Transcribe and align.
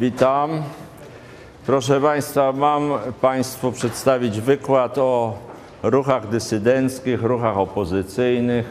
Witam. 0.00 0.62
Proszę 1.66 2.00
Państwa, 2.00 2.52
mam 2.52 2.90
Państwu 3.20 3.72
przedstawić 3.72 4.40
wykład 4.40 4.98
o 4.98 5.38
ruchach 5.82 6.28
dysydenckich, 6.28 7.22
ruchach 7.22 7.58
opozycyjnych 7.58 8.66
e, 8.66 8.70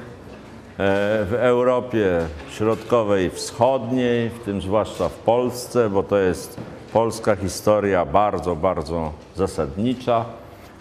w 1.25 1.33
Europie 1.39 2.19
Środkowej 2.51 3.25
i 3.25 3.29
Wschodniej, 3.29 4.29
w 4.29 4.39
tym 4.39 4.61
zwłaszcza 4.61 5.09
w 5.09 5.13
Polsce, 5.13 5.89
bo 5.89 6.03
to 6.03 6.17
jest 6.17 6.59
polska 6.93 7.35
historia 7.35 8.05
bardzo, 8.05 8.55
bardzo 8.55 9.11
zasadnicza. 9.35 10.25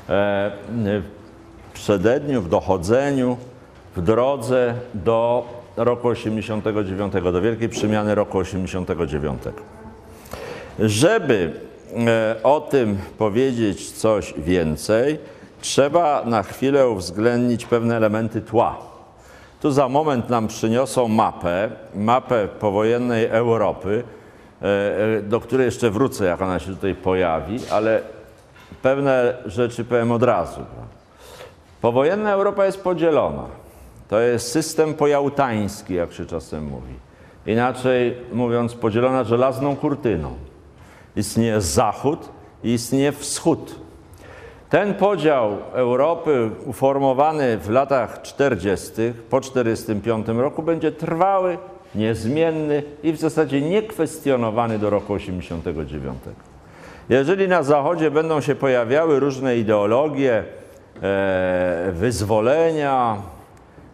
E, 0.09 0.53
w 1.71 1.75
przededniu, 1.75 2.43
w 2.43 2.49
dochodzeniu, 2.49 3.37
w 3.97 4.03
drodze 4.03 4.75
do 4.95 5.49
roku 5.77 6.09
89, 6.09 7.13
do 7.13 7.41
wielkiej 7.41 7.69
przemiany 7.69 8.15
roku 8.15 8.39
89. 8.39 9.43
Żeby 10.79 11.53
e, 12.07 12.37
o 12.43 12.61
tym 12.61 12.99
powiedzieć 13.19 13.91
coś 13.91 14.35
więcej, 14.39 15.19
trzeba 15.61 16.23
na 16.25 16.43
chwilę 16.43 16.89
uwzględnić 16.89 17.67
pewne 17.67 17.97
elementy 17.97 18.41
tła. 18.41 18.77
Tu 19.61 19.71
za 19.71 19.89
moment 19.89 20.31
nam 20.31 20.49
przyniosą 20.49 21.09
mapę, 21.09 21.71
mapę 21.95 22.49
powojennej 22.49 23.27
Europy, 23.27 24.05
e, 24.63 24.67
e, 25.19 25.23
do 25.23 25.41
której 25.41 25.65
jeszcze 25.65 25.91
wrócę, 25.91 26.25
jak 26.25 26.43
ona 26.43 26.59
się 26.59 26.75
tutaj 26.75 26.95
pojawi, 26.95 27.59
ale 27.71 28.03
pewne 28.83 29.35
rzeczy 29.47 29.85
powiem 29.85 30.13
od 30.13 30.23
razu. 30.23 30.61
Powojenna 31.81 32.33
Europa 32.33 32.67
jest 32.67 32.83
podzielona. 32.83 33.45
To 34.09 34.21
jest 34.21 34.53
system 34.53 34.95
pojautański, 34.95 35.95
jak 35.95 36.13
się 36.13 36.27
czasem 36.27 36.65
mówi. 36.65 36.95
Inaczej 37.47 38.17
mówiąc, 38.33 38.75
podzielona 38.75 39.25
żelazną 39.25 39.77
kurtyną. 39.77 40.35
Istnieje 41.17 41.61
zachód 41.61 42.29
i 42.65 42.73
istnieje 42.73 43.13
wschód. 43.13 43.75
Ten 44.69 44.95
podział 44.95 45.57
Europy 45.73 46.51
uformowany 46.65 47.59
w 47.59 47.71
latach 47.71 48.23
40., 48.23 48.93
po 49.31 49.41
1945 49.41 50.29
roku, 50.29 50.63
będzie 50.63 50.93
trwały, 50.93 51.59
niezmienny 51.95 52.83
i 53.03 53.13
w 53.13 53.17
zasadzie 53.17 53.61
niekwestionowany 53.61 54.79
do 54.79 54.91
roku 54.91 55.19
1989. 55.19 56.37
Jeżeli 57.09 57.49
na 57.49 57.63
Zachodzie 57.63 58.11
będą 58.11 58.41
się 58.41 58.55
pojawiały 58.55 59.21
różne 59.21 59.57
ideologie 59.57 60.45
e, 61.03 61.93
wyzwolenia 61.93 63.17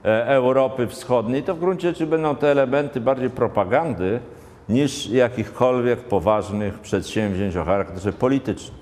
e, 0.04 0.26
Europy 0.26 0.86
Wschodniej, 0.86 1.42
to 1.42 1.54
w 1.54 1.58
gruncie 1.58 1.88
rzeczy 1.88 2.06
będą 2.06 2.36
te 2.36 2.50
elementy 2.50 3.00
bardziej 3.00 3.30
propagandy 3.30 4.20
niż 4.68 5.06
jakichkolwiek 5.06 5.98
poważnych 6.00 6.78
przedsięwzięć 6.78 7.56
o 7.56 7.64
charakterze 7.64 8.12
politycznym. 8.12 8.78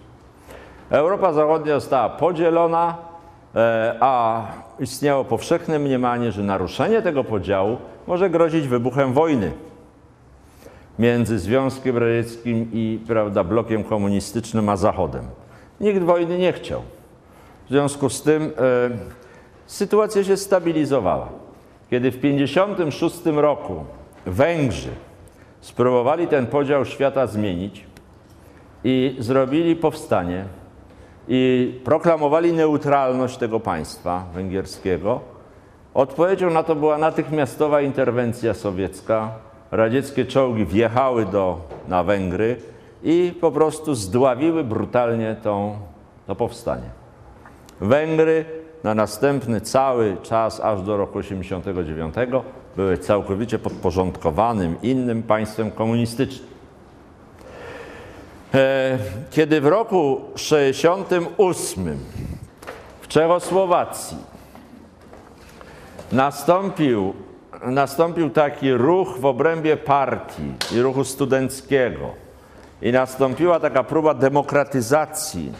Europa 0.91 1.33
Zachodnia 1.33 1.75
została 1.75 2.09
podzielona, 2.09 2.97
e, 3.55 3.97
a 4.01 4.43
istniało 4.81 5.25
powszechne 5.25 5.79
mniemanie, 5.79 6.33
że 6.33 6.43
naruszenie 6.43 7.03
tego 7.03 7.25
podziału 7.25 7.77
może 8.07 8.31
grozić 8.31 8.69
wybuchem 8.69 9.13
wojny 9.13 9.53
między 10.99 11.39
Związkiem 11.39 11.99
Radzieckim 11.99 12.71
i 12.73 12.99
prawda, 13.07 13.45
blokiem 13.45 13.85
komunistycznym 13.85 14.69
a 14.69 14.77
Zachodem. 14.77 15.25
Nikt 15.81 16.03
wojny 16.03 16.39
nie 16.39 16.53
chciał. 16.53 16.83
W 17.67 17.69
związku 17.69 18.11
z 18.11 18.23
tym 18.23 18.43
e, 18.43 18.51
sytuacja 19.67 20.25
się 20.25 20.37
stabilizowała. 20.37 21.29
Kiedy 21.91 22.11
w 22.11 22.17
1956 22.17 23.27
roku 23.27 23.85
Węgrzy 24.27 24.91
spróbowali 25.61 26.27
ten 26.27 26.47
podział 26.47 26.85
świata 26.85 27.27
zmienić 27.27 27.87
i 28.85 29.17
zrobili 29.19 29.77
powstanie 29.77 30.45
i 31.29 31.73
proklamowali 31.85 32.53
neutralność 32.53 33.37
tego 33.37 33.61
państwa 33.61 34.25
węgierskiego, 34.35 35.21
odpowiedzią 35.95 36.51
na 36.51 36.63
to 36.63 36.75
była 36.75 36.99
natychmiastowa 36.99 37.81
interwencja 37.81 38.55
sowiecka, 38.55 39.33
radzieckie 39.71 40.27
czołgi 40.27 40.67
wjechały 40.67 41.27
do, 41.27 41.61
na 41.89 42.05
Węgry 42.05 42.57
i 43.03 43.35
po 43.41 43.53
prostu 43.53 43.95
zdławiły 43.95 44.65
brutalnie 44.65 45.37
tą, 45.43 45.79
to 46.27 46.35
powstanie. 46.35 46.91
Węgry 47.81 48.45
na 48.85 48.95
następny 48.95 49.61
cały 49.61 50.17
czas, 50.23 50.61
aż 50.61 50.83
do 50.83 50.97
roku 50.97 51.23
1989, 51.23 52.15
były 52.77 52.99
całkowicie 52.99 53.59
podporządkowanym 53.59 54.77
innym 54.83 55.23
państwem 55.23 55.71
komunistycznym. 55.71 56.51
E, 58.55 58.99
kiedy 59.31 59.61
w 59.61 59.67
roku 59.67 60.21
1968 60.35 61.99
w 63.01 63.09
Czechosłowacji 63.09 64.17
nastąpił 66.13 67.15
nastąpił 67.67 68.31
taki 68.31 68.73
ruch 68.73 69.19
w 69.19 69.25
obrębie 69.25 69.77
partii 69.77 70.53
i 70.73 70.81
ruchu 70.81 71.05
studenckiego 71.05 72.11
i 72.83 72.93
nastąpiła 72.93 73.61
taka 73.61 73.85
próba 73.85 74.15
demokratyzacji 74.15 75.53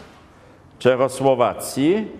Czechosłowacji, 0.79 2.11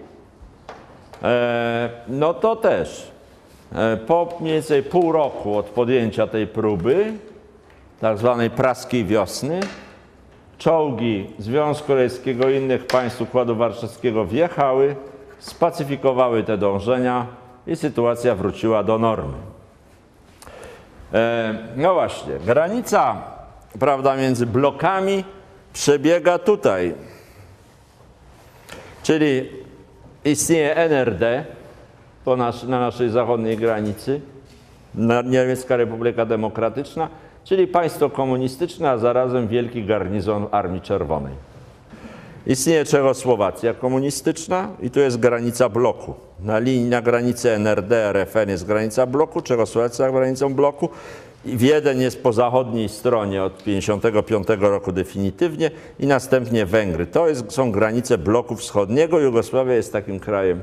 e, 1.23 1.90
no 2.08 2.34
to 2.34 2.56
też 2.56 3.11
po 4.08 4.38
mniej 4.40 4.54
więcej 4.54 4.84
pół 4.84 5.12
roku 5.12 5.58
od 5.58 5.66
podjęcia 5.66 6.28
tej 6.28 6.48
próby, 6.48 7.14
tak 8.00 8.18
zwanej 8.18 8.50
praskiej 8.50 9.06
wiosny, 9.06 9.59
czołgi 10.58 11.30
Związku 11.40 11.96
Radzieckiego 11.96 12.50
i 12.50 12.58
innych 12.58 12.88
państw 12.88 13.22
Układu 13.22 13.56
Warszawskiego 13.56 14.26
wjechały, 14.26 14.96
spacyfikowały 15.40 16.44
te 16.44 16.58
dążenia 16.58 17.26
i 17.68 17.76
sytuacja 17.76 18.36
wróciła 18.36 18.84
do 18.84 18.98
normy. 18.98 19.38
E, 21.14 21.53
no 21.76 21.94
właśnie, 21.94 22.34
granica 22.46 23.22
prawda, 23.80 24.16
między 24.16 24.46
blokami 24.46 25.24
przebiega 25.74 26.40
tutaj. 26.40 26.94
Czyli 29.03 29.50
istnieje 30.26 30.76
NRD 30.76 31.46
nas, 32.26 32.64
na 32.64 32.80
naszej 32.80 33.09
zachodniej 33.09 33.58
granicy, 33.58 34.22
Niemiecka 35.26 35.78
Republika 35.78 36.26
Demokratyczna, 36.26 37.08
czyli 37.44 37.68
państwo 37.68 38.09
komunistyczne, 38.09 38.90
a 38.90 38.98
zarazem 38.98 39.48
wielki 39.48 39.86
garnizon 39.86 40.48
Armii 40.52 40.82
Czerwonej. 40.82 41.34
Istnieje 42.48 42.86
Czechosłowacja 42.86 43.74
komunistyczna 43.74 44.70
i 44.82 44.90
tu 44.90 45.00
jest 45.00 45.20
granica 45.20 45.70
bloku. 45.70 46.14
Na 46.40 46.59
linii, 46.59 46.90
na 46.90 47.02
granicy 47.02 47.52
NRD, 47.52 48.09
RFN 48.09 48.50
jest 48.50 48.66
granica 48.66 49.06
bloku, 49.06 49.42
Czechosłowacja 49.42 50.12
granicą 50.12 50.53
bloku. 50.53 50.90
Wiedeń 51.46 52.02
jest 52.02 52.24
po 52.24 52.34
zachodniej 52.34 52.90
stronie 52.90 53.44
od 53.44 53.58
1955 53.58 54.62
roku 54.62 54.92
definitywnie 54.92 55.72
i 56.00 56.08
następnie 56.08 56.66
Węgry. 56.66 57.06
To 57.06 57.28
jest, 57.28 57.52
są 57.52 57.72
granice 57.72 58.18
bloku 58.18 58.56
wschodniego. 58.56 59.20
Jugosławia 59.20 59.74
jest 59.74 59.94
takim 59.94 60.20
krajem 60.20 60.62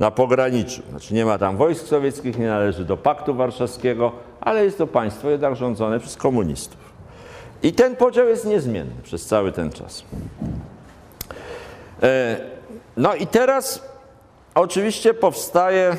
na 0.00 0.10
pograniczu. 0.10 0.82
Znaczy 0.90 1.14
nie 1.14 1.24
ma 1.24 1.38
tam 1.38 1.56
wojsk 1.56 1.86
sowieckich, 1.86 2.38
nie 2.38 2.46
należy 2.46 2.84
do 2.84 2.96
Paktu 2.96 3.34
Warszawskiego, 3.34 4.12
ale 4.40 4.64
jest 4.64 4.78
to 4.78 4.86
państwo 4.86 5.30
jednak 5.30 5.56
rządzone 5.56 6.00
przez 6.00 6.16
komunistów. 6.16 6.90
I 7.62 7.72
ten 7.72 7.96
podział 7.96 8.28
jest 8.28 8.44
niezmienny 8.44 9.02
przez 9.02 9.26
cały 9.26 9.52
ten 9.52 9.72
czas. 9.72 10.04
E, 12.02 12.40
no 12.96 13.14
i 13.14 13.26
teraz 13.26 13.88
oczywiście 14.54 15.14
powstaje 15.14 15.96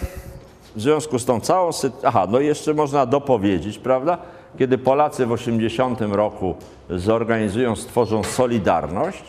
w 0.76 0.82
związku 0.82 1.20
z 1.20 1.26
tą 1.26 1.40
całą 1.40 1.72
sytuacją, 1.72 2.10
aha, 2.10 2.28
no 2.30 2.40
jeszcze 2.40 2.74
można 2.74 3.06
dopowiedzieć, 3.06 3.80
prawda, 3.80 4.18
kiedy 4.58 4.78
Polacy 4.78 5.26
w 5.26 5.32
80 5.32 6.02
roku 6.02 6.56
zorganizują, 6.90 7.76
stworzą 7.76 8.24
Solidarność, 8.24 9.24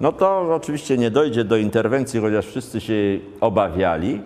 no 0.00 0.12
to 0.12 0.54
oczywiście 0.54 0.98
nie 0.98 1.10
dojdzie 1.10 1.44
do 1.44 1.56
interwencji, 1.56 2.20
chociaż 2.20 2.46
wszyscy 2.46 2.80
się 2.80 2.92
jej 2.92 3.24
obawiali 3.40 4.22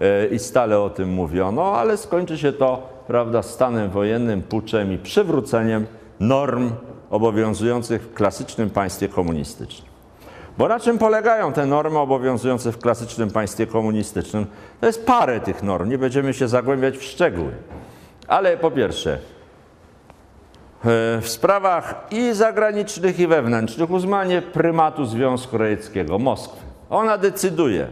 e, 0.00 0.26
i 0.26 0.38
stale 0.38 0.80
o 0.80 0.90
tym 0.90 1.08
mówiono, 1.08 1.76
ale 1.76 1.96
skończy 1.96 2.38
się 2.38 2.52
to, 2.52 2.88
prawda, 3.06 3.42
stanem 3.42 3.90
wojennym, 3.90 4.42
puczem 4.42 4.92
i 4.92 4.98
przywróceniem 4.98 5.86
norm 6.20 6.70
obowiązujących 7.10 8.02
w 8.02 8.14
klasycznym 8.14 8.70
państwie 8.70 9.08
komunistycznym. 9.08 9.90
Bo 10.58 10.68
na 10.68 10.80
czym 10.80 10.98
polegają 10.98 11.52
te 11.52 11.66
normy 11.66 11.98
obowiązujące 11.98 12.72
w 12.72 12.78
klasycznym 12.78 13.30
państwie 13.30 13.66
komunistycznym? 13.66 14.46
To 14.80 14.86
jest 14.86 15.06
parę 15.06 15.40
tych 15.40 15.62
norm, 15.62 15.88
nie 15.88 15.98
będziemy 15.98 16.34
się 16.34 16.48
zagłębiać 16.48 16.96
w 16.96 17.02
szczegóły. 17.02 17.52
Ale 18.26 18.56
po 18.56 18.70
pierwsze, 18.70 19.18
w 20.84 21.24
sprawach 21.28 22.06
i 22.10 22.32
zagranicznych, 22.32 23.20
i 23.20 23.26
wewnętrznych 23.26 23.90
uznanie 23.90 24.42
prymatu 24.42 25.04
Związku 25.04 25.58
Radzieckiego, 25.58 26.18
Moskwy. 26.18 26.60
Ona 26.90 27.18
decyduje, 27.18 27.88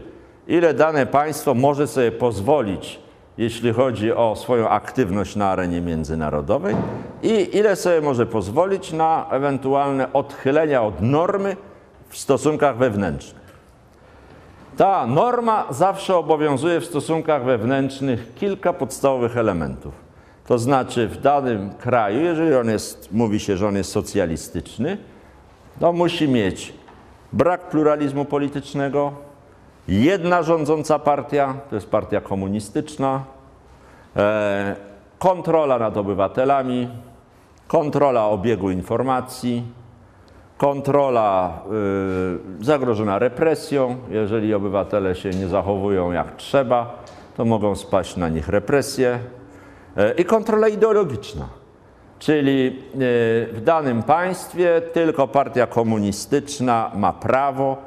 ile 0.47 0.73
dane 0.73 1.05
państwo 1.05 1.53
może 1.53 1.87
sobie 1.87 2.11
pozwolić 2.11 2.99
jeśli 3.39 3.73
chodzi 3.73 4.13
o 4.13 4.35
swoją 4.35 4.69
aktywność 4.69 5.35
na 5.35 5.49
arenie 5.49 5.81
międzynarodowej 5.81 6.75
i 7.23 7.57
ile 7.57 7.75
sobie 7.75 8.01
może 8.01 8.25
pozwolić 8.25 8.91
na 8.91 9.25
ewentualne 9.31 10.13
odchylenia 10.13 10.83
od 10.83 11.01
normy 11.01 11.55
w 12.09 12.17
stosunkach 12.17 12.77
wewnętrznych. 12.77 13.49
Ta 14.77 15.07
norma 15.07 15.65
zawsze 15.69 16.15
obowiązuje 16.15 16.79
w 16.79 16.85
stosunkach 16.85 17.43
wewnętrznych 17.43 18.33
kilka 18.35 18.73
podstawowych 18.73 19.37
elementów. 19.37 20.08
To 20.49 20.59
znaczy 20.59 21.07
w 21.07 21.21
danym 21.21 21.69
kraju, 21.69 22.21
jeżeli 22.21 22.55
on 22.55 22.69
jest, 22.69 23.11
mówi 23.11 23.39
się, 23.39 23.57
że 23.57 23.67
on 23.67 23.75
jest 23.75 23.91
socjalistyczny, 23.91 24.97
to 25.79 25.93
musi 25.93 26.27
mieć 26.27 26.73
brak 27.33 27.69
pluralizmu 27.69 28.25
politycznego, 28.25 29.11
jedna 29.87 30.43
rządząca 30.43 30.99
partia, 30.99 31.55
to 31.69 31.75
jest 31.75 31.89
partia 31.89 32.21
komunistyczna, 32.21 33.23
e, 34.15 34.75
kontrola 35.19 35.79
nad 35.79 35.97
obywatelami, 35.97 36.89
kontrola 37.67 38.25
obiegu 38.25 38.71
informacji, 38.71 39.63
kontrola 40.57 41.59
y, 42.61 42.65
zagrożona 42.65 43.19
represją. 43.19 43.97
Jeżeli 44.09 44.53
obywatele 44.53 45.15
się 45.15 45.29
nie 45.29 45.47
zachowują 45.47 46.11
jak 46.11 46.35
trzeba, 46.35 47.03
to 47.37 47.45
mogą 47.45 47.75
spaść 47.75 48.17
na 48.17 48.29
nich 48.29 48.49
represje. 48.49 49.19
E, 49.97 50.13
I 50.13 50.25
kontrola 50.25 50.67
ideologiczna, 50.67 51.45
czyli 52.19 52.67
y, 52.67 53.53
w 53.53 53.61
danym 53.63 54.03
państwie 54.03 54.81
tylko 54.93 55.27
partia 55.27 55.67
komunistyczna 55.67 56.91
ma 56.95 57.13
prawo, 57.13 57.77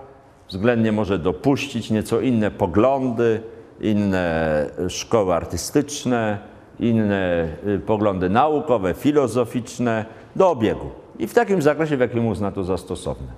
względnie 0.49 0.93
może 0.93 1.19
dopuścić 1.19 1.91
nieco 1.91 2.21
inne 2.21 2.51
poglądy, 2.51 3.41
inne 3.81 4.67
szkoły 4.89 5.35
artystyczne, 5.35 6.39
inne 6.81 7.49
y, 7.67 7.79
poglądy 7.79 8.31
naukowe, 8.31 8.95
filozoficzne 8.95 10.05
do 10.37 10.51
obiegu 10.51 10.91
i 11.19 11.27
w 11.27 11.35
takim 11.35 11.63
zakresie, 11.63 11.97
w 11.97 12.01
jakim 12.01 12.27
uzna 12.27 12.53
to 12.53 12.65
za 12.65 12.79
stosowne. 12.79 13.29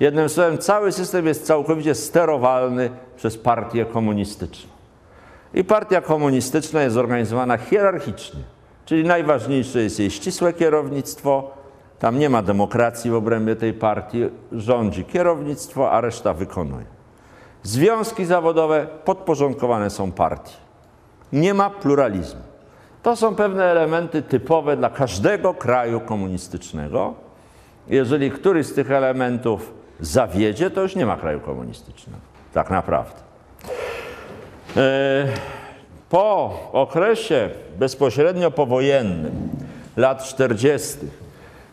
Jednym 0.00 0.28
słowem, 0.28 0.58
cały 0.58 0.92
system 0.92 1.26
jest 1.26 1.46
całkowicie 1.46 1.94
sterowalny 1.94 2.90
przez 3.16 3.38
partię 3.38 3.84
komunistyczną. 3.84 4.79
I 5.54 5.64
partia 5.64 6.00
komunistyczna 6.00 6.82
jest 6.82 6.94
zorganizowana 6.94 7.56
hierarchicznie, 7.56 8.40
czyli 8.84 9.04
najważniejsze 9.04 9.82
jest 9.82 9.98
jej 9.98 10.10
ścisłe 10.10 10.52
kierownictwo. 10.52 11.50
Tam 11.98 12.18
nie 12.18 12.30
ma 12.30 12.42
demokracji 12.42 13.10
w 13.10 13.14
obrębie 13.14 13.56
tej 13.56 13.72
partii, 13.72 14.28
rządzi 14.52 15.04
kierownictwo, 15.04 15.90
a 15.90 16.00
reszta 16.00 16.34
wykonuje. 16.34 16.86
Związki 17.62 18.24
zawodowe 18.24 18.86
podporządkowane 19.04 19.90
są 19.90 20.12
partii. 20.12 20.56
Nie 21.32 21.54
ma 21.54 21.70
pluralizmu. 21.70 22.40
To 23.02 23.16
są 23.16 23.34
pewne 23.34 23.64
elementy 23.64 24.22
typowe 24.22 24.76
dla 24.76 24.90
każdego 24.90 25.54
kraju 25.54 26.00
komunistycznego. 26.00 27.14
Jeżeli 27.88 28.30
któryś 28.30 28.66
z 28.66 28.74
tych 28.74 28.90
elementów 28.90 29.72
zawiedzie, 30.00 30.70
to 30.70 30.82
już 30.82 30.96
nie 30.96 31.06
ma 31.06 31.16
kraju 31.16 31.40
komunistycznego. 31.40 32.18
Tak 32.52 32.70
naprawdę. 32.70 33.20
E, 34.76 35.26
po 36.10 36.54
okresie 36.72 37.50
bezpośrednio 37.78 38.50
powojennym, 38.50 39.48
lat 39.96 40.24
40., 40.24 40.98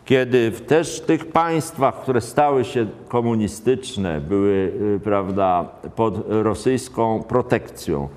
kiedy 0.05 0.51
w 0.51 0.61
też 0.61 0.99
tych 0.99 1.31
państwach, 1.31 2.01
które 2.01 2.21
stały 2.21 2.65
się 2.65 2.88
komunistyczne, 3.07 4.21
były 4.21 4.71
y, 4.95 4.99
prawda, 5.03 5.65
pod 5.95 6.15
rosyjską 6.29 7.23
protekcją, 7.23 8.09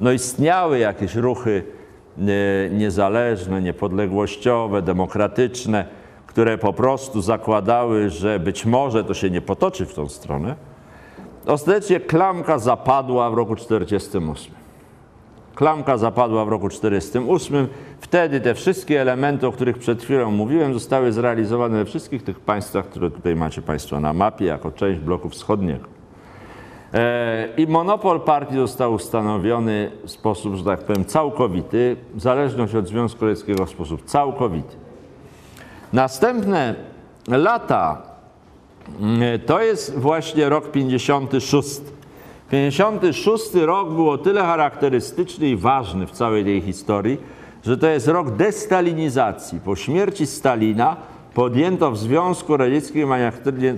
no 0.00 0.12
istniały 0.12 0.78
jakieś 0.78 1.14
ruchy 1.14 1.62
niezależne, 2.70 3.62
niepodległościowe, 3.62 4.82
demokratyczne, 4.82 5.84
które 6.26 6.58
po 6.58 6.72
prostu 6.72 7.20
zakładały, 7.20 8.10
że 8.10 8.40
być 8.40 8.66
może 8.66 9.04
to 9.04 9.14
się 9.14 9.30
nie 9.30 9.40
potoczy 9.40 9.86
w 9.86 9.94
tą 9.94 10.08
stronę, 10.08 10.54
ostatecznie 11.46 12.00
klamka 12.00 12.58
zapadła 12.58 13.30
w 13.30 13.34
roku 13.34 13.56
1948. 13.56 14.54
Klamka 15.54 15.98
zapadła 15.98 16.44
w 16.44 16.48
roku 16.48 16.68
1948. 16.68 17.68
Wtedy 18.00 18.40
te 18.40 18.54
wszystkie 18.54 19.00
elementy, 19.00 19.46
o 19.46 19.52
których 19.52 19.78
przed 19.78 20.02
chwilą 20.02 20.30
mówiłem, 20.30 20.74
zostały 20.74 21.12
zrealizowane 21.12 21.78
we 21.78 21.84
wszystkich 21.84 22.22
tych 22.22 22.40
państwach, 22.40 22.88
które 22.88 23.10
tutaj 23.10 23.36
macie 23.36 23.62
Państwo 23.62 24.00
na 24.00 24.12
mapie, 24.12 24.44
jako 24.44 24.72
część 24.72 25.00
bloku 25.00 25.28
wschodniego. 25.28 25.84
E, 26.94 27.48
I 27.56 27.66
monopol 27.66 28.20
partii 28.20 28.54
został 28.54 28.94
ustanowiony 28.94 29.90
w 30.04 30.10
sposób, 30.10 30.54
że 30.54 30.64
tak 30.64 30.80
powiem, 30.80 31.04
całkowity, 31.04 31.96
zależność 32.16 32.74
od 32.74 32.88
Związku 32.88 33.26
Radzieckiego 33.26 33.66
w 33.66 33.70
sposób 33.70 34.04
całkowity. 34.04 34.76
Następne 35.92 36.74
lata 37.28 38.02
to 39.46 39.62
jest 39.62 39.98
właśnie 39.98 40.48
rok 40.48 40.70
56. 40.70 41.80
56 42.50 43.54
rok 43.54 43.92
był 43.92 44.10
o 44.10 44.18
tyle 44.18 44.42
charakterystyczny 44.42 45.48
i 45.48 45.56
ważny 45.56 46.06
w 46.06 46.10
całej 46.10 46.44
tej 46.44 46.60
historii, 46.60 47.18
że 47.64 47.78
to 47.78 47.86
jest 47.86 48.08
rok 48.08 48.30
destalinizacji. 48.30 49.60
Po 49.60 49.76
śmierci 49.76 50.26
Stalina 50.26 50.96
podjęto 51.34 51.90
w 51.90 51.98
Związku 51.98 52.56
Radzieckim, 52.56 53.12
a 53.12 53.16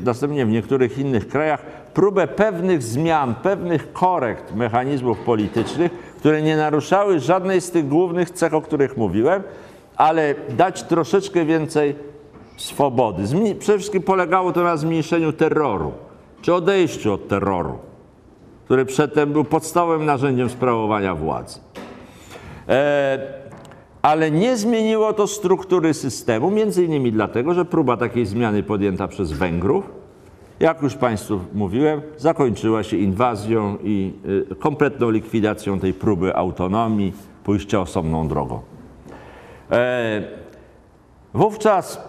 następnie 0.05 0.47
w 0.47 0.49
niektórych 0.49 0.99
innych 0.99 1.29
krajach 1.29 1.63
próbę 1.95 2.27
pewnych 2.27 2.83
zmian, 2.83 3.35
pewnych 3.35 3.93
korekt 3.93 4.55
mechanizmów 4.55 5.19
politycznych, 5.19 5.93
które 6.19 6.43
nie 6.43 6.57
naruszały 6.57 7.21
żadnej 7.21 7.61
z 7.61 7.71
tych 7.71 7.89
głównych 7.89 8.31
cech, 8.31 8.55
o 8.55 8.61
których 8.61 8.97
mówiłem, 8.97 9.43
ale 9.97 10.35
dać 10.57 10.83
troszeczkę 10.83 11.45
więcej 11.45 11.95
swobody. 12.61 13.25
Przede 13.59 13.79
wszystkim 13.79 14.03
polegało 14.03 14.53
to 14.53 14.63
na 14.63 14.77
zmniejszeniu 14.77 15.33
terroru, 15.33 15.93
czy 16.43 16.55
odejściu 16.55 17.13
od 17.13 17.29
terroru, 17.29 17.79
który 18.65 18.85
przedtem 18.85 19.33
był 19.33 19.45
podstawowym 19.45 20.07
narzędziem 20.07 20.51
sprawowania 20.51 21.15
władzy. 21.15 21.61
E, 22.69 23.19
ale 24.03 24.31
nie 24.31 24.57
zmieniło 24.57 25.13
to 25.13 25.27
struktury 25.27 25.95
systemu, 25.95 26.51
między 26.51 26.85
innymi 26.85 27.13
dlatego, 27.13 27.55
że 27.55 27.65
próba 27.65 27.97
takiej 27.97 28.27
zmiany 28.27 28.63
podjęta 28.63 29.09
przez 29.09 29.33
Węgrów 29.33 29.99
jak 30.61 30.83
już 30.83 30.95
Państwu 30.95 31.41
mówiłem, 31.55 32.03
zakończyła 32.17 32.83
się 32.83 32.97
inwazją 32.97 33.77
i 33.83 34.13
y, 34.53 34.55
kompletną 34.55 35.11
likwidacją 35.11 35.81
tej 35.81 35.95
próby 35.95 36.37
autonomii, 36.37 37.13
pójścia 37.45 37.81
osobną 37.81 38.29
drogą. 38.29 38.61
E, 39.71 40.23
wówczas 41.35 42.08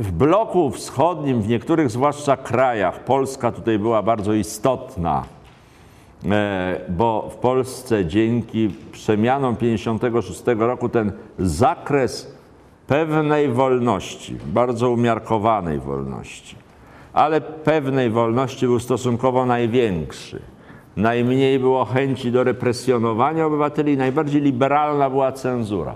w 0.00 0.12
bloku 0.12 0.70
wschodnim, 0.70 1.42
w 1.42 1.48
niektórych 1.48 1.90
zwłaszcza 1.90 2.36
krajach, 2.36 3.04
Polska 3.04 3.52
tutaj 3.52 3.78
była 3.78 4.02
bardzo 4.02 4.32
istotna, 4.32 5.24
e, 6.24 6.80
bo 6.88 7.28
w 7.32 7.36
Polsce 7.36 8.06
dzięki 8.06 8.70
przemianom 8.92 9.56
56 9.56 10.42
roku 10.58 10.88
ten 10.88 11.12
zakres 11.38 12.38
pewnej 12.86 13.48
wolności, 13.48 14.36
bardzo 14.46 14.90
umiarkowanej 14.90 15.78
wolności, 15.78 16.56
ale 17.12 17.40
pewnej 17.40 18.10
wolności 18.10 18.66
był 18.66 18.80
stosunkowo 18.80 19.46
największy. 19.46 20.40
Najmniej 20.96 21.58
było 21.58 21.84
chęci 21.84 22.32
do 22.32 22.44
represjonowania 22.44 23.46
obywateli, 23.46 23.96
najbardziej 23.96 24.42
liberalna 24.42 25.10
była 25.10 25.32
cenzura. 25.32 25.94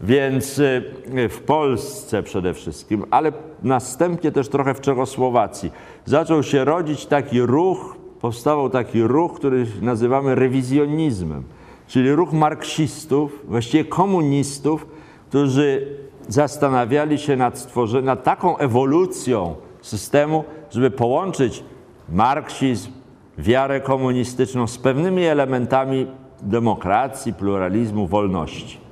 Więc 0.00 0.58
y, 0.58 0.82
w 1.28 1.40
Polsce 1.40 2.22
przede 2.22 2.54
wszystkim, 2.54 3.04
ale 3.10 3.32
następnie 3.62 4.32
też 4.32 4.48
trochę 4.48 4.74
w 4.74 4.80
Czechosłowacji, 4.80 5.70
zaczął 6.04 6.42
się 6.42 6.64
rodzić 6.64 7.06
taki 7.06 7.40
ruch, 7.40 7.96
powstawał 8.20 8.70
taki 8.70 9.02
ruch, 9.02 9.34
który 9.34 9.66
nazywamy 9.82 10.34
rewizjonizmem, 10.34 11.44
czyli 11.86 12.12
ruch 12.12 12.32
marksistów, 12.32 13.44
właściwie 13.48 13.84
komunistów, 13.84 14.86
którzy 15.28 15.86
zastanawiali 16.28 17.18
się 17.18 17.36
nad 17.36 17.72
nad 18.02 18.24
taką 18.24 18.58
ewolucją 18.58 19.54
systemu, 19.82 20.44
żeby 20.70 20.90
połączyć 20.90 21.64
marksizm, 22.08 22.90
wiarę 23.38 23.80
komunistyczną 23.80 24.66
z 24.66 24.78
pewnymi 24.78 25.24
elementami 25.24 26.06
demokracji, 26.42 27.34
pluralizmu, 27.34 28.06
wolności. 28.06 28.87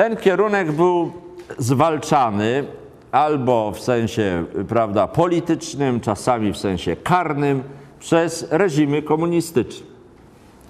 Ten 0.00 0.16
kierunek 0.16 0.72
był 0.72 1.12
zwalczany 1.58 2.64
albo 3.12 3.72
w 3.72 3.80
sensie 3.80 4.44
prawda, 4.68 5.06
politycznym, 5.06 6.00
czasami 6.00 6.52
w 6.52 6.56
sensie 6.56 6.96
karnym 6.96 7.62
przez 7.98 8.46
reżimy 8.50 9.02
komunistyczne. 9.02 9.86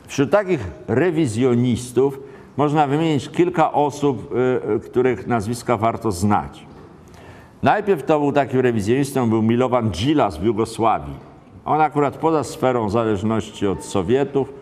Wśród 0.07 0.31
takich 0.31 0.61
rewizjonistów 0.89 2.21
można 2.57 2.87
wymienić 2.87 3.29
kilka 3.29 3.73
osób, 3.73 4.33
y, 4.33 4.71
y, 4.77 4.81
których 4.81 5.27
nazwiska 5.27 5.77
warto 5.77 6.13
znać. 6.13 6.67
Najpierw 7.63 8.03
to 8.03 8.21
był 8.21 8.33
takim 8.33 8.61
rewizjonistą, 8.61 9.31
był 9.31 9.43
Milovan 9.43 9.91
Džilas 9.91 10.39
w 10.39 10.43
Jugosławii. 10.43 11.17
On 11.65 11.81
akurat 11.81 12.17
poza 12.17 12.45
sferą 12.45 12.91
zależności 12.91 13.67
od 13.67 13.85
Sowietów, 13.85 14.53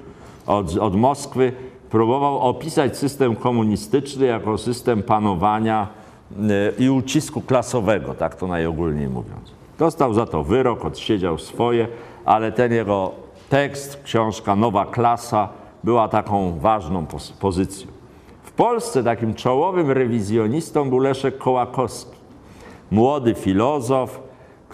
od, 0.46 0.76
od 0.76 0.96
Moskwy, 0.96 1.52
próbował 1.90 2.40
opisać 2.40 2.98
system 2.98 3.36
komunistyczny 3.36 4.26
jako 4.26 4.58
system 4.58 5.02
panowania 5.02 5.86
y, 6.32 6.36
i 6.78 6.90
ucisku 6.90 7.40
klasowego, 7.40 8.14
tak 8.14 8.34
to 8.34 8.46
najogólniej 8.46 9.08
mówiąc. 9.08 9.52
Dostał 9.78 10.14
za 10.14 10.26
to 10.26 10.44
wyrok, 10.44 10.84
odsiedział 10.84 11.38
swoje, 11.38 11.88
ale 12.24 12.52
ten 12.52 12.72
jego 12.72 13.12
tekst, 13.48 14.02
książka 14.04 14.56
Nowa 14.56 14.86
Klasa 14.86 15.48
była 15.84 16.08
taką 16.08 16.58
ważną 16.58 17.06
pozycją. 17.40 17.86
W 18.42 18.52
Polsce 18.52 19.04
takim 19.04 19.34
czołowym 19.34 19.90
rewizjonistą 19.90 20.88
był 20.88 20.98
Leszek 20.98 21.38
Kołakowski, 21.38 22.16
młody 22.90 23.34
filozof, 23.34 24.27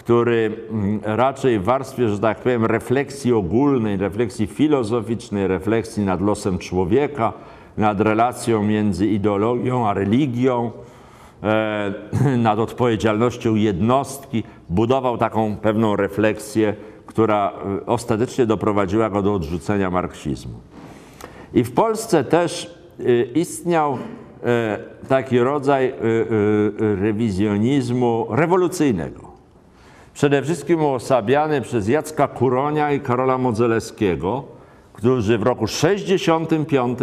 który 0.05 0.57
mm, 0.69 0.99
raczej 1.03 1.59
w 1.59 1.63
warstwie, 1.63 2.09
że 2.09 2.19
tak 2.19 2.39
powiem, 2.39 2.65
refleksji 2.65 3.33
ogólnej, 3.33 3.97
refleksji 3.97 4.47
filozoficznej, 4.47 5.47
refleksji 5.47 6.05
nad 6.05 6.21
losem 6.21 6.57
człowieka, 6.57 7.33
nad 7.77 8.01
relacją 8.01 8.63
między 8.63 9.07
ideologią 9.07 9.87
a 9.87 9.93
religią, 9.93 10.71
e, 11.43 11.93
nad 12.37 12.59
odpowiedzialnością 12.59 13.55
jednostki, 13.55 14.43
budował 14.69 15.17
taką 15.17 15.55
pewną 15.55 15.95
refleksję, 15.95 16.75
która 17.05 17.51
e, 17.51 17.85
ostatecznie 17.85 18.45
doprowadziła 18.45 19.09
go 19.09 19.21
do 19.21 19.33
odrzucenia 19.33 19.89
marksizmu. 19.89 20.59
I 21.53 21.63
w 21.63 21.73
Polsce 21.73 22.23
też 22.23 22.77
e, 22.99 23.23
istniał 23.23 23.97
taki 25.09 25.39
rodzaj 25.39 25.93
rewizjonizmu 26.79 28.27
rewolucyjnego 28.29 29.24
przede 30.15 30.41
wszystkim 30.43 30.83
uosabiany 30.83 31.61
przez 31.61 31.87
Jacka 31.87 32.27
Kuronia 32.27 32.91
i 32.91 32.99
Karola 32.99 33.37
Modzelewskiego, 33.37 34.43
którzy 34.93 35.37
w 35.37 35.43
roku 35.43 35.67
65 35.67 36.99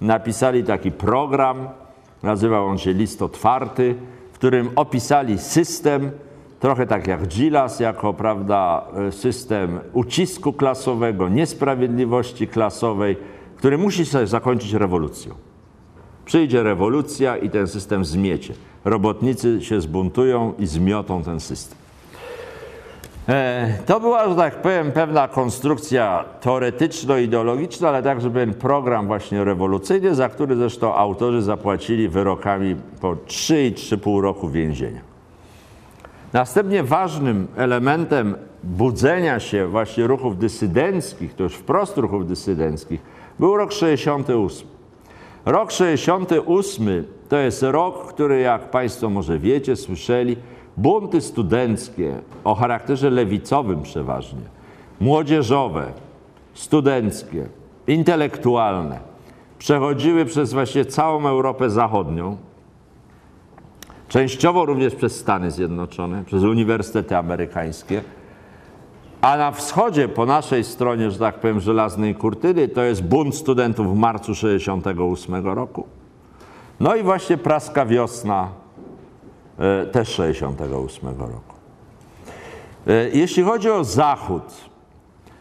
napisali 0.00 0.64
taki 0.64 0.92
program, 0.92 1.68
nazywał 2.22 2.66
on 2.66 2.78
się 2.78 2.92
List 2.92 3.22
Otwarty, 3.22 3.94
w 4.32 4.34
którym 4.34 4.70
opisali 4.76 5.38
system, 5.38 6.10
trochę 6.60 6.86
tak 6.86 7.06
jak 7.06 7.26
Gilas, 7.26 7.80
jako 7.80 8.14
prawda, 8.14 8.84
system 9.10 9.80
ucisku 9.92 10.52
klasowego, 10.52 11.28
niesprawiedliwości 11.28 12.48
klasowej, 12.48 13.16
który 13.56 13.78
musi 13.78 14.06
się 14.06 14.26
zakończyć 14.26 14.72
rewolucją. 14.72 15.34
Przyjdzie 16.24 16.62
rewolucja 16.62 17.36
i 17.36 17.50
ten 17.50 17.66
system 17.66 18.04
zmiecie. 18.04 18.54
Robotnicy 18.84 19.62
się 19.62 19.80
zbuntują 19.80 20.52
i 20.58 20.66
zmiotą 20.66 21.22
ten 21.22 21.40
system. 21.40 21.79
E, 23.30 23.78
to 23.86 24.00
była, 24.00 24.28
że 24.28 24.34
tak 24.34 24.62
powiem, 24.62 24.92
pewna 24.92 25.28
konstrukcja 25.28 26.24
teoretyczno-ideologiczna, 26.40 27.88
ale 27.88 28.02
także 28.02 28.30
pewien 28.30 28.54
program 28.54 29.06
właśnie 29.06 29.44
rewolucyjny, 29.44 30.14
za 30.14 30.28
który 30.28 30.56
zresztą 30.56 30.94
autorzy 30.94 31.42
zapłacili 31.42 32.08
wyrokami 32.08 32.76
po 33.00 33.16
3 33.26 33.66
i 33.66 33.72
3,5 33.72 34.20
roku 34.20 34.48
więzienia. 34.48 35.00
Następnie 36.32 36.82
ważnym 36.82 37.48
elementem 37.56 38.36
budzenia 38.64 39.40
się 39.40 39.66
właśnie 39.66 40.06
ruchów 40.06 40.38
dysydenckich, 40.38 41.34
to 41.34 41.42
już 41.42 41.54
wprost 41.54 41.96
ruchów 41.96 42.28
dysydenckich, 42.28 43.00
był 43.38 43.56
rok 43.56 43.72
68. 43.72 44.68
Rok 45.44 45.72
68 45.72 47.04
to 47.28 47.36
jest 47.36 47.62
rok, 47.62 48.12
który, 48.12 48.40
jak 48.40 48.70
Państwo 48.70 49.10
może 49.10 49.38
wiecie, 49.38 49.76
słyszeli, 49.76 50.36
bunty 50.80 51.20
studenckie 51.20 52.14
o 52.44 52.54
charakterze 52.54 53.10
lewicowym 53.10 53.82
przeważnie, 53.82 54.42
młodzieżowe, 55.00 55.92
studenckie, 56.54 57.46
intelektualne, 57.86 58.98
przechodziły 59.58 60.24
przez 60.24 60.52
właśnie 60.52 60.84
całą 60.84 61.26
Europę 61.26 61.70
Zachodnią, 61.70 62.36
częściowo 64.08 64.64
również 64.64 64.94
przez 64.94 65.16
Stany 65.16 65.50
Zjednoczone, 65.50 66.24
przez 66.24 66.42
uniwersytety 66.42 67.16
amerykańskie, 67.16 68.02
a 69.20 69.36
na 69.36 69.52
wschodzie, 69.52 70.08
po 70.08 70.26
naszej 70.26 70.64
stronie, 70.64 71.10
że 71.10 71.18
tak 71.18 71.40
powiem, 71.40 71.60
żelaznej 71.60 72.14
kurtyny, 72.14 72.68
to 72.68 72.82
jest 72.82 73.02
bunt 73.02 73.34
studentów 73.34 73.94
w 73.94 73.98
marcu 73.98 74.34
68 74.34 75.46
roku. 75.46 75.86
No 76.80 76.96
i 76.96 77.02
właśnie 77.02 77.36
praska 77.36 77.86
wiosna 77.86 78.59
też 79.92 80.08
68 80.08 81.08
roku. 81.08 81.54
E, 82.86 83.08
jeśli 83.08 83.42
chodzi 83.42 83.70
o 83.70 83.84
Zachód, 83.84 84.42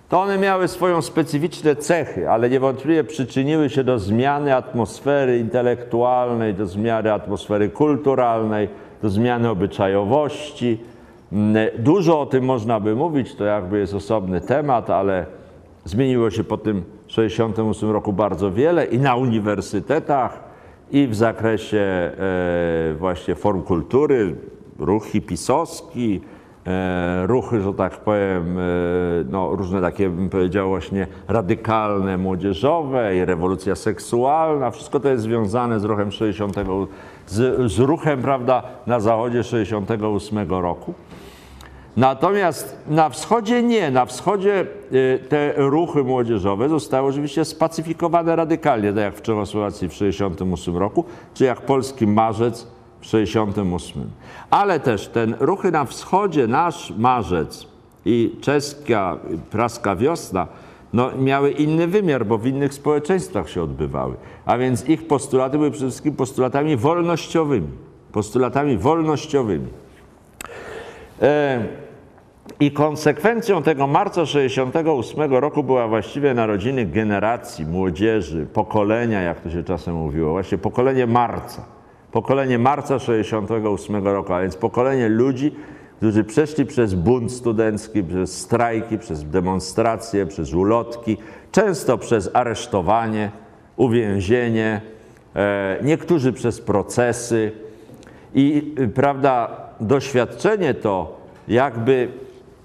to 0.10 0.22
one 0.22 0.38
miały 0.38 0.68
swoją 0.68 1.02
specyficzne 1.02 1.76
cechy, 1.76 2.30
ale 2.30 2.50
niewątpliwie 2.50 3.04
przyczyniły 3.04 3.70
się 3.70 3.84
do 3.84 4.00
zmiany 4.00 4.56
atmosfery 4.56 5.40
intelektualnej, 5.40 6.54
do 6.54 6.68
zmiany 6.68 7.14
atmosfery 7.14 7.70
kulturalnej, 7.70 8.70
do 9.02 9.10
zmiany 9.10 9.50
obyczajowości. 9.50 10.78
Mm, 11.32 11.68
dużo 11.78 12.22
o 12.22 12.26
tym 12.26 12.46
można 12.46 12.80
by 12.80 12.96
mówić, 12.96 13.36
to 13.36 13.44
jakby 13.44 13.80
jest 13.80 13.94
osobny 13.94 14.42
temat, 14.42 14.90
ale 14.90 15.26
zmieniło 15.86 16.32
się 16.32 16.44
po 16.44 16.58
tym 16.58 16.84
68 17.08 17.92
roku 17.92 18.14
bardzo 18.14 18.52
wiele 18.52 18.86
i 18.86 19.00
na 19.00 19.16
uniwersytetach, 19.16 20.49
i 20.92 21.08
w 21.08 21.16
zakresie 21.16 21.80
e, 21.80 22.94
właśnie 23.00 23.36
form 23.36 23.62
kultury, 23.62 24.36
ruch 24.80 25.06
hipisowski, 25.06 26.22
e, 26.68 27.28
ruchy, 27.28 27.62
że 27.62 27.74
tak 27.74 27.98
powiem, 27.98 28.58
e, 28.58 28.62
no, 29.30 29.56
różne 29.56 29.82
takie, 29.82 30.10
bym 30.10 30.30
powiedział, 30.30 30.70
właśnie 30.70 31.08
radykalne, 31.28 32.18
młodzieżowe 32.18 33.18
i 33.18 33.26
rewolucja 33.26 33.76
seksualna. 33.76 34.72
Wszystko 34.72 35.00
to 35.00 35.10
jest 35.10 35.24
związane 35.24 35.80
z 35.80 35.84
ruchem 35.84 36.12
60, 36.12 36.56
z, 37.28 37.72
z 37.72 37.80
ruchem, 37.80 38.22
prawda, 38.22 38.64
na 38.88 39.00
zachodzie 39.00 39.44
68 39.44 40.50
roku. 40.50 40.94
Natomiast 42.00 42.78
na 42.88 43.10
wschodzie 43.10 43.64
nie. 43.64 43.92
Na 43.92 44.06
wschodzie 44.06 44.66
y, 44.94 45.20
te 45.30 45.54
ruchy 45.58 46.04
młodzieżowe 46.04 46.70
zostały 46.70 47.10
oczywiście 47.10 47.46
spacyfikowane 47.46 48.36
radykalnie, 48.36 48.94
tak 48.94 49.04
jak 49.04 49.16
w 49.16 49.22
Czechosłowacji 49.22 49.90
w 49.90 49.92
1968 49.92 50.78
roku, 50.78 51.06
czy 51.34 51.46
jak 51.46 51.62
polski 51.62 52.08
marzec 52.08 52.68
w 53.02 53.06
1968. 53.06 54.10
Ale 54.50 54.80
też 54.80 55.08
ten 55.08 55.36
ruchy 55.40 55.72
na 55.72 55.86
wschodzie, 55.86 56.48
nasz 56.48 56.94
marzec 56.98 57.68
i 58.06 58.36
czeska 58.42 59.18
praska 59.52 59.96
wiosna, 59.96 60.48
no, 60.94 61.12
miały 61.18 61.52
inny 61.52 61.88
wymiar, 61.88 62.26
bo 62.26 62.38
w 62.38 62.48
innych 62.48 62.74
społeczeństwach 62.74 63.50
się 63.50 63.64
odbywały. 63.64 64.16
A 64.46 64.58
więc 64.58 64.90
ich 64.90 65.08
postulaty 65.08 65.58
były 65.58 65.72
przede 65.72 65.88
wszystkim 65.88 66.16
postulatami 66.16 66.78
wolnościowymi. 66.78 67.68
Postulatami 68.12 68.78
wolnościowymi. 68.78 69.68
E, 71.22 71.89
I 72.62 72.72
konsekwencją 72.72 73.64
tego 73.64 73.88
marca 73.88 74.26
68 74.26 75.34
roku 75.34 75.64
była 75.64 75.88
właściwie 75.88 76.34
narodziny 76.34 76.86
generacji, 76.86 77.66
młodzieży, 77.66 78.48
pokolenia, 78.54 79.22
jak 79.22 79.42
to 79.42 79.50
się 79.50 79.64
czasem 79.64 79.96
mówiło, 79.96 80.32
właśnie 80.32 80.58
pokolenie 80.58 81.08
marca. 81.08 81.66
Pokolenie 82.12 82.60
marca 82.60 83.00
68 83.00 84.08
roku, 84.08 84.34
a 84.34 84.42
więc 84.42 84.56
pokolenie 84.56 85.10
ludzi, 85.10 85.56
którzy 85.98 86.24
przeszli 86.24 86.66
przez 86.66 86.94
bunt 86.94 87.32
studencki, 87.32 88.04
przez 88.04 88.42
strajki, 88.42 88.98
przez 88.98 89.24
demonstracje, 89.24 90.26
przez 90.26 90.54
ulotki, 90.54 91.18
często 91.52 91.98
przez 91.98 92.30
aresztowanie, 92.34 93.32
uwięzienie, 93.78 94.82
e, 95.36 95.78
niektórzy 95.84 96.34
przez 96.34 96.62
procesy. 96.62 97.52
I 98.34 98.76
prawda, 98.96 99.50
doświadczenie 99.80 100.74
to 100.74 101.18
jakby 101.48 102.08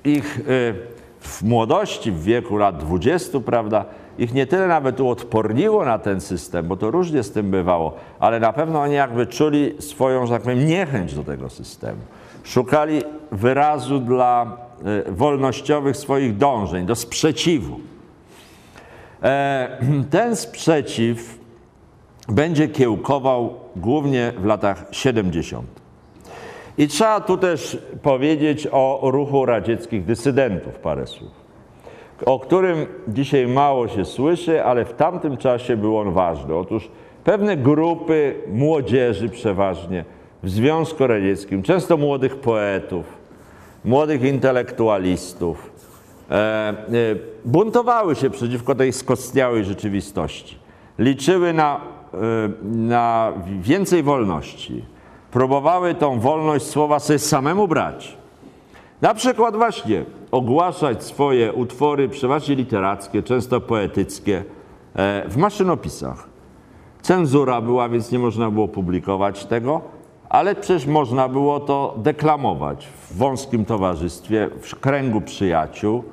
ich 0.04 0.38
y, 0.38 0.74
w 1.20 1.42
młodości, 1.42 2.12
w 2.12 2.22
wieku 2.22 2.56
lat 2.56 2.76
20, 2.76 3.40
prawda, 3.40 3.84
ich 4.18 4.34
nie 4.34 4.46
tyle 4.46 4.66
nawet 4.66 5.00
uodporniło 5.00 5.84
na 5.84 5.98
ten 5.98 6.20
system, 6.20 6.68
bo 6.68 6.76
to 6.76 6.90
różnie 6.90 7.22
z 7.22 7.30
tym 7.30 7.50
bywało, 7.50 7.94
ale 8.20 8.40
na 8.40 8.52
pewno 8.52 8.80
oni 8.80 8.94
jakby 8.94 9.26
czuli 9.26 9.74
swoją, 9.78 10.26
że 10.26 10.32
tak 10.32 10.42
powiem, 10.42 10.66
niechęć 10.66 11.14
do 11.14 11.24
tego 11.24 11.50
systemu. 11.50 12.00
Szukali 12.44 13.02
wyrazu 13.32 13.98
dla 13.98 14.56
y, 15.08 15.12
wolnościowych 15.12 15.96
swoich 15.96 16.36
dążeń, 16.36 16.86
do 16.86 16.94
sprzeciwu. 16.94 17.80
E, 19.22 19.78
ten 20.10 20.36
sprzeciw 20.36 21.38
będzie 22.28 22.68
kiełkował 22.68 23.54
głównie 23.76 24.32
w 24.38 24.44
latach 24.44 24.84
70. 24.90 25.83
I 26.78 26.88
trzeba 26.88 27.20
tu 27.20 27.36
też 27.36 27.78
powiedzieć 28.02 28.68
o 28.72 29.00
ruchu 29.02 29.46
radzieckich 29.46 30.04
dysydentów 30.04 30.78
parę 30.78 31.06
słów, 31.06 31.30
o 32.26 32.38
którym 32.38 32.86
dzisiaj 33.08 33.46
mało 33.46 33.88
się 33.88 34.04
słyszy, 34.04 34.64
ale 34.64 34.84
w 34.84 34.92
tamtym 34.92 35.36
czasie 35.36 35.76
był 35.76 35.98
on 35.98 36.12
ważny. 36.12 36.54
Otóż 36.54 36.88
pewne 37.24 37.56
grupy 37.56 38.34
młodzieży 38.52 39.28
przeważnie 39.28 40.04
w 40.42 40.50
Związku 40.50 41.06
Radzieckim, 41.06 41.62
często 41.62 41.96
młodych 41.96 42.36
poetów, 42.36 43.04
młodych 43.84 44.22
intelektualistów, 44.22 45.72
e, 46.30 46.34
e, 46.34 46.74
buntowały 47.44 48.14
się 48.14 48.30
przeciwko 48.30 48.74
tej 48.74 48.92
skostniałej 48.92 49.64
rzeczywistości. 49.64 50.64
liczyły 50.98 51.52
na, 51.52 51.80
y, 52.14 52.18
na 52.62 53.32
więcej 53.60 54.02
wolności. 54.02 54.84
Próbowały 55.34 55.94
tą 55.94 56.20
wolność 56.20 56.66
słowa 56.66 56.98
sobie 56.98 57.18
samemu 57.18 57.68
brać. 57.68 58.16
Na 59.02 59.14
przykład 59.14 59.56
właśnie 59.56 60.04
ogłaszać 60.30 61.04
swoje 61.04 61.52
utwory, 61.52 62.08
przeważnie 62.08 62.54
literackie, 62.54 63.22
często 63.22 63.60
poetyckie, 63.60 64.44
e, 64.96 65.28
w 65.28 65.36
maszynopisach. 65.36 66.28
Cenzura 67.02 67.60
była, 67.60 67.88
więc 67.88 68.12
nie 68.12 68.18
można 68.18 68.50
było 68.50 68.68
publikować 68.68 69.44
tego, 69.44 69.80
ale 70.28 70.54
przecież 70.54 70.86
można 70.86 71.28
było 71.28 71.60
to 71.60 71.94
deklamować 71.96 72.86
w 72.86 73.16
wąskim 73.16 73.64
towarzystwie, 73.64 74.50
w 74.60 74.80
kręgu 74.80 75.20
przyjaciół, 75.20 76.04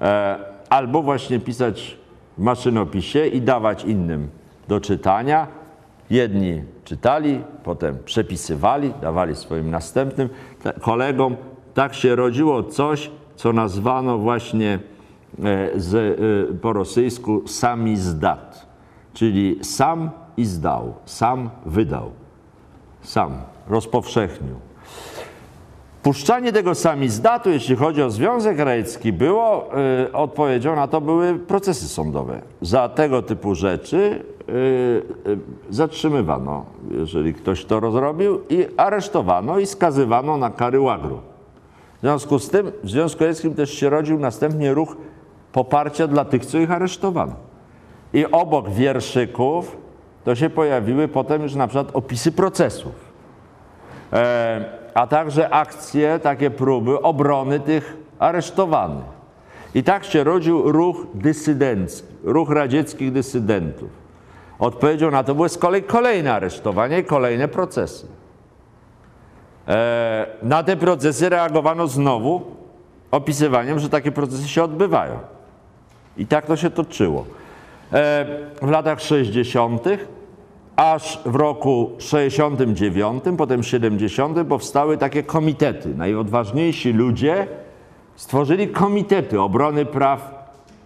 e, 0.00 0.38
albo 0.70 1.02
właśnie 1.02 1.40
pisać 1.40 1.98
w 2.38 2.42
maszynopisie 2.42 3.26
i 3.26 3.40
dawać 3.40 3.84
innym 3.84 4.30
do 4.68 4.80
czytania. 4.80 5.61
Jedni 6.12 6.62
czytali, 6.84 7.40
potem 7.64 7.98
przepisywali, 8.04 8.92
dawali 9.02 9.36
swoim 9.36 9.70
następnym 9.70 10.28
kolegom. 10.80 11.36
Tak 11.74 11.94
się 11.94 12.16
rodziło 12.16 12.62
coś, 12.62 13.10
co 13.36 13.52
nazwano 13.52 14.18
właśnie 14.18 14.78
e, 15.44 15.70
z, 15.80 15.94
e, 15.94 16.54
po 16.54 16.72
rosyjsku 16.72 17.48
samizdat, 17.48 18.66
czyli 19.14 19.58
sam 19.64 20.10
i 20.36 20.44
zdał, 20.44 20.94
sam 21.04 21.50
wydał, 21.66 22.10
sam 23.02 23.32
rozpowszechnił. 23.68 24.56
Puszczanie 26.02 26.52
tego 26.52 26.74
samizdatu, 26.74 27.50
jeśli 27.50 27.76
chodzi 27.76 28.02
o 28.02 28.10
Związek 28.10 28.58
Radziecki, 28.58 29.12
było 29.12 29.70
y, 30.08 30.12
odpowiedzią 30.12 30.76
na 30.76 30.88
to 30.88 31.00
były 31.00 31.38
procesy 31.38 31.88
sądowe. 31.88 32.42
Za 32.60 32.88
tego 32.88 33.22
typu 33.22 33.54
rzeczy 33.54 34.24
zatrzymywano, 35.70 36.64
jeżeli 36.90 37.34
ktoś 37.34 37.64
to 37.64 37.80
rozrobił, 37.80 38.40
i 38.48 38.66
aresztowano 38.76 39.58
i 39.58 39.66
skazywano 39.66 40.36
na 40.36 40.50
kary 40.50 40.80
łagru. 40.80 41.20
W 41.98 42.00
związku 42.00 42.38
z 42.38 42.50
tym 42.50 42.72
w 42.84 42.90
Związku 42.90 43.24
Radzieckim 43.24 43.54
też 43.54 43.74
się 43.74 43.90
rodził 43.90 44.18
następnie 44.18 44.74
ruch 44.74 44.96
poparcia 45.52 46.06
dla 46.06 46.24
tych, 46.24 46.46
co 46.46 46.58
ich 46.58 46.70
aresztowano. 46.70 47.34
I 48.12 48.26
obok 48.26 48.70
wierszyków 48.70 49.76
to 50.24 50.34
się 50.34 50.50
pojawiły 50.50 51.08
potem 51.08 51.42
już 51.42 51.54
na 51.54 51.66
przykład 51.66 51.96
opisy 51.96 52.32
procesów. 52.32 52.92
E, 54.12 54.64
a 54.94 55.06
także 55.06 55.50
akcje, 55.50 56.18
takie 56.18 56.50
próby 56.50 57.02
obrony 57.02 57.60
tych 57.60 57.96
aresztowanych. 58.18 59.22
I 59.74 59.82
tak 59.82 60.04
się 60.04 60.24
rodził 60.24 60.72
ruch 60.72 60.96
dysydencki, 61.14 62.08
ruch 62.24 62.50
radzieckich 62.50 63.12
dysydentów. 63.12 64.01
Odpowiedzią 64.58 65.10
na 65.10 65.24
to 65.24 65.34
były 65.34 65.48
z 65.48 65.58
kolei 65.58 65.82
kolejne 65.82 66.34
aresztowania 66.34 66.98
i 66.98 67.04
kolejne 67.04 67.48
procesy. 67.48 68.06
E, 69.68 70.26
na 70.42 70.62
te 70.62 70.76
procesy 70.76 71.28
reagowano 71.28 71.86
znowu 71.86 72.42
opisywaniem, 73.10 73.78
że 73.78 73.88
takie 73.88 74.12
procesy 74.12 74.48
się 74.48 74.62
odbywają. 74.62 75.18
I 76.16 76.26
tak 76.26 76.46
to 76.46 76.56
się 76.56 76.70
toczyło. 76.70 77.24
E, 77.92 78.26
w 78.62 78.70
latach 78.70 79.00
60., 79.00 79.84
aż 80.76 81.20
w 81.26 81.34
roku 81.34 81.90
69, 81.98 83.24
potem 83.38 83.62
70 83.62 84.48
powstały 84.48 84.98
takie 84.98 85.22
komitety. 85.22 85.94
Najodważniejsi 85.94 86.92
ludzie 86.92 87.46
stworzyli 88.16 88.68
komitety 88.68 89.40
obrony 89.40 89.84
praw 89.84 90.41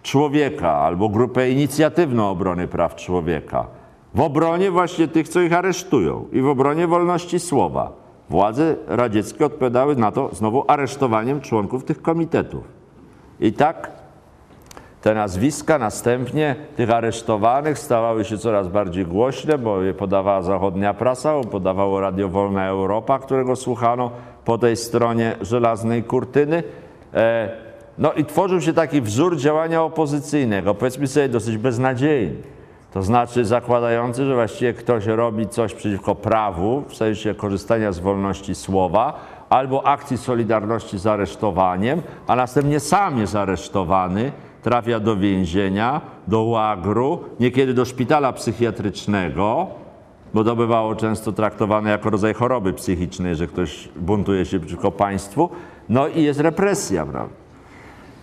człowieka 0.07 0.71
albo 0.71 1.09
grupę 1.09 1.49
inicjatywną 1.49 2.29
obrony 2.29 2.67
praw 2.67 2.95
człowieka. 2.95 3.67
W 4.15 4.21
obronie 4.21 4.71
właśnie 4.71 5.07
tych, 5.07 5.29
co 5.29 5.41
ich 5.41 5.53
aresztują 5.53 6.25
i 6.31 6.41
w 6.41 6.47
obronie 6.47 6.87
wolności 6.87 7.39
słowa. 7.39 7.91
Władze 8.29 8.75
radzieckie 8.87 9.45
odpowiadały 9.45 9.95
na 9.95 10.11
to 10.11 10.29
znowu 10.33 10.63
aresztowaniem 10.67 11.41
członków 11.41 11.83
tych 11.83 12.01
komitetów. 12.01 12.63
I 13.39 13.53
tak 13.53 13.91
te 15.01 15.13
nazwiska 15.13 15.79
następnie 15.79 16.55
tych 16.75 16.89
aresztowanych 16.89 17.79
stawały 17.79 18.25
się 18.25 18.37
coraz 18.37 18.67
bardziej 18.67 19.05
głośne, 19.05 19.57
bo 19.57 19.81
je 19.81 19.93
podawała 19.93 20.41
zachodnia 20.41 20.93
prasa, 20.93 21.33
podawało 21.51 21.99
Radio 21.99 22.29
Wolna 22.29 22.67
Europa, 22.67 23.19
którego 23.19 23.55
słuchano 23.55 24.11
po 24.45 24.57
tej 24.57 24.75
stronie 24.77 25.35
żelaznej 25.41 26.03
kurtyny. 26.03 26.63
E, 27.13 27.66
no 27.97 28.13
i 28.13 28.25
tworzył 28.25 28.61
się 28.61 28.73
taki 28.73 29.01
wzór 29.01 29.37
działania 29.37 29.83
opozycyjnego, 29.83 30.75
powiedzmy 30.75 31.07
sobie 31.07 31.29
dosyć 31.29 31.57
beznadziejny. 31.57 32.35
To 32.93 33.03
znaczy 33.03 33.45
zakładający, 33.45 34.25
że 34.25 34.35
właściwie 34.35 34.73
ktoś 34.73 35.05
robi 35.05 35.47
coś 35.47 35.73
przeciwko 35.73 36.15
prawu, 36.15 36.83
w 36.87 36.95
sensie 36.95 37.33
korzystania 37.35 37.91
z 37.91 37.99
wolności 37.99 38.55
słowa, 38.55 39.13
albo 39.49 39.87
akcji 39.87 40.17
solidarności 40.17 40.97
z 40.97 41.07
aresztowaniem, 41.07 42.01
a 42.27 42.35
następnie 42.35 42.79
sam 42.79 43.17
jest 43.17 43.35
aresztowany, 43.35 44.31
trafia 44.63 44.99
do 44.99 45.15
więzienia, 45.15 46.01
do 46.27 46.43
łagru, 46.43 47.19
niekiedy 47.39 47.73
do 47.73 47.85
szpitala 47.85 48.33
psychiatrycznego, 48.33 49.67
bo 50.33 50.43
to 50.43 50.55
bywało 50.55 50.95
często 50.95 51.31
traktowane 51.31 51.89
jako 51.89 52.09
rodzaj 52.09 52.33
choroby 52.33 52.73
psychicznej, 52.73 53.35
że 53.35 53.47
ktoś 53.47 53.89
buntuje 53.95 54.45
się 54.45 54.59
przeciwko 54.59 54.91
państwu, 54.91 55.49
no 55.89 56.07
i 56.07 56.23
jest 56.23 56.39
represja, 56.39 57.05
prawda? 57.05 57.46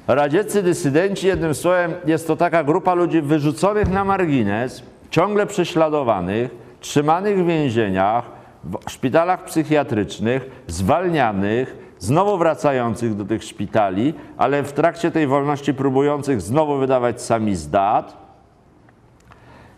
Radzieccy 0.09 0.63
dysydenci, 0.63 1.27
jednym 1.27 1.55
słowem, 1.55 1.95
jest 2.07 2.27
to 2.27 2.37
taka 2.37 2.65
grupa 2.65 2.95
ludzi 2.95 3.23
wyrzuconych 3.23 3.91
na 3.91 4.05
margines, 4.05 4.83
ciągle 5.11 5.47
prześladowanych, 5.47 6.51
trzymanych 6.81 7.39
w 7.39 7.47
więzieniach, 7.47 8.31
w 8.65 8.91
szpitalach 8.91 9.45
psychiatrycznych, 9.45 10.63
zwalnianych, 10.67 11.77
znowu 11.99 12.39
wracających 12.39 13.15
do 13.15 13.25
tych 13.25 13.45
szpitali, 13.45 14.15
ale 14.37 14.63
w 14.63 14.73
trakcie 14.73 15.11
tej 15.11 15.27
wolności 15.27 15.75
próbujących 15.75 16.41
znowu 16.41 16.79
wydawać 16.79 17.23
sami 17.23 17.57
zdat. 17.57 18.17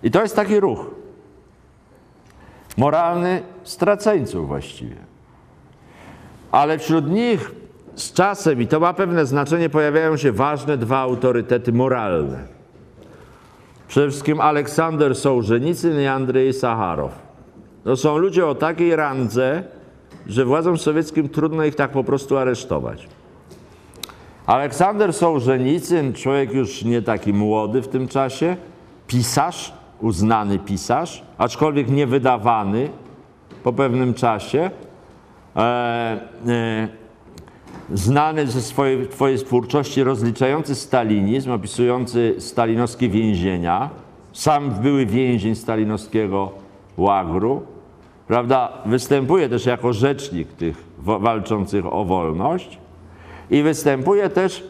I 0.03 0.11
to 0.11 0.23
jest 0.23 0.37
taki 0.37 0.61
ruch 0.61 0.91
moralny 2.77 3.43
straceńców 3.65 4.49
właściwie. 4.49 4.97
Ale 6.53 6.79
wśród 6.79 7.11
nich 7.11 7.51
z 7.97 8.13
czasem, 8.13 8.63
i 8.63 8.67
to 8.67 8.81
ma 8.81 8.95
pewne 8.95 9.27
znaczenie, 9.27 9.69
pojawiają 9.69 10.17
się 10.17 10.33
ważne 10.33 10.79
dwa 10.79 10.99
autorytety 10.99 11.73
moralne. 11.73 12.39
Przede 13.89 14.11
wszystkim 14.11 14.41
Aleksander 14.41 15.15
Sołżenicyn 15.15 16.01
i 16.01 16.07
Andrzej 16.07 16.53
Sacharow. 16.53 17.13
To 17.85 17.97
są 17.97 18.19
ludzie 18.19 18.47
o 18.47 18.55
takiej 18.55 18.97
randze, 18.97 19.63
że 20.27 20.45
władzom 20.45 20.79
sowieckim 20.79 21.29
trudno 21.29 21.65
ich 21.65 21.75
tak 21.75 21.91
po 21.91 22.05
prostu 22.05 22.37
aresztować. 22.37 23.09
Aleksander 24.47 25.13
Sołżenicyn, 25.13 26.13
człowiek 26.13 26.55
już 26.55 26.85
nie 26.85 27.03
taki 27.03 27.33
młody 27.33 27.83
w 27.83 27.89
tym 27.89 28.09
czasie, 28.09 28.57
pisarz, 29.07 29.73
uznany 30.01 30.59
pisarz, 30.59 31.23
aczkolwiek 31.39 31.91
niewydawany 31.91 32.91
po 33.63 33.73
pewnym 33.73 34.15
czasie, 34.15 34.71
e, 35.57 35.61
e, 36.47 36.89
znany 37.93 38.47
ze 38.47 38.62
swojej, 38.62 39.09
twórczości, 39.45 40.05
rozliczający 40.05 40.75
stalinizm, 40.75 41.53
opisujący 41.53 42.35
stalinowskie 42.39 43.09
więzienia, 43.09 43.91
sam 44.33 44.71
były 44.71 45.07
więzień 45.07 45.55
stalinowskiego 45.55 46.53
łagru, 46.97 47.62
prawda, 48.29 48.73
występuje 48.87 49.49
też 49.49 49.67
jako 49.67 49.93
rzecznik 49.93 50.53
tych 50.53 50.85
walczących 50.99 51.93
o 51.93 52.05
wolność 52.05 52.79
i 53.51 53.62
występuje 53.62 54.29
też 54.29 54.65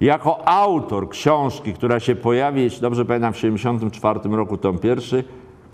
jako 0.00 0.48
autor 0.48 1.08
książki, 1.08 1.72
która 1.74 2.00
się 2.00 2.16
pojawi, 2.16 2.62
jeśli 2.62 2.80
dobrze 2.80 3.04
pamiętam, 3.04 3.32
w 3.32 3.36
1974 3.36 4.36
roku, 4.36 4.56
tom 4.56 4.78
pierwszy, 4.78 5.24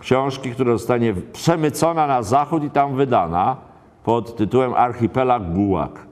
książki, 0.01 0.51
która 0.51 0.73
zostanie 0.73 1.14
przemycona 1.33 2.07
na 2.07 2.23
zachód 2.23 2.64
i 2.64 2.71
tam 2.71 2.97
wydana 2.97 3.57
pod 4.05 4.37
tytułem 4.37 4.75
Archipelag 4.75 5.53
Gułak. 5.53 6.07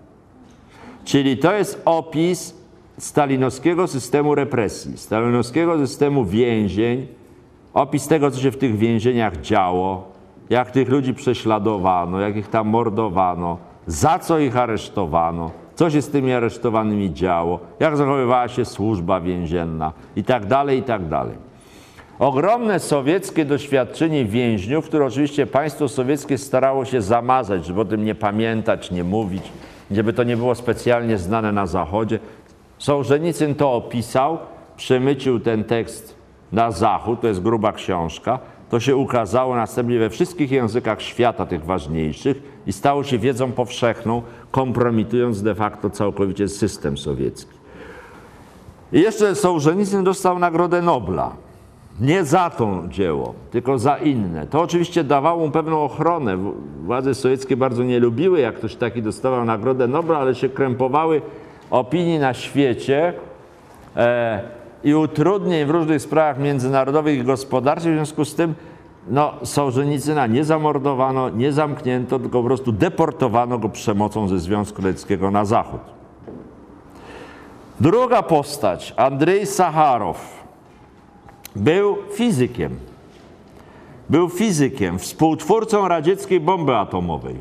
Czyli 1.05 1.37
to 1.37 1.53
jest 1.53 1.83
opis 1.85 2.55
stalinowskiego 2.99 3.87
systemu 3.87 4.35
represji, 4.35 4.99
stalinowskiego 4.99 5.79
systemu 5.79 6.25
więzień, 6.25 7.07
opis 7.75 8.09
tego, 8.09 8.31
co 8.31 8.41
się 8.41 8.51
w 8.51 8.57
tych 8.57 8.77
więzieniach 8.77 9.41
działo, 9.41 10.13
jak 10.51 10.71
tych 10.71 10.89
ludzi 10.89 11.15
prześladowano, 11.15 12.21
jak 12.21 12.37
ich 12.37 12.49
tam 12.49 12.69
mordowano, 12.69 13.59
za 13.87 14.19
co 14.19 14.39
ich 14.39 14.57
aresztowano, 14.57 15.51
co 15.75 15.91
się 15.91 16.03
z 16.03 16.09
tymi 16.09 16.33
aresztowanymi 16.33 17.13
działo, 17.13 17.61
jak 17.81 17.97
zachowywała 17.97 18.49
się 18.49 18.65
służba 18.65 19.21
więzienna 19.21 19.93
i 20.17 20.25
tak 20.25 20.47
dalej, 20.47 20.79
i 20.79 20.83
tak 20.83 21.09
dalej. 21.09 21.52
Ogromne 22.23 22.81
sowieckie 22.81 23.45
doświadczenie 23.45 24.25
więźniów, 24.25 24.85
które 24.85 25.07
oczywiście 25.07 25.47
państwo 25.47 25.89
sowieckie 25.89 26.39
starało 26.39 26.85
się 26.85 27.03
zamazać, 27.03 27.67
żeby 27.67 27.81
o 27.81 27.85
tym 27.85 28.05
nie 28.05 28.15
pamiętać, 28.15 28.91
nie 28.91 29.05
mówić, 29.05 29.43
żeby 29.91 30.13
to 30.13 30.25
nie 30.25 30.37
było 30.37 30.55
specjalnie 30.55 31.19
znane 31.19 31.53
na 31.53 31.67
Zachodzie. 31.67 32.19
Sołżenicyn 32.79 33.55
to 33.55 33.73
opisał, 33.73 34.39
przemycił 34.77 35.41
ten 35.41 35.65
tekst 35.65 36.17
na 36.53 36.71
zachód, 36.71 37.21
to 37.21 37.29
jest 37.29 37.43
gruba 37.43 37.73
książka, 37.73 38.39
to 38.71 38.81
się 38.81 38.97
ukazało 38.97 39.57
następnie 39.57 39.99
we 39.99 40.11
wszystkich 40.11 40.51
językach 40.51 41.03
świata, 41.03 41.47
tych 41.47 41.65
ważniejszych, 41.65 42.43
i 42.67 42.73
stało 42.73 43.05
się 43.05 43.19
wiedzą 43.19 43.53
powszechną, 43.53 44.23
kompromitując 44.51 45.43
de 45.43 45.55
facto 45.55 45.91
całkowicie 45.91 46.49
system 46.49 46.99
sowiecki. 46.99 47.57
I 48.93 49.01
jeszcze 49.01 49.35
Sołżenicyn 49.35 50.05
dostał 50.05 50.39
Nagrodę 50.39 50.83
Nobla. 50.83 51.52
Nie 52.01 52.25
za 52.25 52.51
to 52.51 52.83
dzieło, 52.89 53.35
tylko 53.51 53.79
za 53.79 53.97
inne. 53.97 54.47
To 54.47 54.61
oczywiście 54.61 55.05
dawało 55.05 55.47
mu 55.47 55.51
pewną 55.51 55.83
ochronę. 55.83 56.39
Władze 56.85 57.15
sowieckie 57.15 57.57
bardzo 57.57 57.83
nie 57.83 58.01
lubiły, 58.01 58.41
jak 58.41 58.55
ktoś 58.55 58.77
taki 58.77 59.03
dostawał 59.03 59.45
Nagrodę 59.45 59.89
Nobla, 59.89 60.19
ale 60.19 60.35
się 60.35 60.49
krępowały 60.49 61.23
opinii 61.71 62.19
na 62.19 62.35
świecie 62.35 63.13
e, 63.97 64.41
i 64.85 64.95
utrudnień 64.95 65.67
w 65.67 65.71
różnych 65.71 66.03
sprawach 66.03 66.39
międzynarodowych 66.39 67.19
i 67.19 67.25
gospodarczych. 67.25 67.93
W 67.93 67.97
związku 67.97 68.25
z 68.25 68.35
tym 68.35 68.55
no, 69.09 69.35
Sołżenicyna 69.43 70.27
nie 70.27 70.45
zamordowano, 70.45 71.31
nie 71.31 71.53
zamknięto, 71.53 72.19
tylko 72.19 72.41
po 72.41 72.47
prostu 72.47 72.73
deportowano 72.73 73.59
go 73.59 73.69
przemocą 73.69 74.29
ze 74.29 74.39
Związku 74.39 74.83
Radzieckiego 74.83 75.31
na 75.31 75.45
zachód. 75.45 75.81
Druga 77.81 78.23
postać, 78.23 78.95
Andrzej 78.97 79.47
Sacharow, 79.47 80.42
był 81.57 81.97
fizykiem. 82.13 82.77
Był 84.11 84.29
fizykiem, 84.29 84.99
współtwórcą 84.99 85.89
radzieckiej 85.89 86.41
bomby 86.41 86.77
atomowej 86.77 87.37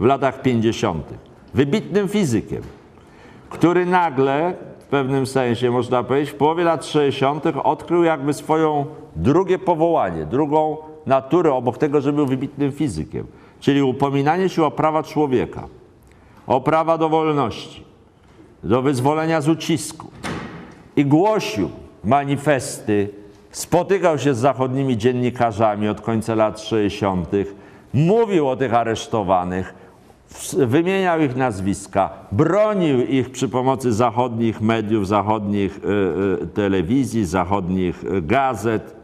w 0.00 0.04
latach 0.04 0.42
50. 0.42 1.06
Wybitnym 1.54 2.08
fizykiem, 2.08 2.62
który 3.50 3.86
nagle, 3.86 4.54
w 4.78 4.84
pewnym 4.84 5.26
sensie 5.26 5.70
można 5.70 6.02
powiedzieć, 6.02 6.30
w 6.30 6.34
połowie 6.34 6.64
lat 6.64 6.86
60. 6.86 7.44
odkrył 7.62 8.04
jakby 8.04 8.32
swoją 8.32 8.86
drugie 9.16 9.58
powołanie, 9.58 10.26
drugą 10.26 10.76
naturę 11.06 11.52
obok 11.54 11.78
tego, 11.78 12.00
że 12.00 12.12
był 12.12 12.26
wybitnym 12.26 12.72
fizykiem, 12.72 13.26
czyli 13.60 13.82
upominanie 13.82 14.48
się 14.48 14.64
o 14.64 14.70
prawa 14.70 15.02
człowieka, 15.02 15.68
o 16.46 16.60
prawa 16.60 16.98
do 16.98 17.08
wolności, 17.08 17.84
do 18.64 18.82
wyzwolenia 18.82 19.40
z 19.40 19.48
ucisku. 19.48 20.10
I 20.96 21.04
głosił 21.04 21.70
manifesty, 22.04 23.08
spotykał 23.50 24.18
się 24.18 24.34
z 24.34 24.38
zachodnimi 24.38 24.96
dziennikarzami 24.96 25.88
od 25.88 26.00
końca 26.00 26.34
lat 26.34 26.60
60., 26.60 27.28
mówił 27.94 28.48
o 28.48 28.56
tych 28.56 28.74
aresztowanych, 28.74 29.74
wymieniał 30.66 31.20
ich 31.20 31.36
nazwiska, 31.36 32.10
bronił 32.32 33.06
ich 33.06 33.30
przy 33.30 33.48
pomocy 33.48 33.92
zachodnich 33.92 34.60
mediów, 34.60 35.08
zachodnich 35.08 35.80
y, 35.84 36.42
y, 36.42 36.46
telewizji, 36.46 37.24
zachodnich 37.24 38.04
y, 38.04 38.22
gazet. 38.22 38.96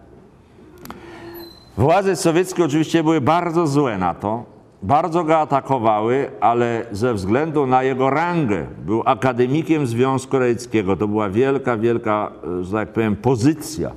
Władze 1.77 2.17
sowieckie 2.17 2.65
oczywiście 2.65 3.03
były 3.03 3.21
bardzo 3.21 3.67
złe 3.67 3.99
na 3.99 4.15
to, 4.15 4.58
bardzo 4.83 5.25
go 5.25 5.39
atakowały, 5.39 6.31
ale 6.41 6.87
ze 6.93 7.15
względu 7.15 7.67
na 7.67 7.83
jego 7.83 8.11
rangę, 8.11 8.67
był 8.87 9.03
akademikiem 9.05 9.87
Związku 9.87 10.39
Radzieckiego, 10.39 10.97
to 10.97 11.09
była 11.09 11.29
wielka, 11.29 11.77
wielka, 11.77 12.33
że 12.61 12.73
tak 12.73 12.93
powiem, 12.93 13.17
pozycja. 13.17 13.91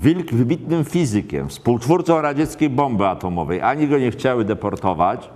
Wilk, 0.00 0.32
wybitnym 0.32 0.84
fizykiem, 0.84 1.48
współtwórcą 1.48 2.20
radzieckiej 2.20 2.70
bomby 2.70 3.06
atomowej. 3.06 3.60
Ani 3.60 3.88
go 3.88 3.98
nie 3.98 4.10
chciały 4.10 4.44
deportować, 4.44 5.30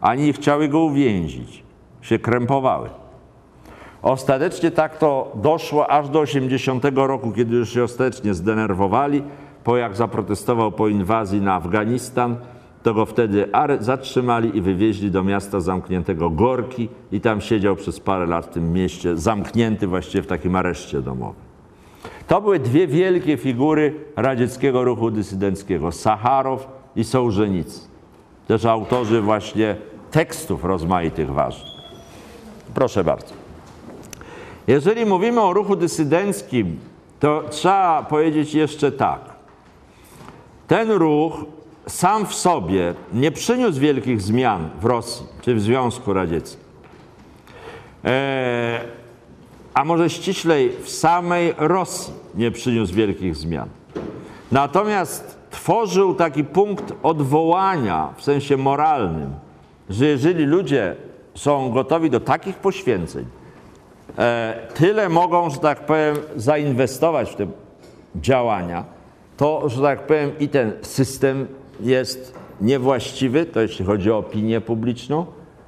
ani 0.00 0.22
nie 0.24 0.32
chciały 0.32 0.68
go 0.68 0.80
uwięzić. 0.80 1.62
Się 2.00 2.18
krępowały. 2.18 2.90
Ostatecznie 4.02 4.70
tak 4.70 4.98
to 4.98 5.32
doszło 5.34 5.90
aż 5.90 6.08
do 6.08 6.20
80 6.20 6.84
roku, 6.94 7.32
kiedy 7.32 7.56
już 7.56 7.74
się 7.74 7.84
ostatecznie 7.84 8.34
zdenerwowali, 8.34 9.22
po 9.64 9.76
jak 9.76 9.96
zaprotestował 9.96 10.72
po 10.72 10.88
inwazji 10.88 11.40
na 11.40 11.54
Afganistan, 11.54 12.36
to 12.82 12.94
go 12.94 13.06
wtedy 13.06 13.48
zatrzymali 13.80 14.56
i 14.56 14.60
wywieźli 14.60 15.10
do 15.10 15.22
miasta 15.22 15.60
zamkniętego 15.60 16.30
Gorki 16.30 16.88
i 17.12 17.20
tam 17.20 17.40
siedział 17.40 17.76
przez 17.76 18.00
parę 18.00 18.26
lat 18.26 18.46
w 18.46 18.48
tym 18.48 18.72
mieście, 18.72 19.16
zamknięty 19.16 19.86
właściwie 19.86 20.22
w 20.22 20.26
takim 20.26 20.56
areszcie 20.56 21.02
domowym. 21.02 21.50
To 22.28 22.40
były 22.40 22.58
dwie 22.58 22.86
wielkie 22.86 23.36
figury 23.36 23.94
radzieckiego 24.16 24.84
ruchu 24.84 25.10
dysydenckiego, 25.10 25.92
Sacharow 25.92 26.68
i 26.96 27.04
Sołżenicy. 27.04 27.80
Też 28.46 28.64
autorzy 28.64 29.20
właśnie 29.20 29.76
tekstów 30.10 30.64
rozmaitych 30.64 31.32
ważnych. 31.32 31.72
Proszę 32.74 33.04
bardzo. 33.04 33.34
Jeżeli 34.66 35.06
mówimy 35.06 35.40
o 35.40 35.52
ruchu 35.52 35.76
dysydenckim, 35.76 36.78
to 37.20 37.42
trzeba 37.50 38.02
powiedzieć 38.02 38.54
jeszcze 38.54 38.92
tak. 38.92 39.20
Ten 40.66 40.90
ruch 40.90 41.44
sam 41.86 42.26
w 42.26 42.34
sobie 42.34 42.94
nie 43.12 43.30
przyniósł 43.30 43.80
wielkich 43.80 44.22
zmian 44.22 44.70
w 44.80 44.84
Rosji 44.84 45.26
czy 45.42 45.54
w 45.54 45.60
Związku 45.60 46.12
Radzieckim. 46.12 46.60
E, 48.04 48.80
a 49.74 49.84
może 49.84 50.10
ściślej, 50.10 50.72
w 50.82 50.90
samej 50.90 51.54
Rosji 51.58 52.14
nie 52.34 52.50
przyniósł 52.50 52.94
wielkich 52.94 53.36
zmian. 53.36 53.68
Natomiast 54.52 55.38
tworzył 55.50 56.14
taki 56.14 56.44
punkt 56.44 56.92
odwołania 57.02 58.08
w 58.16 58.22
sensie 58.22 58.56
moralnym, 58.56 59.34
że 59.90 60.06
jeżeli 60.06 60.44
ludzie 60.44 60.96
są 61.34 61.70
gotowi 61.70 62.10
do 62.10 62.20
takich 62.20 62.56
poświęceń, 62.56 63.26
e, 64.18 64.54
tyle 64.74 65.08
mogą, 65.08 65.50
że 65.50 65.58
tak 65.58 65.86
powiem, 65.86 66.16
zainwestować 66.36 67.30
w 67.30 67.34
te 67.34 67.46
działania, 68.16 68.84
to, 69.36 69.68
że 69.68 69.82
tak 69.82 70.06
powiem, 70.06 70.30
i 70.38 70.48
ten 70.48 70.72
system 70.82 71.46
jest 71.82 72.34
niewłaściwy, 72.60 73.46
to 73.46 73.60
jeśli 73.60 73.84
chodzi 73.84 74.10
o 74.10 74.18
opinię 74.18 74.60
publiczną, 74.60 75.26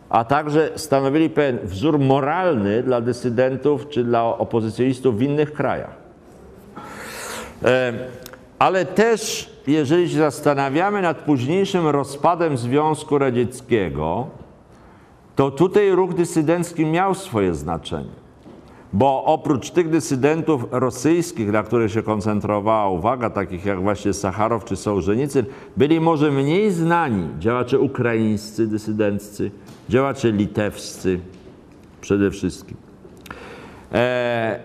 a 0.08 0.24
także 0.24 0.70
stanowili 0.76 1.30
pewien 1.30 1.58
wzór 1.62 1.98
moralny 1.98 2.82
dla 2.82 3.00
dysydentów 3.00 3.88
czy 3.88 4.04
dla 4.04 4.24
opozycjonistów 4.24 5.18
w 5.18 5.22
innych 5.22 5.52
krajach. 5.52 5.96
Ale 8.58 8.84
też, 8.84 9.50
jeżeli 9.66 10.10
się 10.10 10.18
zastanawiamy 10.18 11.02
nad 11.02 11.18
późniejszym 11.18 11.86
rozpadem 11.88 12.56
Związku 12.56 13.18
Radzieckiego, 13.18 14.26
to 15.36 15.50
tutaj 15.50 15.90
ruch 15.90 16.14
dysydencki 16.14 16.86
miał 16.86 17.14
swoje 17.14 17.54
znaczenie 17.54 18.21
bo 18.92 19.24
oprócz 19.24 19.70
tych 19.70 19.90
dysydentów 19.90 20.66
rosyjskich, 20.70 21.52
na 21.52 21.62
których 21.62 21.92
się 21.92 22.02
koncentrowała 22.02 22.88
uwaga, 22.88 23.30
takich 23.30 23.64
jak 23.64 23.82
właśnie 23.82 24.12
Sacharow 24.12 24.64
czy 24.64 24.76
Sołżenicyn, 24.76 25.44
byli 25.76 26.00
może 26.00 26.30
mniej 26.30 26.70
znani 26.70 27.28
działacze 27.38 27.78
ukraińscy 27.78 28.66
dysydenccy, 28.66 29.50
działacze 29.88 30.32
litewscy 30.32 31.20
przede 32.00 32.30
wszystkim. 32.30 32.76
E, 33.92 34.60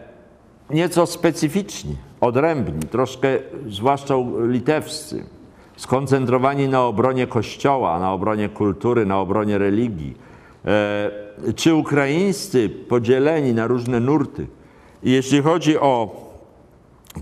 nieco 0.70 1.06
specyficzni, 1.06 1.96
odrębni, 2.22 2.80
troszkę 2.80 3.28
zwłaszcza 3.68 4.16
litewscy, 4.48 5.24
skoncentrowani 5.78 6.68
na 6.68 6.84
obronie 6.84 7.28
kościoła, 7.28 8.00
na 8.00 8.12
obronie 8.12 8.50
kultury, 8.50 9.06
na 9.06 9.20
obronie 9.20 9.58
religii 9.58 10.28
E, 10.68 11.12
czy 11.56 11.76
ukraińscy 11.76 12.70
podzieleni 12.70 13.54
na 13.54 13.68
różne 13.68 14.00
nurty. 14.00 14.48
I 15.04 15.12
jeśli 15.12 15.42
chodzi 15.42 15.78
o 15.78 16.28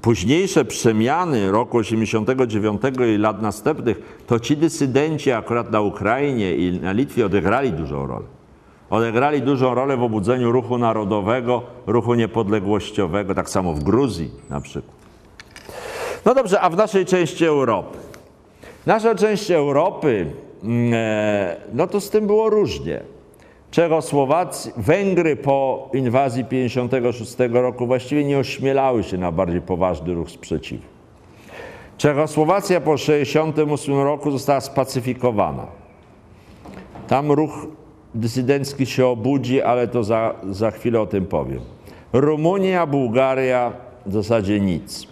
późniejsze 0.01 0.65
przemiany 0.65 1.51
roku 1.51 1.78
89 1.78 2.82
i 3.15 3.17
lat 3.17 3.41
następnych, 3.41 4.23
to 4.28 4.39
ci 4.39 4.58
dysydenci 4.58 5.32
akurat 5.32 5.71
na 5.71 5.82
Ukrainie 5.82 6.56
i 6.56 6.80
na 6.80 6.91
Litwie 6.91 7.25
odegrali 7.25 7.71
dużą 7.71 8.08
rolę. 8.08 8.25
Odegrali 8.89 9.41
dużą 9.41 9.75
rolę 9.75 9.97
w 9.97 10.04
obudzeniu 10.04 10.51
ruchu 10.51 10.78
narodowego, 10.78 11.62
ruchu 11.88 12.13
niepodległościowego, 12.13 13.36
tak 13.36 13.49
samo 13.49 13.73
w 13.73 13.84
Gruzji 13.84 14.32
na 14.49 14.62
przykład. 14.62 14.95
No 16.25 16.36
dobrze, 16.36 16.62
a 16.62 16.69
w 16.69 16.78
naszej 16.78 17.06
części 17.06 17.45
Europy? 17.45 17.97
Nasza 18.86 19.15
część 19.15 19.51
Europy, 19.51 20.32
mm, 20.63 20.93
e, 20.93 21.56
no 21.73 21.88
to 21.88 22.01
z 22.01 22.10
tym 22.10 22.28
było 22.28 22.49
różnie. 22.49 23.14
Czechosłowacji, 23.76 24.72
Węgry 24.78 25.36
po 25.36 25.90
inwazji 25.94 26.46
56 26.46 27.36
roku 27.52 27.88
właściwie 27.88 28.24
nie 28.24 28.38
ośmielały 28.38 29.04
się 29.04 29.18
na 29.18 29.32
bardziej 29.32 29.62
poważny 29.62 30.14
ruch 30.14 30.30
sprzeciwu. 30.30 30.84
Czechosłowacja 31.98 32.82
po 32.82 32.98
68 32.98 34.00
roku 34.00 34.32
została 34.32 34.62
spacyfikowana. 34.62 35.68
Tam 37.08 37.32
ruch 37.32 37.68
dysydencki 38.14 38.86
się 38.86 39.08
obudzi, 39.08 39.62
ale 39.62 39.88
to 39.88 40.04
za, 40.04 40.36
za 40.50 40.72
chwilę 40.72 41.02
o 41.02 41.06
tym 41.06 41.26
powiem. 41.26 41.60
Rumunia, 42.14 42.86
Bułgaria 42.86 43.74
w 44.06 44.14
zasadzie 44.14 44.60
nic. 44.60 45.08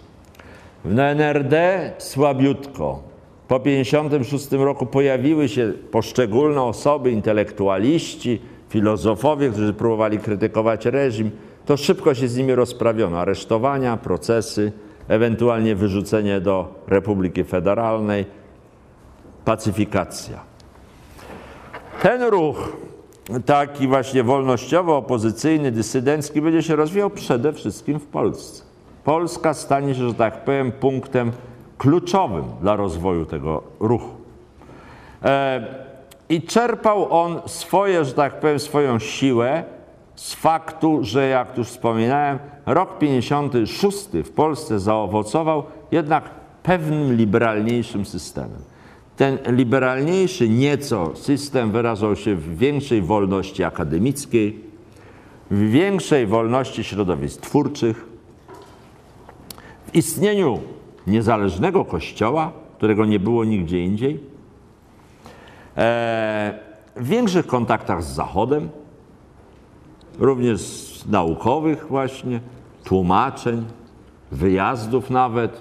W 0.84 0.98
NRD 0.98 1.92
słabiutko. 1.98 3.02
Po 3.48 3.60
56 3.60 4.52
roku 4.52 4.86
pojawiły 4.86 5.48
się 5.48 5.72
poszczególne 5.90 6.62
osoby, 6.62 7.10
intelektualiści, 7.10 8.40
filozofowie, 8.74 9.50
którzy 9.50 9.72
próbowali 9.72 10.18
krytykować 10.18 10.86
reżim, 10.86 11.30
to 11.66 11.76
szybko 11.76 12.14
się 12.14 12.28
z 12.28 12.36
nimi 12.36 12.54
rozprawiono. 12.54 13.18
Aresztowania, 13.18 13.96
procesy, 13.96 14.72
ewentualnie 15.08 15.74
wyrzucenie 15.74 16.40
do 16.40 16.74
Republiki 16.86 17.44
Federalnej, 17.44 18.26
pacyfikacja. 19.44 20.40
Ten 22.02 22.22
ruch 22.22 22.76
taki 23.46 23.88
właśnie 23.88 24.24
wolnościowo-opozycyjny, 24.24 25.70
dysydencki 25.70 26.40
będzie 26.40 26.62
się 26.62 26.76
rozwijał 26.76 27.10
przede 27.10 27.52
wszystkim 27.52 28.00
w 28.00 28.06
Polsce. 28.06 28.64
Polska 29.04 29.54
stanie 29.54 29.94
się, 29.94 30.08
że 30.08 30.14
tak 30.14 30.44
powiem, 30.44 30.72
punktem 30.72 31.32
kluczowym 31.78 32.44
dla 32.60 32.76
rozwoju 32.76 33.26
tego 33.26 33.62
ruchu. 33.80 34.10
E, 35.22 35.83
I 36.28 36.42
czerpał 36.42 37.12
on 37.12 37.40
swoje, 37.46 38.04
że 38.04 38.12
tak 38.12 38.40
powiem, 38.40 38.58
swoją 38.58 38.98
siłę 38.98 39.64
z 40.14 40.34
faktu, 40.34 40.98
że 41.02 41.28
jak 41.28 41.58
już 41.58 41.68
wspominałem, 41.68 42.38
rok 42.66 42.98
56 42.98 44.08
w 44.24 44.30
Polsce 44.30 44.80
zaowocował 44.80 45.64
jednak 45.92 46.30
pewnym 46.62 47.16
liberalniejszym 47.16 48.04
systemem. 48.04 48.62
Ten 49.16 49.38
liberalniejszy 49.46 50.48
nieco 50.48 51.16
system 51.16 51.70
wyrażał 51.70 52.16
się 52.16 52.34
w 52.34 52.58
większej 52.58 53.02
wolności 53.02 53.64
akademickiej, 53.64 54.60
w 55.50 55.70
większej 55.70 56.26
wolności 56.26 56.84
środowisk 56.84 57.40
twórczych, 57.40 58.06
w 59.86 59.96
istnieniu 59.96 60.58
niezależnego 61.06 61.84
kościoła, 61.84 62.52
którego 62.76 63.04
nie 63.04 63.20
było 63.20 63.44
nigdzie 63.44 63.84
indziej, 63.84 64.20
w 65.76 67.08
większych 67.08 67.46
kontaktach 67.46 68.02
z 68.02 68.14
Zachodem, 68.14 68.68
również 70.18 70.60
naukowych 71.08 71.86
właśnie, 71.88 72.40
tłumaczeń, 72.84 73.64
wyjazdów 74.32 75.10
nawet. 75.10 75.60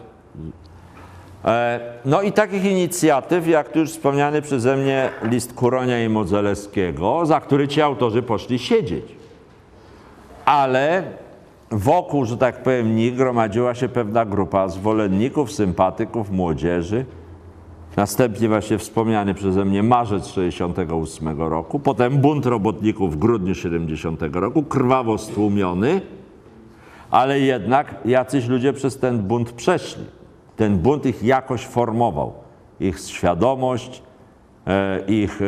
E, 1.45 1.79
no 2.05 2.21
i 2.21 2.31
takich 2.31 2.65
inicjatyw, 2.65 3.47
jak 3.47 3.71
tu 3.71 3.79
już 3.79 3.89
wspomniany 3.89 4.41
przeze 4.41 4.77
mnie 4.77 5.09
list 5.23 5.53
Kuronia 5.53 6.03
i 6.03 6.09
Modzelewskiego, 6.09 7.25
za 7.25 7.39
który 7.39 7.67
ci 7.67 7.81
autorzy 7.81 8.21
poszli 8.21 8.59
siedzieć. 8.59 9.05
Ale 10.45 11.03
wokół, 11.71 12.25
że 12.25 12.37
tak 12.37 12.63
powiem, 12.63 12.95
nich 12.95 13.15
gromadziła 13.15 13.75
się 13.75 13.89
pewna 13.89 14.25
grupa 14.25 14.67
zwolenników, 14.67 15.51
sympatyków, 15.51 16.31
młodzieży. 16.31 17.05
Następnie 17.95 18.47
właśnie 18.47 18.77
wspomniany 18.77 19.33
przeze 19.33 19.65
mnie 19.65 19.83
marzec 19.83 20.27
68 20.27 21.41
roku, 21.41 21.79
potem 21.79 22.17
bunt 22.17 22.45
robotników 22.45 23.13
w 23.13 23.19
grudniu 23.19 23.55
70 23.55 24.21
roku, 24.33 24.63
krwawo 24.63 25.17
stłumiony, 25.17 26.01
ale 27.11 27.39
jednak 27.39 27.95
jacyś 28.05 28.47
ludzie 28.47 28.73
przez 28.73 28.97
ten 28.97 29.19
bunt 29.19 29.51
przeszli. 29.51 30.05
Ten 30.55 30.77
bunt 30.77 31.05
ich 31.05 31.23
jakoś 31.23 31.65
formował. 31.65 32.33
Ich 32.79 32.99
świadomość, 32.99 34.03
e, 34.67 34.99
ich 35.07 35.41
e, 35.41 35.45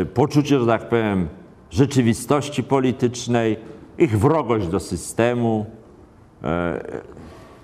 e, 0.00 0.04
poczucie, 0.04 0.60
że 0.60 0.66
tak 0.66 0.88
powiem, 0.88 1.28
rzeczywistości 1.70 2.62
politycznej, 2.62 3.56
ich 3.98 4.18
wrogość 4.18 4.66
do 4.68 4.80
systemu. 4.80 5.66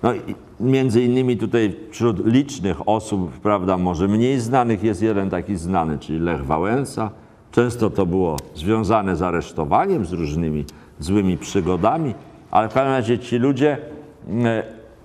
No, 0.03 0.13
między 0.59 1.01
innymi 1.01 1.37
tutaj 1.37 1.75
wśród 1.91 2.25
licznych 2.25 2.89
osób, 2.89 3.31
prawda, 3.31 3.77
może 3.77 4.07
mniej 4.07 4.39
znanych 4.39 4.83
jest 4.83 5.01
jeden 5.01 5.29
taki 5.29 5.55
znany, 5.55 5.99
czyli 5.99 6.19
Lech 6.19 6.45
Wałęsa. 6.45 7.09
Często 7.51 7.89
to 7.89 8.05
było 8.05 8.37
związane 8.55 9.15
z 9.15 9.21
aresztowaniem, 9.21 10.05
z 10.05 10.13
różnymi 10.13 10.65
złymi 10.99 11.37
przygodami, 11.37 12.13
ale 12.51 12.69
w 12.69 12.73
każdym 12.73 12.93
razie 12.93 13.19
ci 13.19 13.37
ludzie 13.37 13.77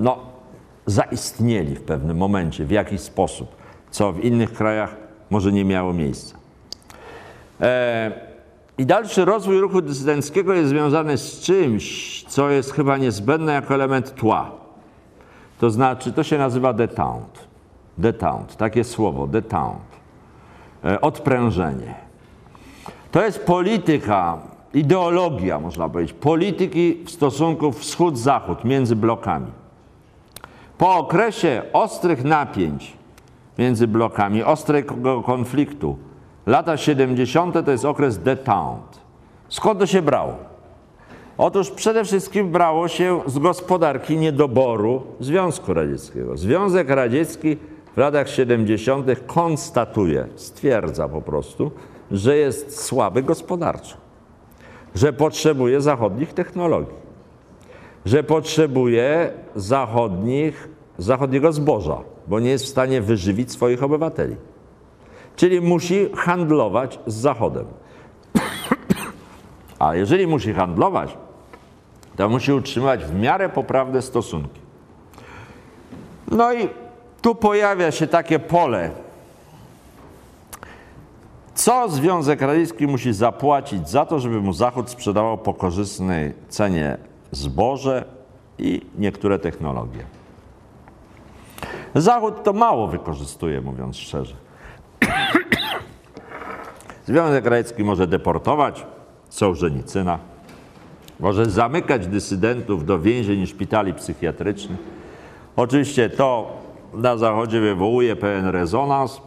no, 0.01 0.19
zaistnieli 0.87 1.75
w 1.75 1.83
pewnym 1.83 2.17
momencie, 2.17 2.65
w 2.65 2.71
jakiś 2.71 3.01
sposób, 3.01 3.49
co 3.91 4.13
w 4.13 4.25
innych 4.25 4.53
krajach 4.53 4.97
może 5.31 5.53
nie 5.53 5.65
miało 5.65 5.93
miejsca. 5.93 6.37
E, 7.61 8.13
I 8.79 8.87
dalszy 8.87 9.25
rozwój 9.25 9.61
ruchu 9.61 9.83
dysydenckiego 9.83 10.55
jest 10.55 10.69
związany 10.69 11.19
z 11.19 11.41
czymś, 11.41 12.25
co 12.29 12.51
jest 12.51 12.73
chyba 12.73 12.97
niezbędne 12.97 13.53
jako 13.53 13.75
element 13.75 14.15
tła. 14.15 14.51
To 15.61 15.71
znaczy, 15.71 16.13
to 16.13 16.23
się 16.23 16.39
nazywa 16.39 16.73
detente. 16.73 17.41
Detente, 17.99 18.57
takie 18.57 18.85
słowo, 18.85 19.27
detente. 19.27 19.97
Odprężenie. 21.01 21.95
To 23.13 23.25
jest 23.25 23.45
polityka, 23.47 24.39
ideologia, 24.75 25.61
można 25.61 25.89
powiedzieć, 25.89 26.17
polityki 26.17 27.05
w 27.05 27.11
stosunku 27.11 27.73
wschód-zachód, 27.73 28.65
między 28.65 28.97
blokami. 28.97 29.53
Po 30.79 30.97
okresie 30.97 31.63
ostrych 31.73 32.25
napięć 32.25 32.97
między 33.59 33.87
blokami, 33.87 34.43
ostrego 34.43 35.23
konfliktu, 35.23 35.97
lata 36.47 36.77
70. 36.77 37.65
to 37.65 37.71
jest 37.71 37.85
okres 37.85 38.19
detente. 38.19 38.99
Skąd 39.49 39.79
to 39.79 39.87
się 39.87 40.03
brało? 40.03 40.50
Otóż 41.43 41.71
przede 41.71 42.05
wszystkim 42.05 42.51
brało 42.51 42.89
się 42.89 43.21
z 43.27 43.39
gospodarki 43.39 44.17
niedoboru 44.17 45.03
Związku 45.21 45.75
Radzieckiego. 45.75 46.37
Związek 46.37 46.91
Radziecki 46.91 47.57
w 47.95 47.97
latach 47.97 48.29
70. 48.29 49.07
konstatuje, 49.27 50.27
stwierdza 50.37 51.09
po 51.09 51.23
prostu, 51.23 51.71
że 52.11 52.37
jest 52.37 52.85
słaby 52.85 53.23
gospodarczo, 53.23 53.97
że 54.95 55.13
potrzebuje 55.13 55.81
zachodnich 55.81 56.33
technologii 56.33 56.95
że 58.05 58.23
potrzebuje 58.23 59.33
zachodnich, 59.57 60.69
zachodniego 60.99 61.53
zboża, 61.53 61.99
bo 62.27 62.41
nie 62.41 62.51
jest 62.51 62.65
w 62.65 62.69
stanie 62.69 63.01
wyżywić 63.01 63.53
swoich 63.53 63.83
obywateli. 63.83 64.37
Czyli 65.37 65.61
musi 65.61 66.09
handlować 66.17 66.99
z 67.07 67.15
Zachodem. 67.15 67.67
A 69.79 69.95
jeżeli 69.95 70.27
musi 70.27 70.53
handlować, 70.53 71.17
to 72.21 72.29
musi 72.29 72.53
utrzymywać 72.53 73.05
w 73.05 73.15
miarę 73.15 73.49
poprawne 73.49 74.03
stosunki. 74.03 74.61
No 76.31 76.53
i 76.53 76.69
tu 77.23 77.35
pojawia 77.35 77.91
się 77.91 78.07
takie 78.07 78.39
pole. 78.39 78.91
Co 81.55 81.89
Związek 81.89 82.43
Radziecki 82.43 82.87
musi 82.87 83.13
zapłacić 83.13 83.89
za 83.89 84.07
to, 84.07 84.19
żeby 84.19 84.41
mu 84.41 84.53
Zachód 84.53 84.91
sprzedawał 84.91 85.39
po 85.39 85.55
korzystnej 85.55 86.35
cenie 86.49 86.99
zboże 87.31 88.05
i 88.59 88.81
niektóre 88.99 89.39
technologie. 89.39 90.05
Zachód 91.95 92.43
to 92.43 92.53
mało 92.53 92.87
wykorzystuje, 92.87 93.61
mówiąc 93.61 93.97
szczerze. 93.97 94.35
Związek 97.07 97.47
Radziecki 97.47 97.85
może 97.85 98.07
deportować 98.07 98.87
Sołżenicyna, 99.29 100.30
może 101.21 101.47
zamykać 101.47 102.07
dysydentów 102.07 102.87
do 102.87 102.99
więzień 102.99 103.41
i 103.41 103.47
szpitali 103.47 103.95
psychiatrycznych. 103.95 104.79
Oczywiście 105.57 106.11
to 106.11 106.57
na 106.95 107.17
Zachodzie 107.17 107.61
wywołuje 107.61 108.17
pewien 108.17 108.47
rezonans, 108.47 109.21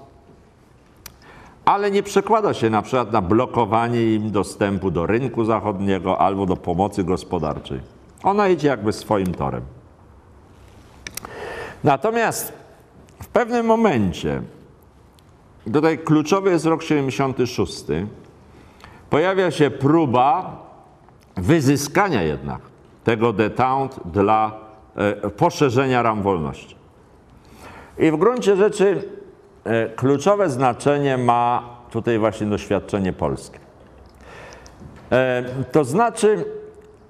ale 1.65 1.91
nie 1.91 2.03
przekłada 2.03 2.53
się 2.53 2.69
na 2.69 2.82
przykład 2.82 3.12
na 3.12 3.21
blokowanie 3.21 4.13
im 4.13 4.32
dostępu 4.32 4.91
do 4.91 5.06
rynku 5.06 5.45
zachodniego 5.45 6.21
albo 6.21 6.45
do 6.45 6.56
pomocy 6.56 7.03
gospodarczej. 7.03 7.79
Ona 8.23 8.49
idzie 8.49 8.67
jakby 8.67 8.93
swoim 8.93 9.34
torem. 9.34 9.62
Natomiast 11.84 12.53
w 13.21 13.27
pewnym 13.27 13.65
momencie, 13.65 14.41
tutaj 15.73 15.97
kluczowy 15.97 16.49
jest 16.51 16.65
rok 16.65 16.84
76, 16.84 17.86
pojawia 19.10 19.51
się 19.51 19.71
próba 19.71 20.62
wyzyskania 21.38 22.22
jednak 22.22 22.62
tego 23.04 23.34
detente 23.34 24.02
dla 24.06 24.52
e, 24.96 25.30
poszerzenia 25.30 26.02
ram 26.02 26.22
wolności. 26.22 26.76
I 27.98 28.12
w 28.12 28.17
gruncie 28.17 28.56
rzeczy 28.56 29.04
e, 29.63 29.89
kluczowe 29.89 30.50
znaczenie 30.50 31.17
ma 31.17 31.69
tutaj 31.91 32.19
właśnie 32.19 32.48
doświadczenie 32.48 33.13
polskie. 33.13 33.60
E, 35.12 35.43
to 35.72 35.84
znaczy, 35.84 36.46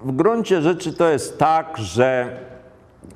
w 0.00 0.12
gruncie 0.12 0.62
rzeczy 0.62 0.92
to 0.92 1.08
jest 1.08 1.38
tak, 1.38 1.78
że 1.78 2.40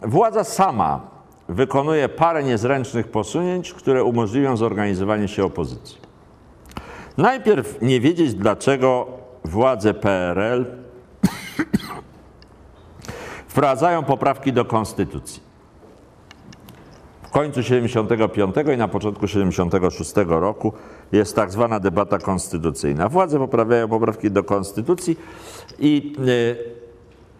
władza 0.03 0.44
sama 0.44 1.01
wykonuje 1.49 2.09
parę 2.09 2.42
niezręcznych 2.42 3.09
posunięć, 3.09 3.73
które 3.73 4.05
umożliwią 4.05 4.57
zorganizowanie 4.57 5.29
się 5.29 5.44
opozycji. 5.44 5.99
Najpierw 7.16 7.83
nie 7.83 8.01
wiedzieć, 8.01 8.35
dlaczego 8.35 9.07
władze 9.44 9.94
PRL 9.94 10.64
wprowadzają 13.49 14.05
poprawki 14.05 14.53
do 14.53 14.64
konstytucji. 14.64 15.49
W 17.23 17.31
końcu 17.31 17.62
75 17.62 18.55
i 18.75 18.77
na 18.77 18.88
początku 18.88 19.29
76 19.29 20.12
roku 20.27 20.73
jest 21.12 21.37
tak 21.37 21.51
zwana 21.51 21.81
debata 21.81 22.18
konstytucyjna. 22.18 23.09
Władze 23.09 23.38
poprawiają 23.38 23.88
poprawki 23.88 24.31
do 24.31 24.44
konstytucji 24.44 25.18
i 25.79 26.14
e, 26.18 26.23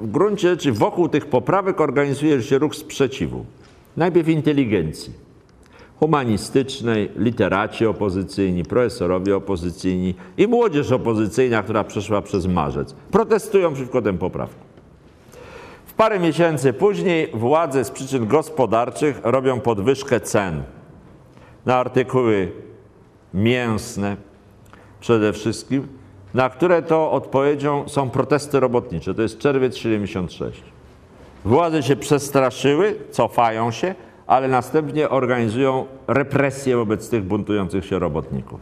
w 0.05 0.11
gruncie 0.11 0.49
rzeczy 0.49 0.73
wokół 0.73 1.09
tych 1.09 1.27
poprawek 1.27 1.81
organizuje 1.81 2.43
się 2.43 2.59
ruch 2.59 2.75
sprzeciwu. 2.77 3.45
Najpierw 3.97 4.29
inteligencji 4.29 5.28
humanistycznej, 6.01 7.11
literaci 7.17 7.87
opozycyjni, 7.87 8.65
profesorowie 8.65 9.37
opozycyjni 9.37 10.15
i 10.37 10.47
młodzież 10.47 10.93
opozycyjna, 10.93 11.63
która 11.63 11.85
przeszła 11.85 12.23
przez 12.23 12.47
marzec. 12.47 12.93
Protestują 13.11 13.73
przeciwko 13.73 14.03
tym 14.03 14.19
poprawkom. 14.19 14.69
W 15.87 15.93
parę 15.95 16.19
miesięcy 16.19 16.73
później 16.73 17.31
władze 17.35 17.85
z 17.85 17.91
przyczyn 17.91 18.27
gospodarczych 18.27 19.21
robią 19.25 19.61
podwyżkę 19.61 20.21
cen 20.21 20.63
na 21.67 21.77
artykuły 21.77 22.53
mięsne 23.35 24.17
przede 25.01 25.33
wszystkim, 25.33 25.89
na 26.35 26.51
które 26.51 26.83
to 26.83 27.13
odpowiedzią 27.13 27.89
są 27.89 28.11
protesty 28.11 28.61
robotnicze. 28.61 29.15
To 29.15 29.23
jest 29.23 29.39
czerwiec 29.39 29.77
76. 29.77 30.63
Władze 31.45 31.83
się 31.83 31.97
przestraszyły, 31.97 32.95
cofają 33.11 33.71
się, 33.71 33.95
ale 34.29 34.49
następnie 34.49 35.09
organizują 35.09 35.87
represje 36.07 36.77
wobec 36.77 37.11
tych 37.11 37.25
buntujących 37.25 37.85
się 37.85 37.99
robotników. 37.99 38.61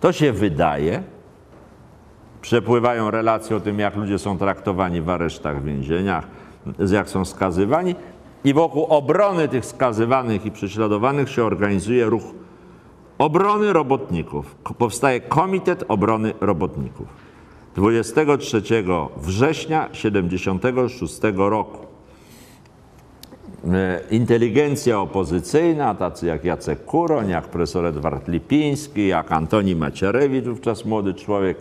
To 0.00 0.12
się 0.12 0.32
wydaje. 0.32 1.02
Przepływają 2.40 3.10
relacje 3.10 3.56
o 3.56 3.60
tym, 3.60 3.78
jak 3.78 3.96
ludzie 3.96 4.18
są 4.18 4.38
traktowani 4.38 5.00
w 5.00 5.08
aresztach, 5.08 5.62
w 5.62 5.64
więzieniach, 5.64 6.26
jak 6.92 7.08
są 7.10 7.24
skazywani. 7.24 7.94
I 8.44 8.54
wokół 8.54 8.84
obrony 8.84 9.48
tych 9.48 9.66
skazywanych 9.66 10.46
i 10.46 10.50
prześladowanych 10.50 11.30
się 11.30 11.44
organizuje 11.44 12.04
ruch 12.04 12.24
obrony 13.18 13.72
robotników. 13.72 14.54
Powstaje 14.54 15.20
Komitet 15.20 15.84
Obrony 15.88 16.32
Robotników. 16.40 17.06
23 17.74 18.62
września 19.16 19.88
1976 19.88 21.20
roku. 21.36 21.87
E, 23.64 24.00
inteligencja 24.10 25.00
opozycyjna, 25.00 25.94
tacy 25.94 26.26
jak 26.26 26.44
Jacek 26.44 26.84
Kuroń, 26.84 27.28
jak 27.28 27.44
profesor 27.44 27.86
Edward 27.86 28.28
Lipiński, 28.28 29.06
jak 29.06 29.32
Antoni 29.32 29.76
Macierewicz, 29.76 30.44
wówczas 30.44 30.84
młody 30.84 31.14
człowiek, 31.14 31.58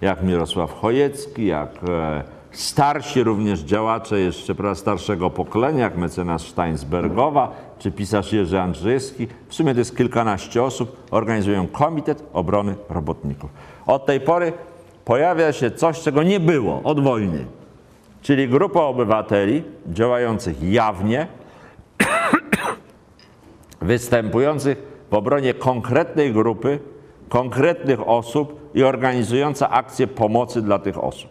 jak 0.00 0.22
Mirosław 0.22 0.72
Chojecki, 0.72 1.46
jak 1.46 1.70
e, 1.88 2.22
starsi 2.52 3.22
również 3.22 3.60
działacze 3.60 4.20
jeszcze 4.20 4.54
starszego 4.74 5.30
pokolenia, 5.30 5.78
jak 5.78 5.96
mecenas 5.96 6.42
Steinsbergowa 6.42 7.52
czy 7.78 7.92
pisarz 7.92 8.32
Jerzy 8.32 8.60
Andrzejewski, 8.60 9.28
w 9.48 9.54
sumie 9.54 9.72
to 9.72 9.78
jest 9.78 9.96
kilkanaście 9.96 10.62
osób, 10.62 10.96
organizują 11.10 11.66
Komitet 11.66 12.24
Obrony 12.32 12.74
Robotników. 12.88 13.50
Od 13.86 14.06
tej 14.06 14.20
pory 14.20 14.52
pojawia 15.04 15.52
się 15.52 15.70
coś, 15.70 16.00
czego 16.00 16.22
nie 16.22 16.40
było 16.40 16.80
od 16.84 17.00
wojny, 17.00 17.44
czyli 18.22 18.48
grupa 18.48 18.80
obywateli 18.80 19.62
działających 19.86 20.62
jawnie, 20.62 21.26
występujących 23.80 24.82
w 25.10 25.14
obronie 25.14 25.54
konkretnej 25.54 26.32
grupy, 26.32 26.78
konkretnych 27.28 28.08
osób 28.08 28.70
i 28.74 28.82
organizująca 28.82 29.70
akcje 29.70 30.06
pomocy 30.06 30.62
dla 30.62 30.78
tych 30.78 31.04
osób. 31.04 31.30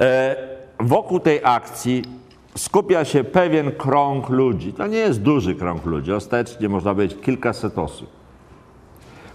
E, 0.00 0.36
wokół 0.80 1.20
tej 1.20 1.40
akcji 1.42 2.02
skupia 2.56 3.04
się 3.04 3.24
pewien 3.24 3.72
krąg 3.72 4.28
ludzi. 4.28 4.72
To 4.72 4.86
nie 4.86 4.98
jest 4.98 5.22
duży 5.22 5.54
krąg 5.54 5.84
ludzi, 5.86 6.12
ostatecznie 6.12 6.68
można 6.68 6.94
powiedzieć 6.94 7.18
kilkaset 7.22 7.78
osób, 7.78 8.10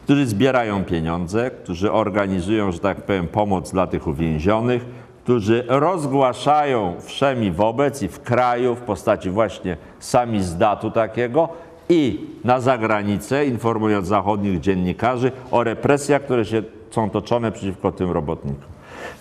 którzy 0.04 0.26
zbierają 0.26 0.84
pieniądze, 0.84 1.52
którzy 1.52 1.92
organizują, 1.92 2.72
że 2.72 2.80
tak 2.80 3.02
powiem, 3.02 3.28
pomoc 3.28 3.72
dla 3.72 3.88
tych 3.88 4.08
uwięzionych, 4.08 4.86
którzy 5.28 5.64
rozgłaszają 5.68 6.96
wszemi 7.02 7.52
wobec 7.52 8.04
i 8.04 8.08
w 8.08 8.22
kraju 8.22 8.76
w 8.76 8.82
postaci 8.82 9.30
właśnie 9.30 9.78
sami 10.00 10.44
zdatu 10.44 10.92
takiego 10.92 11.50
i 11.90 12.28
na 12.44 12.60
zagranicę, 12.60 13.46
informując 13.46 14.08
zachodnich 14.08 14.60
dziennikarzy 14.60 15.32
o 15.52 15.64
represjach, 15.64 16.22
które 16.22 16.46
się 16.46 16.64
są 16.92 17.10
toczone 17.10 17.52
przeciwko 17.52 17.92
tym 17.92 18.12
robotnikom. 18.12 18.70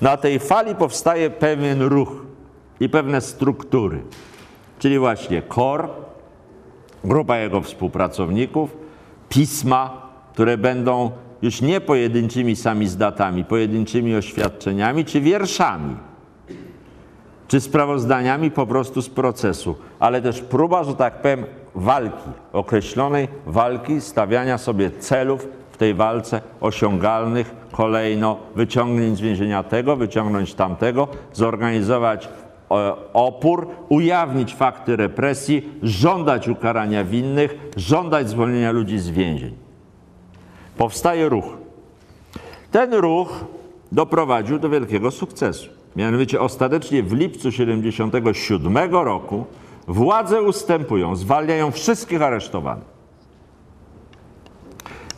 Na 0.00 0.16
tej 0.16 0.38
fali 0.38 0.74
powstaje 0.74 1.30
pewien 1.30 1.82
ruch 1.82 2.08
i 2.80 2.88
pewne 2.88 3.20
struktury, 3.20 4.02
czyli 4.78 4.98
właśnie 4.98 5.42
KOR, 5.42 5.88
grupa 7.04 7.38
jego 7.38 7.60
współpracowników, 7.60 8.76
pisma, 9.28 10.02
które 10.32 10.58
będą 10.58 11.10
już 11.42 11.60
nie 11.60 11.80
pojedynczymi 11.80 12.56
samizdatami, 12.56 13.44
pojedynczymi 13.44 14.16
oświadczeniami 14.16 15.04
czy 15.04 15.20
wierszami, 15.20 15.96
czy 17.48 17.60
sprawozdaniami 17.60 18.50
po 18.50 18.66
prostu 18.66 19.02
z 19.02 19.08
procesu, 19.08 19.76
ale 19.98 20.22
też 20.22 20.40
próba, 20.40 20.84
że 20.84 20.94
tak 20.94 21.22
powiem, 21.22 21.44
walki, 21.74 22.30
określonej 22.52 23.28
walki, 23.46 24.00
stawiania 24.00 24.58
sobie 24.58 24.90
celów 24.90 25.48
w 25.70 25.76
tej 25.76 25.94
walce 25.94 26.40
osiągalnych, 26.60 27.54
kolejno 27.72 28.38
wyciągnąć 28.54 29.18
z 29.18 29.20
więzienia 29.20 29.62
tego, 29.62 29.96
wyciągnąć 29.96 30.54
tamtego, 30.54 31.08
zorganizować 31.32 32.26
e, 32.26 32.30
opór, 33.12 33.68
ujawnić 33.88 34.54
fakty 34.54 34.96
represji, 34.96 35.68
żądać 35.82 36.48
ukarania 36.48 37.04
winnych, 37.04 37.54
żądać 37.76 38.28
zwolnienia 38.28 38.72
ludzi 38.72 38.98
z 38.98 39.10
więzień 39.10 39.65
powstaje 40.76 41.28
ruch. 41.28 41.44
Ten 42.70 42.94
ruch 42.94 43.44
doprowadził 43.92 44.58
do 44.58 44.68
wielkiego 44.68 45.10
sukcesu. 45.10 45.68
Mianowicie 45.96 46.40
ostatecznie 46.40 47.02
w 47.02 47.12
lipcu 47.12 47.50
1977 47.50 48.94
roku 48.94 49.44
władze 49.88 50.42
ustępują, 50.42 51.16
zwalniają 51.16 51.70
wszystkich 51.70 52.22
aresztowanych. 52.22 52.96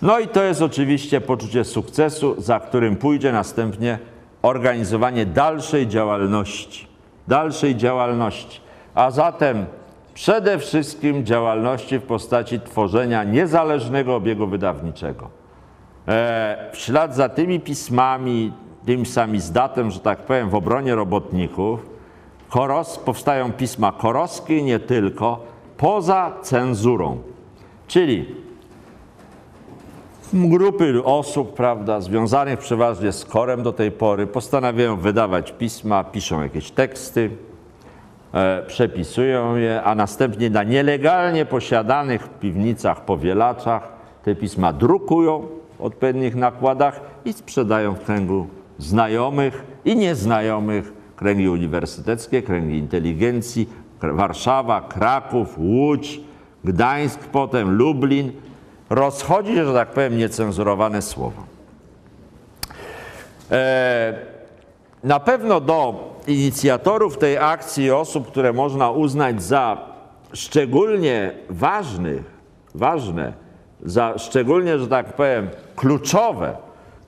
No 0.03 0.19
i 0.19 0.29
to 0.29 0.43
jest 0.43 0.63
oczywiście 0.63 1.21
poczucie 1.21 1.65
sukcesu, 1.65 2.35
za 2.39 2.61
którym 2.61 2.97
pójdzie 2.97 3.33
następnie 3.33 3.99
organizowanie 4.43 5.27
dalszej 5.27 5.87
działalności. 5.87 6.87
Dalszej 7.29 7.77
działalności. 7.77 8.61
A 8.95 9.11
zatem 9.11 9.67
przede 10.15 10.59
wszystkim 10.59 11.27
działalności 11.27 11.99
w 11.99 12.03
postaci 12.03 12.61
tworzenia 12.61 13.25
niezależnego 13.25 14.17
obiegu 14.17 14.47
wydawniczego 14.47 15.38
w 16.73 16.77
ślad 16.77 17.15
za 17.15 17.29
tymi 17.29 17.61
pismami, 17.61 18.53
tym 18.87 19.07
samizdatem, 19.07 19.91
że 19.91 20.01
tak 20.01 20.19
powiem, 20.19 20.51
w 20.51 20.55
obronie 20.55 20.95
robotników, 20.95 21.81
koros, 22.49 22.99
powstają 22.99 23.53
pisma 23.53 23.93
koroskie 23.93 24.63
nie 24.63 24.79
tylko, 24.79 25.41
poza 25.77 26.33
cenzurą. 26.43 27.19
Czyli 27.87 28.35
grupy 30.33 31.05
osób, 31.05 31.55
prawda, 31.55 32.01
związanych 32.01 32.59
przeważnie 32.59 33.13
z 33.13 33.25
korem 33.25 33.63
do 33.63 33.73
tej 33.73 33.91
pory, 33.91 34.27
postanawiają 34.27 34.97
wydawać 34.97 35.53
pisma, 35.53 36.05
piszą 36.05 36.43
jakieś 36.43 36.71
teksty, 36.71 37.31
e, 38.33 38.63
przepisują 38.67 39.57
je, 39.57 39.83
a 39.83 39.95
następnie 39.95 40.51
na 40.51 40.63
nielegalnie 40.63 41.45
posiadanych 41.45 42.29
piwnicach 42.29 43.05
powielaczach 43.05 43.93
te 44.25 44.35
pisma 44.35 44.73
drukują, 44.73 45.58
odpowiednich 45.79 46.37
nakładach 46.37 47.01
i 47.25 47.33
sprzedają 47.33 47.95
w 47.95 48.05
kręgu 48.05 48.47
znajomych 48.79 49.65
i 49.85 49.97
nieznajomych, 49.97 50.93
kręgi 51.17 51.49
uniwersyteckie, 51.49 52.43
kręgi 52.43 52.79
inteligencji, 52.79 53.69
Warszawa, 54.01 54.81
Kraków, 54.81 55.59
Łódź, 55.59 56.21
Gdańsk, 56.65 57.21
potem 57.21 57.77
Lublin. 57.77 58.33
Rozchodzi 58.91 59.55
się, 59.55 59.65
że 59.65 59.75
tak 59.75 59.89
powiem, 59.89 60.19
niecenzurowane 60.19 61.03
słowo. 61.03 61.43
E, 63.51 64.15
na 65.05 65.21
pewno 65.21 65.61
do 65.61 66.09
inicjatorów 66.27 67.19
tej 67.19 67.39
akcji 67.39 67.91
osób, 67.91 68.27
które 68.27 68.53
można 68.53 68.91
uznać 68.91 69.43
za 69.43 69.79
szczególnie 70.33 71.33
ważnych, 71.51 72.25
ważne, 72.75 73.33
za 73.85 74.19
szczególnie, 74.19 74.79
że 74.79 74.87
tak 74.87 75.17
powiem, 75.17 75.49
kluczowe, 75.77 76.57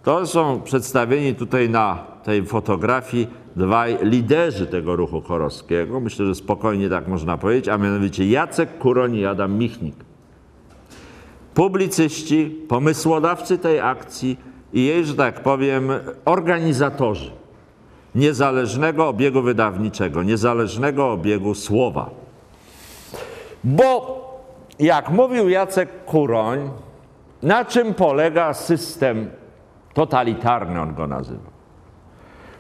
to 0.03 0.27
są 0.27 0.61
przedstawieni 0.61 1.35
tutaj 1.35 1.69
na 1.69 1.99
tej 2.25 2.47
fotografii 2.47 3.29
dwaj 3.57 3.99
liderzy 4.03 4.67
tego 4.67 4.97
ruchu 4.97 5.23
korowskiego. 5.23 6.01
Myślę, 6.01 6.27
że 6.27 6.35
spokojnie 6.35 6.89
tak 6.89 7.09
można 7.09 7.39
powiedzieć, 7.39 7.69
a 7.69 7.79
mianowicie 7.79 8.31
Jacek 8.31 8.79
Kuroń 8.79 9.15
i 9.17 9.27
Adam 9.27 9.55
Michnik. 9.55 9.95
Publicyści, 11.55 12.59
pomysłodawcy 12.69 13.59
tej 13.59 13.81
akcji 13.81 14.39
i 14.73 14.85
jej, 14.85 15.05
że 15.05 15.15
tak 15.15 15.43
powiem, 15.43 15.91
organizatorzy 16.25 17.31
niezależnego 18.15 19.09
obiegu 19.09 19.43
wydawniczego, 19.43 20.23
niezależnego 20.23 21.13
obiegu 21.13 21.55
słowa. 21.55 22.11
Bo 23.65 24.20
jak 24.81 25.11
mówił 25.11 25.49
Jacek 25.49 26.05
Kuroń, 26.05 26.71
na 27.43 27.65
czym 27.65 27.95
polega 27.95 28.55
system 28.55 29.31
totalitarny, 29.95 30.81
on 30.81 30.95
go 30.95 31.07
nazywa? 31.07 31.51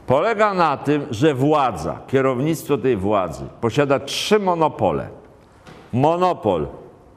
Polega 0.06 0.54
na 0.54 0.76
tym, 0.76 1.06
że 1.10 1.34
władza, 1.34 1.98
kierownictwo 2.06 2.78
tej 2.78 2.96
władzy 2.96 3.44
posiada 3.60 4.00
trzy 4.00 4.38
monopole. 4.38 5.08
monopol 5.92 6.66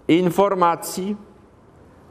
informacji, 0.08 1.16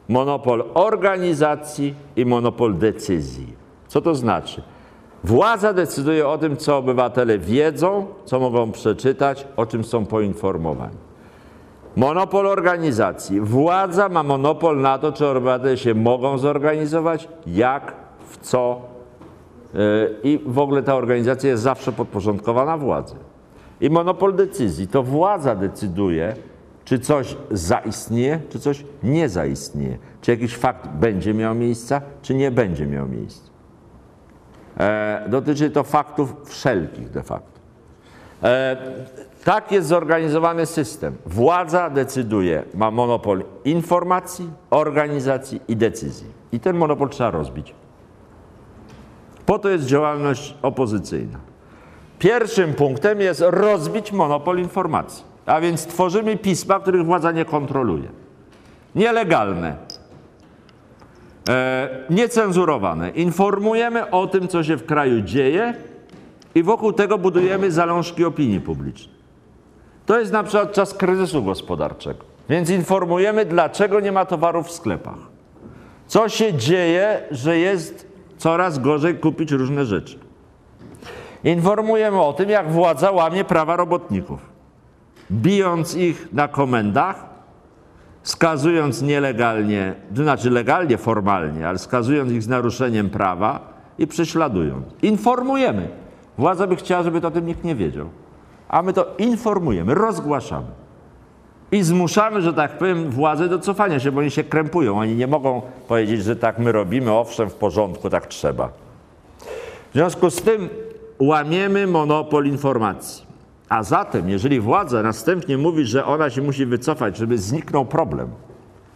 monopol 0.09 0.63
organizacji 0.73 1.95
i 2.15 2.25
monopol 2.25 2.77
decyzji. 2.77 3.53
Co 3.87 4.01
to 4.01 4.15
znaczy? 4.15 4.61
Władza 5.23 5.73
decyduje 5.73 6.27
o 6.27 6.37
tym, 6.37 6.57
co 6.57 6.77
obywatele 6.77 7.37
wiedzą, 7.37 8.07
co 8.25 8.39
mogą 8.39 8.71
przeczytać, 8.71 9.47
o 9.55 9.65
czym 9.65 9.83
są 9.83 10.05
poinformowani. 10.05 10.97
Monopol 11.95 12.47
organizacji. 12.47 13.41
Władza 13.41 14.09
ma 14.09 14.23
monopol 14.23 14.81
na 14.81 14.97
to, 14.97 15.11
czy 15.11 15.27
obywatele 15.27 15.77
się 15.77 15.93
mogą 15.93 16.37
zorganizować, 16.37 17.27
jak, 17.47 17.93
w 18.29 18.37
co. 18.37 18.81
Yy, 19.73 20.15
I 20.23 20.39
w 20.45 20.59
ogóle 20.59 20.83
ta 20.83 20.95
organizacja 20.95 21.49
jest 21.49 21.63
zawsze 21.63 21.91
podporządkowana 21.91 22.77
władzy. 22.77 23.15
I 23.81 23.89
monopol 23.89 24.35
decyzji. 24.35 24.87
To 24.87 25.03
władza 25.03 25.55
decyduje, 25.55 26.35
czy 26.85 26.99
coś 26.99 27.35
zaistnieje, 27.51 28.39
czy 28.49 28.59
coś 28.59 28.85
nie 29.03 29.29
zaistnieje. 29.29 29.97
Czy 30.21 30.31
jakiś 30.31 30.57
fakt 30.57 30.87
będzie 30.87 31.33
miał 31.33 31.55
miejsce, 31.55 32.01
czy 32.21 32.35
nie 32.35 32.51
będzie 32.51 32.85
miał 32.85 33.07
miejsca. 33.07 33.49
E, 34.79 35.25
dotyczy 35.29 35.69
to 35.69 35.83
faktów 35.83 36.35
wszelkich 36.45 37.09
de 37.09 37.23
facto. 37.23 37.59
E, 38.43 38.77
tak 39.43 39.71
jest 39.71 39.87
zorganizowany 39.87 40.65
system. 40.65 41.15
Władza 41.25 41.89
decyduje, 41.89 42.63
ma 42.73 42.91
monopol 42.91 43.43
informacji, 43.65 44.49
organizacji 44.69 45.61
i 45.67 45.75
decyzji. 45.75 46.27
I 46.51 46.59
ten 46.59 46.77
monopol 46.77 47.09
trzeba 47.09 47.31
rozbić. 47.31 47.73
Po 49.45 49.59
to 49.59 49.69
jest 49.69 49.85
działalność 49.85 50.57
opozycyjna. 50.61 51.39
Pierwszym 52.19 52.73
punktem 52.73 53.21
jest 53.21 53.43
rozbić 53.47 54.11
monopol 54.11 54.59
informacji. 54.59 55.23
A 55.45 55.61
więc 55.61 55.85
tworzymy 55.85 56.37
pisma, 56.37 56.79
których 56.79 57.05
władza 57.05 57.31
nie 57.31 57.45
kontroluje. 57.45 58.09
Nielegalne, 58.95 59.75
e, 61.49 61.89
niecenzurowane. 62.09 63.09
Informujemy 63.09 64.11
o 64.11 64.27
tym, 64.27 64.47
co 64.47 64.63
się 64.63 64.77
w 64.77 64.85
kraju 64.85 65.21
dzieje 65.21 65.73
i 66.55 66.63
wokół 66.63 66.93
tego 66.93 67.17
budujemy 67.17 67.71
zalążki 67.71 68.25
opinii 68.25 68.61
publicznej. 68.61 69.12
To 70.05 70.19
jest 70.19 70.31
na 70.31 70.43
przykład 70.43 70.73
czas 70.73 70.93
kryzysu 70.93 71.43
gospodarczego. 71.43 72.23
Więc 72.49 72.69
informujemy, 72.69 73.45
dlaczego 73.45 73.99
nie 73.99 74.11
ma 74.11 74.25
towarów 74.25 74.67
w 74.67 74.71
sklepach. 74.71 75.17
Co 76.07 76.29
się 76.29 76.53
dzieje, 76.53 77.21
że 77.31 77.57
jest 77.57 78.07
coraz 78.37 78.79
gorzej 78.79 79.15
kupić 79.15 79.51
różne 79.51 79.85
rzeczy. 79.85 80.19
Informujemy 81.43 82.21
o 82.21 82.33
tym, 82.33 82.49
jak 82.49 82.71
władza 82.71 83.11
łamie 83.11 83.43
prawa 83.43 83.75
robotników, 83.75 84.39
bijąc 85.31 85.95
ich 85.95 86.33
na 86.33 86.47
komendach, 86.47 87.25
skazując 88.23 89.01
nielegalnie, 89.01 89.93
to 90.15 90.23
znaczy 90.23 90.49
legalnie, 90.49 90.97
formalnie, 90.97 91.67
ale 91.67 91.77
skazując 91.77 92.31
ich 92.31 92.43
z 92.43 92.47
naruszeniem 92.47 93.09
prawa 93.09 93.59
i 93.97 94.07
prześladując. 94.07 94.85
Informujemy. 95.01 95.87
Władza 96.37 96.67
by 96.67 96.75
chciała, 96.75 97.03
żeby 97.03 97.27
o 97.27 97.31
tym 97.31 97.45
nikt 97.45 97.63
nie 97.63 97.75
wiedział. 97.75 98.09
A 98.73 98.81
my 98.81 98.93
to 98.93 99.05
informujemy, 99.17 99.93
rozgłaszamy. 99.93 100.67
I 101.71 101.83
zmuszamy, 101.83 102.41
że 102.41 102.53
tak 102.53 102.77
powiem, 102.77 103.09
władzę 103.09 103.49
do 103.49 103.59
cofania 103.59 103.99
się, 103.99 104.11
bo 104.11 104.19
oni 104.19 104.31
się 104.31 104.43
krępują. 104.43 104.99
Oni 104.99 105.15
nie 105.15 105.27
mogą 105.27 105.61
powiedzieć, 105.87 106.23
że 106.23 106.35
tak 106.35 106.59
my 106.59 106.71
robimy, 106.71 107.11
owszem, 107.11 107.49
w 107.49 107.53
porządku, 107.53 108.09
tak 108.09 108.27
trzeba. 108.27 108.67
W 109.89 109.93
związku 109.93 110.29
z 110.29 110.41
tym 110.41 110.69
łamiemy 111.19 111.87
monopol 111.87 112.45
informacji. 112.45 113.25
A 113.69 113.83
zatem, 113.83 114.29
jeżeli 114.29 114.59
władza 114.59 115.03
następnie 115.03 115.57
mówi, 115.57 115.85
że 115.85 116.05
ona 116.05 116.29
się 116.29 116.41
musi 116.41 116.65
wycofać, 116.65 117.17
żeby 117.17 117.37
zniknął 117.37 117.85
problem, 117.85 118.29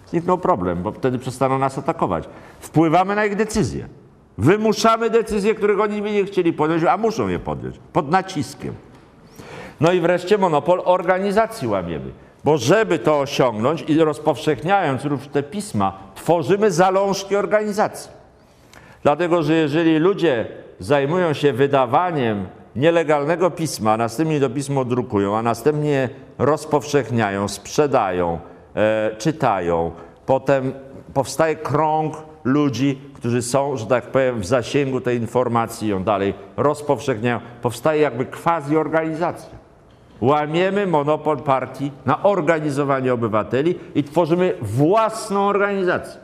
zniknął 0.08 0.38
problem, 0.38 0.84
bo 0.84 0.92
wtedy 0.92 1.20
przestaną 1.20 1.60
nas 1.60 1.78
atakować. 1.78 2.24
Wpływamy 2.60 3.16
na 3.16 3.26
ich 3.26 3.36
decyzje. 3.36 3.88
Wymuszamy 4.38 5.10
decyzje, 5.10 5.56
których 5.56 5.80
oni 5.80 6.02
by 6.02 6.12
nie 6.12 6.26
chcieli 6.26 6.54
podjąć, 6.54 6.84
a 6.84 6.98
muszą 6.98 7.28
je 7.28 7.40
podjąć 7.40 7.80
pod 7.94 8.12
naciskiem. 8.12 8.74
No 9.82 9.92
i 9.92 10.00
wreszcie 10.00 10.38
monopol 10.38 10.82
organizacji 10.86 11.68
łamiemy. 11.68 12.12
Bo 12.44 12.58
żeby 12.58 13.00
to 13.00 13.20
osiągnąć 13.20 13.84
i 13.88 14.00
rozpowszechniając 14.00 15.06
również 15.06 15.28
te 15.28 15.44
pisma, 15.44 15.94
tworzymy 16.16 16.72
zalążki 16.72 17.36
organizacji. 17.36 18.12
Dlatego, 19.04 19.44
że 19.44 19.54
jeżeli 19.54 19.98
ludzie 19.98 20.48
zajmują 20.80 21.34
się 21.34 21.54
wydawaniem 21.54 22.48
nielegalnego 22.76 23.52
pisma, 23.52 23.94
a 23.94 23.98
następnie 23.98 24.40
to 24.40 24.50
pismo 24.50 24.86
drukują, 24.86 25.38
a 25.38 25.42
następnie 25.42 26.10
rozpowszechniają, 26.38 27.48
sprzedają, 27.48 28.40
e, 28.76 29.16
czytają, 29.18 29.92
potem 30.26 30.74
powstaje 31.14 31.56
krąg 31.56 32.16
ludzi, 32.44 33.02
którzy 33.14 33.42
są, 33.42 33.78
że 33.78 33.86
tak 33.86 34.04
powiem, 34.04 34.40
w 34.40 34.46
zasięgu 34.46 35.02
tej 35.02 35.18
informacji, 35.18 35.88
ją 35.88 36.04
dalej 36.04 36.34
rozpowszechniają. 36.58 37.40
Powstaje 37.62 38.02
jakby 38.02 38.26
quasi 38.26 38.78
organizacja. 38.78 39.57
Łamiemy 40.22 40.88
monopol 40.88 41.38
partii 41.38 41.92
na 42.06 42.24
organizowanie 42.24 43.14
obywateli 43.14 43.80
i 43.96 44.04
tworzymy 44.04 44.54
własną 44.62 45.48
organizację. 45.48 46.22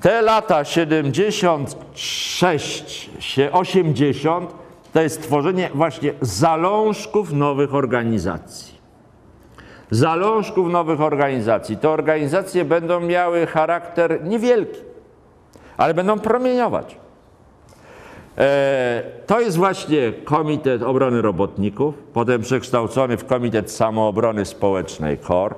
Te 0.00 0.22
lata 0.22 0.64
76, 0.64 3.10
80 3.52 4.54
to 4.92 5.00
jest 5.00 5.22
tworzenie 5.22 5.70
właśnie 5.74 6.12
zalążków 6.20 7.32
nowych 7.32 7.74
organizacji. 7.74 8.74
Zalążków 9.90 10.72
nowych 10.72 11.00
organizacji. 11.00 11.76
Te 11.76 11.90
organizacje 11.90 12.64
będą 12.64 13.00
miały 13.00 13.46
charakter 13.46 14.24
niewielki, 14.24 14.80
ale 15.76 15.94
będą 15.94 16.18
promieniować. 16.18 17.03
E, 18.38 19.02
to 19.26 19.40
jest 19.40 19.56
właśnie 19.56 20.12
Komitet 20.24 20.82
Obrony 20.82 21.22
Robotników, 21.22 21.94
potem 22.12 22.42
przekształcony 22.42 23.16
w 23.16 23.24
Komitet 23.24 23.70
Samoobrony 23.70 24.44
Społecznej 24.44 25.18
KOR. 25.18 25.54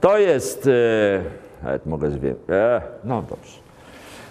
To 0.00 0.18
jest, 0.18 0.66
e, 0.66 1.64
nawet 1.64 1.86
mogę 1.86 2.10
zwie, 2.10 2.34
e, 2.48 2.82
no 3.04 3.22
dobrze. 3.22 3.58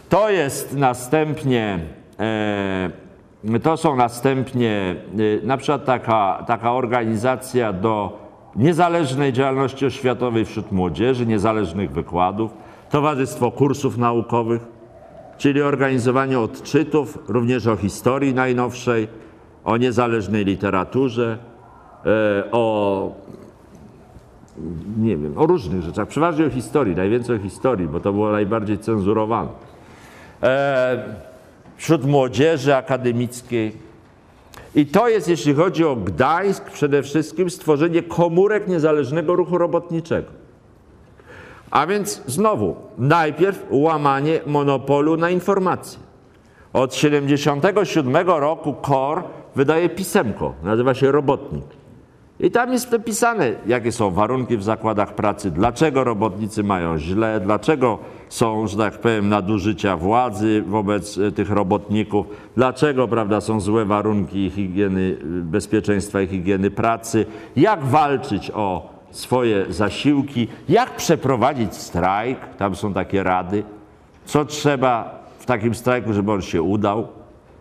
To 0.10 0.30
jest 0.30 0.78
następnie, 0.78 1.80
to 3.64 3.78
są 3.78 3.96
następnie 3.96 4.96
na 5.44 5.58
przykład 5.58 5.86
taka, 5.86 6.44
taka 6.48 6.74
organizacja 6.74 7.74
do 7.74 8.20
niezależnej 8.56 9.34
działalności 9.34 9.86
oświatowej 9.86 10.46
wśród 10.46 10.72
młodzieży, 10.72 11.26
niezależnych 11.26 11.92
wykładów, 11.92 12.52
Towarzystwo 12.90 13.52
Kursów 13.52 13.98
Naukowych, 13.98 14.62
czyli 15.38 15.62
organizowanie 15.62 16.40
odczytów 16.40 17.18
również 17.28 17.68
o 17.68 17.76
historii 17.76 18.34
najnowszej, 18.34 19.08
o 19.64 19.78
niezależnej 19.78 20.46
literaturze, 20.46 21.38
e, 22.06 22.52
o 22.52 23.12
nie 24.98 25.18
wiem, 25.18 25.38
o 25.38 25.46
różnych 25.46 25.82
rzeczach, 25.82 26.08
przeważnie 26.08 26.46
o 26.46 26.50
historii, 26.50 26.96
najwięcej 26.96 27.36
o 27.36 27.40
historii, 27.40 27.88
bo 27.88 28.00
to 28.00 28.14
było 28.14 28.32
najbardziej 28.32 28.78
cenzurowane. 28.80 29.50
E, 30.44 31.04
wśród 31.78 32.06
młodzieży 32.06 32.76
akademickiej. 32.76 33.72
I 34.76 34.86
to 34.86 35.10
jest, 35.10 35.28
jeśli 35.28 35.54
chodzi 35.54 35.86
o 35.86 35.96
Gdańsk, 35.96 36.72
przede 36.72 37.04
wszystkim 37.04 37.50
stworzenie 37.50 38.04
komórek 38.04 38.68
niezależnego 38.68 39.36
ruchu 39.36 39.58
robotniczego. 39.58 40.43
A 41.74 41.88
więc 41.88 42.22
znowu, 42.28 42.76
najpierw 42.98 43.66
łamanie 43.70 44.40
monopolu 44.46 45.18
na 45.18 45.30
informacje. 45.30 46.00
Od 46.74 46.92
1977 46.92 48.28
roku 48.28 48.74
KOR 48.74 49.24
wydaje 49.56 49.90
pisemko, 49.90 50.54
nazywa 50.64 50.94
się 50.94 51.12
Robotnik. 51.12 51.66
I 52.40 52.52
tam 52.52 52.74
jest 52.74 52.92
napisane, 52.92 53.52
jakie 53.66 53.92
są 53.92 54.12
warunki 54.12 54.58
w 54.58 54.64
zakładach 54.64 55.16
pracy, 55.16 55.52
dlaczego 55.52 56.04
robotnicy 56.04 56.64
mają 56.64 56.98
źle, 56.98 57.40
dlaczego 57.44 58.00
są, 58.30 58.68
że 58.68 58.78
tak 58.78 58.94
powiem, 58.94 59.30
nadużycia 59.30 59.98
władzy 59.98 60.64
wobec 60.68 61.18
e, 61.18 61.32
tych 61.32 61.50
robotników, 61.50 62.26
dlaczego 62.56 63.08
prawda, 63.08 63.42
są 63.42 63.60
złe 63.60 63.86
warunki 63.86 64.50
higieny, 64.50 65.18
bezpieczeństwa 65.24 66.22
i 66.22 66.28
higieny 66.28 66.72
pracy, 66.72 67.26
jak 67.56 67.84
walczyć 67.84 68.52
o 68.56 68.93
swoje 69.14 69.66
zasiłki, 69.70 70.48
jak 70.70 70.96
przeprowadzić 70.96 71.76
strajk, 71.76 72.40
tam 72.58 72.76
są 72.76 72.94
takie 72.94 73.24
rady, 73.24 73.64
co 74.26 74.46
trzeba 74.46 75.24
w 75.40 75.46
takim 75.46 75.76
strajku, 75.76 76.14
żeby 76.14 76.32
on 76.32 76.42
się 76.42 76.62
udał. 76.62 77.08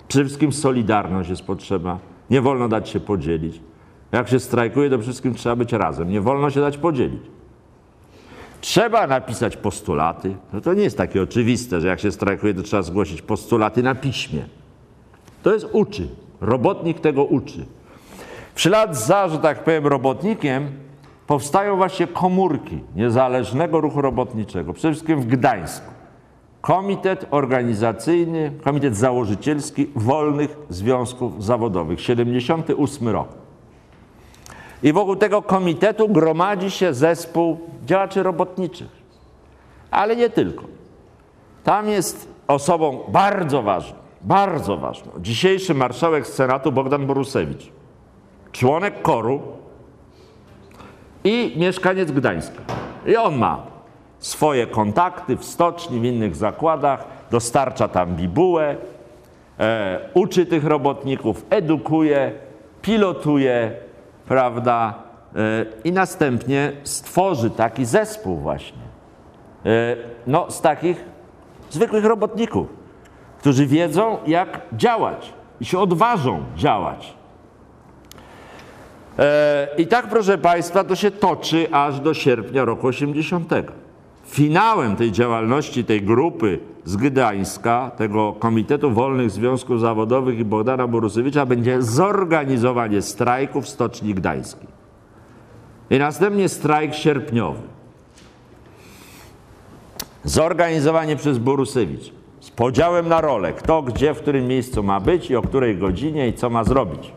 Przede 0.09 0.24
wszystkim 0.24 0.53
solidarność 0.53 1.30
jest 1.30 1.42
potrzeba, 1.42 1.98
nie 2.30 2.40
wolno 2.40 2.68
dać 2.68 2.88
się 2.88 3.00
podzielić. 3.00 3.61
Jak 4.12 4.28
się 4.28 4.40
strajkuje, 4.40 4.90
to 4.90 4.98
wszystkim 4.98 5.34
trzeba 5.34 5.57
być 5.57 5.72
razem, 5.72 6.11
nie 6.11 6.20
wolno 6.20 6.50
się 6.50 6.61
dać 6.61 6.78
podzielić. 6.78 7.22
Trzeba 8.61 9.07
napisać 9.07 9.57
postulaty. 9.57 10.36
No 10.53 10.61
to 10.61 10.74
nie 10.74 10.82
jest 10.82 10.96
takie 10.96 11.22
oczywiste, 11.22 11.80
że 11.80 11.88
jak 11.88 12.00
się 12.00 12.12
strajkuje, 12.12 12.55
to 12.55 12.62
trzeba 12.62 12.82
zgłosić 12.82 13.22
postulaty 13.22 13.82
na 13.82 13.94
piśmie. 13.94 14.44
To 15.42 15.55
jest 15.55 15.66
uczy. 15.72 16.09
Robotnik 16.40 17.00
tego 17.00 17.24
uczy. 17.24 17.66
W 18.55 18.61
ślad 18.61 18.96
za, 18.96 19.28
że 19.28 19.38
tak 19.38 19.64
powiem, 19.64 19.86
robotnikiem 19.86 20.82
powstają 21.33 21.76
właśnie 21.76 22.07
komórki 22.07 22.80
niezależnego 22.97 23.80
ruchu 23.80 24.03
robotniczego, 24.03 24.72
przede 24.72 24.95
wszystkim 24.95 25.20
w 25.20 25.26
Gdańsku. 25.26 25.87
Komitet 26.61 27.26
Organizacyjny, 27.30 28.53
Komitet 28.64 28.97
Założycielski 28.97 29.87
Wolnych 29.97 30.57
Związków 30.68 31.45
Zawodowych, 31.45 32.01
78 32.01 33.09
rok. 33.09 33.28
I 34.83 34.93
wokół 34.93 35.16
tego 35.16 35.43
komitetu 35.43 36.09
gromadzi 36.09 36.70
się 36.70 36.95
zespół 36.95 37.61
działaczy 37.85 38.22
robotniczych. 38.22 38.91
Ale 39.91 40.16
nie 40.16 40.30
tylko. 40.30 40.64
Tam 41.64 41.89
jest 41.89 42.28
osobą 42.49 43.01
bardzo 43.09 43.62
ważną, 43.62 43.99
bardzo 44.20 44.76
ważną. 44.76 45.12
Dzisiejszy 45.20 45.74
marszałek 45.74 46.26
Senatu 46.26 46.72
Bogdan 46.72 47.07
Borusewicz, 47.07 47.72
członek 48.53 49.03
koru 49.03 49.62
i 51.25 51.55
mieszkaniec 51.57 52.11
Gdańska. 52.11 52.62
I 53.07 53.16
on 53.16 53.37
ma 53.37 53.62
swoje 54.18 54.66
kontakty 54.66 55.37
w 55.37 55.45
stoczni, 55.45 56.01
w 56.01 56.05
innych 56.05 56.37
zakładach, 56.37 57.05
dostarcza 57.31 57.89
tam 57.89 58.16
bibułę, 58.16 58.77
e, 59.59 59.99
uczy 60.14 60.47
tych 60.47 60.64
robotników, 60.64 61.47
edukuje, 61.51 62.33
pilotuje, 62.83 63.73
prawda, 64.27 64.95
e, 65.37 65.66
i 65.85 65.93
następnie 65.93 66.73
stworzy 66.83 67.51
taki 67.51 67.85
zespół 67.85 68.37
właśnie. 68.37 68.83
E, 69.66 69.97
no, 70.27 70.51
z 70.51 70.61
takich 70.61 71.05
zwykłych 71.70 72.05
robotników, 72.05 72.66
którzy 73.39 73.66
wiedzą, 73.66 74.18
jak 74.27 74.61
działać 74.73 75.33
i 75.61 75.64
się 75.64 75.79
odważą 75.79 76.45
działać. 76.57 77.14
E, 79.19 79.69
I 79.79 79.87
tak, 79.87 80.09
proszę 80.09 80.39
Państwa, 80.39 80.85
to 80.85 80.97
się 80.97 81.11
toczy 81.11 81.67
aż 81.73 82.01
do 82.01 82.15
sierpnia 82.15 82.65
roku 82.65 82.87
80. 82.87 83.53
Finałem 84.27 84.97
tej 84.97 85.13
działalności, 85.13 85.85
tej 85.85 86.03
grupy 86.03 86.59
z 86.85 86.97
Gdańska, 86.97 87.91
tego 87.97 88.33
Komitetu 88.33 88.91
Wolnych 88.91 89.31
Związków 89.31 89.81
Zawodowych 89.81 90.39
i 90.39 90.45
Bogdana 90.45 90.87
Borusewicza 90.87 91.47
będzie 91.47 91.83
zorganizowanie 91.83 93.03
strajku 93.03 93.61
w 93.61 93.69
Stoczni 93.69 94.15
Gdańskiej. 94.15 94.69
I 95.91 95.99
następnie 95.99 96.49
strajk 96.49 96.95
sierpniowy. 96.95 97.63
Zorganizowanie 100.25 101.17
przez 101.17 101.39
Borusewicz 101.39 102.13
z 102.41 102.51
podziałem 102.51 103.09
na 103.09 103.21
rolę, 103.21 103.53
kto 103.53 103.83
gdzie, 103.83 104.15
w 104.15 104.19
którym 104.19 104.47
miejscu 104.47 104.83
ma 104.83 105.01
być 105.01 105.31
i 105.31 105.37
o 105.37 105.43
której 105.43 105.77
godzinie 105.77 106.29
i 106.29 106.33
co 106.33 106.51
ma 106.51 106.65
zrobić. 106.65 107.13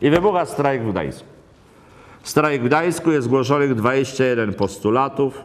I 0.00 0.10
wybucha 0.10 0.46
strajk 0.46 0.82
w 0.82 0.90
Gdańsku. 0.90 1.24
Strajk 2.22 2.62
w 2.62 2.66
Gdańsku 2.66 3.12
jest 3.12 3.24
zgłoszonych 3.24 3.74
21 3.74 4.54
postulatów, 4.54 5.42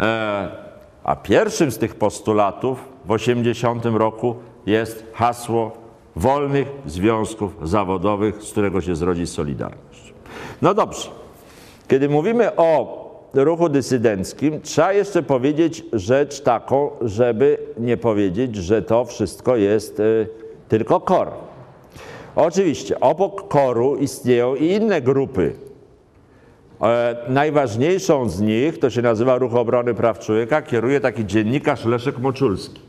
e, 0.00 0.48
a 1.04 1.16
pierwszym 1.16 1.70
z 1.70 1.78
tych 1.78 1.94
postulatów 1.94 2.88
w 3.04 3.10
80 3.10 3.86
roku 3.86 4.34
jest 4.66 5.04
hasło 5.12 5.72
wolnych 6.16 6.68
związków 6.86 7.68
zawodowych, 7.68 8.42
z 8.42 8.50
którego 8.50 8.80
się 8.80 8.96
zrodzi 8.96 9.26
Solidarność. 9.26 10.14
No 10.62 10.74
dobrze, 10.74 11.08
kiedy 11.88 12.08
mówimy 12.08 12.56
o 12.56 13.00
ruchu 13.34 13.68
dysydenckim, 13.68 14.60
trzeba 14.60 14.92
jeszcze 14.92 15.22
powiedzieć 15.22 15.84
rzecz 15.92 16.40
taką, 16.40 16.90
żeby 17.00 17.58
nie 17.78 17.96
powiedzieć, 17.96 18.56
że 18.56 18.82
to 18.82 19.04
wszystko 19.04 19.56
jest 19.56 20.00
y, 20.00 20.28
tylko 20.68 21.00
KOR. 21.00 21.49
Oczywiście, 22.36 23.00
obok 23.00 23.48
KOR-u 23.48 23.96
istnieją 23.96 24.54
i 24.54 24.66
inne 24.66 25.02
grupy. 25.02 25.54
E, 26.82 27.16
najważniejszą 27.28 28.28
z 28.28 28.40
nich, 28.40 28.78
to 28.78 28.90
się 28.90 29.02
nazywa 29.02 29.38
Ruch 29.38 29.54
Obrony 29.54 29.94
Praw 29.94 30.18
Człowieka, 30.18 30.62
kieruje 30.62 31.00
taki 31.00 31.26
dziennikarz 31.26 31.84
Leszek 31.84 32.18
Moczulski. 32.18 32.80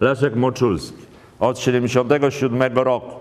Leszek 0.00 0.36
Moczulski 0.36 1.06
od 1.40 1.58
1977 1.58 2.78
roku. 2.78 3.14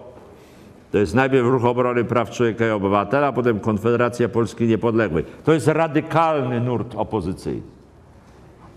To 0.92 0.98
jest 0.98 1.16
najpierw 1.16 1.48
Ruch 1.48 1.66
Obrony 1.66 2.04
Praw 2.04 2.30
Człowieka 2.30 2.68
i 2.68 2.70
Obywatela, 2.70 3.32
potem 3.32 3.60
Konfederacja 3.60 4.30
Polski 4.30 4.68
Niepodległej. 4.68 5.26
To 5.44 5.54
jest 5.54 5.68
radykalny 5.68 6.60
nurt 6.60 6.96
opozycyjny, 6.96 7.62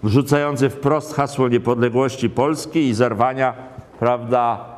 wrzucający 0.02 0.70
wprost 0.70 1.14
hasło 1.14 1.48
niepodległości 1.48 2.30
Polski 2.30 2.88
i 2.88 2.94
zerwania, 2.94 3.54
prawda, 3.98 4.77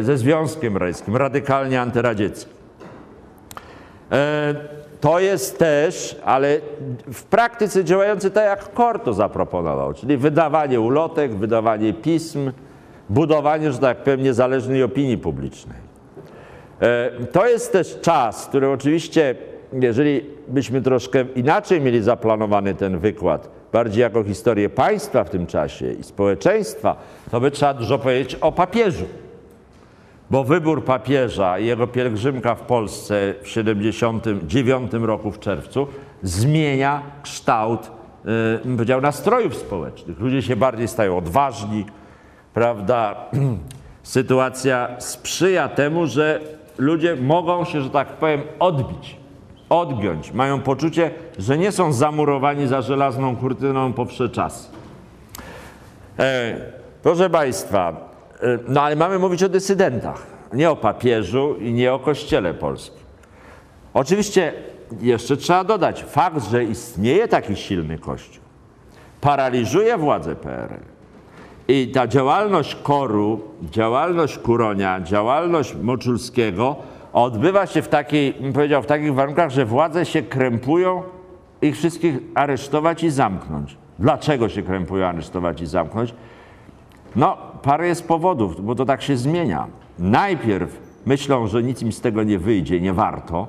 ze 0.00 0.16
Związkiem 0.16 0.76
Radzieckim, 0.76 1.16
radykalnie 1.16 1.80
antyradzieckim. 1.80 2.52
E, 4.12 4.54
to 5.00 5.18
jest 5.18 5.58
też, 5.58 6.20
ale 6.24 6.60
w 7.12 7.24
praktyce 7.24 7.84
działający 7.84 8.30
tak 8.30 8.44
jak 8.44 8.72
KOR 8.72 9.00
to 9.00 9.12
zaproponował, 9.12 9.94
czyli 9.94 10.16
wydawanie 10.16 10.80
ulotek, 10.80 11.34
wydawanie 11.34 11.92
pism, 11.92 12.52
budowanie, 13.08 13.72
że 13.72 13.78
tak 13.78 13.96
powiem, 13.96 14.22
niezależnej 14.22 14.82
opinii 14.82 15.18
publicznej. 15.18 15.76
E, 16.80 17.10
to 17.32 17.46
jest 17.46 17.72
też 17.72 18.00
czas, 18.00 18.46
który 18.46 18.68
oczywiście, 18.70 19.34
jeżeli 19.72 20.26
byśmy 20.48 20.82
troszkę 20.82 21.24
inaczej 21.34 21.80
mieli 21.80 22.02
zaplanowany 22.02 22.74
ten 22.74 22.98
wykład, 22.98 23.57
bardziej 23.72 24.00
jako 24.00 24.24
historię 24.24 24.68
państwa 24.68 25.24
w 25.24 25.30
tym 25.30 25.46
czasie 25.46 25.92
i 25.92 26.02
społeczeństwa, 26.02 26.96
to 27.30 27.40
by 27.40 27.50
trzeba 27.50 27.74
dużo 27.74 27.98
powiedzieć 27.98 28.34
o 28.34 28.52
papieżu. 28.52 29.04
Bo 30.30 30.44
wybór 30.44 30.84
papieża 30.84 31.58
i 31.58 31.66
jego 31.66 31.86
pielgrzymka 31.86 32.54
w 32.54 32.60
Polsce 32.60 33.34
w 33.42 33.48
79 33.48 34.92
roku 34.92 35.30
w 35.30 35.38
czerwcu 35.38 35.86
zmienia 36.22 37.02
kształt, 37.22 37.90
yy, 38.64 38.76
powiedział, 38.76 39.00
nastrojów 39.00 39.56
społecznych. 39.56 40.20
Ludzie 40.20 40.42
się 40.42 40.56
bardziej 40.56 40.88
stają 40.88 41.18
odważni, 41.18 41.86
prawda? 42.54 43.16
Sytuacja 44.02 44.88
sprzyja 44.98 45.68
temu, 45.68 46.06
że 46.06 46.40
ludzie 46.78 47.16
mogą 47.16 47.64
się, 47.64 47.80
że 47.80 47.90
tak 47.90 48.08
powiem, 48.08 48.40
odbić, 48.58 49.16
odgiąć. 49.68 50.32
Mają 50.32 50.60
poczucie, 50.60 51.10
że 51.38 51.58
nie 51.58 51.72
są 51.72 51.92
zamurowani 51.92 52.66
za 52.66 52.82
żelazną 52.82 53.36
kurtyną 53.36 53.92
po 53.92 54.04
wsze 54.04 54.28
czasy. 54.28 54.68
E, 56.18 56.56
proszę 57.02 57.30
Państwa, 57.30 58.10
e, 58.40 58.58
no 58.68 58.82
ale 58.82 58.96
mamy 58.96 59.18
mówić 59.18 59.42
o 59.42 59.48
dysydentach, 59.48 60.26
nie 60.52 60.70
o 60.70 60.76
papieżu 60.76 61.54
i 61.54 61.72
nie 61.72 61.92
o 61.92 61.98
Kościele 61.98 62.54
Polskim. 62.54 63.02
Oczywiście 63.94 64.52
jeszcze 65.00 65.36
trzeba 65.36 65.64
dodać, 65.64 66.04
fakt, 66.04 66.50
że 66.50 66.64
istnieje 66.64 67.28
taki 67.28 67.56
silny 67.56 67.98
Kościół, 67.98 68.44
paraliżuje 69.20 69.98
władzę 69.98 70.36
PRL. 70.36 70.80
I 71.68 71.90
ta 71.94 72.06
działalność 72.06 72.74
Koru, 72.74 73.40
działalność 73.62 74.38
Kuronia, 74.38 75.00
działalność 75.00 75.74
Moczulskiego 75.74 76.76
odbywa 77.12 77.66
się 77.66 77.82
w 77.82 77.88
takiej, 77.88 78.34
powiedział, 78.54 78.82
w 78.82 78.86
takich 78.86 79.14
warunkach, 79.14 79.50
że 79.50 79.66
władze 79.66 80.06
się 80.06 80.22
krępują 80.22 81.02
ich 81.62 81.76
wszystkich 81.76 82.14
aresztować 82.34 83.02
i 83.02 83.10
zamknąć. 83.10 83.76
Dlaczego 83.98 84.48
się 84.48 84.62
krępują 84.62 85.06
aresztować 85.06 85.60
i 85.60 85.66
zamknąć? 85.66 86.14
No, 87.16 87.36
parę 87.62 87.88
jest 87.88 88.08
powodów, 88.08 88.64
bo 88.64 88.74
to 88.74 88.84
tak 88.84 89.02
się 89.02 89.16
zmienia. 89.16 89.66
Najpierw 89.98 90.80
myślą, 91.06 91.46
że 91.46 91.62
nic 91.62 91.82
im 91.82 91.92
z 91.92 92.00
tego 92.00 92.22
nie 92.22 92.38
wyjdzie, 92.38 92.80
nie 92.80 92.92
warto, 92.92 93.48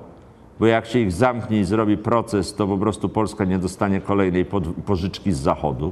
bo 0.59 0.65
jak 0.65 0.85
się 0.85 0.99
ich 0.99 1.11
zamknie 1.11 1.59
i 1.59 1.63
zrobi 1.63 1.97
proces, 1.97 2.55
to 2.55 2.67
po 2.67 2.77
prostu 2.77 3.09
Polska 3.09 3.45
nie 3.45 3.57
dostanie 3.57 4.01
kolejnej 4.01 4.45
pożyczki 4.85 5.31
z 5.31 5.37
Zachodu. 5.37 5.91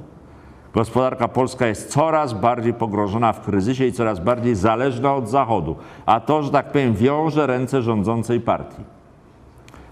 Gospodarka 0.77 1.27
polska 1.27 1.67
jest 1.67 1.89
coraz 1.89 2.33
bardziej 2.33 2.73
pogrążona 2.73 3.33
w 3.33 3.41
kryzysie 3.41 3.85
i 3.85 3.93
coraz 3.93 4.19
bardziej 4.19 4.55
zależna 4.55 5.15
od 5.15 5.29
Zachodu, 5.29 5.75
a 6.05 6.19
to, 6.19 6.43
że 6.43 6.51
tak 6.51 6.71
powiem, 6.71 6.93
wiąże 6.93 7.47
ręce 7.47 7.81
rządzącej 7.81 8.41
partii. 8.41 8.83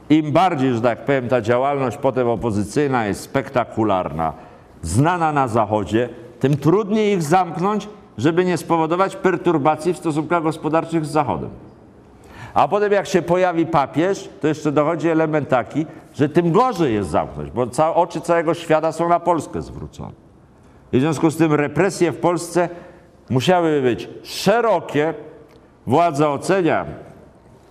Im 0.09 0.31
bardziej, 0.31 0.73
że 0.73 0.81
tak 0.81 1.05
powiem, 1.05 1.27
ta 1.27 1.41
działalność 1.41 1.97
potem 1.97 2.29
opozycyjna 2.29 3.05
jest 3.05 3.21
spektakularna, 3.21 4.33
znana 4.81 5.31
na 5.31 5.47
Zachodzie, 5.47 6.09
tym 6.39 6.57
trudniej 6.57 7.13
ich 7.13 7.23
zamknąć, 7.23 7.89
żeby 8.17 8.45
nie 8.45 8.57
spowodować 8.57 9.15
perturbacji 9.15 9.93
w 9.93 9.97
stosunkach 9.97 10.43
gospodarczych 10.43 11.05
z 11.05 11.11
Zachodem. 11.11 11.49
A 12.53 12.67
potem 12.67 12.91
jak 12.91 13.07
się 13.07 13.21
pojawi 13.21 13.65
papież, 13.65 14.29
to 14.41 14.47
jeszcze 14.47 14.71
dochodzi 14.71 15.09
element 15.09 15.49
taki, 15.49 15.85
że 16.13 16.29
tym 16.29 16.51
gorzej 16.51 16.93
jest 16.93 17.09
zamknąć, 17.09 17.51
bo 17.51 17.67
oczy 17.95 18.21
całego 18.21 18.53
świata 18.53 18.91
są 18.91 19.09
na 19.09 19.19
Polskę 19.19 19.61
zwrócone. 19.61 20.24
I 20.95 20.97
w 20.97 21.01
związku 21.01 21.31
z 21.31 21.37
tym 21.37 21.53
represje 21.53 22.11
w 22.11 22.17
Polsce 22.17 22.69
musiały 23.29 23.81
być 23.81 24.09
szerokie. 24.23 25.13
Władza 25.87 26.31
ocenia, 26.31 26.85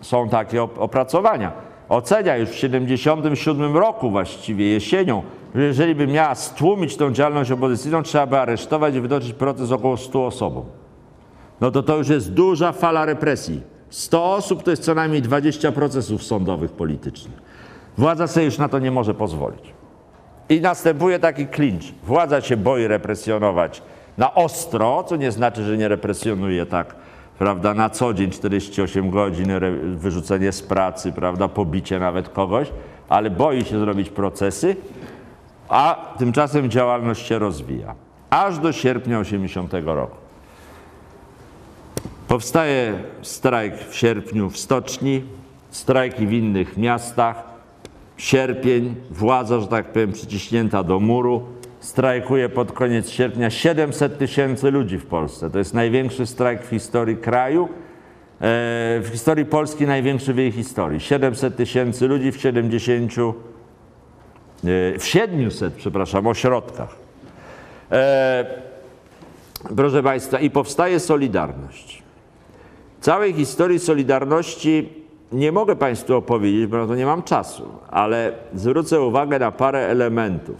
są 0.00 0.28
takie 0.28 0.62
opracowania, 0.62 1.52
ocenia 1.88 2.36
już 2.36 2.48
w 2.48 2.52
1977 2.52 3.76
roku 3.76 4.10
właściwie 4.10 4.66
jesienią, 4.66 5.22
że 5.54 5.62
jeżeli 5.62 5.94
by 5.94 6.06
miała 6.06 6.34
stłumić 6.34 6.96
tą 6.96 7.12
działalność 7.12 7.50
opozycyjną, 7.50 8.02
trzeba 8.02 8.26
by 8.26 8.38
aresztować 8.38 8.94
i 8.94 9.00
wytoczyć 9.00 9.32
proces 9.32 9.72
około 9.72 9.96
100 9.96 10.26
osobom. 10.26 10.64
No 11.60 11.70
to 11.70 11.82
to 11.82 11.96
już 11.96 12.08
jest 12.08 12.32
duża 12.32 12.72
fala 12.72 13.04
represji 13.04 13.60
100 13.90 14.34
osób 14.34 14.62
to 14.62 14.70
jest 14.70 14.82
co 14.82 14.94
najmniej 14.94 15.22
20 15.22 15.72
procesów 15.72 16.22
sądowych 16.22 16.72
politycznych. 16.72 17.42
Władza 17.98 18.26
sobie 18.26 18.46
już 18.46 18.58
na 18.58 18.68
to 18.68 18.78
nie 18.78 18.90
może 18.90 19.14
pozwolić. 19.14 19.83
I 20.48 20.60
następuje 20.60 21.18
taki 21.18 21.46
klincz. 21.46 21.92
Władza 22.02 22.40
się 22.40 22.56
boi 22.56 22.86
represjonować 22.86 23.82
na 24.18 24.34
ostro, 24.34 25.04
co 25.04 25.16
nie 25.16 25.32
znaczy, 25.32 25.64
że 25.64 25.76
nie 25.76 25.88
represjonuje 25.88 26.66
tak, 26.66 26.94
prawda, 27.38 27.74
na 27.74 27.90
co 27.90 28.14
dzień 28.14 28.30
48 28.30 29.10
godzin, 29.10 29.52
wyrzucenie 29.96 30.52
z 30.52 30.62
pracy, 30.62 31.12
prawda, 31.12 31.48
pobicie 31.48 31.98
nawet 31.98 32.28
kogoś, 32.28 32.68
ale 33.08 33.30
boi 33.30 33.64
się 33.64 33.80
zrobić 33.80 34.10
procesy, 34.10 34.76
a 35.68 36.14
tymczasem 36.18 36.70
działalność 36.70 37.26
się 37.26 37.38
rozwija. 37.38 37.94
Aż 38.30 38.58
do 38.58 38.72
sierpnia 38.72 39.18
80 39.18 39.72
roku. 39.84 40.16
Powstaje 42.28 42.94
strajk 43.22 43.74
w 43.78 43.94
sierpniu 43.94 44.50
w 44.50 44.58
stoczni, 44.58 45.22
strajki 45.70 46.26
w 46.26 46.32
innych 46.32 46.76
miastach. 46.76 47.53
Sierpień, 48.16 48.94
władza, 49.10 49.60
że 49.60 49.66
tak 49.66 49.92
powiem, 49.92 50.12
przyciśnięta 50.12 50.82
do 50.82 51.00
muru. 51.00 51.42
Strajkuje 51.80 52.48
pod 52.48 52.72
koniec 52.72 53.10
sierpnia 53.10 53.50
700 53.50 54.18
tysięcy 54.18 54.70
ludzi 54.70 54.98
w 54.98 55.06
Polsce. 55.06 55.50
To 55.50 55.58
jest 55.58 55.74
największy 55.74 56.26
strajk 56.26 56.62
w 56.62 56.68
historii 56.68 57.16
kraju. 57.16 57.68
E, 58.40 59.00
w 59.00 59.08
historii 59.12 59.44
Polski 59.44 59.86
największy 59.86 60.34
w 60.34 60.38
jej 60.38 60.52
historii. 60.52 61.00
700 61.00 61.56
tysięcy 61.56 62.08
ludzi 62.08 62.32
w 62.32 62.40
70, 62.40 63.12
e, 64.64 64.98
w 64.98 65.04
700, 65.04 65.74
przepraszam, 65.74 66.26
ośrodkach. 66.26 66.96
E, 67.92 68.46
proszę 69.76 70.02
Państwa, 70.02 70.40
i 70.40 70.50
powstaje 70.50 71.00
Solidarność. 71.00 72.02
Całej 73.00 73.32
historii 73.32 73.78
Solidarności 73.78 75.03
nie 75.32 75.52
mogę 75.52 75.76
Państwu 75.76 76.16
opowiedzieć, 76.16 76.66
bo 76.66 76.76
na 76.76 76.86
to 76.86 76.94
nie 76.94 77.06
mam 77.06 77.22
czasu, 77.22 77.68
ale 77.90 78.32
zwrócę 78.54 79.00
uwagę 79.00 79.38
na 79.38 79.52
parę 79.52 79.78
elementów. 79.78 80.56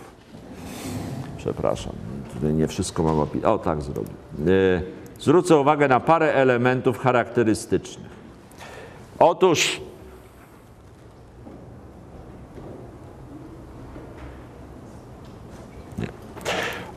Przepraszam, 1.37 1.93
tutaj 2.35 2.55
nie 2.55 2.69
wszystko 2.69 3.03
mam 3.03 3.21
opisać. 3.21 3.45
O, 3.45 3.59
tak 3.59 3.83
zrobię. 3.83 4.11
E, 4.47 4.83
zwrócę 5.19 5.57
uwagę 5.57 5.89
na 5.89 6.01
parę 6.01 6.35
elementów 6.35 6.99
charakterystycznych. 6.99 8.15
Otóż. 9.19 9.81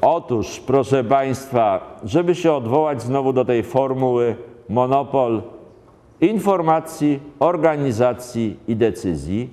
Otóż, 0.02 0.60
proszę 0.60 1.04
Państwa, 1.04 1.98
żeby 2.04 2.36
się 2.36 2.54
odwołać 2.54 3.02
znowu 3.02 3.34
do 3.34 3.46
tej 3.46 3.64
formuły 3.64 4.36
monopol 4.70 5.42
informacji, 6.22 7.20
organizacji 7.40 8.60
i 8.68 8.76
decyzji, 8.76 9.50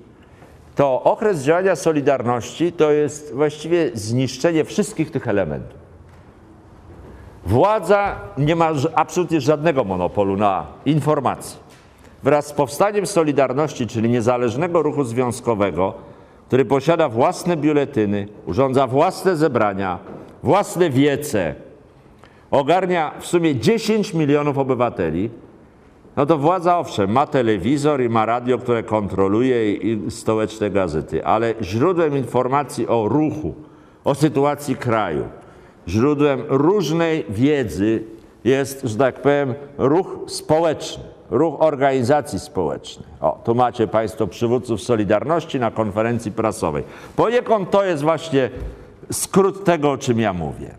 to 0.74 1.02
okres 1.02 1.42
działania 1.42 1.76
Solidarności 1.76 2.72
to 2.72 2.90
jest 2.90 3.34
właściwie 3.34 3.90
zniszczenie 3.94 4.64
wszystkich 4.64 5.10
tych 5.10 5.28
elementów. 5.28 5.78
Władza 7.46 8.16
nie 8.38 8.56
ma 8.56 8.70
absolutnie 8.94 9.40
żadnego 9.40 9.84
monopolu 9.84 10.36
na 10.36 10.66
informacje. 10.86 11.58
Wraz 12.22 12.46
z 12.46 12.52
powstaniem 12.52 13.06
Solidarności, 13.06 13.86
czyli 13.86 14.08
niezależnego 14.08 14.82
ruchu 14.82 15.04
związkowego, 15.04 15.94
który 16.46 16.64
posiada 16.64 17.08
własne 17.08 17.56
biuletyny, 17.56 18.28
urządza 18.46 18.86
własne 18.86 19.36
zebrania, 19.36 19.98
własne 20.42 20.90
wiece, 20.90 21.54
ogarnia 22.50 23.12
w 23.20 23.26
sumie 23.26 23.56
10 23.56 24.14
milionów 24.14 24.58
obywateli, 24.58 25.30
no 26.16 26.26
to 26.26 26.38
władza 26.38 26.78
owszem, 26.78 27.10
ma 27.12 27.26
telewizor 27.26 28.02
i 28.02 28.08
ma 28.08 28.26
radio, 28.26 28.58
które 28.58 28.82
kontroluje 28.82 29.74
i 29.74 30.10
stołeczne 30.10 30.70
gazety, 30.70 31.24
ale 31.24 31.54
źródłem 31.62 32.16
informacji 32.16 32.88
o 32.88 33.08
ruchu, 33.08 33.54
o 34.04 34.14
sytuacji 34.14 34.76
kraju, 34.76 35.24
źródłem 35.88 36.42
różnej 36.48 37.24
wiedzy 37.28 38.02
jest, 38.44 38.82
że 38.82 38.96
tak 38.96 39.22
powiem, 39.22 39.54
ruch 39.78 40.16
społeczny, 40.26 41.04
ruch 41.30 41.62
organizacji 41.62 42.40
społecznych. 42.40 43.08
O, 43.20 43.40
tu 43.44 43.54
macie 43.54 43.86
Państwo 43.86 44.26
przywódców 44.26 44.82
Solidarności 44.82 45.60
na 45.60 45.70
konferencji 45.70 46.32
prasowej. 46.32 46.84
Poniekąd 47.16 47.70
to 47.70 47.84
jest 47.84 48.02
właśnie 48.02 48.50
skrót 49.12 49.64
tego, 49.64 49.90
o 49.90 49.98
czym 49.98 50.20
ja 50.20 50.32
mówię. 50.32 50.74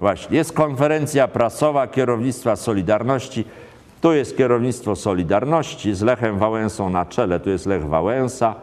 Właśnie, 0.00 0.36
jest 0.36 0.52
konferencja 0.52 1.28
prasowa 1.28 1.86
kierownictwa 1.86 2.56
Solidarności. 2.56 3.44
Tu 4.04 4.12
jest 4.12 4.36
kierownictwo 4.36 4.96
Solidarności 4.96 5.94
z 5.94 6.02
Lechem 6.02 6.38
Wałęsą 6.38 6.90
na 6.90 7.06
czele. 7.06 7.40
Tu 7.40 7.50
jest 7.50 7.66
Lech 7.66 7.86
Wałęsa. 7.86 8.54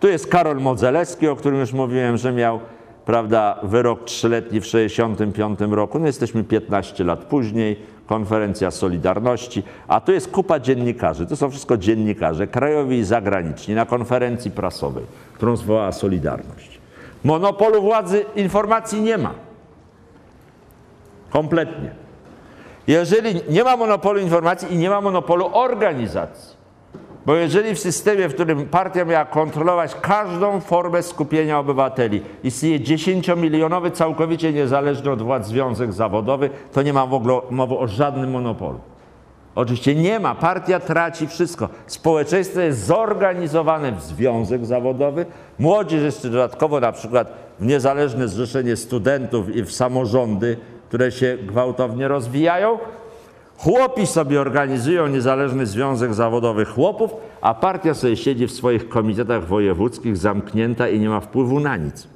Tu 0.00 0.08
jest 0.08 0.26
Karol 0.26 0.60
Modzelewski, 0.60 1.28
o 1.28 1.36
którym 1.36 1.60
już 1.60 1.72
mówiłem, 1.72 2.16
że 2.16 2.32
miał 2.32 2.60
prawda, 3.04 3.58
wyrok 3.62 4.04
trzyletni 4.04 4.60
w 4.60 4.64
1965 4.64 5.72
roku. 5.72 5.98
No 5.98 6.06
jesteśmy 6.06 6.44
15 6.44 7.04
lat 7.04 7.24
później, 7.24 7.76
konferencja 8.06 8.70
Solidarności, 8.70 9.62
a 9.88 10.00
tu 10.00 10.12
jest 10.12 10.30
kupa 10.30 10.60
dziennikarzy. 10.60 11.26
To 11.26 11.36
są 11.36 11.50
wszystko 11.50 11.76
dziennikarze, 11.76 12.46
krajowi 12.46 12.98
i 12.98 13.04
zagraniczni, 13.04 13.74
na 13.74 13.86
konferencji 13.86 14.50
prasowej, 14.50 15.04
którą 15.34 15.56
zwołała 15.56 15.92
Solidarność. 15.92 16.80
Monopolu 17.24 17.82
władzy 17.82 18.24
informacji 18.36 19.00
nie 19.00 19.18
ma. 19.18 19.34
Kompletnie. 21.30 22.03
Jeżeli 22.86 23.40
nie 23.48 23.64
ma 23.64 23.76
monopolu 23.76 24.20
informacji 24.20 24.74
i 24.74 24.76
nie 24.76 24.90
ma 24.90 25.00
monopolu 25.00 25.50
organizacji, 25.52 26.56
bo 27.26 27.34
jeżeli 27.34 27.74
w 27.74 27.78
systemie, 27.78 28.28
w 28.28 28.34
którym 28.34 28.68
partia 28.68 29.04
miała 29.04 29.24
kontrolować 29.24 29.94
każdą 29.94 30.60
formę 30.60 31.02
skupienia 31.02 31.58
obywateli, 31.58 32.22
istnieje 32.42 32.80
10-milionowy, 32.80 33.90
całkowicie 33.90 34.52
niezależny 34.52 35.10
od 35.10 35.22
władz 35.22 35.46
związek 35.46 35.92
zawodowy, 35.92 36.50
to 36.72 36.82
nie 36.82 36.92
ma 36.92 37.06
w 37.06 37.14
ogóle 37.14 37.40
mowy 37.50 37.78
o 37.78 37.86
żadnym 37.86 38.30
monopolu. 38.30 38.80
Oczywiście 39.54 39.94
nie 39.94 40.20
ma, 40.20 40.34
partia 40.34 40.80
traci 40.80 41.26
wszystko. 41.26 41.68
Społeczeństwo 41.86 42.60
jest 42.60 42.86
zorganizowane 42.86 43.92
w 43.92 44.02
związek 44.02 44.66
zawodowy, 44.66 45.26
młodzież 45.58 46.02
jeszcze 46.02 46.28
dodatkowo 46.28 46.80
na 46.80 46.92
przykład 46.92 47.32
w 47.60 47.66
niezależne 47.66 48.28
zrzeszenie 48.28 48.76
studentów 48.76 49.56
i 49.56 49.62
w 49.62 49.72
samorządy, 49.72 50.56
które 50.88 51.12
się 51.12 51.38
gwałtownie 51.46 52.08
rozwijają. 52.08 52.78
Chłopi 53.58 54.06
sobie 54.06 54.40
organizują 54.40 55.06
niezależny 55.06 55.66
związek 55.66 56.14
zawodowy 56.14 56.64
chłopów, 56.64 57.10
a 57.40 57.54
partia 57.54 57.94
sobie 57.94 58.16
siedzi 58.16 58.46
w 58.46 58.52
swoich 58.52 58.88
komitetach 58.88 59.46
wojewódzkich 59.46 60.16
zamknięta 60.16 60.88
i 60.88 61.00
nie 61.00 61.08
ma 61.08 61.20
wpływu 61.20 61.60
na 61.60 61.76
nic. 61.76 62.08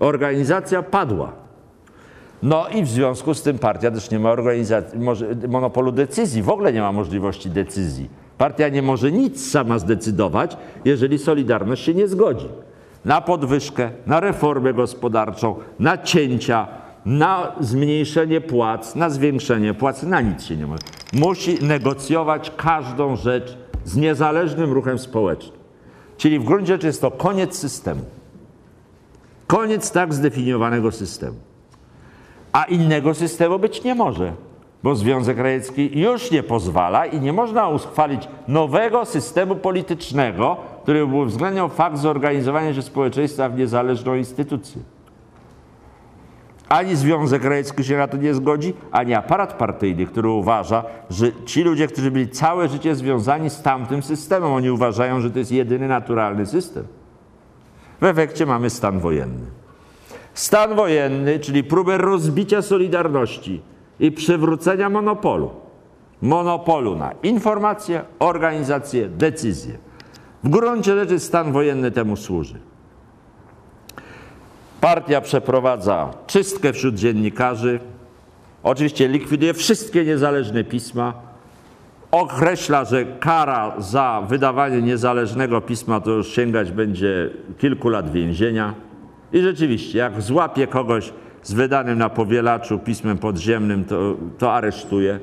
Organizacja 0.00 0.82
padła. 0.82 1.32
No 2.42 2.68
i 2.68 2.82
w 2.82 2.88
związku 2.88 3.34
z 3.34 3.42
tym 3.42 3.58
partia 3.58 3.90
też 3.90 4.10
nie 4.10 4.18
ma 4.18 4.36
monopolu 5.48 5.92
decyzji, 5.92 6.42
w 6.42 6.50
ogóle 6.50 6.72
nie 6.72 6.80
ma 6.80 6.92
możliwości 6.92 7.50
decyzji. 7.50 8.08
Partia 8.38 8.68
nie 8.68 8.82
może 8.82 9.12
nic 9.12 9.50
sama 9.50 9.78
zdecydować, 9.78 10.56
jeżeli 10.84 11.18
Solidarność 11.18 11.84
się 11.84 11.94
nie 11.94 12.08
zgodzi. 12.08 12.48
Na 13.04 13.20
podwyżkę, 13.20 13.90
na 14.06 14.20
reformę 14.20 14.74
gospodarczą, 14.74 15.56
na 15.78 15.98
cięcia, 15.98 16.68
na 17.08 17.52
zmniejszenie 17.60 18.40
płac, 18.40 18.94
na 18.94 19.10
zwiększenie 19.10 19.74
płac, 19.74 20.02
na 20.02 20.20
nic 20.20 20.44
się 20.44 20.56
nie 20.56 20.66
może. 20.66 20.82
Musi 21.12 21.64
negocjować 21.64 22.52
każdą 22.56 23.16
rzecz 23.16 23.56
z 23.84 23.96
niezależnym 23.96 24.72
ruchem 24.72 24.98
społecznym. 24.98 25.58
Czyli 26.16 26.38
w 26.38 26.44
gruncie 26.44 26.66
rzeczy 26.66 26.86
jest 26.86 27.00
to 27.00 27.10
koniec 27.10 27.58
systemu. 27.58 28.00
Koniec 29.46 29.90
tak 29.90 30.14
zdefiniowanego 30.14 30.92
systemu. 30.92 31.36
A 32.52 32.64
innego 32.64 33.14
systemu 33.14 33.58
być 33.58 33.84
nie 33.84 33.94
może, 33.94 34.32
bo 34.82 34.94
Związek 34.94 35.38
Radziecki 35.38 36.00
już 36.00 36.30
nie 36.30 36.42
pozwala 36.42 37.06
i 37.06 37.20
nie 37.20 37.32
można 37.32 37.68
uchwalić 37.68 38.28
nowego 38.48 39.04
systemu 39.04 39.56
politycznego, 39.56 40.56
który 40.82 41.06
by 41.06 41.16
uwzględniał 41.16 41.68
fakt 41.68 41.98
zorganizowania 41.98 42.74
się 42.74 42.82
społeczeństwa 42.82 43.48
w 43.48 43.58
niezależną 43.58 44.14
instytucję. 44.14 44.82
Ani 46.68 46.96
Związek 46.96 47.44
Radziecki 47.44 47.84
się 47.84 47.96
na 47.96 48.08
to 48.08 48.16
nie 48.16 48.34
zgodzi, 48.34 48.74
ani 48.92 49.14
aparat 49.14 49.52
partyjny, 49.52 50.06
który 50.06 50.28
uważa, 50.28 50.84
że 51.10 51.32
ci 51.44 51.62
ludzie, 51.62 51.86
którzy 51.86 52.10
byli 52.10 52.28
całe 52.28 52.68
życie 52.68 52.94
związani 52.94 53.50
z 53.50 53.62
tamtym 53.62 54.02
systemem, 54.02 54.52
oni 54.52 54.70
uważają, 54.70 55.20
że 55.20 55.30
to 55.30 55.38
jest 55.38 55.52
jedyny 55.52 55.88
naturalny 55.88 56.46
system. 56.46 56.84
W 58.00 58.04
efekcie 58.04 58.46
mamy 58.46 58.70
stan 58.70 58.98
wojenny. 58.98 59.46
Stan 60.34 60.74
wojenny, 60.74 61.38
czyli 61.38 61.64
próbę 61.64 61.98
rozbicia 61.98 62.62
Solidarności 62.62 63.62
i 64.00 64.12
przywrócenia 64.12 64.90
monopolu. 64.90 65.50
Monopolu 66.22 66.96
na 66.96 67.12
informacje, 67.22 68.02
organizacje, 68.18 69.08
decyzje. 69.08 69.78
W 70.44 70.48
gruncie 70.48 70.94
rzeczy 70.94 71.18
stan 71.18 71.52
wojenny 71.52 71.90
temu 71.90 72.16
służy. 72.16 72.67
Partia 74.80 75.20
przeprowadza 75.20 76.10
czystkę 76.26 76.72
wśród 76.72 76.94
dziennikarzy. 76.94 77.80
Oczywiście 78.62 79.08
likwiduje 79.08 79.54
wszystkie 79.54 80.04
niezależne 80.04 80.64
pisma. 80.64 81.14
określa, 82.10 82.84
że 82.84 83.04
kara 83.04 83.74
za 83.78 84.22
wydawanie 84.28 84.82
niezależnego 84.82 85.60
pisma 85.60 86.00
to 86.00 86.10
już 86.10 86.28
sięgać 86.28 86.72
będzie 86.72 87.30
kilku 87.58 87.88
lat 87.88 88.12
więzienia. 88.12 88.74
I 89.32 89.40
rzeczywiście, 89.40 89.98
jak 89.98 90.22
złapie 90.22 90.66
kogoś 90.66 91.12
z 91.42 91.52
wydanym 91.52 91.98
na 91.98 92.08
powielaczu 92.08 92.78
pismem 92.78 93.18
podziemnym, 93.18 93.84
to, 93.84 94.16
to 94.38 94.52
aresztuje. 94.52 95.18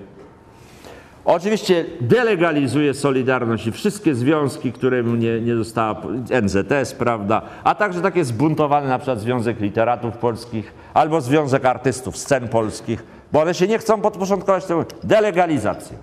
Oczywiście 1.26 1.86
delegalizuje 2.02 2.94
Solidarność 2.94 3.68
i 3.68 3.72
wszystkie 3.72 4.16
związki, 4.16 4.72
które 4.72 5.04
mu 5.04 5.16
nie, 5.16 5.42
nie 5.42 5.56
została, 5.56 6.02
NZS, 6.42 6.94
prawda, 6.94 7.42
a 7.64 7.76
także 7.76 8.02
takie 8.02 8.26
zbuntowane 8.26 8.88
na 8.88 9.00
przykład 9.00 9.20
Związek 9.20 9.60
Literatów 9.60 10.18
Polskich 10.18 10.74
albo 10.94 11.22
Związek 11.22 11.66
Artystów 11.66 12.18
Scen 12.18 12.48
Polskich, 12.48 13.04
bo 13.32 13.42
one 13.42 13.54
się 13.54 13.68
nie 13.68 13.78
chcą 13.78 14.02
podporządkować 14.02 14.66
temu. 14.66 14.84
Delegalizacja. 15.04 15.98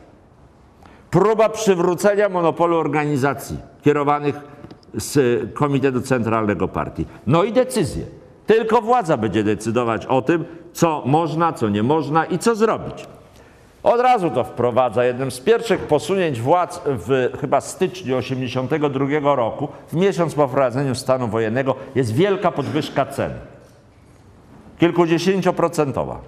Próba 1.11 1.49
przywrócenia 1.49 2.29
monopolu 2.29 2.77
organizacji 2.77 3.57
kierowanych 3.83 4.35
z 4.95 5.41
Komitetu 5.55 6.01
Centralnego 6.01 6.69
Partii. 6.69 7.07
No 7.27 7.45
i 7.45 7.53
decyzje. 7.53 8.05
Tylko 8.47 8.83
władza 8.83 9.17
będzie 9.17 9.45
decydować 9.45 10.07
o 10.07 10.23
tym, 10.23 10.45
co 10.73 11.03
można, 11.07 11.53
co 11.53 11.69
nie 11.69 11.83
można 11.83 12.25
i 12.25 12.39
co 12.39 12.55
zrobić. 12.55 13.07
Od 13.83 14.01
razu 14.01 14.31
to 14.31 14.45
wprowadza. 14.45 15.05
Jednym 15.05 15.31
z 15.31 15.41
pierwszych 15.41 15.81
posunięć 15.81 16.41
władz 16.41 16.83
w 16.87 17.39
chyba 17.41 17.61
styczniu 17.61 18.17
1982 18.21 19.37
roku, 19.37 19.69
w 19.89 19.95
miesiąc 19.95 20.35
po 20.35 20.49
wprowadzeniu 20.49 20.95
stanu 20.95 21.29
wojennego, 21.29 21.75
jest 21.95 22.15
wielka 22.15 22.53
podwyżka 22.53 23.07
cen. 23.07 23.33
Kilkudziesięcioprocentowa. 24.79 26.21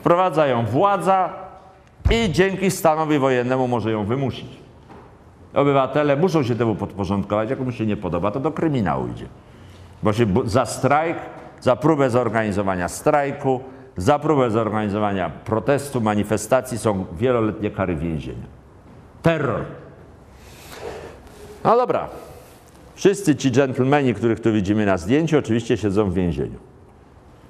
Wprowadza 0.00 0.46
ją 0.46 0.66
władza 0.66 1.32
i 2.10 2.32
dzięki 2.32 2.70
stanowi 2.70 3.18
wojennemu 3.18 3.68
może 3.68 3.90
ją 3.90 4.04
wymusić. 4.04 4.48
Obywatele 5.54 6.16
muszą 6.16 6.42
się 6.42 6.54
temu 6.54 6.74
podporządkować. 6.74 7.50
Jak 7.50 7.60
mu 7.60 7.72
się 7.72 7.86
nie 7.86 7.96
podoba, 7.96 8.30
to 8.30 8.40
do 8.40 8.52
kryminału 8.52 9.06
idzie. 9.06 9.26
Bo 10.02 10.12
się 10.12 10.26
za 10.44 10.66
strajk, 10.66 11.16
za 11.60 11.76
próbę 11.76 12.10
zorganizowania 12.10 12.88
strajku, 12.88 13.60
za 13.96 14.18
próbę 14.18 14.50
zorganizowania 14.50 15.30
protestu, 15.30 16.00
manifestacji 16.00 16.78
są 16.78 17.06
wieloletnie 17.12 17.70
kary 17.70 17.96
więzienia. 17.96 18.46
Terror. 19.22 19.64
No 21.64 21.76
dobra. 21.76 22.08
Wszyscy 22.94 23.36
ci 23.36 23.50
dżentelmeni, 23.50 24.14
których 24.14 24.40
tu 24.40 24.52
widzimy 24.52 24.86
na 24.86 24.96
zdjęciu, 24.96 25.38
oczywiście 25.38 25.76
siedzą 25.76 26.10
w 26.10 26.14
więzieniu. 26.14 26.58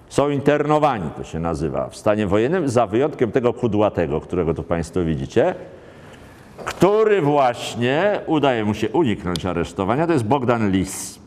Są 0.08 0.30
internowani, 0.30 1.10
to 1.16 1.24
się 1.24 1.40
nazywa, 1.40 1.88
w 1.88 1.96
stanie 1.96 2.26
wojennym, 2.26 2.68
za 2.68 2.86
wyjątkiem 2.86 3.32
tego 3.32 3.52
kudłatego, 3.52 4.20
którego 4.20 4.54
tu 4.54 4.62
Państwo 4.62 5.04
widzicie, 5.04 5.54
który 6.64 7.22
właśnie 7.22 8.20
udaje 8.26 8.64
mu 8.64 8.74
się 8.74 8.88
uniknąć 8.88 9.46
aresztowania. 9.46 10.06
To 10.06 10.12
jest 10.12 10.24
Bogdan 10.24 10.70
Lis. 10.70 11.18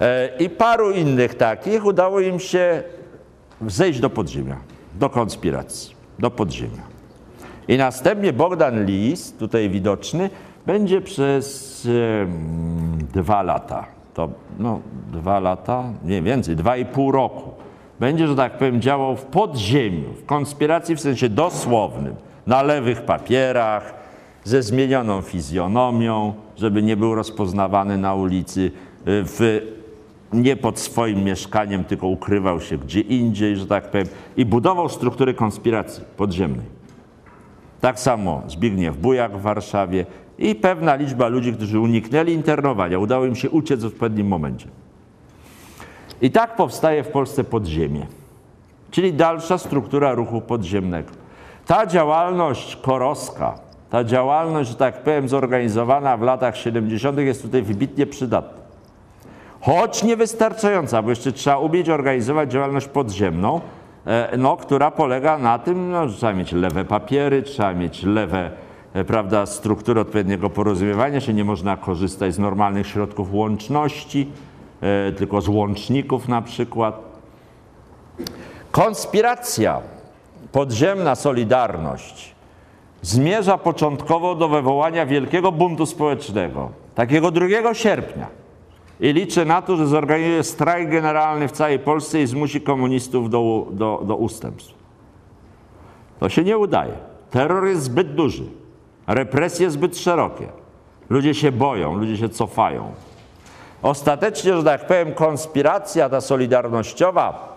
E, 0.00 0.28
I 0.38 0.50
paru 0.50 0.90
innych 0.90 1.34
takich 1.34 1.84
udało 1.84 2.20
im 2.20 2.40
się 2.40 2.82
zejść 3.70 4.00
do 4.00 4.10
podziemia, 4.10 4.56
do 4.94 5.10
konspiracji, 5.10 5.94
do 6.18 6.30
podziemia. 6.30 6.92
I 7.68 7.76
następnie 7.76 8.32
Bogdan 8.32 8.84
Lis, 8.84 9.32
tutaj 9.32 9.70
widoczny, 9.70 10.30
będzie 10.66 11.00
przez 11.00 11.88
dwa 13.14 13.42
lata, 13.42 13.86
to 14.14 14.28
no 14.58 14.80
dwa 15.12 15.40
lata, 15.40 15.84
nie 16.04 16.22
więcej, 16.22 16.56
dwa 16.56 16.76
i 16.76 16.84
pół 16.84 17.12
roku, 17.12 17.50
będzie, 18.00 18.26
że 18.26 18.36
tak 18.36 18.58
powiem, 18.58 18.80
działał 18.80 19.16
w 19.16 19.24
podziemiu, 19.24 20.12
w 20.12 20.26
konspiracji 20.26 20.96
w 20.96 21.00
sensie 21.00 21.28
dosłownym, 21.28 22.14
na 22.46 22.62
lewych 22.62 23.02
papierach, 23.02 23.94
ze 24.44 24.62
zmienioną 24.62 25.20
fizjonomią, 25.20 26.34
żeby 26.56 26.82
nie 26.82 26.96
był 26.96 27.14
rozpoznawany 27.14 27.98
na 27.98 28.14
ulicy, 28.14 28.60
y, 28.60 28.70
w 29.06 29.60
nie 30.32 30.56
pod 30.56 30.78
swoim 30.78 31.24
mieszkaniem, 31.24 31.84
tylko 31.84 32.06
ukrywał 32.06 32.60
się 32.60 32.78
gdzie 32.78 33.00
indziej, 33.00 33.56
że 33.56 33.66
tak 33.66 33.90
powiem, 33.90 34.06
i 34.36 34.46
budował 34.46 34.88
struktury 34.88 35.34
konspiracji 35.34 36.04
podziemnej. 36.16 36.66
Tak 37.80 38.00
samo 38.00 38.42
Zbigniew 38.46 38.96
Bujak 38.96 39.36
w 39.36 39.42
Warszawie 39.42 40.06
i 40.38 40.54
pewna 40.54 40.94
liczba 40.94 41.28
ludzi, 41.28 41.52
którzy 41.52 41.80
uniknęli 41.80 42.32
internowania, 42.32 42.98
udało 42.98 43.26
im 43.26 43.36
się 43.36 43.50
uciec 43.50 43.82
w 43.82 43.86
odpowiednim 43.86 44.26
momencie. 44.26 44.68
I 46.20 46.30
tak 46.30 46.56
powstaje 46.56 47.04
w 47.04 47.08
Polsce 47.08 47.44
podziemie, 47.44 48.06
czyli 48.90 49.12
dalsza 49.12 49.58
struktura 49.58 50.12
ruchu 50.12 50.40
podziemnego. 50.40 51.10
Ta 51.66 51.86
działalność 51.86 52.76
korowska, 52.76 53.54
ta 53.90 54.04
działalność, 54.04 54.70
że 54.70 54.76
tak 54.76 55.02
powiem, 55.02 55.28
zorganizowana 55.28 56.16
w 56.16 56.22
latach 56.22 56.56
70., 56.56 57.18
jest 57.18 57.42
tutaj 57.42 57.62
wybitnie 57.62 58.06
przydatna 58.06 58.61
choć 59.62 60.02
niewystarczająca, 60.02 61.02
bo 61.02 61.10
jeszcze 61.10 61.32
trzeba 61.32 61.58
umieć 61.58 61.88
organizować 61.88 62.52
działalność 62.52 62.88
podziemną, 62.88 63.60
e, 64.06 64.36
no, 64.38 64.56
która 64.56 64.90
polega 64.90 65.38
na 65.38 65.58
tym, 65.58 65.90
no, 65.90 66.08
że 66.08 66.16
trzeba 66.16 66.32
mieć 66.32 66.52
lewe 66.52 66.84
papiery, 66.84 67.42
trzeba 67.42 67.74
mieć 67.74 68.02
lewe 68.02 68.50
e, 68.94 69.04
prawda, 69.04 69.46
struktury 69.46 70.00
odpowiedniego 70.00 70.50
porozumiewania 70.50 71.20
się, 71.20 71.34
nie 71.34 71.44
można 71.44 71.76
korzystać 71.76 72.34
z 72.34 72.38
normalnych 72.38 72.86
środków 72.86 73.34
łączności, 73.34 74.30
e, 74.80 75.12
tylko 75.12 75.40
z 75.40 75.48
łączników 75.48 76.28
na 76.28 76.42
przykład. 76.42 77.00
Konspiracja, 78.72 79.80
podziemna 80.52 81.14
solidarność 81.14 82.34
zmierza 83.02 83.58
początkowo 83.58 84.34
do 84.34 84.48
wywołania 84.48 85.06
wielkiego 85.06 85.52
buntu 85.52 85.86
społecznego, 85.86 86.70
takiego 86.94 87.30
2 87.30 87.74
sierpnia 87.74 88.41
i 89.02 89.12
liczę 89.12 89.44
na 89.44 89.62
to, 89.62 89.76
że 89.76 89.86
zorganizuje 89.86 90.42
strajk 90.42 90.90
generalny 90.90 91.48
w 91.48 91.52
całej 91.52 91.78
Polsce 91.78 92.22
i 92.22 92.26
zmusi 92.26 92.60
komunistów 92.60 93.30
do, 93.30 93.66
do, 93.70 94.02
do 94.06 94.16
ustępstw. 94.16 94.74
To 96.20 96.28
się 96.28 96.44
nie 96.44 96.58
udaje. 96.58 96.92
Terror 97.30 97.66
jest 97.66 97.82
zbyt 97.82 98.14
duży, 98.14 98.44
represje 99.06 99.70
zbyt 99.70 99.98
szerokie. 99.98 100.46
Ludzie 101.10 101.34
się 101.34 101.52
boją, 101.52 101.96
ludzie 101.96 102.16
się 102.16 102.28
cofają. 102.28 102.92
Ostatecznie, 103.82 104.56
że 104.56 104.64
tak 104.64 104.86
powiem, 104.86 105.14
konspiracja 105.14 106.08
ta 106.08 106.20
solidarnościowa, 106.20 107.56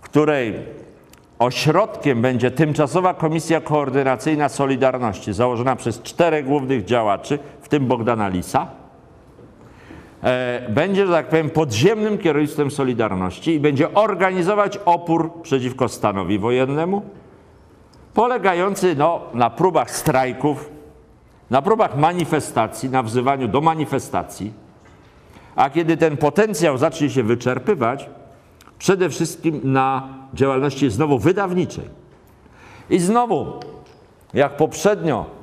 której 0.00 0.54
ośrodkiem 1.38 2.22
będzie 2.22 2.50
tymczasowa 2.50 3.14
Komisja 3.14 3.60
Koordynacyjna 3.60 4.48
Solidarności, 4.48 5.32
założona 5.32 5.76
przez 5.76 6.02
czterech 6.02 6.46
głównych 6.46 6.84
działaczy, 6.84 7.38
w 7.60 7.68
tym 7.68 7.86
Bogdana 7.86 8.28
Lisa, 8.28 8.66
będzie, 10.68 11.06
że 11.06 11.12
tak 11.12 11.28
powiem, 11.28 11.50
podziemnym 11.50 12.18
kierownictwem 12.18 12.70
Solidarności 12.70 13.54
i 13.54 13.60
będzie 13.60 13.94
organizować 13.94 14.78
opór 14.84 15.42
przeciwko 15.42 15.88
stanowi 15.88 16.38
wojennemu, 16.38 17.02
polegający 18.14 18.94
no, 18.98 19.20
na 19.34 19.50
próbach 19.50 19.90
strajków, 19.90 20.70
na 21.50 21.62
próbach 21.62 21.96
manifestacji, 21.96 22.90
na 22.90 23.02
wzywaniu 23.02 23.48
do 23.48 23.60
manifestacji, 23.60 24.52
a 25.56 25.70
kiedy 25.70 25.96
ten 25.96 26.16
potencjał 26.16 26.78
zacznie 26.78 27.10
się 27.10 27.22
wyczerpywać, 27.22 28.10
przede 28.78 29.08
wszystkim 29.10 29.60
na 29.64 30.08
działalności 30.34 30.90
znowu 30.90 31.18
wydawniczej. 31.18 31.84
I 32.90 32.98
znowu, 32.98 33.46
jak 34.34 34.56
poprzednio 34.56 35.35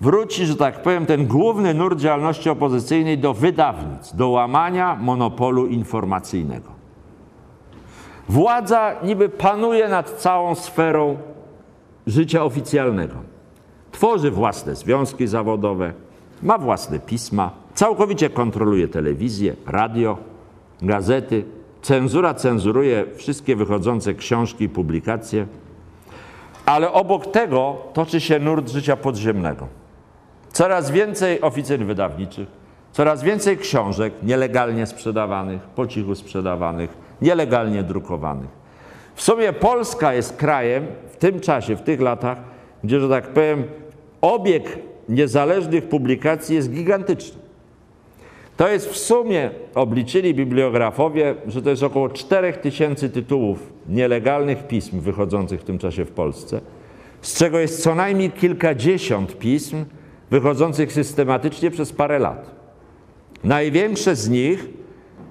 wróci, 0.00 0.46
że 0.46 0.56
tak 0.56 0.82
powiem, 0.82 1.06
ten 1.06 1.26
główny 1.26 1.74
nurt 1.74 1.98
działalności 1.98 2.50
opozycyjnej 2.50 3.18
do 3.18 3.34
wydawnic, 3.34 4.14
do 4.14 4.28
łamania 4.28 4.96
monopolu 5.00 5.66
informacyjnego. 5.66 6.68
Władza 8.28 8.94
niby 9.02 9.28
panuje 9.28 9.88
nad 9.88 10.10
całą 10.10 10.54
sferą 10.54 11.16
życia 12.06 12.44
oficjalnego. 12.44 13.14
Tworzy 13.92 14.30
własne 14.30 14.76
związki 14.76 15.26
zawodowe, 15.26 15.92
ma 16.42 16.58
własne 16.58 16.98
pisma, 16.98 17.50
całkowicie 17.74 18.30
kontroluje 18.30 18.88
telewizję, 18.88 19.56
radio, 19.66 20.18
gazety. 20.82 21.44
Cenzura 21.82 22.34
cenzuruje 22.34 23.04
wszystkie 23.16 23.56
wychodzące 23.56 24.14
książki 24.14 24.64
i 24.64 24.68
publikacje, 24.68 25.46
ale 26.66 26.92
obok 26.92 27.26
tego 27.26 27.76
toczy 27.92 28.20
się 28.20 28.38
nurt 28.38 28.70
życia 28.70 28.96
podziemnego. 28.96 29.66
Coraz 30.58 30.90
więcej 30.90 31.40
oficyn 31.40 31.86
wydawniczych, 31.86 32.48
coraz 32.92 33.22
więcej 33.22 33.58
książek 33.58 34.12
nielegalnie 34.22 34.86
sprzedawanych, 34.86 35.60
po 35.62 35.86
cichu 35.86 36.14
sprzedawanych, 36.14 36.90
nielegalnie 37.22 37.82
drukowanych. 37.82 38.48
W 39.14 39.22
sumie 39.22 39.52
Polska 39.52 40.14
jest 40.14 40.36
krajem 40.36 40.86
w 41.10 41.16
tym 41.16 41.40
czasie, 41.40 41.76
w 41.76 41.82
tych 41.82 42.00
latach, 42.00 42.38
gdzie, 42.84 43.00
że 43.00 43.08
tak 43.08 43.28
powiem, 43.28 43.64
obieg 44.20 44.78
niezależnych 45.08 45.88
publikacji 45.88 46.56
jest 46.56 46.70
gigantyczny. 46.70 47.38
To 48.56 48.68
jest 48.68 48.88
w 48.88 48.96
sumie, 48.96 49.50
obliczyli 49.74 50.34
bibliografowie, 50.34 51.34
że 51.46 51.62
to 51.62 51.70
jest 51.70 51.82
około 51.82 52.08
4000 52.08 53.08
tytułów 53.08 53.72
nielegalnych 53.88 54.66
pism 54.66 55.00
wychodzących 55.00 55.60
w 55.60 55.64
tym 55.64 55.78
czasie 55.78 56.04
w 56.04 56.10
Polsce 56.10 56.60
z 57.22 57.38
czego 57.38 57.58
jest 57.58 57.82
co 57.82 57.94
najmniej 57.94 58.30
kilkadziesiąt 58.30 59.38
pism 59.38 59.84
wychodzących 60.30 60.92
systematycznie 60.92 61.70
przez 61.70 61.92
parę 61.92 62.18
lat. 62.18 62.50
Największe 63.44 64.16
z 64.16 64.28
nich 64.28 64.66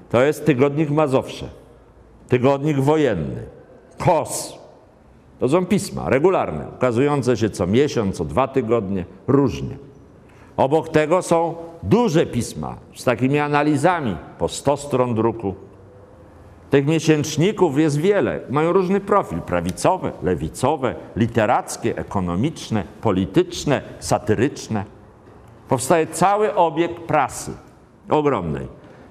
to 0.10 0.22
jest 0.22 0.46
tygodnik 0.46 0.90
Mazowsze, 0.90 1.50
tygodnik 2.28 2.80
wojenny, 2.80 3.44
KOS. 3.98 4.58
To 5.40 5.50
są 5.50 5.66
pisma 5.66 6.10
regularne, 6.10 6.66
ukazujące 6.78 7.38
się 7.38 7.50
co 7.50 7.68
miesiąc, 7.68 8.18
co 8.18 8.26
dwa 8.26 8.48
tygodnie, 8.48 9.06
różnie. 9.28 9.78
Obok 10.58 10.90
tego 10.90 11.22
są 11.22 11.56
duże 11.84 12.26
pisma 12.26 12.76
z 12.96 13.04
takimi 13.04 13.40
analizami 13.40 14.18
po 14.38 14.48
100 14.48 14.78
stron 14.78 15.16
druku. 15.16 15.56
Tych 16.70 16.88
miesięczników 16.88 17.80
jest 17.80 17.98
wiele, 17.98 18.40
mają 18.50 18.74
różny 18.74 19.00
profil: 19.00 19.42
prawicowe, 19.42 20.12
lewicowe, 20.24 20.96
literackie, 21.16 21.98
ekonomiczne, 21.98 22.84
polityczne, 23.02 23.82
satyryczne. 24.00 24.84
Powstaje 25.70 26.08
cały 26.08 26.56
obieg 26.56 27.00
prasy 27.00 27.52
ogromnej 28.10 28.68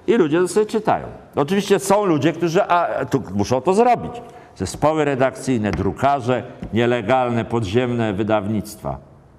i 0.07 0.13
ludzie 0.13 0.39
to 0.39 0.47
sobie 0.47 0.65
czytają. 0.65 1.07
Oczywiście 1.35 1.79
są 1.79 2.05
ludzie, 2.05 2.33
którzy 2.33 2.63
a, 2.63 3.05
tu 3.05 3.23
muszą 3.33 3.61
to 3.61 3.73
zrobić. 3.73 4.11
Zespoły 4.55 5.05
redakcyjne, 5.05 5.71
drukarze, 5.71 6.43
nielegalne, 6.73 7.45
podziemne 7.45 8.13
wydawnictwa. 8.13 8.97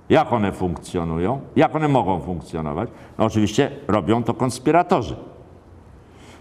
Jak 0.08 0.32
one 0.32 0.52
funkcjonują? 0.52 1.40
Jak 1.56 1.76
one 1.76 1.88
mogą 1.88 2.20
funkcjonować? 2.20 2.88
No 3.18 3.24
oczywiście 3.24 3.70
robią 3.88 4.22
to 4.22 4.34
konspiratorzy. 4.34 5.16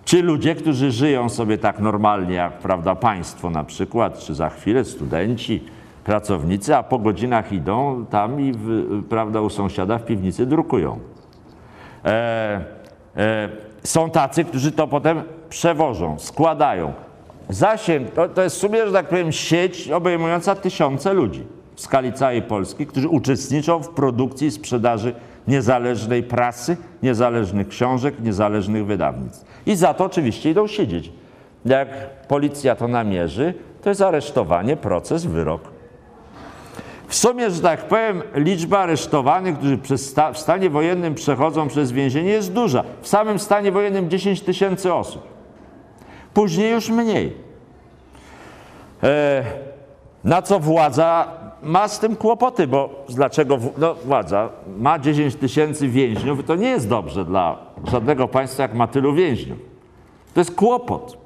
Czy 0.08 0.24
ludzie, 0.24 0.56
którzy 0.56 0.92
żyją 0.92 1.30
sobie 1.30 1.58
tak 1.58 1.80
normalnie, 1.80 2.36
jak 2.36 2.54
prawda, 2.54 2.96
państwo 2.96 3.50
na 3.50 3.64
przykład, 3.64 4.20
czy 4.20 4.36
za 4.36 4.50
chwilę 4.50 4.86
studenci, 4.86 5.64
pracownicy, 6.04 6.76
a 6.76 6.84
po 6.84 7.00
godzinach 7.00 7.52
idą 7.52 8.06
tam 8.10 8.42
i 8.42 8.52
w, 8.54 9.04
prawda, 9.10 9.42
u 9.42 9.50
sąsiada 9.50 9.98
w 9.98 10.06
piwnicy 10.06 10.46
drukują. 10.46 11.00
E, 12.06 12.10
e, 13.18 13.50
są 13.84 14.10
tacy, 14.10 14.44
którzy 14.44 14.72
to 14.72 14.88
potem 14.88 15.22
przewożą, 15.50 16.20
składają. 16.20 16.94
Zasięg 17.50 18.12
to, 18.12 18.30
to 18.30 18.42
jest 18.42 18.56
w 18.56 18.60
sumie, 18.60 18.88
że 18.88 18.94
tak 18.94 19.08
powiem, 19.08 19.32
sieć 19.32 19.92
obejmująca 19.92 20.56
tysiące 20.56 21.14
ludzi 21.14 21.44
w 21.76 21.82
skali 21.82 22.14
całej 22.14 22.42
Polski, 22.42 22.86
którzy 22.86 23.10
uczestniczą 23.10 23.84
w 23.84 23.90
produkcji 23.90 24.48
i 24.48 24.52
sprzedaży 24.52 25.14
niezależnej 25.48 26.24
prasy, 26.24 26.78
niezależnych 27.04 27.68
książek, 27.68 28.16
niezależnych 28.20 28.86
wydawnictw. 28.86 29.47
I 29.68 29.76
za 29.76 29.94
to 29.94 30.06
oczywiście 30.06 30.52
idą 30.52 30.68
siedzieć. 30.68 31.12
Jak 31.66 31.88
policja 32.28 32.76
to 32.76 32.88
namierzy, 32.88 33.54
to 33.82 33.90
jest 33.90 34.02
aresztowanie, 34.02 34.78
proces, 34.78 35.26
wyrok. 35.26 35.62
W 37.08 37.16
sumie, 37.16 37.50
że 37.50 37.62
tak 37.62 37.88
powiem, 37.88 38.24
liczba 38.36 38.80
aresztowanych, 38.80 39.58
którzy 39.58 39.78
w 40.34 40.38
stanie 40.38 40.70
wojennym 40.70 41.16
przechodzą 41.16 41.68
przez 41.68 41.92
więzienie 41.92 42.30
jest 42.30 42.54
duża. 42.54 42.84
W 43.02 43.08
samym 43.08 43.40
stanie 43.40 43.72
wojennym 43.72 44.10
10 44.10 44.42
tysięcy 44.42 44.94
osób. 44.94 45.24
Później 46.34 46.72
już 46.72 46.90
mniej. 46.90 47.34
E, 49.04 49.44
na 50.24 50.42
co 50.42 50.60
władza 50.60 51.28
ma 51.64 51.88
z 51.88 52.00
tym 52.00 52.16
kłopoty, 52.16 52.68
bo 52.68 53.06
dlaczego 53.10 53.58
no, 53.78 53.96
władza 53.96 54.50
ma 54.78 55.00
10 55.00 55.36
tysięcy 55.36 55.88
więźniów, 55.88 56.46
to 56.46 56.56
nie 56.56 56.70
jest 56.70 56.90
dobrze 56.90 57.26
dla 57.26 57.67
żadnego 57.92 58.28
państwa, 58.28 58.64
jak 58.64 58.74
ma 58.74 58.88
tylu 58.88 59.14
więźniów. 59.14 59.60
To 60.34 60.40
jest 60.40 60.56
kłopot, 60.56 61.18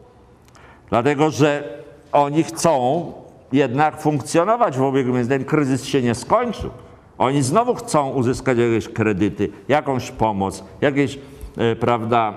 dlatego 0.89 1.29
że 1.29 1.77
oni 2.11 2.43
chcą 2.43 3.03
jednak 3.51 4.01
funkcjonować 4.01 4.77
w 4.77 4.81
obiegu 4.81 5.13
między 5.13 5.29
ten 5.29 5.45
kryzys 5.45 5.85
się 5.85 6.01
nie 6.01 6.15
skończył. 6.15 6.69
Oni 7.17 7.41
znowu 7.41 7.75
chcą 7.75 8.09
uzyskać 8.09 8.57
jakieś 8.57 8.87
kredyty, 8.87 9.49
jakąś 9.67 10.11
pomoc, 10.11 10.63
jakieś, 10.81 11.19
e, 11.57 11.75
prawda, 11.75 12.33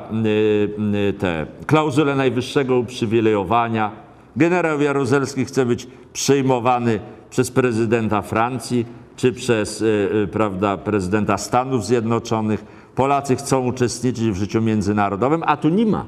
e, 1.08 1.12
te 1.12 1.46
klauzule 1.66 2.14
najwyższego 2.14 2.78
uprzywilejowania. 2.78 3.90
Generał 4.36 4.80
Jaruzelski 4.80 5.44
chce 5.44 5.66
być 5.66 5.86
przyjmowany 6.12 7.00
przez 7.30 7.50
prezydenta 7.50 8.22
Francji 8.22 8.86
czy 9.16 9.32
przez 9.32 9.82
e, 9.82 10.26
prawda, 10.26 10.76
prezydenta 10.76 11.38
Stanów 11.38 11.86
Zjednoczonych. 11.86 12.64
Polacy 12.94 13.36
chcą 13.36 13.66
uczestniczyć 13.66 14.30
w 14.30 14.36
życiu 14.36 14.62
międzynarodowym, 14.62 15.42
a 15.46 15.56
tu 15.56 15.68
nie 15.68 15.86
ma. 15.86 16.04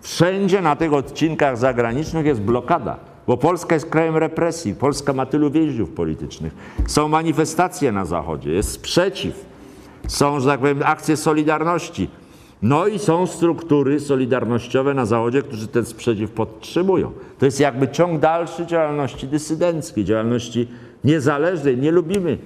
Wszędzie 0.00 0.60
na 0.60 0.76
tych 0.76 0.92
odcinkach 0.92 1.56
zagranicznych 1.56 2.26
jest 2.26 2.40
blokada 2.40 2.96
bo 3.28 3.36
Polska 3.36 3.74
jest 3.74 3.90
krajem 3.90 4.16
represji, 4.16 4.74
Polska 4.74 5.12
ma 5.12 5.26
tylu 5.26 5.50
więźniów 5.50 5.90
politycznych. 5.90 6.54
Są 6.86 7.08
manifestacje 7.08 7.92
na 7.92 8.04
Zachodzie, 8.04 8.52
jest 8.52 8.72
sprzeciw, 8.72 9.46
są, 10.06 10.40
że 10.40 10.48
tak 10.48 10.60
powiem, 10.60 10.82
akcje 10.84 11.16
solidarności. 11.16 12.10
No 12.62 12.86
i 12.86 12.98
są 12.98 13.26
struktury 13.26 14.00
solidarnościowe 14.00 14.94
na 14.94 15.06
Zachodzie, 15.06 15.42
którzy 15.42 15.68
ten 15.68 15.84
sprzeciw 15.84 16.30
podtrzymują. 16.30 17.12
To 17.38 17.44
jest 17.44 17.60
jakby 17.60 17.88
ciąg 17.88 18.20
dalszy 18.20 18.66
działalności 18.66 19.28
dysydenckiej, 19.28 20.04
działalności 20.04 20.68
niezależnej. 21.04 21.78
Nie 21.78 21.90
lubimy, 21.90 22.38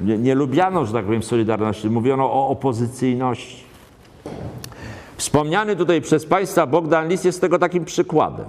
nie, 0.00 0.18
nie 0.18 0.34
lubiano, 0.34 0.86
że 0.86 0.92
tak 0.92 1.04
powiem, 1.04 1.22
Solidarności. 1.22 1.90
Mówiono 1.90 2.32
o 2.32 2.48
opozycyjności. 2.48 3.64
Wspomniany 5.16 5.76
tutaj 5.76 6.00
przez 6.00 6.26
Państwa 6.26 6.66
Bogdan 6.66 7.08
Lis 7.08 7.24
jest 7.24 7.40
tego 7.40 7.58
takim 7.58 7.84
przykładem. 7.84 8.46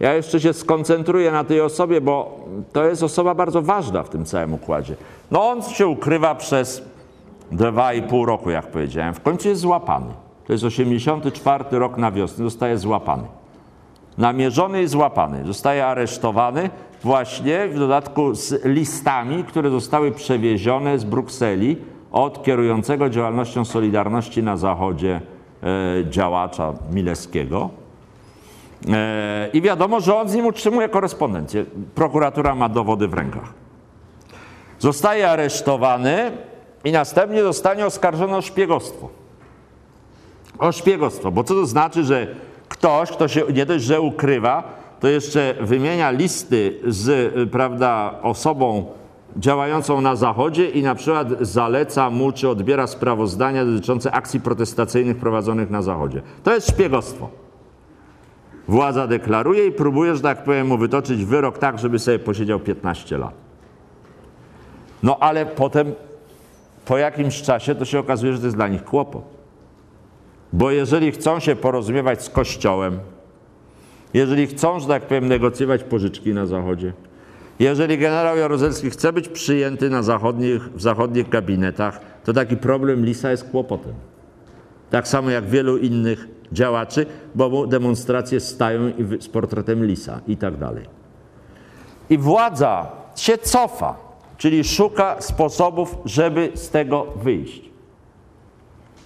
Ja 0.00 0.14
jeszcze 0.14 0.40
się 0.40 0.52
skoncentruję 0.52 1.32
na 1.32 1.44
tej 1.44 1.60
osobie, 1.60 2.00
bo 2.00 2.40
to 2.72 2.84
jest 2.84 3.02
osoba 3.02 3.34
bardzo 3.34 3.62
ważna 3.62 4.02
w 4.02 4.08
tym 4.08 4.24
całym 4.24 4.54
układzie. 4.54 4.96
No 5.30 5.48
on 5.48 5.62
się 5.62 5.86
ukrywa 5.86 6.34
przez 6.34 6.82
dwa 7.52 7.92
i 7.92 8.02
pół 8.02 8.26
roku, 8.26 8.50
jak 8.50 8.66
powiedziałem. 8.66 9.14
W 9.14 9.20
końcu 9.20 9.48
jest 9.48 9.60
złapany. 9.60 10.14
To 10.46 10.52
jest 10.52 10.64
84 10.64 11.64
rok 11.70 11.96
na 11.96 12.12
wiosnę, 12.12 12.44
zostaje 12.44 12.78
złapany. 12.78 13.22
Namierzony 14.18 14.82
i 14.82 14.86
złapany. 14.86 15.46
Zostaje 15.46 15.86
aresztowany 15.86 16.70
właśnie 17.04 17.68
w 17.68 17.78
dodatku 17.78 18.34
z 18.34 18.64
listami, 18.64 19.44
które 19.44 19.70
zostały 19.70 20.12
przewiezione 20.12 20.98
z 20.98 21.04
Brukseli 21.04 21.76
od 22.12 22.44
kierującego 22.44 23.10
działalnością 23.10 23.64
Solidarności 23.64 24.42
na 24.42 24.56
Zachodzie 24.56 25.20
e, 25.62 26.10
działacza 26.10 26.72
Mileskiego 26.92 27.70
E, 28.90 29.48
I 29.52 29.62
wiadomo, 29.62 30.00
że 30.00 30.16
on 30.16 30.28
z 30.28 30.34
nim 30.34 30.46
utrzymuje 30.46 30.88
korespondencję. 30.88 31.64
Prokuratura 31.94 32.54
ma 32.54 32.68
dowody 32.68 33.08
w 33.08 33.14
rękach. 33.14 33.52
Zostaje 34.78 35.30
aresztowany 35.30 36.32
i 36.84 36.92
następnie 36.92 37.42
zostanie 37.42 37.86
oskarżony 37.86 38.36
o 38.36 38.42
szpiegostwo. 38.42 39.08
O 40.58 40.72
szpiegostwo, 40.72 41.30
bo 41.30 41.44
co 41.44 41.54
to 41.54 41.66
znaczy, 41.66 42.04
że 42.04 42.26
ktoś, 42.68 43.10
kto 43.10 43.28
się 43.28 43.42
nie 43.54 43.66
dość, 43.66 43.84
że 43.84 44.00
ukrywa, 44.00 44.64
to 45.02 45.08
jeszcze 45.08 45.54
wymienia 45.60 46.10
listy 46.10 46.78
z 46.86 47.32
prawda, 47.50 48.14
osobą 48.22 48.86
działającą 49.36 50.00
na 50.00 50.16
Zachodzie 50.16 50.70
i 50.70 50.82
na 50.82 50.94
przykład 50.94 51.28
zaleca 51.40 52.10
mu, 52.10 52.32
czy 52.32 52.48
odbiera 52.48 52.86
sprawozdania 52.86 53.64
dotyczące 53.64 54.12
akcji 54.12 54.40
protestacyjnych 54.40 55.16
prowadzonych 55.16 55.70
na 55.70 55.82
Zachodzie. 55.82 56.22
To 56.42 56.54
jest 56.54 56.70
szpiegostwo. 56.70 57.28
Władza 58.68 59.06
deklaruje 59.06 59.66
i 59.66 59.72
próbuje, 59.72 60.16
że 60.16 60.22
tak 60.22 60.44
powiem, 60.44 60.66
mu 60.66 60.78
wytoczyć 60.78 61.24
wyrok 61.24 61.58
tak, 61.58 61.78
żeby 61.78 61.98
sobie 61.98 62.18
posiedział 62.18 62.60
15 62.60 63.18
lat. 63.18 63.34
No 65.02 65.16
ale 65.20 65.46
potem, 65.46 65.92
po 66.84 66.98
jakimś 66.98 67.42
czasie, 67.42 67.74
to 67.74 67.84
się 67.84 67.98
okazuje, 67.98 68.32
że 68.32 68.38
to 68.38 68.44
jest 68.44 68.56
dla 68.56 68.68
nich 68.68 68.84
kłopot. 68.84 69.24
Bo 70.52 70.70
jeżeli 70.70 71.12
chcą 71.12 71.40
się 71.40 71.56
porozumiewać 71.56 72.22
z 72.22 72.30
Kościołem, 72.30 72.98
jeżeli 74.14 74.46
chcą, 74.46 74.80
że 74.80 74.88
tak 74.88 75.02
powiem, 75.02 75.28
negocjować 75.28 75.84
pożyczki 75.84 76.34
na 76.34 76.46
Zachodzie, 76.46 76.92
jeżeli 77.58 77.98
generał 77.98 78.36
Jaruzelski 78.36 78.90
chce 78.90 79.12
być 79.12 79.28
przyjęty 79.28 79.90
na 79.90 80.02
zachodnich, 80.02 80.62
w 80.74 80.82
zachodnich 80.82 81.28
gabinetach, 81.28 82.00
to 82.24 82.32
taki 82.32 82.56
problem 82.56 83.04
Lisa 83.04 83.30
jest 83.30 83.50
kłopotem. 83.50 83.92
Tak 84.90 85.08
samo 85.08 85.30
jak 85.30 85.46
wielu 85.46 85.78
innych 85.78 86.28
działaczy, 86.52 87.06
bo 87.34 87.66
demonstracje 87.66 88.40
stają 88.40 88.92
z 89.20 89.28
portretem 89.28 89.86
lisa 89.86 90.20
i 90.26 90.36
tak 90.36 90.56
dalej. 90.56 90.84
I 92.10 92.18
władza 92.18 92.86
się 93.16 93.38
cofa, 93.38 93.96
czyli 94.36 94.64
szuka 94.64 95.16
sposobów, 95.20 95.96
żeby 96.04 96.52
z 96.54 96.70
tego 96.70 97.06
wyjść. 97.16 97.71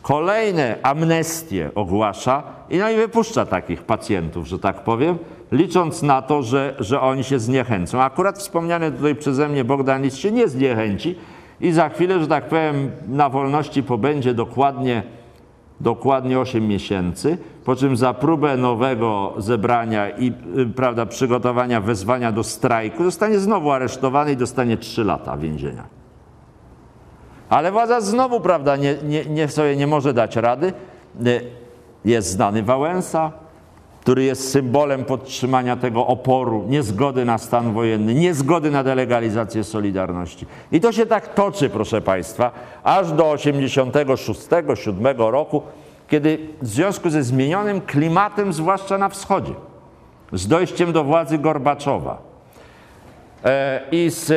Kolejne 0.06 0.76
amnestie 0.82 1.70
ogłasza 1.74 2.42
i 2.70 2.78
no 2.78 2.90
i 2.90 2.96
wypuszcza 2.96 3.46
takich 3.46 3.82
pacjentów, 3.82 4.46
że 4.46 4.58
tak 4.58 4.84
powiem, 4.84 5.18
licząc 5.52 6.02
na 6.02 6.22
to, 6.22 6.42
że, 6.42 6.74
że 6.78 7.00
oni 7.00 7.24
się 7.24 7.38
zniechęcą. 7.38 8.02
Akurat 8.02 8.38
wspomniany 8.38 8.92
tutaj 8.92 9.14
przeze 9.14 9.48
mnie 9.48 9.64
Bogdan 9.64 10.02
Lis 10.02 10.16
się 10.16 10.32
nie 10.32 10.48
zniechęci 10.48 11.14
i 11.60 11.72
za 11.72 11.88
chwilę, 11.88 12.20
że 12.20 12.26
tak 12.26 12.48
powiem, 12.48 12.90
na 13.08 13.28
wolności 13.28 13.82
pobędzie 13.82 14.34
dokładnie 14.34 15.02
dokładnie 15.80 16.40
8 16.40 16.68
miesięcy, 16.68 17.38
po 17.64 17.76
czym 17.76 17.96
za 17.96 18.14
próbę 18.14 18.56
nowego 18.56 19.34
zebrania 19.38 20.10
i 20.10 20.32
y, 20.58 20.66
prawda, 20.66 21.06
przygotowania 21.06 21.80
wezwania 21.80 22.32
do 22.32 22.44
strajku 22.44 23.04
zostanie 23.04 23.38
znowu 23.38 23.70
aresztowany 23.70 24.32
i 24.32 24.36
dostanie 24.36 24.76
3 24.76 25.04
lata 25.04 25.36
więzienia. 25.36 26.05
Ale 27.48 27.72
władza 27.72 28.00
znowu 28.00 28.40
prawda, 28.40 28.76
nie, 28.76 28.94
nie, 29.04 29.24
nie 29.24 29.48
sobie 29.48 29.76
nie 29.76 29.86
może 29.86 30.14
dać 30.14 30.36
rady. 30.36 30.72
Y, 31.26 31.40
Jest 32.04 32.30
znany 32.30 32.62
Wałęsa, 32.62 33.32
który 34.00 34.24
jest 34.24 34.50
symbolem 34.50 35.04
podtrzymania 35.04 35.76
tego 35.76 36.06
oporu, 36.06 36.64
niezgody 36.68 37.24
na 37.24 37.38
stan 37.38 37.72
wojenny, 37.72 38.14
niezgody 38.14 38.70
na 38.70 38.84
delegalizację 38.84 39.64
Solidarności. 39.64 40.46
I 40.72 40.80
to 40.80 40.92
się 40.92 41.06
tak 41.06 41.34
toczy, 41.34 41.70
proszę 41.70 42.00
Państwa, 42.00 42.50
aż 42.84 43.12
do 43.12 43.24
86-7 43.24 45.30
roku, 45.30 45.62
kiedy 46.08 46.38
w 46.62 46.66
związku 46.66 47.10
ze 47.10 47.22
zmienionym 47.22 47.80
klimatem, 47.80 48.52
zwłaszcza 48.52 48.98
na 48.98 49.08
wschodzie, 49.08 49.52
z 50.32 50.48
dojściem 50.48 50.92
do 50.92 51.04
władzy 51.04 51.38
Gorbaczowa 51.38 52.18
e, 53.44 53.80
i 53.92 54.10
z, 54.10 54.30
e, 54.30 54.34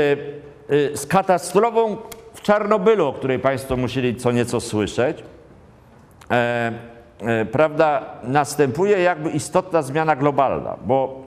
z 0.98 1.06
katastrofą 1.06 1.98
w 2.40 2.42
Czarnobylu, 2.42 3.08
o 3.08 3.14
której 3.14 3.40
Państwo 3.40 3.78
musieli 3.78 4.16
co 4.16 4.32
nieco 4.32 4.60
słyszeć, 4.60 5.24
e, 6.32 6.72
e, 7.22 7.46
prawda, 7.46 8.02
następuje 8.24 9.00
jakby 9.00 9.30
istotna 9.30 9.82
zmiana 9.82 10.16
globalna, 10.16 10.76
bo 10.86 11.22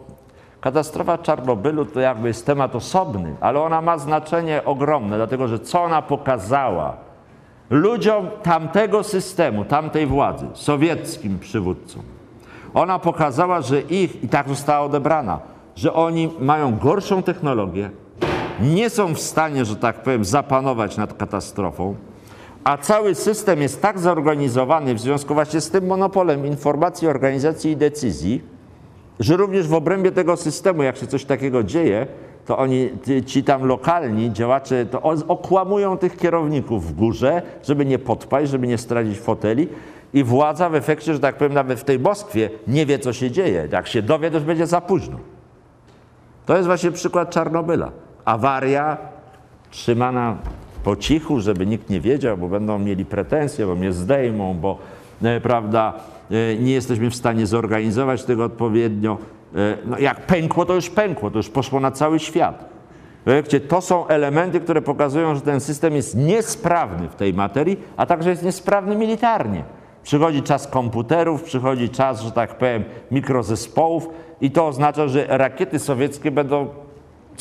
katastrofa 0.60 1.18
Czarnobylu 1.18 1.84
to 1.84 2.00
jakby 2.00 2.28
jest 2.28 2.46
temat 2.46 2.74
osobny, 2.74 3.34
ale 3.40 3.60
ona 3.60 3.82
ma 3.82 3.98
znaczenie 3.98 4.64
ogromne, 4.64 5.16
dlatego 5.16 5.48
że 5.48 5.58
co 5.58 5.82
ona 5.82 6.02
pokazała 6.02 6.96
ludziom 7.70 8.28
tamtego 8.42 9.02
systemu, 9.02 9.64
tamtej 9.64 10.06
władzy, 10.06 10.46
sowieckim 10.54 11.38
przywódcom, 11.38 12.02
ona 12.74 12.98
pokazała, 12.98 13.60
że 13.60 13.80
ich, 13.80 14.24
i 14.24 14.28
tak 14.28 14.48
została 14.48 14.80
odebrana, 14.80 15.38
że 15.76 15.92
oni 15.92 16.30
mają 16.40 16.76
gorszą 16.78 17.22
technologię, 17.22 17.90
nie 18.60 18.90
są 18.90 19.14
w 19.14 19.20
stanie, 19.20 19.64
że 19.64 19.76
tak 19.76 20.02
powiem, 20.02 20.24
zapanować 20.24 20.96
nad 20.96 21.14
katastrofą, 21.14 21.94
a 22.64 22.78
cały 22.78 23.14
system 23.14 23.62
jest 23.62 23.82
tak 23.82 23.98
zorganizowany 23.98 24.94
w 24.94 25.00
związku 25.00 25.34
właśnie 25.34 25.60
z 25.60 25.70
tym 25.70 25.86
monopolem 25.86 26.46
informacji, 26.46 27.08
organizacji 27.08 27.70
i 27.70 27.76
decyzji, 27.76 28.42
że 29.20 29.36
również 29.36 29.68
w 29.68 29.74
obrębie 29.74 30.12
tego 30.12 30.36
systemu, 30.36 30.82
jak 30.82 30.96
się 30.96 31.06
coś 31.06 31.24
takiego 31.24 31.62
dzieje, 31.62 32.06
to 32.46 32.58
oni, 32.58 32.90
ci- 33.26 33.44
tam 33.44 33.64
lokalni 33.64 34.32
działacze, 34.32 34.86
to 34.86 35.02
okłamują 35.28 35.98
tych 35.98 36.16
kierowników 36.16 36.86
w 36.86 36.92
górze, 36.94 37.42
żeby 37.62 37.86
nie 37.86 37.98
podpaść, 37.98 38.50
żeby 38.50 38.66
nie 38.66 38.78
stracić 38.78 39.18
foteli. 39.18 39.68
I 40.14 40.24
władza 40.24 40.68
w 40.68 40.74
efekcie, 40.74 41.12
że 41.14 41.20
tak 41.20 41.36
powiem, 41.36 41.54
nawet 41.54 41.80
w 41.80 41.84
tej 41.84 41.98
Moskwie 41.98 42.50
nie 42.68 42.86
wie, 42.86 42.98
co 42.98 43.12
się 43.12 43.30
dzieje. 43.30 43.68
Jak 43.72 43.86
się 43.86 44.02
dowie, 44.02 44.30
to 44.30 44.36
już 44.36 44.44
będzie 44.44 44.66
za 44.66 44.80
późno. 44.80 45.18
To 46.46 46.56
jest 46.56 46.66
właśnie 46.66 46.90
przykład 46.90 47.30
Czarnobyla. 47.30 47.92
Awaria 48.24 48.96
trzymana 49.70 50.36
po 50.84 50.96
cichu, 50.96 51.40
żeby 51.40 51.66
nikt 51.66 51.90
nie 51.90 52.00
wiedział, 52.00 52.38
bo 52.38 52.48
będą 52.48 52.78
mieli 52.78 53.04
pretensje, 53.04 53.66
bo 53.66 53.74
mnie 53.74 53.92
zdejmą, 53.92 54.54
bo 54.54 54.78
e, 55.22 55.40
prawda, 55.40 55.92
e, 56.30 56.56
nie 56.56 56.72
jesteśmy 56.72 57.10
w 57.10 57.14
stanie 57.14 57.46
zorganizować 57.46 58.24
tego 58.24 58.44
odpowiednio. 58.44 59.18
E, 59.54 59.76
no, 59.84 59.98
jak 59.98 60.26
pękło, 60.26 60.64
to 60.64 60.74
już 60.74 60.90
pękło, 60.90 61.30
to 61.30 61.36
już 61.36 61.48
poszło 61.48 61.80
na 61.80 61.90
cały 61.90 62.18
świat. 62.18 62.72
W 63.26 63.28
efekcie 63.28 63.60
to 63.60 63.80
są 63.80 64.06
elementy, 64.06 64.60
które 64.60 64.82
pokazują, 64.82 65.34
że 65.34 65.40
ten 65.40 65.60
system 65.60 65.94
jest 65.94 66.16
niesprawny 66.16 67.08
w 67.08 67.14
tej 67.14 67.34
materii, 67.34 67.80
a 67.96 68.06
także 68.06 68.30
jest 68.30 68.42
niesprawny 68.42 68.96
militarnie. 68.96 69.64
Przychodzi 70.02 70.42
czas 70.42 70.66
komputerów, 70.66 71.42
przychodzi 71.42 71.90
czas, 71.90 72.20
że 72.22 72.32
tak 72.32 72.58
powiem, 72.58 72.84
mikrozespołów 73.10 74.08
i 74.40 74.50
to 74.50 74.66
oznacza, 74.66 75.08
że 75.08 75.26
rakiety 75.28 75.78
sowieckie 75.78 76.30
będą 76.30 76.68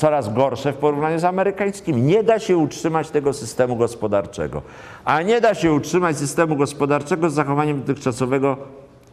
coraz 0.01 0.33
gorsze 0.33 0.73
w 0.73 0.75
porównaniu 0.77 1.19
z 1.19 1.23
amerykańskimi. 1.23 2.01
Nie 2.01 2.23
da 2.23 2.39
się 2.39 2.57
utrzymać 2.57 3.09
tego 3.09 3.33
systemu 3.33 3.75
gospodarczego. 3.75 4.61
A 5.05 5.21
nie 5.21 5.41
da 5.41 5.53
się 5.53 5.73
utrzymać 5.73 6.17
systemu 6.17 6.55
gospodarczego 6.55 7.29
z 7.29 7.33
zachowaniem 7.33 7.79
dotychczasowego, 7.79 8.57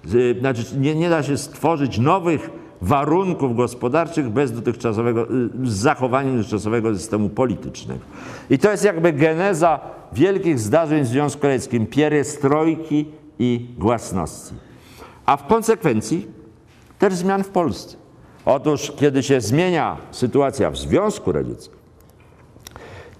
z- 0.05 0.39
znaczy 0.39 0.62
nie, 0.78 0.95
nie 0.95 1.11
da 1.11 1.22
się 1.22 1.39
stworzyć 1.39 1.99
nowych 1.99 2.51
warunków 2.82 3.57
gospodarczych 3.57 4.28
bez 4.28 4.53
dotychczasowego, 4.53 5.22
y, 5.24 5.26
z 5.64 5.72
zachowaniem 5.74 6.36
dotychczasowego 6.36 6.95
systemu 6.95 7.28
politycznego. 7.28 8.01
I 8.51 8.59
to 8.59 8.70
jest 8.70 8.84
jakby 8.84 9.12
geneza 9.12 9.80
wielkich 10.12 10.59
zdarzeń 10.59 11.03
w 11.03 11.07
Związku 11.07 11.47
Radzieckim, 11.47 11.86
pierestrojki 11.86 13.07
i 13.39 13.66
głasności. 13.78 14.55
A 15.26 15.36
w 15.36 15.47
konsekwencji 15.47 16.26
też 16.99 17.14
zmian 17.14 17.45
w 17.45 17.49
Polsce. 17.49 17.98
Otóż, 18.49 18.93
kiedy 18.97 19.23
się 19.23 19.41
zmienia 19.41 19.97
sytuacja 20.11 20.71
w 20.71 20.79
Związku 20.79 21.33
Radzieckim, 21.33 21.79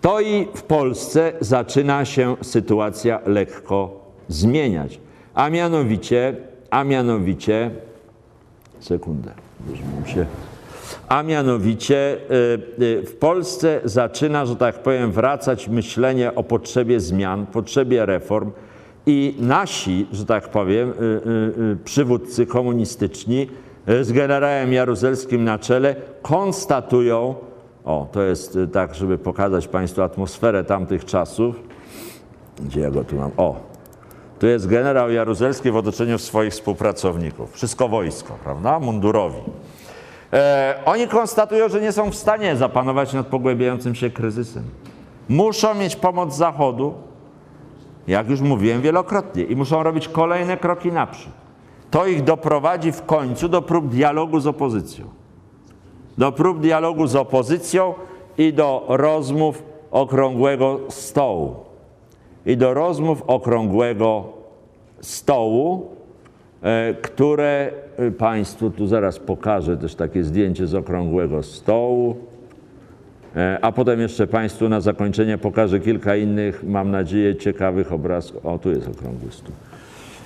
to 0.01 0.20
i 0.20 0.49
w 0.55 0.62
Polsce 0.62 1.33
zaczyna 1.41 2.05
się 2.05 2.37
sytuacja 2.43 3.20
lekko 3.26 4.01
zmieniać. 4.29 5.01
A 5.35 5.51
mianowicie, 5.51 6.37
a 6.70 6.85
mianowicie, 6.85 7.70
sekundę, 8.81 9.33
się. 10.07 10.26
A 11.09 11.22
mianowicie 11.22 12.16
y, 12.79 12.83
y, 12.83 13.03
w 13.07 13.16
Polsce 13.16 13.81
zaczyna, 13.85 14.47
że 14.47 14.57
tak 14.57 14.83
powiem, 14.83 15.12
wracać 15.12 15.68
myślenie 15.68 16.35
o 16.35 16.43
potrzebie 16.43 17.01
zmian, 17.01 17.47
potrzebie 17.47 18.07
reform 18.07 18.51
i 19.07 19.35
nasi, 19.39 20.07
że 20.12 20.26
tak 20.26 20.49
powiem, 20.49 20.91
y, 20.91 21.76
przywódcy 21.85 22.47
komunistyczni 22.47 23.49
z 24.01 24.12
generałem 24.12 24.72
Jaruzelskim 24.72 25.45
na 25.45 25.59
czele 25.59 25.97
konstatują, 26.22 27.34
o, 27.84 28.09
to 28.12 28.22
jest 28.22 28.57
y, 28.57 28.68
tak, 28.68 28.95
żeby 28.95 29.18
pokazać 29.18 29.68
Państwu 29.68 30.03
atmosferę 30.03 30.64
tamtych 30.64 31.05
czasów, 31.05 31.57
gdzie 32.61 32.80
ja 32.80 32.91
go 32.91 33.05
tu 33.05 33.16
mam, 33.16 33.30
o, 33.36 33.57
tu 34.39 34.47
jest 34.47 34.66
generał 34.66 35.11
Jaruzelski 35.11 35.70
w 35.70 35.76
otoczeniu 35.76 36.18
swoich 36.18 36.53
współpracowników. 36.53 37.53
Wszystko 37.53 37.89
wojsko, 37.89 38.39
prawda? 38.45 38.78
Mundurowi. 38.78 39.41
E, 40.32 40.74
oni 40.84 41.09
konstatują, 41.09 41.68
że 41.68 41.80
nie 41.80 41.93
są 41.93 42.11
w 42.11 42.14
stanie 42.14 42.57
zapanować 42.57 43.12
nad 43.12 43.26
pogłębiającym 43.26 43.95
się 43.95 44.11
kryzysem. 44.11 44.64
Muszą 45.28 45.74
mieć 45.74 45.97
pomoc 45.97 46.36
Zachodu, 46.36 46.95
jak 48.07 48.30
już 48.30 48.41
mówiłem 48.41 48.82
wielokrotnie, 48.82 49.43
i 49.43 49.57
muszą 49.57 49.82
robić 49.82 50.09
kolejne 50.09 50.57
kroki 50.57 50.93
naprzód. 50.93 51.47
To 51.91 52.07
ich 52.07 52.24
doprowadzi 52.24 52.93
w 52.93 53.03
końcu 53.03 53.49
do 53.49 53.62
prób 53.62 53.89
dialogu 53.89 54.41
z 54.41 54.47
opozycją. 54.47 55.07
Do 56.18 56.32
prób 56.32 56.61
dialogu 56.61 57.07
z 57.07 57.16
opozycją 57.16 57.95
i 58.39 58.53
do 58.53 58.84
rozmów 58.89 59.62
okrągłego 59.91 60.80
stołu 60.89 61.55
i 62.47 62.57
do 62.57 62.74
rozmów 62.74 63.22
okrągłego 63.26 64.24
stołu, 65.01 65.86
e, 66.62 66.95
które 66.95 67.72
e, 67.97 68.11
Państwu 68.11 68.70
tu 68.70 68.86
zaraz 68.86 69.18
pokażę 69.18 69.76
też 69.76 69.95
takie 69.95 70.24
zdjęcie 70.24 70.66
z 70.66 70.74
okrągłego 70.74 71.43
stołu, 71.43 72.16
E, 73.36 73.59
a 73.62 73.72
potem 73.72 74.01
jeszcze 74.01 74.26
Państwu 74.26 74.68
na 74.68 74.80
zakończenie 74.80 75.39
pokażę 75.39 75.80
kilka 75.80 76.16
innych, 76.16 76.64
mam 76.64 76.91
nadzieję, 76.91 77.36
ciekawych 77.36 77.93
obrazków. 77.93 78.47
O, 78.47 78.59
tu 78.59 78.70
jest 78.70 78.89
okrągły 78.89 79.32
stół. 79.32 79.55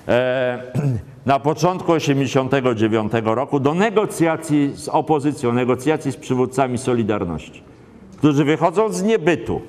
E, 0.08 0.72
Na 1.26 1.40
początku 1.40 1.94
1989 1.94 3.12
roku 3.24 3.60
do 3.60 3.74
negocjacji 3.74 4.72
z 4.74 4.88
opozycją, 4.88 5.52
negocjacji 5.52 6.12
z 6.12 6.16
przywódcami 6.16 6.78
Solidarności, 6.78 7.62
którzy 8.18 8.44
wychodzą 8.44 8.92
z 8.92 9.02
niebytu, 9.02 9.60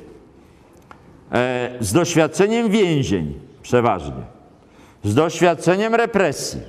e, 1.32 1.70
z 1.80 1.94
doświadczeniem 1.94 2.70
więzień 2.70 3.34
przeważnie, 3.62 4.24
z 5.04 5.16
doświadczeniem 5.16 5.96
represji. 5.96 6.62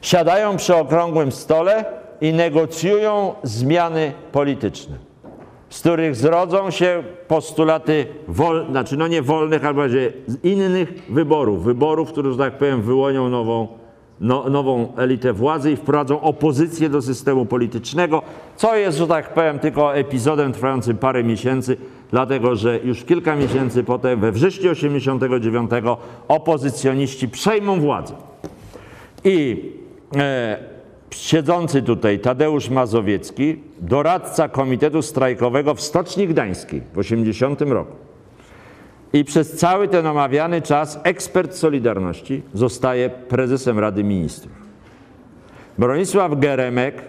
Siadają 0.00 0.56
przy 0.56 0.76
okrągłym 0.76 1.32
stole 1.32 1.84
i 2.20 2.32
negocjują 2.32 3.34
zmiany 3.42 4.12
polityczne, 4.32 4.96
z 5.70 5.80
których 5.80 6.16
zrodzą 6.16 6.70
się 6.70 7.02
postulaty, 7.28 8.06
wol, 8.28 8.66
znaczy 8.70 8.96
no 8.96 9.08
nie 9.08 9.22
wolnych, 9.22 9.64
albo 9.64 9.82
innych 10.42 10.92
wyborów, 11.08 11.64
wyborów, 11.64 12.12
które, 12.12 12.32
że 12.32 12.38
tak 12.38 12.58
powiem, 12.58 12.82
wyłonią 12.82 13.28
nową, 13.28 13.68
no, 14.20 14.50
nową 14.50 14.92
elitę 14.96 15.32
władzy 15.32 15.72
i 15.72 15.76
wprowadzą 15.76 16.20
opozycję 16.20 16.88
do 16.88 17.02
systemu 17.02 17.46
politycznego, 17.46 18.22
co 18.56 18.76
jest, 18.76 18.98
że 18.98 19.06
tak 19.06 19.34
powiem, 19.34 19.58
tylko 19.58 19.96
epizodem 19.96 20.52
trwającym 20.52 20.96
parę 20.96 21.24
miesięcy, 21.24 21.76
dlatego 22.10 22.56
że 22.56 22.78
już 22.84 23.04
kilka 23.04 23.36
miesięcy 23.36 23.84
potem, 23.84 24.20
we 24.20 24.32
wrześniu 24.32 24.70
89 24.70 25.70
opozycjoniści 26.28 27.28
przejmą 27.28 27.80
władzę. 27.80 28.14
I 29.24 29.64
e, 30.16 30.73
siedzący 31.16 31.82
tutaj 31.82 32.18
Tadeusz 32.18 32.70
Mazowiecki, 32.70 33.60
doradca 33.80 34.48
Komitetu 34.48 35.02
Strajkowego 35.02 35.74
w 35.74 35.80
Stoczni 35.80 36.28
Gdańskiej 36.28 36.82
w 36.94 36.98
80 36.98 37.60
roku, 37.60 37.92
I 39.12 39.24
przez 39.24 39.52
cały 39.52 39.88
ten 39.88 40.06
omawiany 40.06 40.62
czas 40.62 41.00
ekspert 41.04 41.54
Solidarności 41.54 42.42
zostaje 42.54 43.10
prezesem 43.10 43.78
Rady 43.78 44.04
Ministrów. 44.04 44.52
Bronisław 45.78 46.38
Geremek, 46.38 47.02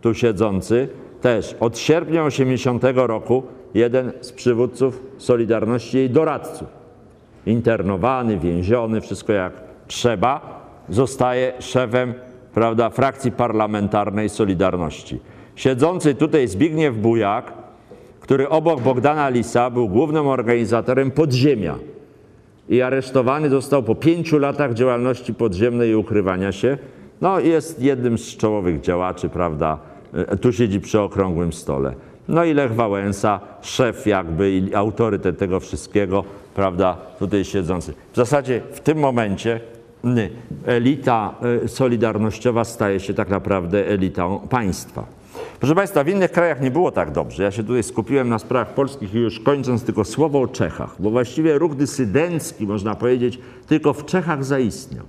tu 0.00 0.14
siedzący, 0.14 0.88
też 1.20 1.56
od 1.60 1.78
sierpnia 1.78 2.24
80 2.24 2.82
roku 2.94 3.42
jeden 3.74 4.12
z 4.20 4.32
przywódców 4.32 5.02
Solidarności, 5.18 5.96
jej 5.96 6.10
doradców. 6.10 6.68
Internowany, 7.46 8.38
więziony, 8.38 9.00
wszystko 9.00 9.32
jak 9.32 9.52
trzeba, 9.86 10.62
zostaje 10.88 11.52
szefem 11.58 12.14
prawda, 12.54 12.90
frakcji 12.90 13.32
parlamentarnej 13.32 14.28
Solidarności. 14.28 15.20
Siedzący 15.56 16.14
tutaj 16.14 16.48
Zbigniew 16.48 16.96
Bujak, 16.96 17.52
który 18.20 18.48
obok 18.48 18.80
Bogdana 18.80 19.28
Lisa 19.28 19.70
był 19.70 19.88
głównym 19.88 20.26
organizatorem 20.26 21.10
podziemia 21.10 21.78
i 22.68 22.82
aresztowany 22.82 23.50
został 23.50 23.82
po 23.82 23.94
pięciu 23.94 24.38
latach 24.38 24.74
działalności 24.74 25.34
podziemnej 25.34 25.90
i 25.90 25.94
ukrywania 25.94 26.52
się. 26.52 26.78
No, 27.20 27.40
jest 27.40 27.82
jednym 27.82 28.18
z 28.18 28.36
czołowych 28.36 28.80
działaczy, 28.80 29.28
prawda? 29.28 29.78
E, 30.14 30.36
tu 30.36 30.52
siedzi 30.52 30.80
przy 30.80 31.00
okrągłym 31.00 31.52
stole. 31.52 31.94
No 32.28 32.44
i 32.44 32.54
Lech 32.54 32.74
Wałęsa, 32.74 33.40
szef 33.62 34.06
jakby 34.06 34.50
i 34.50 34.74
autorytet 34.74 35.38
tego 35.38 35.60
wszystkiego, 35.60 36.24
prawda, 36.54 36.96
tutaj 37.18 37.44
siedzący. 37.44 37.94
W 38.12 38.16
zasadzie 38.16 38.60
w 38.72 38.80
tym 38.80 38.98
momencie 38.98 39.60
elita 40.66 41.34
e, 41.64 41.68
solidarnościowa 41.68 42.64
staje 42.64 43.00
się 43.00 43.14
tak 43.14 43.28
naprawdę 43.28 43.88
elitą 43.88 44.40
państwa. 44.50 45.06
Proszę 45.60 45.74
Państwa, 45.74 46.04
w 46.04 46.08
innych 46.08 46.32
krajach 46.32 46.60
nie 46.60 46.70
było 46.70 46.90
tak 46.90 47.10
dobrze. 47.10 47.42
Ja 47.42 47.50
się 47.50 47.62
tutaj 47.62 47.82
skupiłem 47.82 48.28
na 48.28 48.38
sprawach 48.38 48.74
polskich 48.74 49.14
i 49.14 49.18
już 49.18 49.40
kończąc 49.40 49.84
tylko 49.84 50.04
słowo 50.04 50.40
o 50.40 50.48
Czechach, 50.48 50.96
bo 50.98 51.10
właściwie 51.10 51.58
ruch 51.58 51.74
dysydencki, 51.74 52.66
można 52.66 52.94
powiedzieć, 52.94 53.38
tylko 53.66 53.92
w 53.92 54.04
Czechach 54.04 54.44
zaistniał. 54.44 55.04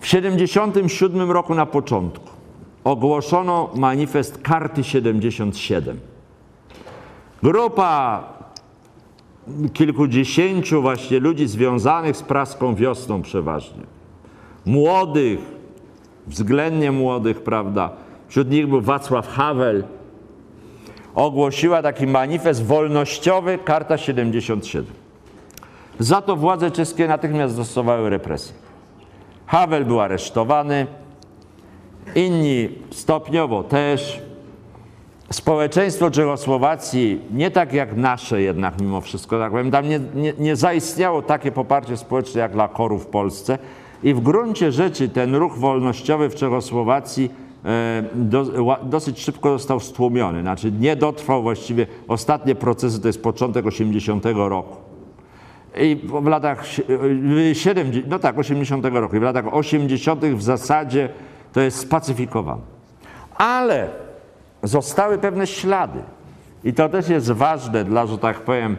W 0.00 0.02
1977 0.02 1.30
roku 1.30 1.54
na 1.54 1.66
początku 1.66 2.30
ogłoszono 2.84 3.70
manifest 3.74 4.38
Karty 4.42 4.84
77. 4.84 6.00
Grupa 7.42 8.24
kilkudziesięciu 9.72 10.82
właśnie 10.82 11.20
ludzi 11.20 11.46
związanych 11.46 12.16
z 12.16 12.22
praską 12.22 12.74
wiosną 12.74 13.22
przeważnie. 13.22 13.82
Młodych, 14.66 15.40
względnie 16.26 16.92
młodych, 16.92 17.42
prawda? 17.42 17.90
Wśród 18.28 18.50
nich 18.50 18.66
był 18.68 18.80
Wacław 18.80 19.28
Havel. 19.28 19.84
Ogłosiła 21.14 21.82
taki 21.82 22.06
manifest 22.06 22.66
wolnościowy, 22.66 23.58
Karta 23.64 23.98
77. 23.98 24.86
Za 25.98 26.22
to 26.22 26.36
władze 26.36 26.70
czeskie 26.70 27.08
natychmiast 27.08 27.54
zastosowały 27.54 28.10
represje. 28.10 28.54
Havel 29.46 29.84
był 29.84 30.00
aresztowany, 30.00 30.86
inni 32.14 32.68
stopniowo 32.90 33.62
też. 33.62 34.29
Społeczeństwo 35.32 36.10
Czechosłowacji, 36.10 37.20
nie 37.32 37.50
tak 37.50 37.72
jak 37.72 37.96
nasze 37.96 38.42
jednak 38.42 38.80
mimo 38.80 39.00
wszystko, 39.00 39.38
tak 39.38 39.50
powiem, 39.50 39.70
tam 39.70 39.88
nie, 39.88 40.00
nie, 40.14 40.32
nie 40.38 40.56
zaistniało 40.56 41.22
takie 41.22 41.52
poparcie 41.52 41.96
społeczne 41.96 42.40
jak 42.40 42.52
dla 42.52 42.68
koru 42.68 42.98
w 42.98 43.06
Polsce 43.06 43.58
i 44.02 44.14
w 44.14 44.20
gruncie 44.20 44.72
rzeczy 44.72 45.08
ten 45.08 45.34
ruch 45.34 45.58
wolnościowy 45.58 46.30
w 46.30 46.34
Czechosłowacji 46.34 47.30
e, 47.64 48.02
do, 48.14 48.78
dosyć 48.82 49.20
szybko 49.20 49.50
został 49.58 49.80
stłumiony. 49.80 50.40
Znaczy 50.40 50.72
nie 50.72 50.96
dotrwał 50.96 51.42
właściwie, 51.42 51.86
ostatnie 52.08 52.54
procesy 52.54 53.00
to 53.00 53.06
jest 53.06 53.22
początek 53.22 53.66
80 53.66 54.24
roku. 54.34 54.76
I 55.76 55.96
w 56.22 56.26
latach 56.26 56.66
70, 57.52 58.06
no 58.08 58.18
tak, 58.18 58.38
80 58.38 58.84
roku. 58.84 59.16
I 59.16 59.20
w 59.20 59.22
latach 59.22 59.54
80 59.54 60.24
w 60.24 60.42
zasadzie 60.42 61.08
to 61.52 61.60
jest 61.60 61.78
spacyfikowane. 61.78 62.62
Ale 63.36 64.09
zostały 64.62 65.18
pewne 65.18 65.46
ślady. 65.46 65.98
I 66.64 66.72
to 66.72 66.88
też 66.88 67.08
jest 67.08 67.30
ważne 67.30 67.84
dla, 67.84 68.06
że 68.06 68.18
tak 68.18 68.40
powiem, 68.40 68.76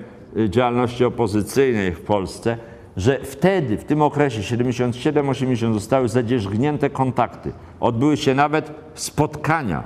działalności 0.49 1.05
opozycyjnej 1.05 1.91
w 1.91 2.01
Polsce, 2.01 2.57
że 2.97 3.19
wtedy, 3.23 3.77
w 3.77 3.83
tym 3.83 4.01
okresie 4.01 4.41
77-80 4.41 5.73
zostały 5.73 6.09
zadzierzgnięte 6.09 6.89
kontakty. 6.89 7.51
Odbyły 7.79 8.17
się 8.17 8.35
nawet 8.35 8.71
spotkania 8.93 9.83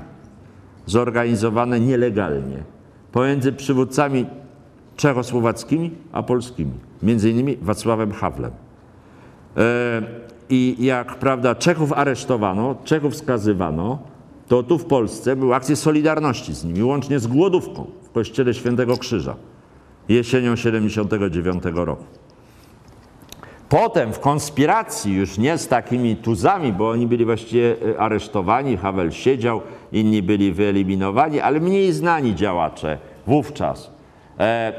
zorganizowane 0.85 1.79
nielegalnie 1.79 2.57
pomiędzy 3.11 3.53
przywódcami 3.53 4.25
czechosłowackimi 4.95 5.91
a 6.11 6.23
polskimi, 6.23 6.73
między 7.03 7.29
innymi 7.29 7.57
Wacławem 7.61 8.11
Hawlem. 8.11 8.51
E, 9.57 10.01
I 10.49 10.75
jak 10.79 11.15
prawda 11.15 11.55
Czechów 11.55 11.93
aresztowano, 11.93 12.75
Czechów 12.83 13.15
skazywano, 13.15 13.99
to 14.47 14.63
tu 14.63 14.77
w 14.77 14.85
Polsce 14.85 15.35
były 15.35 15.55
akcje 15.55 15.75
solidarności 15.75 16.53
z 16.53 16.63
nimi, 16.63 16.83
łącznie 16.83 17.19
z 17.19 17.27
głodówką 17.27 17.85
w 18.03 18.11
kościele 18.11 18.53
Świętego 18.53 18.97
Krzyża 18.97 19.35
jesienią 20.09 20.55
79 20.55 21.63
roku. 21.73 22.03
Potem 23.69 24.13
w 24.13 24.19
konspiracji, 24.19 25.13
już 25.13 25.37
nie 25.37 25.57
z 25.57 25.67
takimi 25.67 26.15
tuzami, 26.15 26.73
bo 26.73 26.89
oni 26.89 27.07
byli 27.07 27.25
właściwie 27.25 27.75
e, 27.95 27.99
aresztowani, 27.99 28.77
Havel 28.77 29.11
siedział, 29.11 29.61
inni 29.91 30.23
byli 30.23 30.51
wyeliminowani, 30.51 31.39
ale 31.39 31.59
mniej 31.59 31.93
znani 31.93 32.35
działacze 32.35 32.97
wówczas. 33.27 33.91
E, 34.39 34.73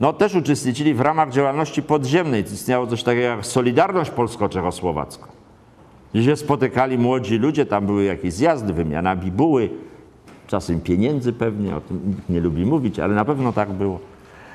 no, 0.00 0.12
też 0.12 0.34
uczestniczyli 0.34 0.94
w 0.94 1.00
ramach 1.00 1.30
działalności 1.30 1.82
podziemnej. 1.82 2.42
Istniało 2.42 2.86
coś 2.86 3.02
takiego 3.02 3.26
jak 3.26 3.46
Solidarność 3.46 4.10
Polsko-Czechosłowacka. 4.10 5.37
Gdzie 6.18 6.30
się 6.30 6.36
spotykali 6.36 6.98
młodzi 6.98 7.38
ludzie, 7.38 7.66
tam 7.66 7.86
były 7.86 8.04
jakieś 8.04 8.34
zjazdy, 8.34 8.72
wymiana 8.72 9.16
bibuły, 9.16 9.70
czasem 10.46 10.80
pieniędzy 10.80 11.32
pewnie, 11.32 11.76
o 11.76 11.80
tym 11.80 12.00
nikt 12.06 12.28
nie 12.28 12.40
lubi 12.40 12.66
mówić, 12.66 12.98
ale 12.98 13.14
na 13.14 13.24
pewno 13.24 13.52
tak 13.52 13.72
było. 13.72 14.00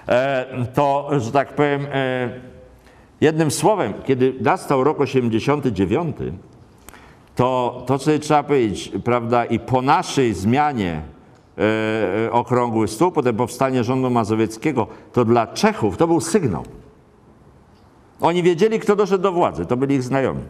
E, 0.07 0.45
to, 0.73 1.09
że 1.17 1.31
tak 1.31 1.55
powiem, 1.55 1.85
e, 1.93 2.29
jednym 3.21 3.51
słowem, 3.51 3.93
kiedy 4.05 4.33
nastał 4.41 4.83
rok 4.83 4.99
89, 5.01 6.15
to, 7.35 7.83
to 7.87 7.99
co 7.99 8.19
trzeba 8.19 8.43
powiedzieć, 8.43 8.91
prawda, 9.03 9.45
i 9.45 9.59
po 9.59 9.81
naszej 9.81 10.33
zmianie 10.33 11.01
e, 12.27 12.31
okrągły 12.31 12.87
stół, 12.87 13.11
potem 13.11 13.35
powstanie 13.35 13.83
rządu 13.83 14.09
mazowieckiego, 14.09 14.87
to 15.13 15.25
dla 15.25 15.47
Czechów 15.47 15.97
to 15.97 16.07
był 16.07 16.21
sygnał. 16.21 16.63
Oni 18.21 18.43
wiedzieli, 18.43 18.79
kto 18.79 18.95
doszedł 18.95 19.23
do 19.23 19.31
władzy, 19.31 19.65
to 19.65 19.77
byli 19.77 19.95
ich 19.95 20.03
znajomi. 20.03 20.41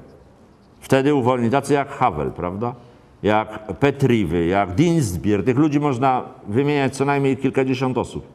Wtedy 0.84 1.14
uwolnili 1.14 1.52
tacy 1.52 1.74
jak 1.74 1.90
Havel, 1.90 2.32
prawda? 2.32 2.76
Jak 3.24 3.68
Petriwy, 3.80 4.46
jak 4.46 4.72
Dinsbier. 4.76 5.46
Tych 5.46 5.58
ludzi 5.58 5.80
można 5.80 6.24
wymieniać 6.48 6.96
co 6.96 7.06
najmniej 7.06 7.38
kilkadziesiąt 7.38 7.98
osób. 7.98 8.26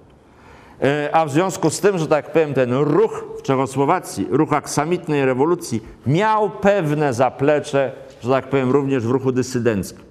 E, 0.83 1.11
a 1.13 1.25
w 1.27 1.31
związku 1.31 1.71
z 1.71 1.81
tym, 1.81 1.99
że 1.99 2.07
tak 2.07 2.33
powiem, 2.33 2.55
ten 2.55 2.73
ruch 2.73 3.25
w 3.39 3.43
Czechosłowacji, 3.43 4.27
ruch 4.31 4.53
aksamitnej 4.53 5.25
rewolucji, 5.25 5.81
miał 6.07 6.51
pewne 6.51 7.15
zaplecze, 7.15 7.93
że 8.21 8.31
tak 8.31 8.49
powiem, 8.49 8.71
również 8.71 9.07
w 9.07 9.11
ruchu 9.11 9.33
dysydenckim. 9.33 10.05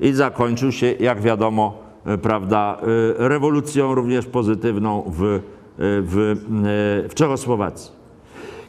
I 0.00 0.12
zakończył 0.12 0.72
się, 0.72 0.92
jak 0.92 1.20
wiadomo, 1.20 1.78
e, 2.06 2.18
prawda, 2.18 2.78
e, 3.18 3.28
rewolucją 3.28 3.94
również 3.94 4.26
pozytywną 4.26 5.02
w, 5.06 5.40
w, 5.78 6.36
w 7.10 7.14
Czechosłowacji. 7.14 7.92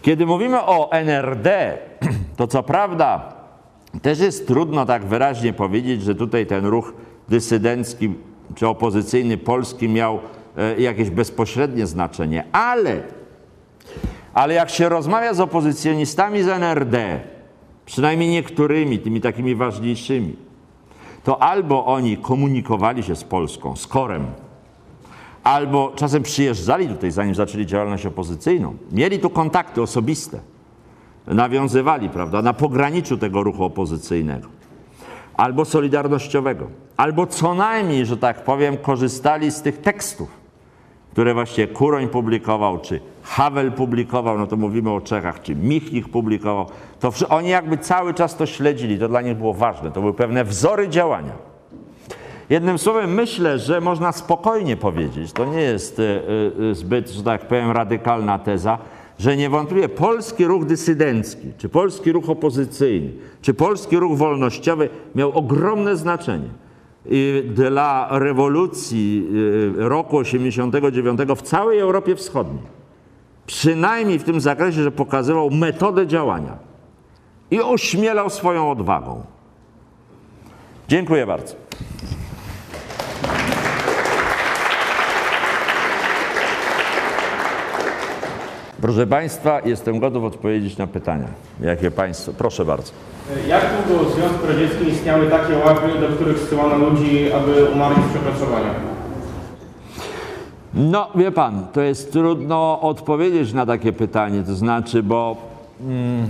Kiedy 0.02 0.26
mówimy 0.26 0.62
o 0.62 0.92
NRD, 0.92 1.78
to 2.38 2.48
co 2.48 2.64
prawda 2.64 3.34
też 4.02 4.20
jest 4.20 4.48
trudno 4.48 4.86
tak 4.86 5.06
wyraźnie 5.06 5.54
powiedzieć, 5.54 6.02
że 6.02 6.16
tutaj 6.16 6.46
ten 6.46 6.66
ruch 6.66 6.94
dysydencki 7.30 8.14
czy 8.56 8.68
opozycyjny 8.68 9.38
polski 9.38 9.90
miał 9.90 10.20
e, 10.58 10.82
jakieś 10.82 11.10
bezpośrednie 11.10 11.88
znaczenie, 11.88 12.44
ale, 12.52 13.02
ale 14.34 14.54
jak 14.54 14.70
się 14.70 14.90
rozmawia 14.90 15.34
z 15.34 15.40
opozycjonistami 15.40 16.44
z 16.44 16.48
NRD, 16.48 17.20
przynajmniej 17.86 18.30
niektórymi, 18.30 19.00
tymi 19.00 19.22
takimi 19.22 19.56
ważniejszymi, 19.56 20.36
to 21.24 21.42
albo 21.42 21.86
oni 21.86 22.18
komunikowali 22.18 23.04
się 23.04 23.16
z 23.16 23.24
Polską, 23.24 23.76
z 23.76 23.88
Korem, 23.88 24.26
albo 25.44 25.92
czasem 25.96 26.24
przyjeżdżali 26.24 26.88
tutaj, 26.88 27.12
zanim 27.12 27.36
zaczęli 27.36 27.66
działalność 27.66 28.06
opozycyjną. 28.06 28.76
Mieli 28.92 29.20
tu 29.20 29.30
kontakty 29.30 29.82
osobiste, 29.82 30.40
nawiązywali, 31.30 32.10
prawda, 32.10 32.42
na 32.42 32.54
pograniczu 32.54 33.18
tego 33.18 33.44
ruchu 33.44 33.64
opozycyjnego, 33.64 34.48
albo 35.38 35.66
solidarnościowego, 35.66 36.68
albo 36.98 37.28
co 37.28 37.54
najmniej, 37.54 38.06
że 38.06 38.18
tak 38.18 38.44
powiem, 38.44 38.78
korzystali 38.78 39.52
z 39.52 39.62
tych 39.62 39.82
tekstów, 39.82 40.30
które 41.12 41.34
właśnie 41.34 41.68
Kuroń 41.68 42.08
publikował, 42.08 42.80
czy 42.80 43.00
Havel 43.24 43.72
publikował, 43.72 44.38
no 44.38 44.48
to 44.48 44.58
mówimy 44.58 44.92
o 44.92 45.02
Czechach, 45.02 45.42
czy 45.42 45.56
Michnik 45.56 46.10
publikował, 46.10 46.66
to 47.00 47.12
oni 47.30 47.50
jakby 47.50 47.78
cały 47.78 48.14
czas 48.14 48.36
to 48.36 48.46
śledzili, 48.46 49.00
to 49.00 49.08
dla 49.08 49.22
nich 49.22 49.38
było 49.38 49.54
ważne, 49.54 49.92
to 49.92 50.02
były 50.02 50.14
pewne 50.14 50.44
wzory 50.44 50.90
działania. 50.90 51.50
Jednym 52.50 52.78
słowem, 52.78 53.14
myślę, 53.14 53.60
że 53.60 53.82
można 53.82 54.12
spokojnie 54.12 54.78
powiedzieć, 54.78 55.34
to 55.34 55.46
nie 55.46 55.62
jest 55.62 56.00
e, 56.00 56.04
e, 56.72 56.76
zbyt, 56.76 57.10
że 57.10 57.24
tak 57.24 57.48
powiem, 57.48 57.72
radykalna 57.72 58.40
teza, 58.40 58.78
że 59.20 59.38
niewątpliwie 59.38 59.90
polski 59.90 60.46
ruch 60.46 60.66
dysydencki, 60.66 61.48
czy 61.58 61.70
polski 61.70 62.12
ruch 62.12 62.30
opozycyjny, 62.30 63.12
czy 63.42 63.54
polski 63.54 63.98
ruch 63.98 64.18
wolnościowy 64.18 64.90
miał 65.16 65.32
ogromne 65.38 65.98
znaczenie 65.98 66.50
dla 67.46 68.08
rewolucji 68.12 69.28
y, 69.78 69.90
roku 69.90 70.18
89 70.18 71.20
w 71.38 71.42
całej 71.42 71.80
Europie 71.80 72.16
Wschodniej. 72.16 72.64
Przynajmniej 73.46 74.20
w 74.20 74.24
tym 74.24 74.42
zakresie, 74.42 74.84
że 74.84 74.92
pokazywał 74.92 75.52
metodę 75.52 76.08
działania 76.08 76.58
i 77.52 77.62
ośmielał 77.62 78.30
swoją 78.30 78.72
odwagą. 78.72 79.24
Dziękuję 80.88 81.28
bardzo. 81.28 81.56
Proszę 88.82 89.08
Państwa, 89.08 89.62
jestem 89.66 90.00
gotów 90.00 90.24
odpowiedzieć 90.24 90.78
na 90.78 90.88
pytania. 90.88 91.28
Jakie 91.62 91.92
Państwo? 91.92 92.32
Proszę 92.38 92.66
bardzo. 92.66 92.92
Jak 93.48 93.66
długo 93.88 94.04
w 94.04 94.14
Związku 94.14 94.48
Radzieckim 94.48 94.90
istniały 94.90 95.28
takie 95.28 95.58
łapy, 95.58 95.88
do 96.02 96.08
których 96.08 96.40
zsyłano 96.40 96.78
ludzi, 96.78 97.32
aby 97.34 97.66
umarli 97.66 98.04
z 98.04 98.10
przepracowania? 98.10 98.74
No, 100.74 101.08
wie 101.16 101.32
Pan, 101.32 101.68
to 101.74 101.82
jest 101.82 102.12
trudno 102.12 102.82
odpowiedzieć 102.82 103.54
na 103.54 103.66
takie 103.66 103.94
pytanie, 103.94 104.44
to 104.44 104.56
znaczy, 104.56 105.04
bo 105.04 105.38
mm, 105.82 106.28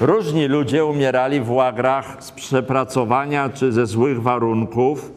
różni 0.00 0.46
ludzie 0.46 0.84
umierali 0.84 1.40
w 1.40 1.50
łagrach 1.50 2.16
z 2.24 2.30
przepracowania 2.30 3.48
czy 3.48 3.72
ze 3.72 3.86
złych 3.86 4.22
warunków, 4.22 5.12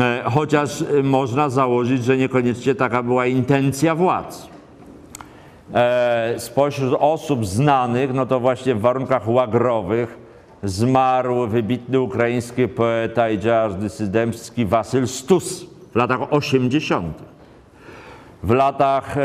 e, 0.00 0.22
chociaż 0.24 0.84
można 1.02 1.50
założyć, 1.50 2.04
że 2.04 2.16
niekoniecznie 2.16 2.74
taka 2.74 3.02
była 3.02 3.26
intencja 3.26 3.94
władz. 3.94 4.47
E, 5.74 6.34
spośród 6.38 6.96
osób 6.98 7.46
znanych, 7.46 8.14
no 8.14 8.26
to 8.26 8.40
właśnie 8.40 8.74
w 8.74 8.80
warunkach 8.80 9.28
łagrowych 9.28 10.18
zmarł 10.62 11.46
wybitny 11.46 12.00
ukraiński 12.00 12.68
poeta 12.68 13.30
i 13.30 13.38
działacz 13.38 13.72
dysydemski 13.72 14.66
Wasyl 14.66 15.08
Stus 15.08 15.66
w 15.92 15.96
latach 15.96 16.32
80. 16.32 17.22
W 18.42 18.50
latach, 18.50 19.16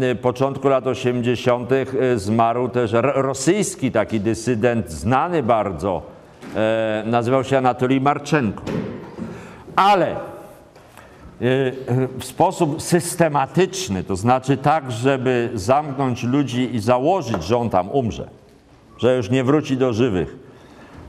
e, 0.00 0.14
początku 0.14 0.68
lat 0.68 0.86
80. 0.86 1.72
E, 1.72 2.18
zmarł 2.18 2.68
też 2.68 2.92
rosyjski 3.14 3.92
taki 3.92 4.20
dysydent, 4.20 4.90
znany 4.90 5.42
bardzo, 5.42 6.02
nazywał 7.04 7.44
się 7.44 7.58
Anatolij 7.58 8.00
Marczenko. 8.00 8.62
Ale 9.76 10.16
w 12.18 12.24
sposób 12.24 12.82
systematyczny, 12.82 14.04
to 14.04 14.16
znaczy 14.16 14.56
tak, 14.56 14.92
żeby 14.92 15.50
zamknąć 15.54 16.22
ludzi 16.22 16.74
i 16.74 16.80
założyć, 16.80 17.44
że 17.44 17.56
on 17.56 17.70
tam 17.70 17.90
umrze, 17.90 18.28
że 18.98 19.16
już 19.16 19.30
nie 19.30 19.44
wróci 19.44 19.76
do 19.76 19.92
żywych, 19.92 20.36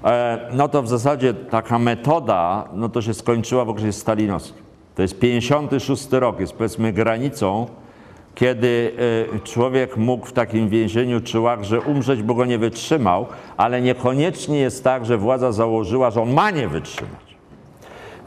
e, 0.03 0.39
no 0.53 0.67
to 0.67 0.83
w 0.83 0.87
zasadzie 0.87 1.33
taka 1.33 1.79
metoda, 1.79 2.67
no 2.73 2.89
to 2.89 3.01
się 3.01 3.13
skończyła 3.13 3.65
w 3.65 3.69
okresie 3.69 3.93
stalinowskim. 3.93 4.63
To 4.95 5.01
jest 5.01 5.19
56 5.19 6.07
rok, 6.11 6.39
jest 6.39 6.53
powiedzmy 6.53 6.93
granicą, 6.93 7.67
kiedy 8.35 8.91
e, 9.35 9.39
człowiek 9.39 9.97
mógł 9.97 10.25
w 10.25 10.33
takim 10.33 10.69
więzieniu 10.69 11.21
czy 11.21 11.39
łagrze 11.39 11.81
umrzeć, 11.81 12.23
bo 12.23 12.33
go 12.33 12.45
nie 12.45 12.57
wytrzymał, 12.57 13.27
ale 13.57 13.81
niekoniecznie 13.81 14.59
jest 14.59 14.83
tak, 14.83 15.05
że 15.05 15.17
władza 15.17 15.51
założyła, 15.51 16.11
że 16.11 16.21
on 16.21 16.33
ma 16.33 16.51
nie 16.51 16.67
wytrzymać. 16.67 17.22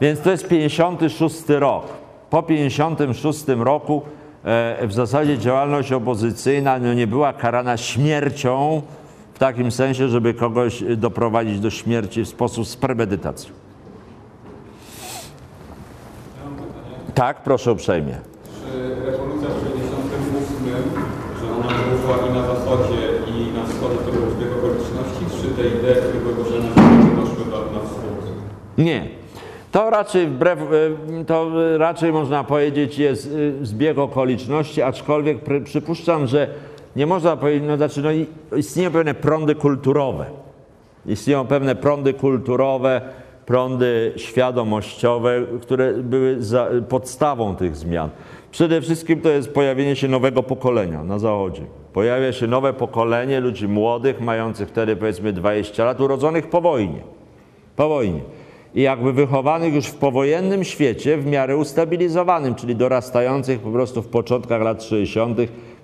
Więc 0.01 0.19
to 0.19 0.31
jest 0.31 0.47
56 0.47 1.43
rok. 1.49 1.85
Po 2.29 2.43
56 2.43 3.43
roku 3.47 4.01
e, 4.43 4.87
w 4.87 4.93
zasadzie 4.93 5.37
działalność 5.37 5.91
opozycyjna 5.91 6.79
no, 6.79 6.93
nie 6.93 7.07
była 7.07 7.33
karana 7.33 7.77
śmiercią 7.77 8.81
w 9.33 9.39
takim 9.39 9.71
sensie, 9.71 10.09
żeby 10.09 10.33
kogoś 10.33 10.83
doprowadzić 10.97 11.59
do 11.59 11.69
śmierci 11.69 12.23
w 12.23 12.27
sposób 12.27 12.67
z 12.67 12.75
premedytacją. 12.75 13.51
Tak, 17.13 17.43
proszę 17.43 17.71
uprzejmie. 17.71 18.15
Czy 18.71 18.95
rewolucja 19.05 19.47
w 19.49 19.59
1968, 19.59 21.03
że 21.41 21.51
ona 21.55 21.67
wybuchła 21.67 22.27
i 22.27 22.33
na 22.33 22.47
zachodzie, 22.47 23.01
i 23.27 23.53
na 23.53 23.65
wschodzie, 23.65 23.97
to 24.05 24.11
było 24.11 24.31
zbieg 24.31 24.49
okoliczności, 24.57 25.23
czy 25.41 25.47
te 25.47 25.67
idee, 25.67 26.01
które 26.01 26.19
były 26.19 26.59
na 26.59 27.21
doszły 27.21 27.45
na 27.73 27.79
wschód? 27.79 28.31
Nie. 28.77 29.16
To 29.71 29.89
raczej 29.89 30.27
wbrew, 30.27 30.59
e, 30.59 31.25
to 31.25 31.51
raczej 31.77 32.11
można 32.11 32.43
powiedzieć 32.43 32.97
jest 32.97 33.29
e, 33.61 33.65
zbieg 33.65 33.97
okoliczności, 33.97 34.81
aczkolwiek 34.81 35.37
przypuszczam, 35.63 36.27
że 36.27 36.47
nie 36.95 37.05
można 37.05 37.37
powiedzieć, 37.37 37.63
no 37.67 37.77
znaczy 37.77 38.01
no, 38.01 38.09
istnieją 38.57 38.91
pewne 38.91 39.13
prądy 39.13 39.55
kulturowe. 39.55 40.25
Istnieją 41.05 41.47
pewne 41.47 41.75
prądy 41.75 42.13
kulturowe, 42.13 43.01
prądy 43.45 44.13
świadomościowe, 44.15 45.41
które 45.61 45.93
były 45.93 46.39
podstawą 46.89 47.55
tych 47.55 47.75
zmian. 47.75 48.09
Przede 48.51 48.81
wszystkim 48.81 49.21
to 49.21 49.29
jest 49.29 49.53
pojawienie 49.53 49.95
się 49.95 50.07
nowego 50.07 50.43
pokolenia 50.43 51.03
na 51.03 51.19
Zachodzie. 51.19 51.61
Pojawia 51.93 52.33
się 52.33 52.47
nowe 52.47 52.73
pokolenie 52.73 53.39
ludzi 53.39 53.67
młodych, 53.67 54.21
mających 54.21 54.69
wtedy 54.69 54.95
powiedzmy 54.95 55.33
20 55.33 55.85
lat, 55.85 56.01
urodzonych 56.01 56.49
po 56.49 56.61
wojnie. 56.61 57.01
Po 57.75 57.89
wojnie 57.89 58.21
i 58.77 58.81
jakby 58.81 59.13
wychowanych 59.13 59.73
już 59.73 59.85
w 59.85 59.95
powojennym 59.95 60.63
świecie, 60.63 61.17
w 61.17 61.25
miarę 61.25 61.57
ustabilizowanym, 61.57 62.55
czyli 62.55 62.75
dorastających 62.75 63.59
po 63.59 63.71
prostu 63.71 64.01
w 64.01 64.07
początkach 64.07 64.61
lat 64.61 64.83
60., 64.83 65.37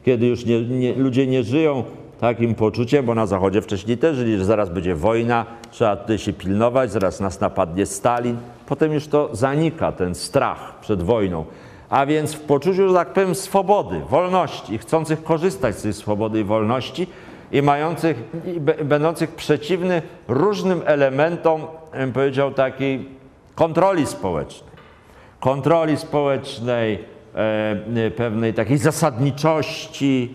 kiedy 0.06 0.28
już 0.28 0.45
nie, 0.45 0.61
nie, 0.61 0.94
ludzie 0.94 1.28
nie 1.28 1.44
żyją 1.44 1.84
takim 2.20 2.56
poczuciem, 2.56 3.06
bo 3.06 3.15
na 3.15 3.26
Zachodzie 3.26 3.61
wcześniej 3.61 3.98
też 3.98 4.18
żyli, 4.18 4.38
że 4.38 4.45
zaraz 4.45 4.70
będzie 4.70 4.95
wojna, 4.95 5.45
trzeba 5.72 6.18
się 6.18 6.34
pilnować, 6.34 6.91
zaraz 6.91 7.20
nas 7.20 7.40
napadnie 7.40 7.86
Stalin. 7.86 8.38
Potem 8.65 8.94
już 8.94 9.07
to 9.07 9.30
zanika, 9.32 9.91
ten 9.91 10.15
strach 10.15 10.80
przed 10.82 11.03
wojną. 11.03 11.45
A 11.90 12.06
więc 12.06 12.34
w 12.34 12.40
poczuciu, 12.40 12.88
że 12.88 12.94
tak 12.94 13.14
powiem, 13.14 13.36
swobody, 13.36 14.02
wolności, 14.10 14.78
chcących 14.78 15.24
korzystać 15.24 15.76
z 15.76 15.82
tej 15.82 15.94
swobody 15.94 16.40
i 16.40 16.44
wolności, 16.44 17.07
i 17.52 17.61
mających, 17.61 18.24
i 18.56 18.60
będących 18.86 19.32
przeciwny 19.32 20.02
różnym 20.28 20.82
elementom, 20.86 21.61
bym 21.94 22.14
powiedział, 22.14 22.52
takiej 22.52 23.10
kontroli 23.56 24.06
społecznej. 24.06 24.74
Kontroli 25.40 25.98
społecznej, 25.98 26.99
e, 27.95 28.11
pewnej 28.11 28.53
takiej 28.53 28.78
zasadniczości. 28.78 30.34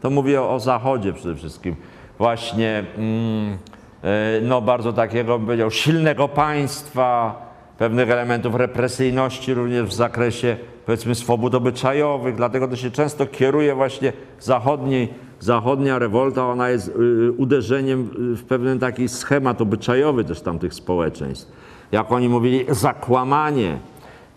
To 0.00 0.10
mówię 0.10 0.42
o, 0.42 0.60
Zachodzie 0.60 1.12
przede 1.12 1.34
wszystkim. 1.34 1.76
Właśnie, 2.18 2.84
mm, 2.96 3.58
e, 4.02 4.40
no 4.42 4.60
bardzo 4.60 4.92
takiego, 4.92 5.38
bym 5.38 5.46
powiedział, 5.46 5.70
silnego 5.70 6.28
państwa, 6.28 7.42
pewnych 7.78 8.10
elementów 8.10 8.54
represyjności 8.54 9.54
również 9.54 9.82
w 9.82 9.92
zakresie, 9.92 10.56
powiedzmy, 10.86 11.14
swobód 11.14 11.54
obyczajowych. 11.54 12.34
Dlatego 12.34 12.68
to 12.68 12.76
się 12.76 12.90
często 12.90 13.26
kieruje 13.26 13.74
właśnie 13.74 14.12
zachodniej 14.40 15.08
zachodnia 15.40 15.98
rewolta, 15.98 16.46
ona 16.46 16.70
jest 16.70 16.88
y, 16.88 16.92
y, 17.00 17.32
uderzeniem 17.32 18.10
w 18.14 18.44
pewien 18.44 18.78
taki 18.78 19.08
schemat 19.08 19.60
obyczajowy 19.60 20.24
też 20.24 20.40
tamtych 20.40 20.74
społeczeństw. 20.74 21.52
Jak 21.92 22.12
oni 22.12 22.28
mówili, 22.28 22.64
zakłamanie, 22.68 23.78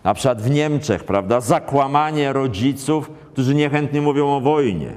na 0.04 0.14
przykład 0.14 0.42
w 0.42 0.50
Niemczech, 0.50 1.04
prawda, 1.04 1.40
zakłamanie 1.40 2.32
rodziców, 2.32 3.10
którzy 3.32 3.54
niechętnie 3.54 4.00
mówią 4.00 4.36
o 4.36 4.40
wojnie. 4.40 4.92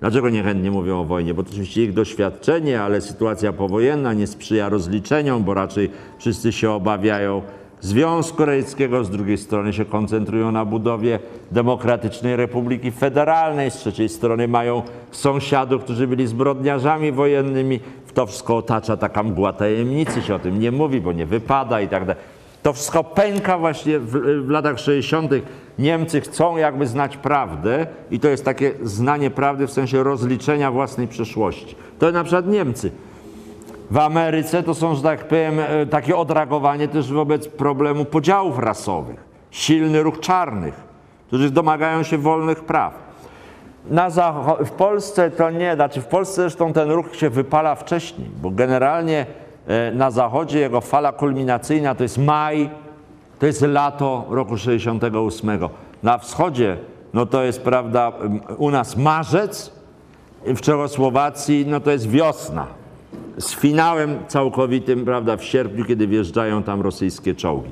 Dlaczego 0.00 0.30
niechętnie 0.30 0.70
mówią 0.70 1.00
o 1.00 1.04
wojnie? 1.04 1.34
Bo 1.34 1.42
to 1.42 1.50
oczywiście 1.50 1.84
ich 1.84 1.92
doświadczenie, 1.92 2.82
ale 2.82 3.00
sytuacja 3.00 3.52
powojenna 3.52 4.12
nie 4.12 4.26
sprzyja 4.26 4.68
rozliczeniom, 4.68 5.44
bo 5.44 5.54
raczej 5.54 5.90
wszyscy 6.18 6.52
się 6.52 6.70
obawiają 6.70 7.42
Związku 7.84 8.44
Radzieckiego, 8.44 9.04
z 9.04 9.10
drugiej 9.10 9.38
strony 9.38 9.72
się 9.72 9.84
koncentrują 9.84 10.52
na 10.52 10.64
budowie 10.64 11.18
demokratycznej 11.50 12.36
Republiki 12.36 12.90
Federalnej, 12.90 13.70
z 13.70 13.74
trzeciej 13.74 14.08
strony 14.08 14.48
mają 14.48 14.82
sąsiadów, 15.10 15.84
którzy 15.84 16.06
byli 16.06 16.26
zbrodniarzami 16.26 17.12
wojennymi. 17.12 17.80
To 18.14 18.26
wszystko 18.26 18.56
otacza 18.56 18.96
taka 18.96 19.22
mgła 19.22 19.52
tajemnicy, 19.52 20.22
się 20.22 20.34
o 20.34 20.38
tym 20.38 20.60
nie 20.60 20.72
mówi, 20.72 21.00
bo 21.00 21.12
nie 21.12 21.26
wypada 21.26 21.80
i 21.80 21.88
tak 21.88 22.04
dalej. 22.04 22.22
To 22.62 22.72
wszystko 22.72 23.04
pęka 23.04 23.58
właśnie 23.58 23.98
w, 23.98 24.10
w 24.46 24.50
latach 24.50 24.78
60. 24.78 25.30
Niemcy 25.78 26.20
chcą 26.20 26.56
jakby 26.56 26.86
znać 26.86 27.16
prawdę 27.16 27.86
i 28.10 28.20
to 28.20 28.28
jest 28.28 28.44
takie 28.44 28.72
znanie 28.82 29.30
prawdy 29.30 29.66
w 29.66 29.72
sensie 29.72 30.02
rozliczenia 30.02 30.70
własnej 30.70 31.08
przyszłości. 31.08 31.76
To 31.98 32.12
na 32.12 32.24
przykład 32.24 32.46
Niemcy 32.46 32.90
w 33.94 33.98
Ameryce 33.98 34.62
to 34.62 34.74
są, 34.74 34.94
że 34.94 35.02
tak 35.02 35.28
powiem, 35.28 35.60
e, 35.60 35.86
takie 35.86 36.16
odreagowanie 36.16 36.88
też 36.88 37.12
wobec 37.12 37.48
problemu 37.48 38.04
podziałów 38.04 38.58
rasowych. 38.58 39.24
Silny 39.50 40.02
ruch 40.02 40.20
czarnych, 40.20 40.74
którzy 41.26 41.50
domagają 41.50 42.02
się 42.02 42.18
wolnych 42.18 42.64
praw. 42.64 42.94
Na 43.90 44.10
w 44.64 44.70
Polsce 44.70 45.30
to 45.30 45.50
nie, 45.50 45.74
znaczy 45.74 46.00
w 46.00 46.06
Polsce 46.06 46.34
zresztą 46.34 46.72
ten 46.72 46.90
ruch 46.90 47.16
się 47.16 47.30
wypala 47.30 47.74
wcześniej, 47.74 48.30
bo 48.42 48.50
generalnie 48.50 49.26
e, 49.66 49.92
na 49.92 50.10
zachodzie 50.10 50.58
jego 50.58 50.80
fala 50.80 51.12
kulminacyjna 51.12 51.94
to 51.94 52.02
jest 52.02 52.18
maj 52.18 52.70
To 53.38 53.46
jest 53.46 53.62
lato 53.62 54.24
roku 54.30 54.56
68. 54.56 55.58
Na 56.02 56.18
wschodzie, 56.18 56.76
no 57.12 57.26
to 57.26 57.42
jest, 57.42 57.62
prawda, 57.62 58.12
u 58.58 58.70
nas 58.70 58.96
marzec, 58.96 59.72
w 60.46 60.60
Czechosłowacji, 60.60 61.66
no 61.68 61.80
to 61.80 61.90
jest 61.90 62.10
wiosna. 62.10 62.83
Z 63.38 63.54
finałem 63.54 64.18
całkowitym, 64.28 65.04
prawda, 65.04 65.36
w 65.36 65.44
sierpniu, 65.44 65.84
kiedy 65.84 66.06
wjeżdżają 66.06 66.62
tam 66.62 66.80
rosyjskie 66.80 67.34
czołgi. 67.34 67.70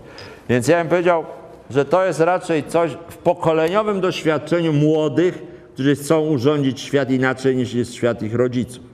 Więc 0.48 0.68
ja 0.68 0.78
bym 0.78 0.88
powiedział, 0.88 1.24
że 1.70 1.84
to 1.84 2.04
jest 2.04 2.20
raczej 2.20 2.64
coś 2.64 2.96
w 3.08 3.16
pokoleniowym 3.16 4.00
doświadczeniu 4.00 4.72
młodych, 4.72 5.42
którzy 5.74 5.94
chcą 5.94 6.20
urządzić 6.20 6.80
świat 6.80 7.10
inaczej 7.10 7.56
niż 7.56 7.74
jest 7.74 7.94
świat 7.94 8.22
ich 8.22 8.34
rodziców. 8.34 8.84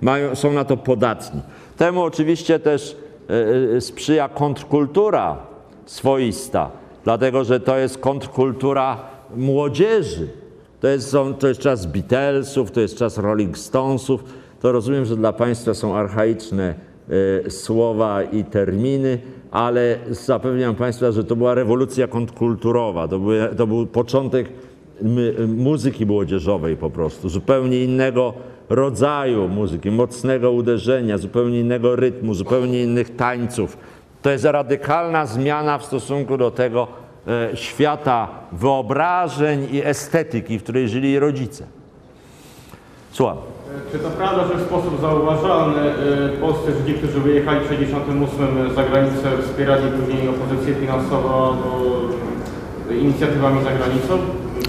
Mają, 0.00 0.34
są 0.34 0.52
na 0.52 0.64
to 0.64 0.76
podatni. 0.76 1.40
Temu 1.76 2.02
oczywiście 2.02 2.58
też 2.58 2.96
e, 3.76 3.80
sprzyja 3.80 4.28
kontrkultura 4.28 5.36
swoista, 5.86 6.70
dlatego 7.04 7.44
że 7.44 7.60
to 7.60 7.78
jest 7.78 7.98
kontrkultura 7.98 8.96
młodzieży. 9.36 10.28
To 10.80 10.88
jest, 10.88 11.16
to 11.38 11.48
jest 11.48 11.60
czas 11.60 11.86
Beatlesów, 11.86 12.70
to 12.70 12.80
jest 12.80 12.98
czas 12.98 13.18
Rolling 13.18 13.58
Stonesów. 13.58 14.24
To 14.60 14.72
rozumiem, 14.72 15.04
że 15.04 15.16
dla 15.16 15.32
Państwa 15.32 15.74
są 15.74 15.96
archaiczne 15.96 16.74
e, 17.44 17.50
słowa 17.50 18.22
i 18.22 18.44
terminy, 18.44 19.18
ale 19.50 19.98
zapewniam 20.10 20.74
Państwa, 20.74 21.12
że 21.12 21.24
to 21.24 21.36
była 21.36 21.54
rewolucja 21.54 22.08
kontrkulturowa. 22.08 23.08
To, 23.08 23.20
to 23.56 23.66
był 23.66 23.86
początek 23.86 24.48
muzyki 25.56 26.06
młodzieżowej 26.06 26.76
po 26.76 26.90
prostu, 26.90 27.28
zupełnie 27.28 27.84
innego 27.84 28.34
rodzaju 28.68 29.48
muzyki, 29.48 29.90
mocnego 29.90 30.52
uderzenia, 30.52 31.18
zupełnie 31.18 31.60
innego 31.60 31.96
rytmu, 31.96 32.34
zupełnie 32.34 32.82
innych 32.82 33.16
tańców. 33.16 33.76
To 34.22 34.30
jest 34.30 34.44
radykalna 34.44 35.26
zmiana 35.26 35.78
w 35.78 35.84
stosunku 35.84 36.36
do 36.36 36.50
tego 36.50 36.88
e, 37.26 37.56
świata 37.56 38.28
wyobrażeń 38.52 39.68
i 39.70 39.84
estetyki, 39.84 40.58
w 40.58 40.62
której 40.62 40.88
żyli 40.88 41.18
rodzice. 41.18 41.66
Słucham. 43.12 43.36
Czy 43.92 43.98
to 43.98 44.10
prawda, 44.10 44.46
że 44.46 44.54
w 44.54 44.66
sposób 44.66 45.00
zauważalny 45.00 45.82
y, 46.34 46.40
polscy 46.40 46.72
Żydzi, 46.72 46.94
którzy 46.94 47.20
wyjechali 47.20 47.60
w 47.60 47.68
1968 47.68 48.74
za 48.74 48.82
granicę, 48.82 49.42
wspierali 49.42 49.82
później 50.00 50.28
opozycję 50.28 50.74
finansową 50.74 51.56
y, 52.90 52.96
inicjatywami 52.98 53.64
za 53.64 53.70
granicą? 53.70 54.18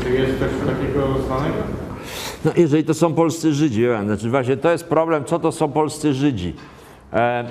Czy 0.03 0.09
jest 0.09 0.39
coś 0.39 0.49
takiego 0.49 1.01
znanego? 1.27 1.57
No, 2.45 2.51
jeżeli 2.55 2.83
to 2.83 2.93
są 2.93 3.13
polscy 3.13 3.53
Żydzi, 3.53 3.81
ja, 3.81 4.03
znaczy 4.03 4.29
właśnie 4.29 4.57
to 4.57 4.71
jest 4.71 4.83
problem, 4.83 5.25
co 5.25 5.39
to 5.39 5.51
są 5.51 5.71
polscy 5.71 6.13
Żydzi. 6.13 6.53
E, 7.13 7.17
e, 7.17 7.45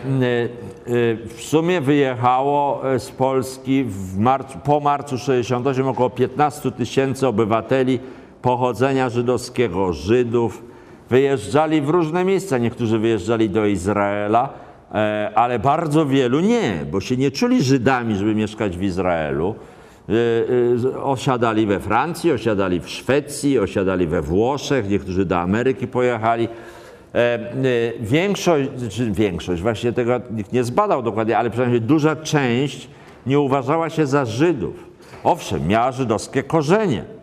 w 1.27 1.41
sumie 1.41 1.81
wyjechało 1.81 2.93
e, 2.95 2.99
z 2.99 3.11
Polski 3.11 3.87
marcu, 4.19 4.59
po 4.65 4.81
marcu 4.81 5.19
68 5.19 5.89
około 5.89 6.11
15 6.11 6.71
tysięcy 6.71 7.27
obywateli 7.27 7.99
pochodzenia 8.43 9.11
żydowskiego, 9.11 9.93
Żydów. 9.93 10.63
Wyjeżdżali 11.11 11.81
w 11.81 11.89
różne 11.89 12.25
miejsca. 12.25 12.59
Niektórzy 12.59 12.99
wyjeżdżali 12.99 13.51
do 13.51 13.67
Izraela, 13.67 14.49
e, 14.95 15.33
ale 15.35 15.59
bardzo 15.59 16.07
wielu 16.07 16.41
nie, 16.41 16.73
bo 16.91 17.01
się 17.01 17.17
nie 17.17 17.31
czuli 17.31 17.63
Żydami, 17.63 18.17
żeby 18.17 18.35
mieszkać 18.35 18.77
w 18.77 18.83
Izraelu. 18.83 19.55
E, 20.09 20.13
e, 20.95 21.03
Osiadali 21.03 21.67
we 21.67 21.81
Francji, 21.81 22.33
osiadali 22.33 22.81
w 22.81 22.89
Szwecji, 22.89 23.59
osiadali 23.59 24.07
we 24.07 24.23
Włoszech, 24.23 24.89
niektórzy 24.89 25.25
do 25.25 25.39
Ameryki 25.39 25.87
pojechali. 25.87 26.49
Większość, 28.01 28.69
czy 28.91 29.13
większość, 29.13 29.63
właśnie 29.63 29.93
tego 29.93 30.21
nikt 30.31 30.53
nie 30.53 30.65
zbadał 30.65 31.03
dokładnie, 31.03 31.39
ale 31.39 31.51
przynajmniej 31.51 31.81
duża 31.81 32.17
część 32.17 32.89
nie 33.27 33.41
uważała 33.41 33.91
się 33.91 34.07
za 34.07 34.25
Żydów. 34.25 34.85
Owszem, 35.25 35.67
miała 35.67 35.93
żydowskie 35.93 36.43
korzenie. 36.43 37.18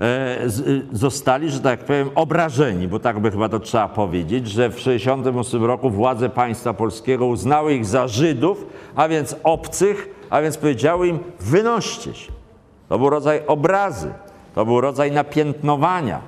E, 0.00 0.44
y, 0.44 0.82
Zostali, 0.92 1.50
że 1.50 1.60
tak 1.60 1.84
powiem, 1.84 2.10
obrażeni, 2.14 2.88
bo 2.88 2.98
tak 2.98 3.18
by 3.18 3.30
chyba 3.30 3.48
to 3.48 3.60
trzeba 3.60 3.88
powiedzieć, 3.88 4.48
że 4.48 4.70
w 4.70 4.74
1968 4.74 5.64
roku 5.64 5.90
władze 5.90 6.28
państwa 6.28 6.74
polskiego 6.74 7.26
uznały 7.26 7.74
ich 7.74 7.86
za 7.86 8.08
Żydów, 8.08 8.66
a 8.96 9.08
więc 9.08 9.36
obcych, 9.42 10.08
a 10.30 10.42
więc 10.42 10.56
powiedziały 10.56 11.08
im: 11.08 11.18
wynoście 11.40 12.14
się. 12.14 12.32
To 12.88 12.98
był 12.98 13.10
rodzaj 13.10 13.42
obrazy, 13.46 14.12
to 14.54 14.64
był 14.64 14.80
rodzaj 14.80 15.12
napiętnowania. 15.12 16.20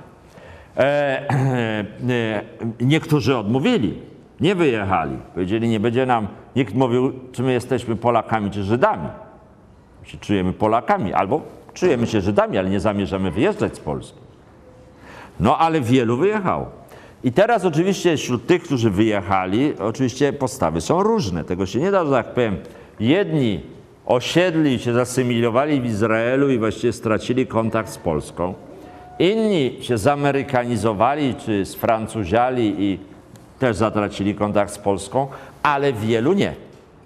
E, 0.77 0.81
e, 0.81 2.43
niektórzy 2.81 3.37
odmówili, 3.37 4.01
nie 4.39 4.55
wyjechali. 4.55 5.17
Powiedzieli, 5.33 5.67
nie 5.67 5.79
będzie 5.79 6.05
nam, 6.05 6.27
nikt 6.55 6.73
mówił, 6.73 7.13
czy 7.31 7.43
my 7.43 7.53
jesteśmy 7.53 7.95
Polakami, 7.95 8.51
czy 8.51 8.63
Żydami. 8.63 9.07
My 10.01 10.07
się 10.07 10.17
czujemy 10.17 10.53
Polakami, 10.53 11.13
albo 11.13 11.58
czujemy 11.79 12.07
się 12.07 12.21
Żydami, 12.21 12.57
ale 12.57 12.69
nie 12.69 12.79
zamierzamy 12.79 13.31
wyjeżdżać 13.31 13.75
z 13.75 13.79
Polski. 13.79 14.19
No 15.39 15.57
ale 15.57 15.81
wielu 15.81 16.17
wyjechało. 16.17 16.69
I 17.23 17.31
teraz 17.31 17.65
oczywiście 17.65 18.17
wśród 18.17 18.47
tych, 18.47 18.63
którzy 18.63 18.89
wyjechali, 18.89 19.73
oczywiście 19.79 20.33
postawy 20.33 20.81
są 20.81 21.03
różne. 21.03 21.43
Tego 21.43 21.65
się 21.65 21.79
nie 21.79 21.91
da, 21.91 22.05
że 22.05 22.11
tak 22.11 22.33
powiem. 22.33 22.57
Jedni 22.99 23.61
osiedli 24.05 24.79
się, 24.79 24.93
zasymilowali 24.93 25.81
w 25.81 25.85
Izraelu 25.85 26.49
i 26.49 26.57
właściwie 26.57 26.93
stracili 26.93 27.47
kontakt 27.47 27.89
z 27.89 27.97
Polską. 27.97 28.53
Inni 29.19 29.77
się 29.81 29.97
zamerykanizowali 29.97 31.35
czy 31.35 31.65
sfrancuziali 31.65 32.75
i 32.83 32.99
też 33.59 33.75
zatracili 33.75 34.35
kontakt 34.35 34.73
z 34.73 34.77
Polską, 34.77 35.27
ale 35.63 35.93
wielu 35.93 36.33
nie. 36.33 36.53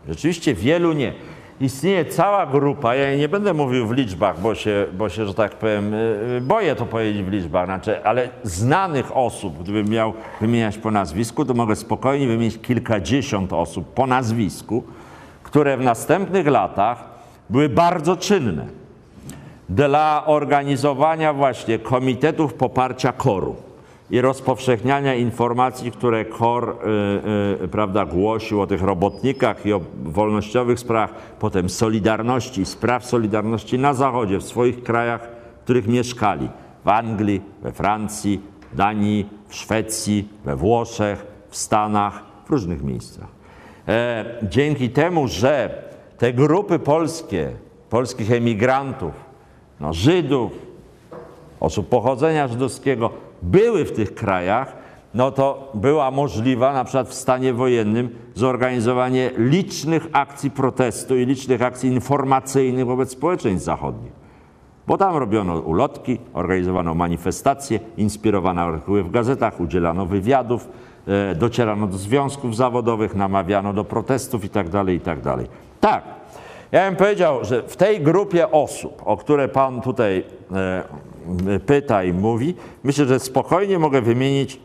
Rzeczywiście 0.08 0.54
wielu 0.54 0.94
nie. 0.94 1.14
Istnieje 1.62 2.06
cała 2.06 2.46
grupa, 2.46 2.96
ja 2.96 3.18
nie 3.18 3.30
będę 3.30 3.54
mówił 3.54 3.88
w 3.88 3.92
liczbach, 3.92 4.40
bo 4.42 4.56
się, 4.56 4.86
bo 4.94 5.10
się 5.10 5.26
że 5.26 5.34
tak 5.34 5.56
powiem, 5.56 5.94
y, 5.94 6.42
boję 6.42 6.76
to 6.76 6.86
powiedzieć 6.86 7.24
w 7.24 7.32
liczbach, 7.32 7.66
znaczy, 7.66 8.06
ale 8.06 8.30
znanych 8.44 9.18
osób, 9.18 9.64
gdybym 9.64 9.90
miał 9.90 10.14
wymieniać 10.42 10.78
po 10.78 10.92
nazwisku, 10.92 11.46
to 11.46 11.54
mogę 11.54 11.76
spokojnie 11.76 12.28
wymienić 12.28 12.62
kilkadziesiąt 12.62 13.54
osób 13.54 13.94
po 13.94 14.08
nazwisku, 14.08 14.84
które 15.44 15.78
w 15.78 15.82
następnych 15.82 16.48
latach 16.48 17.04
były 17.50 17.70
bardzo 17.70 18.18
czynne 18.18 18.66
dla 19.70 20.24
organizowania 20.26 21.34
właśnie 21.34 21.80
komitetów 21.80 22.54
poparcia 22.54 23.12
KOR-u 23.12 23.56
i 24.12 24.22
rozpowszechniania 24.22 25.16
informacji, 25.16 25.92
które 25.92 26.26
KOR 26.26 26.70
y, 27.60 27.64
y, 27.64 27.68
prawda, 27.68 28.06
głosił 28.06 28.62
o 28.62 28.68
tych 28.68 28.82
robotnikach 28.82 29.66
i 29.66 29.74
o 29.74 29.82
wolnościowych 30.04 30.80
sprawach, 30.80 31.14
potem 31.40 31.70
Solidarności, 31.70 32.66
spraw 32.66 33.06
Solidarności 33.06 33.80
na 33.80 33.94
Zachodzie, 33.94 34.38
w 34.38 34.44
swoich 34.44 34.84
krajach, 34.84 35.30
w 35.60 35.64
których 35.64 35.88
mieszkali. 35.88 36.50
W 36.86 36.88
Anglii, 36.88 37.42
we 37.62 37.72
Francji, 37.72 38.42
Danii, 38.74 39.30
w 39.48 39.56
Szwecji, 39.56 40.28
we 40.46 40.56
Włoszech, 40.56 41.26
w 41.50 41.58
Stanach, 41.58 42.24
w 42.46 42.50
różnych 42.50 42.84
miejscach. 42.84 43.28
E, 43.88 44.26
dzięki 44.44 44.90
temu, 44.90 45.28
że 45.28 45.84
te 46.18 46.34
grupy 46.34 46.80
polskie, 46.80 47.52
polskich 47.90 48.32
emigrantów, 48.32 49.14
no, 49.80 49.94
Żydów, 49.94 50.52
osób 51.60 51.90
pochodzenia 51.90 52.48
żydowskiego 52.48 53.10
były 53.44 53.86
w 53.86 53.92
tych 53.92 54.16
krajach, 54.16 54.76
no 55.14 55.32
to 55.32 55.72
była 55.74 56.12
możliwa 56.12 56.74
na 56.74 56.84
przykład 56.84 57.10
w 57.10 57.14
stanie 57.14 57.54
wojennym 57.54 58.10
zorganizowanie 58.36 59.32
licznych 59.38 60.08
akcji 60.12 60.52
protestu 60.52 61.18
i 61.18 61.26
licznych 61.26 61.62
akcji 61.62 61.90
informacyjnych 61.90 62.86
wobec 62.86 63.12
społeczeństw 63.12 63.66
zachodnich. 63.66 64.12
Bo 64.88 64.98
tam 64.98 65.18
robiono 65.18 65.60
ulotki, 65.60 66.18
organizowano 66.34 66.94
manifestacje, 66.94 67.80
inspirowano 67.98 68.62
artykuły 68.62 69.04
w 69.04 69.12
gazetach, 69.12 69.60
udzielano 69.60 70.06
wywiadów, 70.06 70.70
e, 71.08 71.36
docierano 71.36 71.88
do 71.88 71.98
związków 71.98 72.56
zawodowych, 72.56 73.16
namawiano 73.16 73.74
do 73.74 73.84
protestów 73.84 74.44
itd. 74.44 74.94
itd. 74.94 75.38
Tak, 75.80 76.04
ja 76.72 76.86
bym 76.86 76.96
powiedział, 76.96 77.46
że 77.46 77.64
w 77.64 77.76
tej 77.76 78.02
grupie 78.02 78.52
osób, 78.52 79.02
o 79.06 79.18
które 79.18 79.48
Pan 79.48 79.82
tutaj 79.82 80.24
e, 80.52 80.84
pyta 81.66 82.04
i 82.04 82.14
mówi, 82.14 82.56
myślę, 82.84 83.06
że 83.06 83.20
spokojnie 83.20 83.80
mogę 83.80 84.02
wymienić 84.02 84.60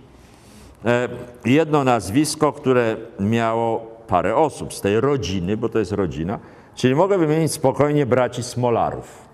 e, 0.84 1.08
jedno 1.44 1.84
nazwisko, 1.84 2.52
które 2.52 2.96
miało 3.20 3.98
parę 4.06 4.36
osób 4.36 4.74
z 4.74 4.80
tej 4.80 5.00
rodziny, 5.00 5.56
bo 5.56 5.68
to 5.68 5.78
jest 5.78 5.92
rodzina, 5.92 6.38
czyli 6.74 6.94
mogę 6.94 7.18
wymienić 7.18 7.52
spokojnie 7.52 8.06
braci 8.06 8.42
Smolarów. 8.42 9.28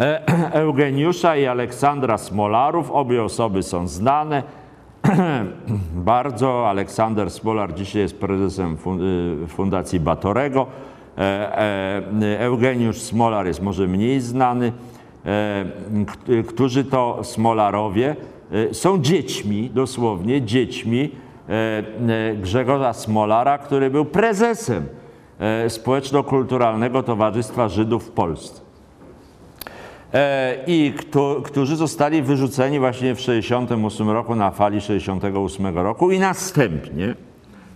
E, 0.00 0.22
Eugeniusza 0.62 1.36
i 1.36 1.46
Aleksandra 1.46 2.18
Smolarów, 2.18 2.90
obie 2.90 3.22
osoby 3.22 3.62
są 3.62 3.88
znane. 3.88 4.42
Bardzo 5.94 6.68
Aleksander 6.68 7.30
Smolar 7.30 7.74
dzisiaj 7.74 8.02
jest 8.02 8.20
prezesem 8.20 8.76
y, 9.44 9.46
Fundacji 9.48 10.00
Batorego. 10.00 10.66
E, 11.18 12.02
Eugeniusz 12.38 12.98
Smolar 12.98 13.46
jest 13.46 13.62
może 13.62 13.86
mniej 13.86 14.20
znany. 14.20 14.72
E, 15.26 15.64
Którzy 16.48 16.84
to 16.84 17.20
Smolarowie 17.22 18.16
e, 18.52 18.74
są 18.74 19.02
dziećmi, 19.02 19.70
dosłownie 19.74 20.42
dziećmi 20.42 21.10
e, 21.48 22.34
Grzegorza 22.34 22.92
Smolara, 22.92 23.58
który 23.58 23.90
był 23.90 24.04
prezesem 24.04 24.86
Społeczno-Kulturalnego 25.68 27.02
Towarzystwa 27.02 27.68
Żydów 27.68 28.04
w 28.04 28.10
Polsce. 28.10 28.60
I 30.66 30.94
którzy 31.44 31.76
zostali 31.76 32.22
wyrzuceni 32.22 32.78
właśnie 32.78 33.14
w 33.14 33.20
68 33.20 34.10
roku 34.10 34.34
na 34.34 34.50
fali 34.50 34.80
68 34.80 35.78
roku 35.78 36.10
i 36.10 36.18
następnie 36.18 37.14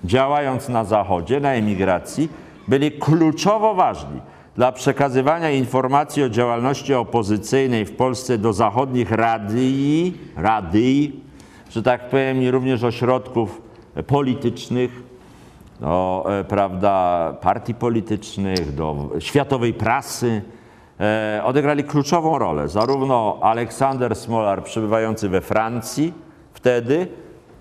działając 0.05 0.69
na 0.69 0.85
Zachodzie, 0.85 1.41
na 1.41 1.53
emigracji, 1.53 2.29
byli 2.69 2.93
kluczowo 2.93 3.75
ważni 3.75 4.21
dla 4.57 4.73
przekazywania 4.73 5.51
informacji 5.51 6.23
o 6.23 6.29
działalności 6.29 6.95
opozycyjnej 6.95 7.85
w 7.85 7.97
Polsce 7.97 8.39
do 8.39 8.53
zachodnich 8.53 9.11
radii, 9.11 10.19
radii 10.37 11.23
że 11.73 11.83
tak 11.83 12.09
powiem, 12.09 12.43
i 12.43 12.51
również 12.51 12.85
ośrodków 12.85 13.63
politycznych, 14.07 15.03
do 15.81 16.25
e, 16.29 16.45
prawda, 16.45 17.35
partii 17.41 17.75
politycznych, 17.75 18.75
do 18.75 19.11
światowej 19.19 19.75
prasy. 19.75 20.43
E, 21.01 21.43
odegrali 21.45 21.85
kluczową 21.85 22.39
rolę. 22.39 22.69
Zarówno 22.69 23.39
Aleksander 23.43 24.17
Smolar, 24.17 24.65
przebywający 24.65 25.29
we 25.29 25.41
Francji 25.41 26.13
wtedy, 26.53 27.07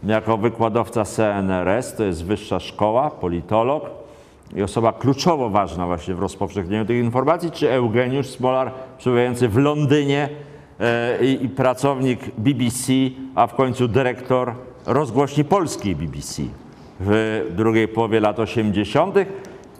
jako 0.03 0.37
wykładowca 0.37 1.05
CNRS, 1.05 1.95
to 1.95 2.03
jest 2.03 2.25
wyższa 2.25 2.59
szkoła, 2.59 3.11
politolog 3.11 4.00
i 4.55 4.61
osoba 4.61 4.93
kluczowo 4.93 5.49
ważna 5.49 5.87
właśnie 5.87 6.15
w 6.15 6.19
rozpowszechnieniu 6.19 6.85
tych 6.85 7.03
informacji, 7.03 7.51
czy 7.51 7.71
Eugeniusz 7.71 8.27
Smolar, 8.27 8.71
przebywający 8.97 9.49
w 9.49 9.57
Londynie 9.57 10.29
e, 10.79 11.25
i, 11.25 11.45
i 11.45 11.49
pracownik 11.49 12.19
BBC, 12.37 12.93
a 13.35 13.47
w 13.47 13.55
końcu 13.55 13.87
dyrektor 13.87 14.53
rozgłośni 14.85 15.43
polskiej 15.43 15.95
BBC 15.95 16.43
w 16.99 17.45
drugiej 17.55 17.87
połowie 17.87 18.19
lat 18.19 18.39
80. 18.39 19.15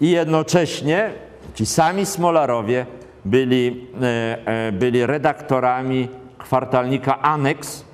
i 0.02 0.10
jednocześnie 0.10 1.12
ci 1.56 1.66
sami 1.66 2.06
Smolarowie 2.06 2.86
byli, 3.26 3.88
e, 4.02 4.48
e, 4.68 4.72
byli 4.72 5.06
redaktorami 5.06 6.08
kwartalnika 6.38 7.22
Aneks, 7.22 7.86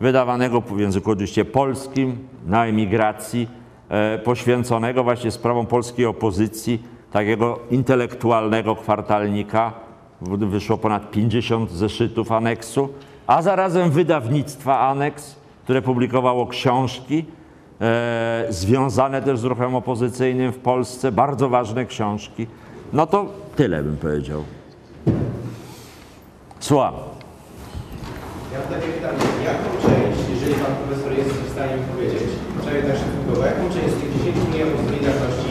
wydawanego 0.00 0.60
w 0.60 0.80
języku 0.80 1.10
oczywiście 1.10 1.44
polskim 1.44 2.18
na 2.46 2.66
emigracji, 2.66 3.48
poświęconego 4.24 5.04
właśnie 5.04 5.30
sprawom 5.30 5.66
polskiej 5.66 6.06
opozycji, 6.06 6.82
takiego 7.12 7.58
intelektualnego 7.70 8.76
kwartalnika. 8.76 9.72
Wyszło 10.20 10.78
ponad 10.78 11.10
50 11.10 11.70
zeszytów 11.70 12.32
aneksu, 12.32 12.88
a 13.26 13.42
zarazem 13.42 13.90
wydawnictwa 13.90 14.80
Aneks, 14.80 15.36
które 15.64 15.82
publikowało 15.82 16.46
książki 16.46 17.24
e, 17.80 18.46
związane 18.48 19.22
też 19.22 19.38
z 19.38 19.44
ruchem 19.44 19.74
opozycyjnym 19.74 20.52
w 20.52 20.58
Polsce, 20.58 21.12
bardzo 21.12 21.48
ważne 21.48 21.86
książki. 21.86 22.46
No 22.92 23.06
to 23.06 23.26
tyle 23.56 23.82
bym 23.82 23.96
powiedział. 23.96 24.44
Słucham. 26.60 26.94
Ja 28.52 28.58
mam 28.58 28.68
takie 28.68 28.92
pytanie, 28.92 29.18
jaką 29.44 29.68
część, 29.82 30.30
jeżeli 30.30 30.54
Pan 30.54 30.74
Profesor 30.74 31.12
jest 31.12 31.30
w 31.30 31.52
stanie 31.52 31.76
mi 31.76 31.82
powiedzieć, 31.82 32.28
przynajmniej 32.58 32.92
tak 32.92 33.11
szybko, 33.32 33.46
jaką 33.46 33.62
część 33.74 33.94
z 33.94 34.00
tych 34.00 34.12
10 34.18 34.36
milionów 34.52 34.80
Solidarności, 34.86 35.48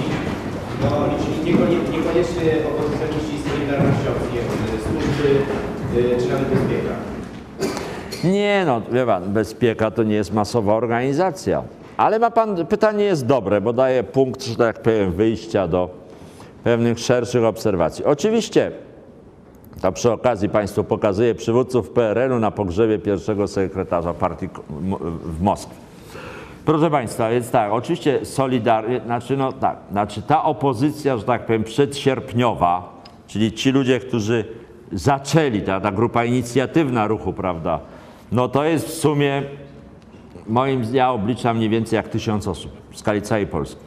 no 0.81 0.89
liczyli 1.07 1.51
niekonie- 1.53 1.97
niekoniecznie 1.97 2.51
opozycjoniści 2.69 3.35
i 3.35 3.49
Solidarnościowcy, 3.49 4.27
jak 4.35 4.45
y, 4.45 4.83
służby 4.83 5.29
y, 5.99 6.21
czy 6.21 6.27
nawet 6.33 6.47
bezpieka? 6.49 6.93
Nie 8.23 8.63
no, 8.65 8.81
wie 8.91 9.05
pan, 9.05 9.23
bezpieka 9.33 9.91
to 9.91 10.03
nie 10.03 10.15
jest 10.15 10.33
masowa 10.33 10.73
organizacja. 10.73 11.63
Ale 11.97 12.19
ma 12.19 12.31
pan, 12.31 12.65
pytanie 12.65 13.03
jest 13.03 13.25
dobre, 13.25 13.61
bo 13.61 13.73
daje 13.73 14.03
punkt, 14.03 14.43
że 14.43 14.55
tak 14.55 14.81
powiem, 14.81 15.11
wyjścia 15.11 15.67
do 15.67 15.89
pewnych 16.63 16.99
szerszych 16.99 17.43
obserwacji. 17.43 18.05
Oczywiście, 18.05 18.71
to 19.81 19.91
przy 19.91 20.11
okazji 20.11 20.49
Państwu 20.49 20.83
pokazuję 20.83 21.35
przywódców 21.35 21.89
PRL-u 21.89 22.39
na 22.39 22.51
pogrzebie 22.51 22.99
pierwszego 22.99 23.47
sekretarza 23.47 24.13
partii 24.13 24.49
w 25.23 25.41
Moskwie. 25.41 25.75
Proszę 26.65 26.89
Państwa, 26.89 27.29
więc 27.29 27.51
tak, 27.51 27.71
oczywiście 27.71 28.25
Solidarność, 28.25 29.05
znaczy 29.05 29.38
no 29.38 29.51
tak, 29.51 29.77
znaczy 29.91 30.21
ta 30.21 30.43
opozycja, 30.43 31.17
że 31.17 31.23
tak 31.23 31.45
powiem, 31.45 31.63
przedsierpniowa, 31.63 33.01
czyli 33.27 33.51
ci 33.53 33.71
ludzie, 33.71 33.99
którzy 33.99 34.45
zaczęli, 34.91 35.61
ta, 35.61 35.81
ta 35.81 35.91
grupa 35.91 36.25
inicjatywna 36.25 37.07
ruchu, 37.07 37.33
prawda, 37.33 37.79
no 38.31 38.47
to 38.47 38.63
jest 38.63 38.88
w 38.88 38.93
sumie, 38.93 39.43
moim, 40.47 40.83
ja 40.93 41.11
obliczam 41.11 41.57
mniej 41.57 41.69
więcej 41.69 41.97
jak 41.97 42.07
tysiąc 42.07 42.47
osób 42.47 42.71
w 42.91 42.99
skali 42.99 43.21
całej 43.21 43.47
Polski. 43.47 43.81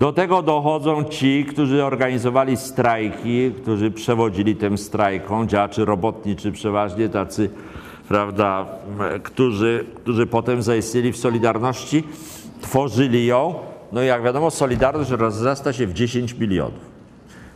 Do 0.00 0.12
tego 0.12 0.42
dochodzą 0.42 1.04
ci, 1.04 1.44
którzy 1.44 1.84
organizowali 1.84 2.56
strajki, 2.56 3.52
którzy 3.62 3.90
przewodzili 3.90 4.56
tym 4.56 4.78
strajkom, 4.78 5.48
działacze 5.48 5.84
robotniczy 5.84 6.52
przeważnie, 6.52 7.08
tacy, 7.08 7.50
prawda, 8.10 8.66
którzy, 9.22 9.84
którzy 9.94 10.26
potem 10.26 10.62
zaistnieli 10.62 11.12
w 11.12 11.16
Solidarności, 11.16 12.04
tworzyli 12.60 13.26
ją. 13.26 13.54
No 13.92 14.02
i 14.02 14.06
jak 14.06 14.22
wiadomo, 14.22 14.50
Solidarność 14.50 15.10
rozrasta 15.10 15.72
się 15.72 15.86
w 15.86 15.92
10 15.92 16.34
milionów. 16.34 16.90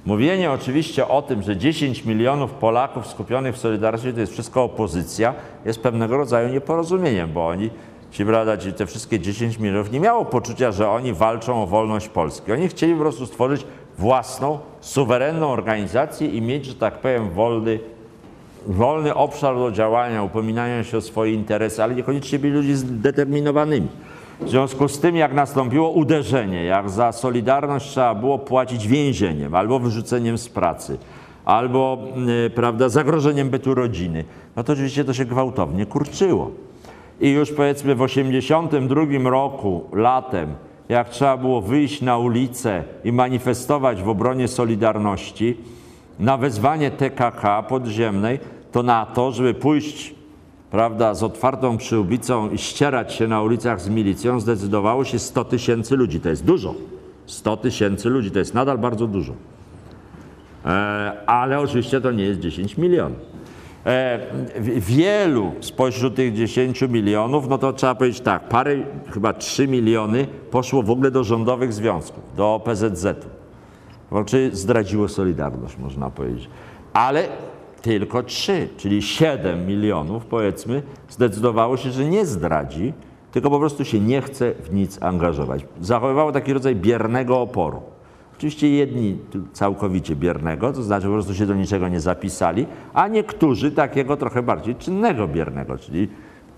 Mówienie 0.04 0.52
oczywiście 0.52 1.08
o 1.08 1.22
tym, 1.22 1.42
że 1.42 1.56
10 1.56 2.04
milionów 2.04 2.50
Polaków 2.50 3.06
skupionych 3.06 3.54
w 3.54 3.58
Solidarności 3.58 4.12
to 4.12 4.20
jest 4.20 4.32
wszystko 4.32 4.64
opozycja, 4.64 5.34
jest 5.64 5.82
pewnego 5.82 6.16
rodzaju 6.16 6.48
nieporozumieniem, 6.48 7.32
bo 7.32 7.46
oni, 7.46 7.70
ci 8.10 8.24
brada, 8.24 8.56
ci 8.56 8.72
te 8.72 8.86
wszystkie 8.86 9.20
10 9.20 9.58
milionów 9.58 9.92
nie 9.92 10.00
miało 10.00 10.24
poczucia, 10.24 10.72
że 10.72 10.90
oni 10.90 11.12
walczą 11.12 11.62
o 11.62 11.66
wolność 11.66 12.08
Polski. 12.08 12.52
Oni 12.52 12.68
chcieli 12.68 12.94
po 12.94 13.00
prostu 13.00 13.26
stworzyć 13.26 13.66
własną, 13.98 14.58
suwerenną 14.80 15.52
organizację 15.52 16.28
i 16.28 16.42
mieć, 16.42 16.64
że 16.66 16.74
tak 16.74 16.98
powiem, 16.98 17.30
wolny, 17.30 17.78
wolny 18.66 19.14
obszar 19.14 19.56
do 19.56 19.70
działania, 19.70 20.22
upominania 20.22 20.84
się 20.84 20.96
o 20.96 21.00
swoje 21.00 21.32
interesy, 21.32 21.82
ale 21.82 21.94
niekoniecznie 21.94 22.38
byli 22.38 22.52
ludźmi 22.52 22.74
zdeterminowanymi. 22.74 23.88
W 24.40 24.48
związku 24.48 24.88
z 24.88 25.00
tym, 25.00 25.16
jak 25.16 25.34
nastąpiło 25.34 25.90
uderzenie, 25.90 26.64
jak 26.64 26.90
za 26.90 27.12
Solidarność 27.12 27.90
trzeba 27.90 28.14
było 28.14 28.38
płacić 28.38 28.88
więzieniem 28.88 29.54
albo 29.54 29.78
wyrzuceniem 29.78 30.38
z 30.38 30.48
pracy, 30.48 30.98
albo 31.44 31.98
y, 32.46 32.50
prawda, 32.50 32.88
zagrożeniem 32.88 33.50
bytu 33.50 33.74
rodziny, 33.74 34.24
no 34.56 34.64
to 34.64 34.72
oczywiście 34.72 35.04
to 35.04 35.14
się 35.14 35.24
gwałtownie 35.24 35.86
kurczyło. 35.86 36.50
I 37.20 37.30
już 37.30 37.52
powiedzmy 37.52 37.94
w 37.94 38.06
1982 38.06 39.30
roku, 39.30 39.84
latem, 39.92 40.54
jak 40.88 41.08
trzeba 41.08 41.36
było 41.36 41.60
wyjść 41.60 42.02
na 42.02 42.18
ulicę 42.18 42.82
i 43.04 43.12
manifestować 43.12 44.02
w 44.02 44.08
obronie 44.08 44.48
Solidarności, 44.48 45.56
na 46.18 46.36
wezwanie 46.36 46.90
TKK 46.90 47.62
podziemnej, 47.62 48.38
to 48.74 48.82
na 48.82 49.06
to, 49.06 49.32
żeby 49.32 49.54
pójść 49.54 50.14
prawda, 50.70 51.14
z 51.14 51.22
otwartą 51.22 51.76
przyłbicą 51.76 52.50
i 52.50 52.58
ścierać 52.58 53.14
się 53.14 53.28
na 53.28 53.42
ulicach 53.42 53.80
z 53.80 53.88
milicją, 53.88 54.40
zdecydowało 54.40 55.04
się 55.04 55.18
100 55.18 55.44
tysięcy 55.44 55.96
ludzi. 55.96 56.20
To 56.20 56.28
jest 56.28 56.44
dużo. 56.44 56.74
100 57.26 57.56
tysięcy 57.56 58.08
ludzi 58.08 58.30
to 58.30 58.38
jest 58.38 58.54
nadal 58.54 58.78
bardzo 58.78 59.06
dużo. 59.06 59.32
E, 60.66 60.68
ale 61.26 61.60
oczywiście 61.60 62.00
to 62.00 62.12
nie 62.12 62.24
jest 62.24 62.40
10 62.40 62.76
milionów. 62.76 63.18
E, 63.86 64.20
wielu 64.78 65.52
spośród 65.60 66.14
tych 66.14 66.34
10 66.34 66.82
milionów, 66.82 67.48
no 67.48 67.58
to 67.58 67.72
trzeba 67.72 67.94
powiedzieć 67.94 68.20
tak, 68.20 68.48
parę, 68.48 68.76
chyba 69.10 69.32
3 69.32 69.68
miliony 69.68 70.26
poszło 70.50 70.82
w 70.82 70.90
ogóle 70.90 71.10
do 71.10 71.24
rządowych 71.24 71.72
związków, 71.72 72.22
do 72.36 72.54
OPZZ-u. 72.54 73.28
Znaczy 74.10 74.50
zdradziło 74.52 75.08
Solidarność, 75.08 75.76
można 75.78 76.10
powiedzieć. 76.10 76.48
Ale 76.92 77.28
tylko 77.84 78.22
3, 78.22 78.68
czyli 78.76 79.02
7 79.02 79.66
milionów, 79.66 80.26
powiedzmy, 80.26 80.82
zdecydowało 81.08 81.76
się, 81.76 81.90
że 81.90 82.04
nie 82.04 82.26
zdradzi, 82.26 82.92
tylko 83.32 83.50
po 83.50 83.58
prostu 83.58 83.84
się 83.84 84.00
nie 84.00 84.22
chce 84.22 84.54
w 84.54 84.74
nic 84.74 85.02
angażować. 85.02 85.66
Zachowywało 85.80 86.32
taki 86.32 86.52
rodzaj 86.52 86.76
biernego 86.76 87.40
oporu. 87.40 87.82
Oczywiście 88.36 88.70
jedni 88.70 89.18
całkowicie 89.52 90.16
biernego, 90.16 90.72
to 90.72 90.82
znaczy 90.82 91.06
po 91.06 91.12
prostu 91.12 91.34
się 91.34 91.46
do 91.46 91.54
niczego 91.54 91.88
nie 91.88 92.00
zapisali, 92.00 92.66
a 92.94 93.08
niektórzy 93.08 93.72
takiego 93.72 94.16
trochę 94.16 94.42
bardziej 94.42 94.74
czynnego 94.74 95.28
biernego, 95.28 95.78
czyli 95.78 96.08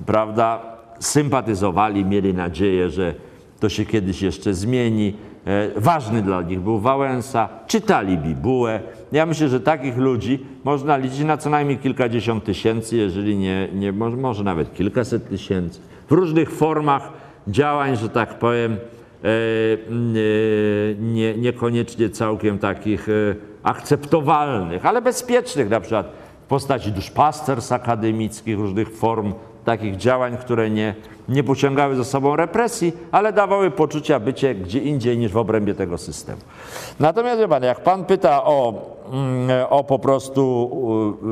prawda, 0.06 0.76
sympatyzowali, 1.00 2.04
mieli 2.04 2.34
nadzieję, 2.34 2.90
że 2.90 3.14
to 3.60 3.68
się 3.68 3.84
kiedyś 3.84 4.22
jeszcze 4.22 4.54
zmieni. 4.54 5.14
E, 5.46 5.80
Ważny 5.80 6.22
dla 6.22 6.42
nich 6.42 6.60
był 6.60 6.78
Wałęsa, 6.78 7.48
czytali 7.66 8.18
Bibułę. 8.18 8.80
Ja 9.12 9.26
myślę, 9.26 9.48
że 9.48 9.60
takich 9.60 9.96
ludzi 9.96 10.46
można 10.64 10.96
liczyć 10.96 11.20
na 11.20 11.36
co 11.36 11.50
najmniej 11.50 11.78
kilkadziesiąt 11.78 12.44
tysięcy, 12.44 12.96
jeżeli 12.96 13.36
nie, 13.36 13.68
nie 13.74 13.92
może, 13.92 14.44
nawet 14.44 14.74
kilkaset 14.74 15.28
tysięcy. 15.28 15.80
W 16.08 16.12
różnych 16.12 16.50
formach 16.50 17.12
działań, 17.48 17.96
że 17.96 18.08
tak 18.08 18.38
powiem, 18.38 18.72
e, 18.72 18.76
e, 19.26 19.28
nie, 21.00 21.34
niekoniecznie 21.34 22.10
całkiem 22.10 22.58
takich 22.58 23.06
akceptowalnych, 23.62 24.86
ale 24.86 25.02
bezpiecznych, 25.02 25.70
na 25.70 25.80
przykład 25.80 26.12
w 26.44 26.48
postaci 26.48 26.92
duszpasterstw 26.92 27.72
akademickich, 27.72 28.56
różnych 28.56 28.90
form 28.90 29.34
takich 29.64 29.96
działań, 29.96 30.36
które 30.36 30.70
nie, 30.70 30.94
nie 31.28 31.44
pociągały 31.44 31.96
za 31.96 32.04
sobą 32.04 32.36
represji, 32.36 32.92
ale 33.12 33.32
dawały 33.32 33.70
poczucia 33.70 34.20
bycie 34.20 34.54
gdzie 34.54 34.78
indziej 34.78 35.18
niż 35.18 35.32
w 35.32 35.36
obrębie 35.36 35.74
tego 35.74 35.98
systemu. 35.98 36.40
Natomiast 37.00 37.40
wie 37.40 37.48
pan, 37.48 37.62
jak 37.62 37.80
pan 37.80 38.04
pyta 38.04 38.44
o, 38.44 38.74
mm, 39.12 39.66
o 39.70 39.84
po 39.84 39.98
prostu 39.98 40.70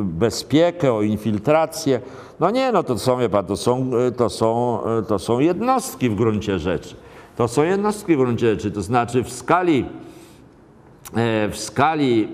bezpiekę, 0.05 0.93
o 0.93 1.03
infiltrację, 1.03 2.01
no 2.41 2.51
nie, 2.51 2.73
no 2.73 2.83
to 2.83 2.99
są, 2.99 3.19
wie 3.19 3.29
pan, 3.29 3.47
to 3.47 3.57
są, 3.57 3.91
to 4.17 4.31
są, 4.31 4.79
to 5.09 5.19
są 5.19 5.39
jednostki 5.39 6.11
w 6.11 6.15
gruncie 6.15 6.59
rzeczy. 6.59 6.97
To 7.37 7.49
są 7.49 7.63
jednostki 7.63 8.15
w 8.15 8.19
gruncie 8.19 8.51
rzeczy, 8.51 8.71
to 8.71 8.83
znaczy 8.83 9.23
w 9.23 9.33
skali 9.33 9.85
e, 11.17 11.49
w 11.49 11.57
skali, 11.57 12.29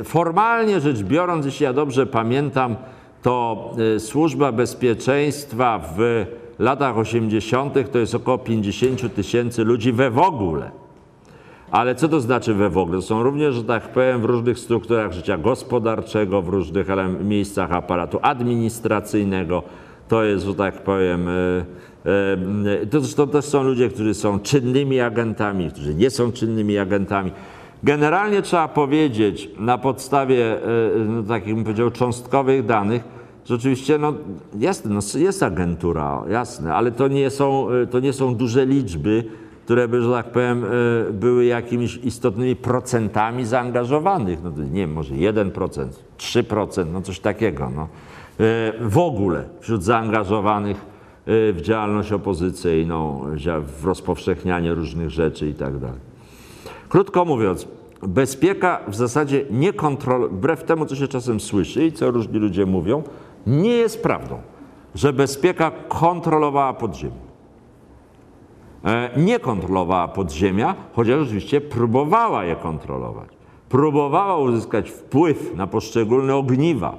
e, 0.00 0.04
formalnie 0.04 0.80
rzecz 0.80 1.02
biorąc, 1.02 1.46
jeśli 1.46 1.64
ja 1.64 1.72
dobrze 1.72 2.06
pamiętam, 2.06 2.76
to 3.22 3.70
e, 3.96 4.00
Służba 4.00 4.52
Bezpieczeństwa 4.52 5.80
w 5.96 6.26
latach 6.58 6.98
80. 6.98 7.92
to 7.92 7.98
jest 7.98 8.14
około 8.14 8.38
50 8.38 9.14
tysięcy 9.14 9.64
ludzi 9.64 9.92
we 9.92 10.10
w 10.10 10.18
ogóle. 10.18 10.70
Ale 11.70 11.94
co 11.94 12.08
to 12.08 12.20
znaczy 12.20 12.54
we 12.54 12.70
w 12.70 12.78
ogóle? 12.78 13.02
Są 13.02 13.22
również, 13.22 13.54
że 13.54 13.64
tak 13.64 13.92
powiem, 13.92 14.20
w 14.20 14.24
różnych 14.24 14.58
strukturach 14.58 15.12
życia 15.12 15.38
gospodarczego, 15.38 16.42
w 16.42 16.48
różnych 16.48 16.86
miejscach 17.24 17.72
aparatu 17.72 18.18
administracyjnego. 18.22 19.62
To 20.08 20.24
jest, 20.24 20.46
że 20.46 20.54
tak 20.54 20.82
powiem, 20.82 21.28
e, 21.28 21.32
e, 22.82 22.86
to, 22.86 23.00
to 23.16 23.26
też 23.26 23.44
są 23.44 23.62
ludzie, 23.62 23.88
którzy 23.88 24.14
są 24.14 24.40
czynnymi 24.40 25.00
agentami, 25.00 25.70
którzy 25.70 25.94
nie 25.94 26.10
są 26.10 26.32
czynnymi 26.32 26.78
agentami. 26.78 27.32
Generalnie 27.82 28.42
trzeba 28.42 28.68
powiedzieć 28.68 29.50
na 29.58 29.78
podstawie 29.78 30.56
e, 30.56 30.60
no, 31.08 31.22
takich, 31.22 31.54
bym 31.54 31.64
powiedział, 31.64 31.90
cząstkowych 31.90 32.66
danych, 32.66 33.02
że 33.48 33.54
oczywiście 33.54 33.98
no, 33.98 34.14
jest, 34.58 34.84
no, 34.84 35.00
jest 35.20 35.42
agentura, 35.42 36.24
jasne, 36.30 36.74
ale 36.74 36.92
to 36.92 37.08
nie, 37.08 37.30
są, 37.30 37.70
e, 37.70 37.86
to 37.86 38.00
nie 38.00 38.12
są 38.12 38.34
duże 38.34 38.66
liczby, 38.66 39.24
które 39.64 39.88
by, 39.88 40.02
że 40.02 40.12
tak 40.12 40.32
powiem, 40.32 40.64
e, 40.64 41.12
były 41.12 41.44
jakimiś 41.44 41.96
istotnymi 41.96 42.56
procentami 42.56 43.44
zaangażowanych. 43.44 44.38
No, 44.42 44.50
nie 44.50 44.80
wiem, 44.80 44.92
może 44.92 45.14
1%, 45.14 45.88
3%, 46.18 46.86
no 46.92 47.02
coś 47.02 47.20
takiego. 47.20 47.70
No. 47.76 47.82
E, 48.40 48.72
W 48.80 48.98
ogóle 48.98 49.44
wśród 49.60 49.82
zaangażowanych 49.82 50.98
w 51.26 51.58
działalność 51.62 52.12
opozycyjną, 52.12 53.24
w 53.80 53.84
rozpowszechnianie 53.84 54.74
różnych 54.74 55.10
rzeczy 55.10 55.48
i 55.48 55.54
tak 55.54 55.78
dalej. 55.78 56.00
Krótko 56.88 57.24
mówiąc, 57.24 57.68
bezpieka 58.02 58.80
w 58.88 58.94
zasadzie 58.94 59.44
nie 59.50 59.72
kontroluje, 59.72 60.30
wbrew 60.32 60.64
temu, 60.64 60.86
co 60.86 60.96
się 60.96 61.08
czasem 61.08 61.40
słyszy 61.40 61.86
i 61.86 61.92
co 61.92 62.10
różni 62.10 62.38
ludzie 62.38 62.66
mówią, 62.66 63.02
nie 63.46 63.70
jest 63.70 64.02
prawdą, 64.02 64.40
że 64.94 65.12
bezpieka 65.12 65.72
kontrolowała 65.88 66.72
podziemie. 66.72 67.28
E, 68.84 69.10
Nie 69.16 69.38
kontrolowała 69.38 70.08
podziemia, 70.08 70.74
chociaż 70.92 71.20
oczywiście 71.22 71.60
próbowała 71.60 72.44
je 72.44 72.56
kontrolować. 72.56 73.28
Próbowała 73.68 74.36
uzyskać 74.36 74.90
wpływ 74.90 75.56
na 75.56 75.66
poszczególne 75.66 76.36
ogniwa. 76.36 76.98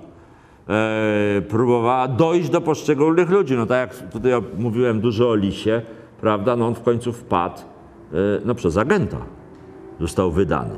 E, 0.70 1.42
próbowała 1.42 2.08
dojść 2.08 2.50
do 2.50 2.62
poszczególnych 2.62 3.30
ludzi. 3.30 3.56
No 3.56 3.66
tak 3.66 3.78
jak 3.90 4.12
tutaj 4.12 4.32
mówiłem 4.58 5.02
dużo 5.02 5.30
o 5.30 5.36
Lisie, 5.36 5.82
prawda, 6.22 6.56
no 6.56 6.68
on 6.68 6.76
w 6.76 6.82
końcu 6.82 7.14
wpadł 7.14 7.60
e, 7.60 8.16
no, 8.46 8.56
przez 8.56 8.78
agenta. 8.78 9.18
Został 10.00 10.32
wydany. 10.32 10.76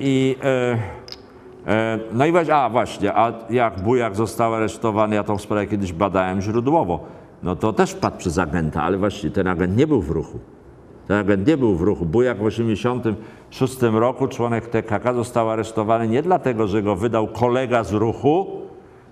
I 0.00 0.36
no 2.12 2.26
i 2.26 2.32
właśnie, 2.32 2.54
a 2.54 2.68
właśnie, 2.68 3.16
a 3.16 3.32
jak 3.50 3.80
Bujak 3.80 4.16
został 4.16 4.54
aresztowany, 4.54 5.14
ja 5.14 5.24
tą 5.24 5.38
sprawę 5.38 5.66
kiedyś 5.66 5.92
badałem 5.92 6.40
źródłowo, 6.40 7.00
no 7.42 7.56
to 7.56 7.72
też 7.72 7.90
wpadł 7.90 8.16
przez 8.16 8.38
agenta, 8.38 8.82
ale 8.82 8.98
właściwie 8.98 9.30
ten 9.30 9.46
agent 9.46 9.76
nie 9.76 9.86
był 9.86 10.02
w 10.02 10.10
ruchu. 10.10 10.38
Ten 11.08 11.16
agent 11.16 11.46
nie 11.46 11.56
był 11.56 11.76
w 11.76 11.82
ruchu. 11.82 12.06
Bujak 12.06 12.36
w 12.36 12.50
1986 12.50 13.82
roku, 13.82 14.28
członek 14.28 14.66
TKK, 14.66 15.14
został 15.14 15.50
aresztowany 15.50 16.08
nie 16.08 16.22
dlatego, 16.22 16.68
że 16.68 16.82
go 16.82 16.96
wydał 16.96 17.28
kolega 17.28 17.84
z 17.84 17.92
ruchu, 17.92 18.46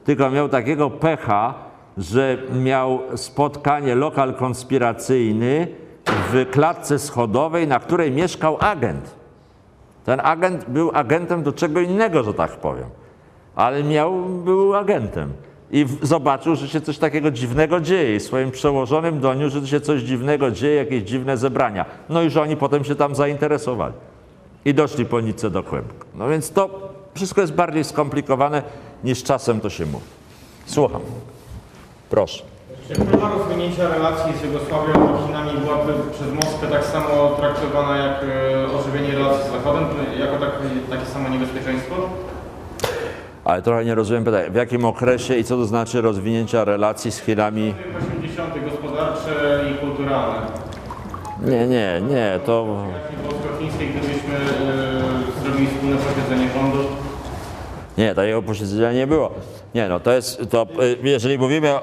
tylko 0.05 0.31
miał 0.31 0.48
takiego 0.48 0.90
pecha, 0.90 1.55
że 1.98 2.39
miał 2.62 3.01
spotkanie 3.14 3.94
lokal 3.94 4.35
konspiracyjny 4.35 5.68
w 6.06 6.47
klatce 6.51 6.98
schodowej, 6.98 7.68
na 7.68 7.78
której 7.78 8.12
mieszkał 8.12 8.56
agent. 8.60 9.24
Ten 10.05 10.20
agent 10.24 10.64
był 10.68 10.90
agentem 10.94 11.43
do 11.43 11.52
czego 11.52 11.81
innego, 11.81 12.22
że 12.22 12.35
tak 12.35 12.51
powiem, 12.51 12.86
ale 13.56 13.85
miał, 13.85 14.24
był 14.24 14.74
agentem. 14.74 15.32
I 15.70 15.86
zobaczył, 16.02 16.56
że 16.56 16.68
się 16.68 16.81
coś 16.81 16.98
takiego 16.98 17.31
dziwnego 17.31 17.81
dzieje. 17.81 18.16
I 18.16 18.20
swoim 18.20 18.51
przełożonym 18.51 19.20
doniósł, 19.20 19.60
że 19.60 19.66
się 19.66 19.81
coś 19.81 20.02
dziwnego 20.02 20.51
dzieje, 20.51 20.74
jakieś 20.74 21.02
dziwne 21.02 21.36
zebrania. 21.36 21.85
No 22.09 22.22
i 22.22 22.31
że 22.31 22.43
oni 22.43 22.56
potem 22.56 22.85
się 22.85 22.94
tam 22.94 23.14
zainteresowali. 23.14 23.94
I 24.64 24.74
doszli 24.74 25.06
po 25.06 25.20
nitce 25.20 25.51
do 25.51 25.62
kłębka. 25.62 26.06
No 26.14 26.28
więc 26.28 26.51
to 26.51 26.93
wszystko 27.14 27.40
jest 27.40 27.52
bardziej 27.52 27.85
skomplikowane 27.85 28.62
niż 29.05 29.22
czasem 29.22 29.60
to 29.60 29.70
się 29.70 29.86
mówi. 29.86 30.05
Słucham. 30.66 31.01
Proszę. 32.10 32.53
Czy 32.89 32.94
próba 32.94 33.28
rozwinięcia 33.28 33.89
relacji 33.89 34.32
z 34.39 34.43
Jugosławią 34.44 34.93
a 34.93 35.27
Chinami 35.27 35.61
byłaby 35.61 35.93
przez 36.12 36.32
Moskwę 36.32 36.66
tak 36.66 36.85
samo 36.85 37.36
traktowana 37.36 37.97
jak 37.97 38.24
e, 38.24 38.78
ożywienie 38.78 39.15
relacji 39.15 39.48
z 39.48 39.52
Zachodem, 39.52 39.85
jako 40.19 40.39
tak, 40.39 40.51
takie 40.90 41.06
samo 41.06 41.28
niebezpieczeństwo? 41.28 41.94
Ale 43.44 43.62
trochę 43.62 43.85
nie 43.85 43.94
rozumiem 43.94 44.24
pytania. 44.24 44.51
W 44.51 44.55
jakim 44.55 44.85
okresie 44.85 45.36
i 45.36 45.44
co 45.44 45.56
to 45.56 45.65
znaczy 45.65 46.01
rozwinięcia 46.01 46.65
relacji 46.65 47.12
z 47.12 47.19
Chinami? 47.19 47.74
80. 48.16 48.55
gospodarcze 48.70 49.65
i 49.70 49.78
kulturalne. 49.78 50.47
Nie, 51.43 51.66
nie, 51.66 52.02
nie. 52.09 52.40
To 52.47 52.66
polsko-chińskiej, 53.28 53.89
gdybyśmy 53.89 54.35
e, 54.35 55.43
zrobili 55.43 55.66
wspólne 55.66 55.97
posiedzenie 55.97 56.48
rządu, 56.55 56.78
Nie, 57.98 58.15
takiego 58.15 58.43
posiedzenia 58.43 58.93
nie 58.93 59.06
było. 59.06 59.31
Nie, 59.75 59.89
no 59.89 60.01
to 60.01 60.13
jest, 60.13 60.43
to, 60.51 60.67
y, 60.83 60.97
jeżeli 61.03 61.39
mówimy 61.39 61.75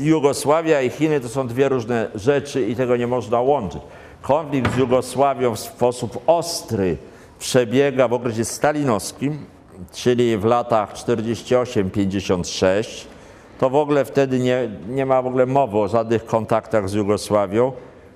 Jugosławia 0.00 0.82
i 0.82 0.90
Chiny, 0.90 1.20
to 1.20 1.28
są 1.28 1.48
dwie 1.48 1.68
różne 1.68 2.08
rzeczy 2.14 2.66
i 2.66 2.76
tego 2.76 2.96
nie 2.96 3.06
można 3.06 3.40
łączyć. 3.40 3.82
Konflikt 4.22 4.74
z 4.74 4.76
Jugosławią 4.76 5.54
w 5.54 5.60
sposób 5.60 6.22
ostry 6.26 6.96
przebiega 7.38 8.08
w 8.08 8.12
okresie 8.12 8.44
stalinowskim, 8.44 9.46
czyli 9.92 10.38
w 10.38 10.44
latach 10.44 10.94
48-56. 10.94 13.04
To 13.58 13.70
w 13.70 13.76
ogóle 13.76 14.04
wtedy 14.04 14.38
nie, 14.38 14.68
nie 14.88 15.06
ma 15.06 15.22
w 15.22 15.26
ogóle 15.26 15.46
mowy 15.46 15.78
o 15.78 15.88
żadnych 15.88 16.26
kontaktach 16.26 16.88
z 16.88 16.92
Jugosławią, 16.92 17.72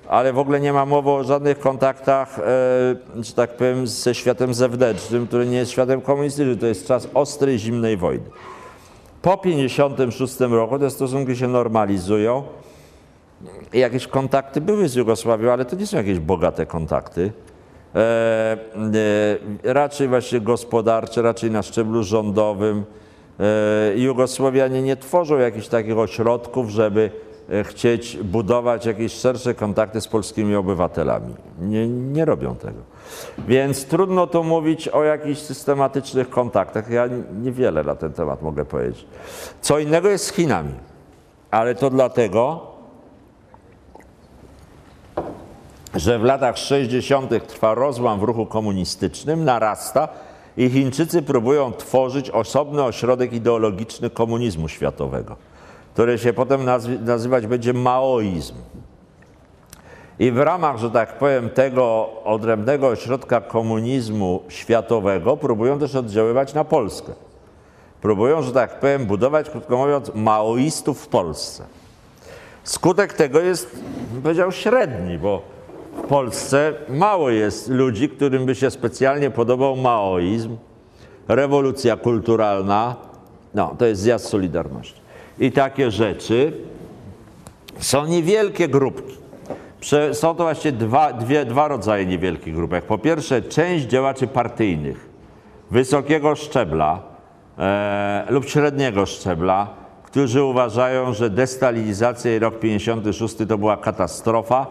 ale 0.09 0.33
w 0.33 0.39
ogóle 0.39 0.61
nie 0.61 0.73
ma 0.73 0.87
mowy 0.87 1.11
o 1.11 1.25
żadnych 1.25 1.59
kontaktach, 1.59 2.39
e, 2.39 2.43
że 3.23 3.33
tak 3.37 3.57
powiem, 3.57 3.87
ze 3.87 4.15
światem 4.15 4.55
zewnętrznym, 4.55 5.27
który 5.27 5.47
nie 5.47 5.57
jest 5.57 5.71
światem 5.71 6.01
komunistycznym. 6.01 6.59
To 6.59 6.67
jest 6.67 6.87
czas 6.87 7.09
ostrej, 7.15 7.59
zimnej 7.59 7.97
wojny. 7.97 8.25
Po 9.23 9.37
1956 9.37 10.41
roku 10.41 10.79
te 10.79 10.91
stosunki 10.91 11.37
się 11.37 11.49
normalizują. 11.49 12.43
Jakieś 13.73 14.07
kontakty 14.07 14.61
były 14.61 14.89
z 14.89 14.95
Jugosławią, 14.95 15.53
ale 15.53 15.65
to 15.65 15.77
nie 15.77 15.87
są 15.87 15.97
jakieś 15.97 16.19
bogate 16.19 16.67
kontakty. 16.67 17.33
E, 17.95 17.99
e, 19.65 19.73
raczej 19.73 20.09
właśnie 20.09 20.41
gospodarcze, 20.41 21.23
raczej 21.23 21.51
na 21.51 21.63
szczeblu 21.63 22.03
rządowym. 22.03 22.85
E, 23.41 23.99
Jugosławianie 23.99 24.83
nie 24.83 24.97
tworzą 24.97 25.39
jakichś 25.39 25.69
takich 25.69 25.99
ośrodków, 25.99 26.71
żeby 26.71 27.11
chcieć 27.65 28.17
budować 28.17 28.87
jakieś 28.87 29.13
szersze 29.13 29.55
kontakty 29.55 30.01
z 30.01 30.09
polskimi 30.09 30.57
obywatelami. 30.57 31.35
Nie, 31.61 31.89
nie 31.89 32.25
robią 32.25 32.57
tego. 32.57 32.81
Więc 33.39 33.85
trudno 33.85 34.27
tu 34.27 34.45
mówić 34.45 34.89
o 34.89 35.05
jakichś 35.05 35.41
systematycznych 35.41 36.31
kontaktach. 36.31 36.91
Ja 36.91 37.09
niewiele 37.43 37.85
na 37.85 37.95
ten 37.95 38.13
temat 38.13 38.43
mogę 38.43 38.65
powiedzieć. 38.65 39.07
Co 39.61 39.79
innego 39.79 40.09
jest 40.09 40.25
z 40.25 40.33
Chinami, 40.33 40.75
ale 41.51 41.75
to 41.75 41.91
dlatego, 41.91 42.73
że 45.95 46.19
w 46.19 46.23
latach 46.23 46.59
60. 46.59 47.47
trwa 47.47 47.75
rozłam 47.75 48.21
w 48.21 48.23
ruchu 48.23 48.47
komunistycznym, 48.47 49.45
narasta 49.45 50.09
i 50.57 50.71
Chińczycy 50.71 51.23
próbują 51.23 51.73
tworzyć 51.73 52.31
osobny 52.31 52.85
ośrodek 52.85 53.33
ideologiczny 53.33 54.11
komunizmu 54.11 54.69
światowego, 54.69 55.37
który 55.93 56.19
się 56.19 56.33
potem 56.33 56.61
nazywać 57.05 57.47
będzie 57.47 57.73
maoizm. 57.73 58.55
I 60.19 60.31
w 60.31 60.39
ramach, 60.39 60.79
że 60.79 60.91
tak 60.91 61.19
powiem, 61.19 61.51
tego 61.51 62.11
odrębnego 62.25 62.89
ośrodka 62.89 63.41
komunizmu 63.41 64.43
światowego 64.49 65.37
próbują 65.37 65.79
też 65.79 65.95
oddziaływać 65.95 66.55
na 66.55 66.65
Polskę. 66.65 67.13
Próbują, 68.01 68.43
że 68.43 68.53
tak 68.53 68.81
powiem, 68.81 69.07
budować, 69.07 69.51
krótko 69.51 69.77
mówiąc, 69.77 70.11
maoistów 70.15 71.01
w 71.03 71.09
Polsce. 71.09 71.65
Skutek 72.65 73.13
tego 73.13 73.41
jest, 73.41 73.81
powiedział, 74.23 74.53
średni, 74.53 75.19
bo 75.19 75.43
w 75.97 76.01
Polsce 76.07 76.73
mało 76.89 77.31
jest 77.31 77.69
ludzi, 77.69 78.09
którym 78.09 78.47
by 78.47 78.55
się 78.55 78.71
specjalnie 78.71 79.31
podobał 79.31 79.77
maoizm, 79.77 80.57
rewolucja 81.29 81.97
kulturalna. 81.97 82.97
No, 83.55 83.75
to 83.79 83.87
jest 83.87 84.01
zjazd 84.03 84.29
Solidarności. 84.29 85.02
I 85.39 85.53
takie 85.53 85.91
rzeczy. 85.91 86.53
Są 87.79 88.07
niewielkie 88.07 88.69
grupki. 88.69 89.23
Są 90.13 90.35
to 90.35 90.45
właśnie 90.45 90.73
dwa, 90.73 91.13
dwie, 91.13 91.45
dwa 91.45 91.69
rodzaje 91.69 92.07
niewielkich 92.07 92.55
grupek. 92.55 92.85
Po 92.85 92.99
pierwsze, 92.99 93.43
część 93.43 93.87
działaczy 93.87 94.27
partyjnych 94.27 95.09
wysokiego 95.71 96.35
szczebla 96.35 97.03
e, 97.59 98.27
lub 98.29 98.49
średniego 98.49 99.07
szczebla, 99.07 99.69
którzy 100.05 100.43
uważają, 100.43 101.13
że 101.13 101.31
destalinizacja 101.31 102.37
i 102.37 102.39
rok 102.39 102.59
56 102.59 103.37
to 103.49 103.59
była 103.59 103.77
katastrofa 103.77 104.67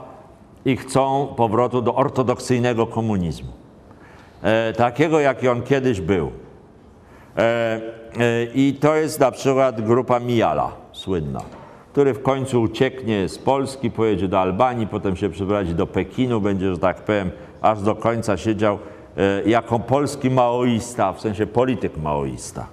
i 0.66 0.78
chcą 0.78 1.34
powrotu 1.38 1.82
do 1.82 1.96
ortodoksyjnego 1.96 2.88
komunizmu. 2.88 3.52
E, 4.42 4.74
takiego, 4.74 5.20
jaki 5.20 5.48
on 5.48 5.62
kiedyś 5.62 6.02
był. 6.02 6.32
E, 7.38 7.82
I 8.54 8.78
to 8.82 8.96
jest 8.96 9.20
na 9.20 9.32
przykład 9.32 9.82
grupa 9.82 10.20
Mijala, 10.20 10.72
słynna, 10.92 11.42
który 11.92 12.14
w 12.14 12.22
końcu 12.22 12.62
ucieknie 12.62 13.30
z 13.30 13.38
Polski, 13.38 13.92
pojedzie 13.92 14.28
do 14.28 14.40
Albanii, 14.40 14.88
potem 14.88 15.16
się 15.16 15.30
przeprowadzi 15.30 15.76
do 15.76 15.88
Pekinu, 15.88 16.42
będzie, 16.42 16.72
że 16.72 16.78
tak 16.78 16.98
powiem, 17.02 17.32
aż 17.62 17.82
do 17.82 17.96
końca 17.96 18.38
siedział 18.38 18.80
e, 19.18 19.50
jako 19.50 19.80
polski 19.80 20.30
maoista, 20.30 21.14
w 21.14 21.22
sensie 21.22 21.48
polityk 21.48 21.98
maoista. 21.98 22.68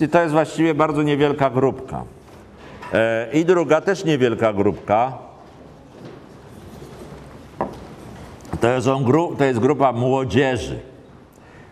I 0.00 0.08
to 0.08 0.20
jest 0.20 0.32
właściwie 0.32 0.74
bardzo 0.74 1.02
niewielka 1.02 1.50
grupka. 1.50 2.04
E, 2.92 3.28
I 3.32 3.44
druga 3.44 3.80
też 3.80 4.04
niewielka 4.04 4.52
grupka, 4.52 5.12
to 8.60 8.68
jest, 8.68 8.88
on 8.88 9.04
to 9.38 9.44
jest 9.44 9.60
grupa 9.60 9.92
młodzieży, 9.92 10.80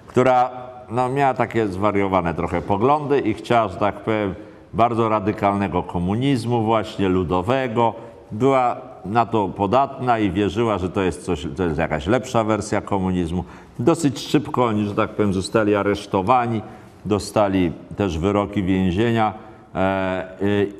która 0.06 0.69
no, 0.90 1.08
miała 1.08 1.34
takie 1.34 1.68
zwariowane 1.68 2.34
trochę 2.34 2.62
poglądy 2.62 3.20
i 3.20 3.34
chciała, 3.34 3.68
że 3.68 3.76
tak 3.76 4.00
powiem, 4.00 4.34
bardzo 4.74 5.08
radykalnego 5.08 5.82
komunizmu, 5.82 6.62
właśnie 6.62 7.08
ludowego. 7.08 7.94
Była 8.32 8.76
na 9.04 9.26
to 9.26 9.48
podatna 9.48 10.18
i 10.18 10.30
wierzyła, 10.30 10.78
że 10.78 10.90
to 10.90 11.02
jest, 11.02 11.24
coś, 11.24 11.46
to 11.56 11.64
jest 11.64 11.78
jakaś 11.78 12.06
lepsza 12.06 12.44
wersja 12.44 12.80
komunizmu. 12.80 13.44
Dosyć 13.78 14.18
szybko 14.18 14.64
oni, 14.64 14.84
że 14.84 14.94
tak 14.94 15.10
powiem, 15.10 15.32
zostali 15.32 15.74
aresztowani, 15.74 16.62
dostali 17.04 17.72
też 17.96 18.18
wyroki 18.18 18.62
więzienia 18.62 19.34
e, 19.74 20.26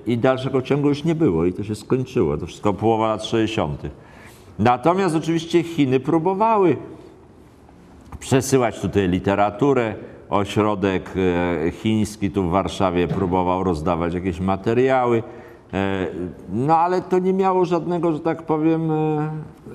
i 0.07 0.19
dalszego 0.19 0.63
ciągu 0.63 0.89
już 0.89 1.05
nie 1.05 1.15
było 1.15 1.45
i 1.45 1.53
to 1.53 1.65
się 1.65 1.75
skończyło. 1.75 2.37
To 2.37 2.47
wszystko 2.47 2.73
połowa 2.73 3.09
lat 3.09 3.25
60. 3.25 3.83
Natomiast 4.59 5.17
oczywiście 5.17 5.63
Chiny 5.63 6.01
próbowały 6.01 6.77
przesyłać 8.21 8.81
tutaj 8.81 9.09
literaturę. 9.09 9.95
Ośrodek 10.31 11.11
e, 11.17 11.71
chiński 11.71 12.31
tu 12.31 12.43
w 12.43 12.51
Warszawie 12.51 13.09
próbował 13.09 13.65
rozdawać 13.65 14.15
jakieś 14.15 14.41
materiały. 14.41 15.23
E, 15.73 16.07
No 16.53 16.77
ale 16.77 17.03
to 17.03 17.19
nie 17.19 17.33
miało 17.33 17.65
żadnego, 17.65 18.13
że 18.13 18.21
tak 18.21 18.43
powiem, 18.43 18.91
e, 18.91 19.31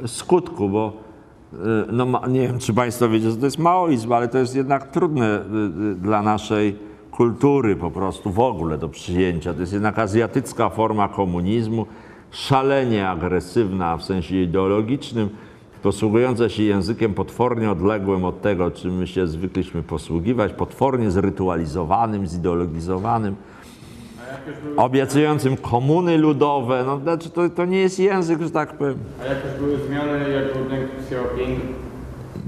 skutku, 0.05 0.69
bo 0.69 1.05
no, 1.91 2.21
nie 2.27 2.41
wiem, 2.41 2.59
czy 2.59 2.73
Państwo 2.73 3.09
wiecie, 3.09 3.31
że 3.31 3.37
to 3.37 3.45
jest 3.45 3.59
maoizm, 3.59 4.13
ale 4.13 4.27
to 4.27 4.37
jest 4.37 4.55
jednak 4.55 4.91
trudne 4.91 5.39
dla 5.95 6.21
naszej 6.21 6.75
kultury 7.11 7.75
po 7.75 7.91
prostu 7.91 8.31
w 8.31 8.39
ogóle 8.39 8.77
do 8.77 8.89
przyjęcia. 8.89 9.53
To 9.53 9.59
jest 9.59 9.73
jednak 9.73 9.99
azjatycka 9.99 10.69
forma 10.69 11.07
komunizmu, 11.07 11.85
szalenie 12.31 13.09
agresywna 13.09 13.97
w 13.97 14.03
sensie 14.03 14.35
ideologicznym, 14.35 15.29
posługująca 15.85 16.49
się 16.49 16.63
językiem 16.63 17.13
potwornie 17.13 17.71
odległym 17.71 18.25
od 18.25 18.41
tego, 18.41 18.71
czym 18.71 18.97
my 18.97 19.07
się 19.07 19.27
zwykliśmy 19.27 19.83
posługiwać, 19.83 20.53
potwornie 20.53 21.11
zrytualizowanym, 21.11 22.27
zideologizowanym, 22.27 23.35
obiecującym 24.77 25.57
komuny 25.57 26.17
ludowe. 26.17 26.83
No, 26.85 26.99
znaczy 26.99 27.29
to, 27.29 27.49
to 27.49 27.65
nie 27.65 27.77
jest 27.77 27.99
język, 27.99 28.41
że 28.41 28.51
tak 28.51 28.73
powiem. 28.73 28.97
A 29.21 29.25
jakieś 29.25 29.59
były 29.59 29.77
zmiany, 29.87 30.29
jak 30.29 30.53
był 30.53 30.77
Xiaoping? 30.99 31.59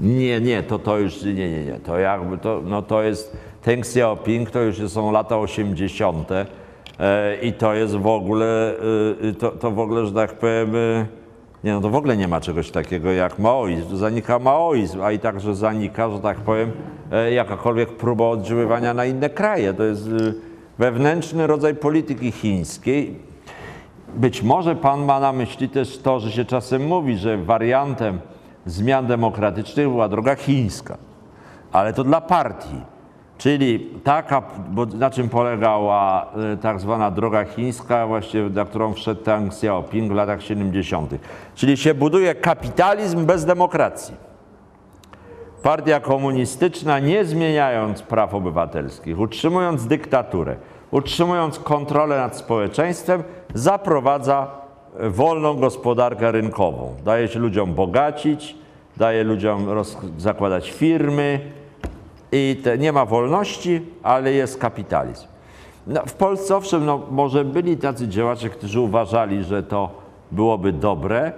Nie, 0.00 0.40
nie, 0.40 0.62
to, 0.62 0.78
to 0.78 0.98
już, 0.98 1.22
nie, 1.22 1.34
nie, 1.34 1.64
nie, 1.64 1.80
to 1.84 1.98
jakby 1.98 2.38
to, 2.38 2.62
no 2.66 2.82
to 2.82 3.02
jest, 3.02 3.36
Deng 3.64 3.84
Xiaoping 3.84 4.50
to 4.50 4.62
już 4.62 4.90
są 4.90 5.12
lata 5.12 5.38
80. 5.38 6.28
E, 6.30 7.36
i 7.42 7.52
to 7.52 7.74
jest 7.74 7.96
w 7.96 8.06
ogóle, 8.06 8.74
e, 9.28 9.32
to, 9.32 9.50
to 9.50 9.70
w 9.70 9.78
ogóle, 9.78 10.06
że 10.06 10.12
tak 10.12 10.38
powiem, 10.38 10.76
e, 10.76 11.17
nie 11.64 11.72
no 11.72 11.80
to 11.80 11.90
w 11.90 11.94
ogóle 11.94 12.16
nie 12.16 12.28
ma 12.28 12.40
czegoś 12.40 12.70
takiego 12.70 13.12
jak 13.12 13.38
maoizm, 13.38 13.96
zanika 13.96 14.38
maoizm, 14.38 15.02
a 15.02 15.12
i 15.12 15.18
także 15.18 15.54
zanika, 15.54 16.10
że 16.10 16.20
tak 16.20 16.36
powiem, 16.36 16.70
e, 17.12 17.32
jakakolwiek 17.32 17.88
próba 17.88 18.24
oddziaływania 18.24 18.94
na 18.94 19.04
inne 19.04 19.30
kraje. 19.30 19.74
To 19.74 19.84
jest 19.84 20.06
e, 20.06 20.32
wewnętrzny 20.78 21.46
rodzaj 21.46 21.74
polityki 21.74 22.32
chińskiej, 22.32 23.18
być 24.16 24.42
może 24.42 24.76
pan 24.76 25.04
ma 25.04 25.20
na 25.20 25.32
myśli 25.32 25.68
też 25.68 25.98
to, 25.98 26.20
że 26.20 26.32
się 26.32 26.44
czasem 26.44 26.86
mówi, 26.86 27.16
że 27.16 27.38
wariantem 27.38 28.18
zmian 28.66 29.06
demokratycznych 29.06 29.88
była 29.88 30.08
droga 30.08 30.34
chińska, 30.34 30.98
ale 31.72 31.92
to 31.92 32.04
dla 32.04 32.20
partii. 32.20 32.80
Czyli 33.38 33.90
taka, 34.04 34.42
bo 34.70 34.86
na 34.86 35.10
czym 35.10 35.28
polegała 35.28 36.26
e, 36.52 36.56
tak 36.56 36.80
zwana 36.80 37.10
droga 37.10 37.44
chińska, 37.44 38.06
właściwie 38.06 38.50
na 38.50 38.64
którą 38.64 38.94
wszedł 38.94 39.24
Deng 39.24 39.52
Xiaoping 39.52 40.12
w 40.12 40.14
latach 40.14 40.42
70. 40.42 41.14
Czyli 41.54 41.76
się 41.76 41.94
buduje 41.94 42.34
kapitalizm 42.34 43.26
bez 43.26 43.44
demokracji. 43.44 44.14
Partia 45.62 46.00
komunistyczna, 46.00 46.98
nie 46.98 47.24
zmieniając 47.24 48.02
praw 48.02 48.34
obywatelskich, 48.34 49.20
utrzymując 49.20 49.86
dyktaturę, 49.86 50.56
utrzymując 50.90 51.58
kontrolę 51.58 52.16
nad 52.16 52.36
społeczeństwem, 52.36 53.22
zaprowadza 53.54 54.46
e, 54.98 55.10
wolną 55.10 55.54
gospodarkę 55.54 56.32
rynkową. 56.32 56.94
Daje 57.04 57.28
się 57.28 57.38
ludziom 57.38 57.74
bogacić, 57.74 58.56
daje 58.96 59.24
ludziom 59.24 59.66
zakładać 60.16 60.70
firmy 60.70 61.57
i 62.32 62.60
te, 62.64 62.78
nie 62.78 62.92
ma 62.92 63.04
wolności, 63.04 63.80
ale 64.02 64.32
jest 64.32 64.58
kapitalizm. 64.58 65.26
No, 65.86 66.02
w 66.06 66.12
Polsce 66.12 66.56
owszem, 66.56 66.86
no, 66.86 67.02
może 67.10 67.44
byli 67.44 67.76
tacy 67.76 68.08
działacze, 68.08 68.48
którzy 68.48 68.80
uważali, 68.80 69.44
że 69.44 69.62
to 69.62 69.90
byłoby 70.32 70.72
dobre, 70.72 71.32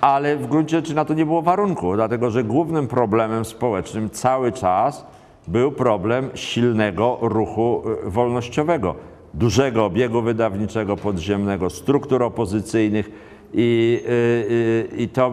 ale 0.00 0.36
w 0.36 0.46
gruncie 0.46 0.76
rzeczy 0.76 0.94
na 0.94 1.04
to 1.04 1.14
nie 1.14 1.26
było 1.26 1.42
warunku, 1.42 1.94
dlatego 1.94 2.30
że 2.30 2.44
głównym 2.44 2.88
problemem 2.88 3.44
społecznym 3.44 4.10
cały 4.10 4.52
czas 4.52 5.06
był 5.48 5.72
problem 5.72 6.30
silnego 6.34 7.18
ruchu 7.20 7.82
y, 8.06 8.10
wolnościowego, 8.10 8.94
dużego 9.34 9.84
obiegu 9.84 10.22
wydawniczego 10.22 10.96
podziemnego, 10.96 11.70
struktur 11.70 12.22
opozycyjnych 12.22 13.10
i, 13.54 14.00
y, 14.06 14.92
y, 14.92 15.02
i 15.02 15.08
to 15.08 15.32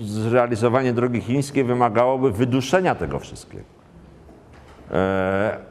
zrealizowanie 0.00 0.92
drogi 0.92 1.20
chińskiej 1.20 1.64
wymagałoby 1.64 2.32
wyduszenia 2.32 2.94
tego 2.94 3.18
wszystkiego. 3.18 3.79
E, 4.92 5.70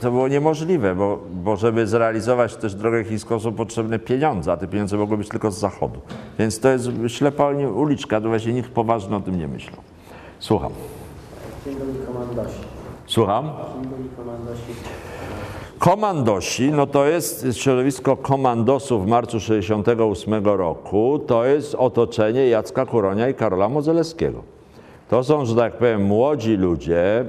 to 0.00 0.10
było 0.10 0.28
niemożliwe, 0.28 0.94
bo, 0.94 1.18
bo 1.30 1.56
żeby 1.56 1.86
zrealizować 1.86 2.56
też 2.56 2.74
drogę 2.74 3.04
chińską 3.04 3.40
są 3.40 3.52
potrzebne 3.52 3.98
pieniądze, 3.98 4.52
a 4.52 4.56
te 4.56 4.66
pieniądze 4.66 4.96
mogły 4.96 5.16
być 5.16 5.28
tylko 5.28 5.50
z 5.50 5.58
zachodu. 5.58 6.00
Więc 6.38 6.60
to 6.60 6.68
jest 6.68 6.88
ślepa 7.06 7.50
uliczka, 7.74 8.20
to 8.20 8.28
właśnie 8.28 8.52
nikt 8.52 8.70
poważnie 8.70 9.16
o 9.16 9.20
tym 9.20 9.38
nie 9.38 9.48
myślał. 9.48 9.80
Słucham. 10.38 10.72
Kim 11.64 11.74
byli 11.74 12.06
komandosi? 12.06 12.58
Słucham? 13.06 13.50
Kim 13.72 13.90
byli 13.90 14.08
komandosi? 14.08 14.72
Komandosi, 15.78 16.70
no 16.70 16.86
to 16.86 17.06
jest 17.06 17.46
środowisko 17.52 18.16
komandosów 18.16 19.04
w 19.04 19.06
marcu 19.06 19.40
68 19.40 20.46
roku, 20.46 21.18
to 21.26 21.44
jest 21.44 21.74
otoczenie 21.74 22.48
Jacka 22.48 22.86
Kuronia 22.86 23.28
i 23.28 23.34
Karola 23.34 23.68
Modzelewskiego. 23.68 24.55
To 25.08 25.24
są, 25.24 25.44
że 25.44 25.56
tak 25.56 25.72
powiem, 25.72 26.02
młodzi 26.02 26.56
ludzie, 26.56 27.24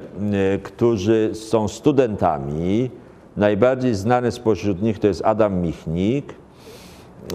y, 0.55 0.59
którzy 0.59 1.29
są 1.33 1.67
studentami. 1.67 2.89
Najbardziej 3.37 3.95
znany 3.95 4.31
spośród 4.31 4.81
nich 4.81 4.99
to 4.99 5.07
jest 5.07 5.25
Adam 5.25 5.61
Michnik. 5.61 6.33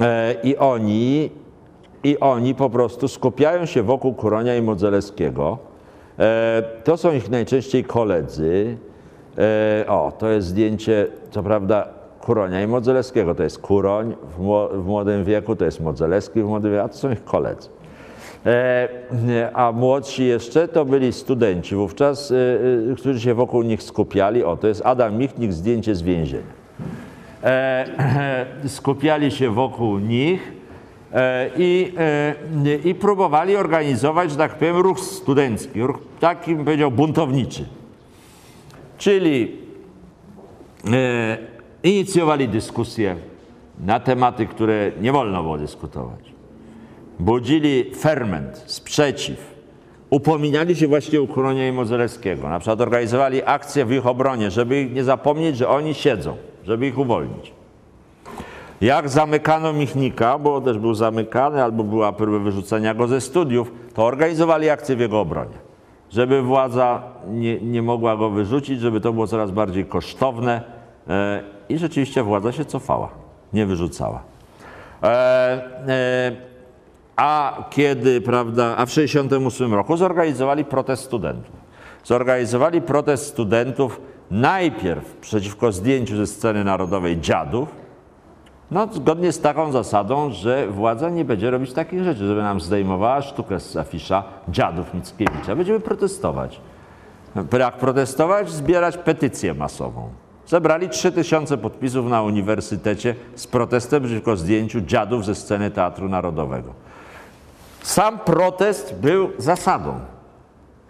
E, 0.01 0.35
I 0.43 0.56
oni, 0.56 1.31
I 2.05 2.19
oni 2.20 2.55
po 2.55 2.70
prostu 2.70 3.09
skupiają 3.09 3.66
się 3.66 3.82
wokół 3.82 4.14
Kuronia 4.14 4.56
i 4.56 4.62
Modzelewskiego. 4.62 5.59
E, 6.19 6.62
To 6.85 6.97
są 6.97 7.12
ich 7.12 7.31
najczęściej 7.31 7.85
koledzy. 7.85 8.77
E, 9.39 9.85
O, 9.89 10.12
to 10.19 10.28
jest 10.28 10.47
zdjęcie, 10.48 11.06
co 11.31 11.43
prawda, 11.43 11.89
Kuronia 12.20 12.62
i 12.62 12.66
Modzelewskiego. 12.66 13.35
To 13.35 13.43
jest 13.43 13.59
Kuroń 13.59 14.14
w 14.36 14.40
mło- 14.43 14.69
w 14.82 14.86
młodym 14.86 15.24
wieku, 15.24 15.56
to 15.56 15.64
jest 15.64 15.81
Modzelewski 15.81 16.43
w 16.43 16.47
młodym 16.47 16.73
wieku, 16.73 16.85
a 16.85 16.89
to 16.89 16.94
są 16.97 17.10
ich 17.12 17.24
koledzy. 17.24 17.69
E, 18.47 19.51
A 19.55 19.73
młodsi 19.73 20.24
jeszcze 20.24 20.69
to 20.69 20.85
byli 20.85 21.12
studenci 21.12 21.74
wówczas, 21.74 22.31
e, 22.31 22.36
e, 22.93 22.94
którzy 22.97 23.20
się 23.20 23.35
wokół 23.35 23.62
nich 23.62 23.82
skupiali. 23.82 24.44
O, 24.44 24.56
to 24.56 24.69
jest 24.69 24.82
Adam 24.85 25.16
Michnik, 25.16 25.52
zdjęcie 25.52 25.94
z 25.94 26.02
więzienia. 26.02 26.62
Skupiali 28.66 29.31
się 29.31 29.51
wokół 29.51 29.98
nich 29.98 30.52
i, 31.56 31.94
i 32.85 32.94
próbowali 32.94 33.56
organizować, 33.56 34.31
że 34.31 34.36
tak 34.36 34.55
powiem, 34.55 34.77
ruch 34.77 35.01
studencki, 35.01 35.82
ruch 35.82 35.98
taki, 36.20 36.55
bym 36.55 36.64
powiedział, 36.64 36.90
buntowniczy. 36.90 37.64
Czyli 38.98 39.56
inicjowali 41.82 42.48
dyskusje 42.48 43.16
na 43.81 44.01
tematy, 44.01 44.47
które 44.47 44.93
nie 45.01 45.12
wolno 45.12 45.43
było 45.43 45.59
dyskutować. 45.59 46.31
Budzili 47.23 47.90
ferment, 47.94 48.62
sprzeciw. 48.66 49.55
Upominali 50.11 50.77
się 50.77 50.86
właśnie 50.89 51.20
o 51.20 51.27
Kuronia 51.27 51.69
i 51.69 51.73
Modzelewskiego. 51.73 52.49
Na 52.49 52.59
przykład 52.59 52.81
organizowali 52.81 53.43
akcje 53.44 53.85
w 53.85 53.93
ich 53.93 54.07
obronie, 54.07 54.51
żeby 54.51 54.81
ich 54.81 54.93
nie 54.93 55.05
zapomnieć, 55.05 55.57
że 55.57 55.69
oni 55.69 55.94
siedzą, 55.94 56.36
żeby 56.65 56.86
ich 56.86 56.99
uwolnić. 56.99 57.53
Jak 58.81 59.09
zamykano 59.09 59.73
Michnika, 59.73 60.39
bo 60.39 60.61
też 60.61 60.78
był 60.78 60.94
zamykany, 60.94 61.62
albo 61.62 61.85
była 61.85 62.12
próba 62.12 62.39
wyrzucenia 62.39 62.94
go 62.94 63.07
ze 63.09 63.20
studiów, 63.20 63.73
to 63.94 64.05
organizowali 64.05 64.70
akcję 64.70 64.97
w 64.97 65.01
jego 65.01 65.20
obronie. 65.20 65.57
Żeby 66.11 66.43
władza 66.43 67.03
nie, 67.28 67.61
nie 67.61 67.82
mogła 67.82 68.16
go 68.16 68.31
wyrzucić, 68.31 68.81
żeby 68.81 69.01
to 69.01 69.12
było 69.12 69.27
coraz 69.27 69.51
bardziej 69.51 69.85
kosztowne 69.85 70.62
e, 71.09 71.43
i 71.69 71.78
rzeczywiście 71.78 72.23
władza 72.23 72.53
się 72.53 72.65
cofała, 72.65 73.09
nie 73.53 73.66
wyrzucała. 73.66 74.23
E, 75.03 75.09
e, 75.89 76.52
a 77.16 77.64
kiedy, 77.70 78.20
prawda, 78.20 78.64
a 78.76 78.86
w 78.86 78.89
1968 78.89 79.74
roku 79.74 79.97
zorganizowali 79.97 80.64
protest 80.64 81.05
studentów. 81.05 81.55
Zorganizowali 82.05 82.82
protest 82.82 83.26
studentów 83.26 84.01
najpierw 84.30 85.16
przeciwko 85.16 85.72
zdjęciu 85.72 86.16
ze 86.16 86.26
sceny 86.26 86.64
narodowej 86.64 87.20
dziadów, 87.20 87.68
no, 88.72 88.89
zgodnie 88.93 89.32
z 89.32 89.40
taką 89.40 89.72
zasadą, 89.72 90.30
że 90.30 90.66
władza 90.68 91.10
nie 91.10 91.24
będzie 91.24 91.51
robić 91.51 91.72
takich 91.72 92.05
rzeczy, 92.05 92.26
żeby 92.26 92.43
nam 92.43 92.60
zdejmowała 92.60 93.22
sztukę 93.22 93.60
z 93.60 93.76
afisza 93.76 94.24
dziadów 94.48 94.94
Mickiewicza. 94.94 95.56
Będziemy 95.56 95.80
protestować. 95.80 96.60
Jak 97.59 97.76
protestować? 97.76 98.51
Zbierać 98.51 98.97
petycję 98.97 99.55
masową. 99.55 100.10
Zebrali 100.47 100.89
3000 100.89 101.59
podpisów 101.59 102.06
na 102.06 102.22
uniwersytecie 102.22 103.14
z 103.34 103.47
protestem 103.47 104.02
przeciwko 104.02 104.36
zdjęciu 104.36 104.80
dziadów 104.80 105.24
ze 105.24 105.34
sceny 105.34 105.70
Teatru 105.70 106.09
Narodowego. 106.09 106.74
Sam 107.82 108.18
protest 108.18 108.94
był 108.94 109.30
zasadą. 109.38 110.00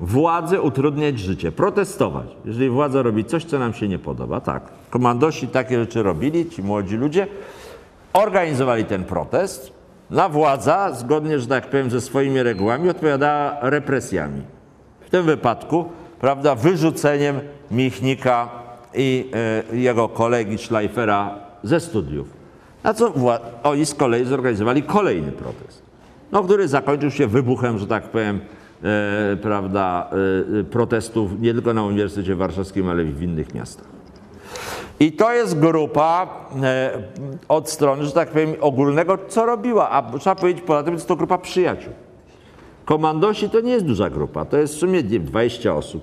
Władzy 0.00 0.60
utrudniać 0.60 1.18
życie, 1.18 1.52
protestować. 1.52 2.26
Jeżeli 2.44 2.70
władza 2.70 3.02
robi 3.02 3.24
coś, 3.24 3.44
co 3.44 3.58
nam 3.58 3.74
się 3.74 3.88
nie 3.88 3.98
podoba, 3.98 4.40
tak. 4.40 4.62
Komandosi 4.90 5.48
takie 5.48 5.80
rzeczy 5.80 6.02
robili, 6.02 6.50
ci 6.50 6.62
młodzi 6.62 6.96
ludzie, 6.96 7.26
organizowali 8.12 8.84
ten 8.84 9.04
protest. 9.04 9.72
Na 10.10 10.28
władza, 10.28 10.92
zgodnie, 10.92 11.38
że 11.38 11.46
tak 11.46 11.70
powiem, 11.70 11.90
ze 11.90 12.00
swoimi 12.00 12.42
regułami, 12.42 12.88
odpowiadała 12.88 13.56
represjami. 13.60 14.42
W 15.00 15.10
tym 15.10 15.24
wypadku, 15.26 15.84
prawda, 16.20 16.54
wyrzuceniem 16.54 17.40
Michnika 17.70 18.48
i 18.94 19.30
e, 19.72 19.76
jego 19.76 20.08
kolegi 20.08 20.58
Schleifera 20.58 21.34
ze 21.62 21.80
studiów. 21.80 22.28
Na 22.84 22.94
co 22.94 23.12
oni 23.62 23.86
z 23.86 23.94
kolei 23.94 24.24
zorganizowali 24.24 24.82
kolejny 24.82 25.32
protest, 25.32 25.81
no, 26.32 26.42
który 26.42 26.68
zakończył 26.68 27.10
się 27.10 27.26
wybuchem, 27.26 27.78
że 27.78 27.86
tak 27.86 28.04
powiem, 28.04 28.40
e, 28.82 29.36
prawda, 29.42 30.10
e, 30.60 30.64
protestów 30.64 31.40
nie 31.40 31.52
tylko 31.52 31.74
na 31.74 31.82
Uniwersytecie 31.82 32.34
Warszawskim, 32.34 32.88
ale 32.88 33.04
i 33.04 33.12
w 33.12 33.22
innych 33.22 33.54
miastach. 33.54 33.86
I 35.00 35.12
to 35.12 35.32
jest 35.32 35.58
grupa 35.58 36.26
e, 36.62 36.92
od 37.48 37.70
strony, 37.70 38.04
że 38.04 38.12
tak 38.12 38.30
powiem, 38.30 38.54
ogólnego, 38.60 39.18
co 39.28 39.46
robiła, 39.46 39.90
a 39.90 40.18
trzeba 40.18 40.36
powiedzieć 40.36 40.64
poza 40.66 40.82
tym, 40.82 40.94
jest 40.94 41.08
to 41.08 41.16
grupa 41.16 41.38
przyjaciół. 41.38 41.92
Komandosi 42.84 43.50
to 43.50 43.60
nie 43.60 43.72
jest 43.72 43.86
duża 43.86 44.10
grupa, 44.10 44.44
to 44.44 44.56
jest 44.56 44.74
w 44.74 44.78
sumie 44.78 45.02
nie 45.02 45.08
wiem, 45.08 45.24
20 45.24 45.74
osób. 45.74 46.02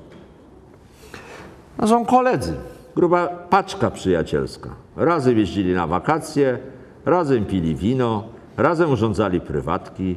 No 1.78 1.88
są 1.88 2.06
koledzy, 2.06 2.54
gruba 2.96 3.28
paczka 3.28 3.92
przyjacielska. 3.92 4.70
Razem 4.96 5.38
jeździli 5.38 5.74
na 5.74 5.88
wakacje, 5.88 6.60
razem 7.06 7.46
pili 7.46 7.76
wino, 7.76 8.24
razem 8.60 8.92
urządzali 8.92 9.42
prywatki, 9.42 10.16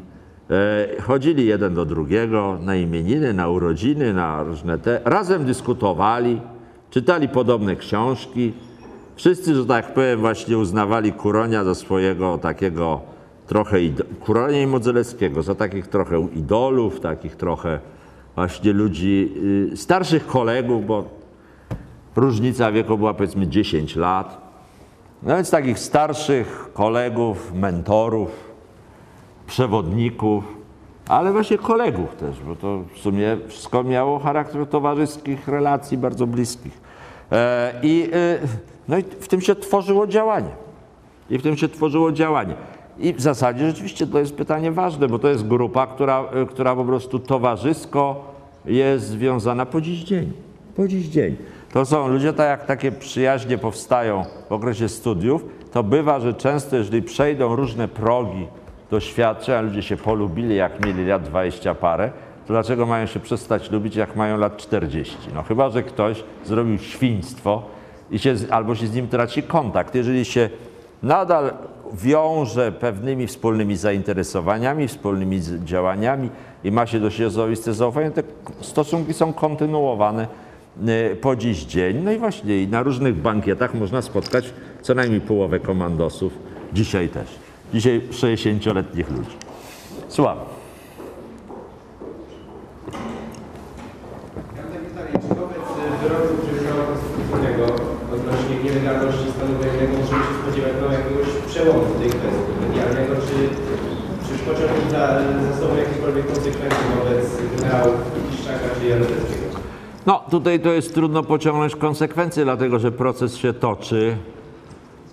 e, 0.51 1.03
chodzili 1.03 1.47
jeden 1.47 1.75
do 1.75 1.85
drugiego 1.85 2.59
na 2.61 2.77
imieniny, 2.77 3.35
na 3.35 3.49
urodziny, 3.49 4.15
na 4.15 4.43
różne 4.43 4.79
te. 4.79 5.01
Razem 5.05 5.45
dyskutowali, 5.45 6.41
czytali 6.91 7.29
podobne 7.29 7.77
książki. 7.77 8.53
Wszyscy, 9.17 9.55
że 9.55 9.67
tak 9.67 9.95
powiem, 9.95 10.21
właśnie 10.21 10.59
uznawali 10.59 11.13
Kuronia 11.13 11.65
za 11.65 11.75
swojego 11.75 12.39
takiego 12.39 13.01
trochę, 13.47 13.77
Kuronia 14.21 14.63
i 14.63 14.67
Modzelewskiego, 14.67 15.43
za 15.43 15.55
takich 15.55 15.87
trochę 15.87 16.29
idolów, 16.35 17.01
takich 17.01 17.37
trochę 17.37 17.79
właśnie 18.35 18.73
ludzi, 18.73 19.33
y, 19.73 19.77
starszych 19.77 20.27
kolegów, 20.27 20.87
bo 20.87 21.05
różnica 22.17 22.73
wieku 22.73 22.99
była 22.99 23.15
powiedzmy 23.15 23.47
10 23.49 23.97
lat. 23.97 24.42
No 25.23 25.37
więc 25.37 25.51
takich 25.51 25.79
starszych 25.79 26.71
kolegów, 26.73 27.55
mentorów, 27.55 28.31
przewodników, 29.47 30.45
ale 31.09 31.33
właśnie 31.33 31.59
kolegów 31.59 32.15
też, 32.17 32.41
bo 32.41 32.57
to 32.57 32.83
w 32.95 32.99
sumie 32.99 33.37
wszystko 33.49 33.85
miało 33.85 34.19
charakter 34.19 34.67
towarzyskich 34.67 35.49
relacji 35.49 35.99
bardzo 35.99 36.27
bliskich. 36.27 36.81
E, 37.33 37.73
I, 37.83 38.11
e, 38.13 38.39
no 38.89 38.99
i 38.99 39.03
w 39.03 39.29
tym 39.29 39.41
się 39.41 39.55
tworzyło 39.55 40.07
działanie. 40.07 40.51
I 41.31 41.39
w 41.39 41.43
tym 41.43 41.57
się 41.57 41.69
tworzyło 41.69 42.13
działanie. 42.13 42.55
I 42.99 43.15
w 43.15 43.21
zasadzie 43.21 43.67
rzeczywiście 43.67 44.07
to 44.07 44.19
jest 44.19 44.35
pytanie 44.35 44.73
ważne, 44.73 45.09
bo 45.09 45.19
to 45.19 45.29
jest 45.29 45.47
grupa, 45.47 45.87
która, 45.87 46.25
e, 46.33 46.47
która 46.47 46.77
po 46.77 46.85
prostu 46.85 47.19
towarzysko 47.19 48.25
jest 48.65 49.07
związana 49.07 49.67
po 49.67 49.81
dziś 49.81 50.05
dzień. 50.05 50.33
Po 50.77 50.89
dziś 50.89 51.07
dzień. 51.07 51.37
To 51.73 51.85
są 51.85 52.09
ludzie, 52.09 52.33
tak 52.33 52.49
jak 52.49 52.67
takie 52.67 52.93
przyjaźnie 52.93 53.59
powstają 53.59 54.25
w 54.49 54.53
okresie 54.53 54.89
studiów, 54.89 55.45
to 55.73 55.83
bywa, 55.83 56.21
że 56.21 56.35
często, 56.35 56.77
jeżeli 56.77 57.03
przejdą 57.03 57.57
różne 57.57 57.89
progi 57.89 58.47
doświadczeń, 58.91 59.55
a 59.55 59.61
ludzie 59.61 59.83
się 59.83 59.97
polubili, 59.97 60.57
jak 60.57 60.87
mieli 60.87 61.07
lat 61.07 61.23
20 61.23 61.75
parę, 61.75 62.11
to 62.47 62.53
dlaczego 62.53 62.87
mają 62.87 63.07
się 63.07 63.21
przestać 63.21 63.71
lubić, 63.71 63.97
jak 63.97 64.17
mają 64.17 64.37
lat 64.37 64.57
40? 64.57 65.17
No 65.35 65.43
chyba, 65.43 65.71
że 65.71 65.83
ktoś 65.83 66.25
zrobił 66.45 66.79
świństwo 66.79 67.63
i 68.11 68.19
się, 68.19 68.35
albo 68.51 68.75
się 68.75 68.87
z 68.87 68.95
nim 68.95 69.09
traci 69.09 69.43
kontakt. 69.43 69.95
Jeżeli 69.95 70.25
się 70.25 70.51
nadal 71.03 71.53
wiąże 71.93 72.73
pewnymi 72.73 73.27
wspólnymi 73.27 73.77
zainteresowaniami, 73.77 74.89
wspólnymi 74.89 75.41
działaniami 75.65 76.31
i 76.65 76.71
ma 76.71 76.87
się 76.87 77.01
do 77.01 77.11
siebie 77.11 77.31
zaufanie, 77.57 78.11
te 78.11 78.23
stosunki 78.61 79.15
są 79.15 79.33
kontynuowane 79.33 80.27
po 81.21 81.37
dziś 81.37 81.65
dzień. 81.65 82.03
No 82.05 82.13
i 82.13 82.19
właśnie 82.19 82.67
na 82.67 82.83
różnych 82.83 83.15
bankietach 83.15 83.75
można 83.75 84.03
spotkać 84.03 84.53
co 84.83 84.95
najmniej 84.95 85.21
połowę 85.21 85.61
komandosów, 85.61 86.33
dzisiaj 86.73 87.09
też. 87.09 87.29
Dzisiaj 87.75 88.01
60-letnich 88.11 89.11
ludzi. 89.11 89.37
Słucham. 90.09 90.37
Y, 98.61 98.65
nielegalności 98.65 99.27
stanu 99.37 99.53
wojennego 99.59 99.93
możemy 99.99 100.25
się 100.25 100.35
spodziewać 100.43 100.73
no, 100.81 100.93
jakiegoś 100.93 101.29
przełomu 101.51 101.85
w 101.85 101.99
tej 102.01 102.11
kwestii 102.19 102.53
medialnego, 102.63 103.13
czy, 103.27 103.37
czy 104.25 104.33
pociągnie 104.47 104.91
za 104.91 105.57
sobą 105.61 105.77
jakiekolwiek 105.77 106.27
konsekwencje 106.27 106.85
wobec 106.99 107.27
generałów 107.57 107.97
Kiszczaka 108.31 108.69
czy 108.81 108.87
Jaruzelskiego? 108.87 109.42
No, 110.07 110.23
tutaj 110.31 110.61
to 110.61 110.73
jest 110.73 110.95
trudno 110.95 111.23
pociągnąć 111.23 111.77
konsekwencje, 111.77 112.45
dlatego 112.45 112.79
że 112.79 112.93
proces 112.93 113.37
się 113.37 113.53
toczy 113.53 114.17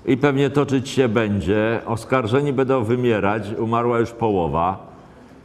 i 0.05 0.17
pewnie 0.17 0.49
toczyć 0.49 0.89
się 0.89 1.09
będzie. 1.09 1.81
Oskarżeni 1.85 2.53
będą 2.53 2.83
wymierać, 2.83 3.43
umarła 3.59 3.99
już 3.99 4.11
połowa, 4.11 4.87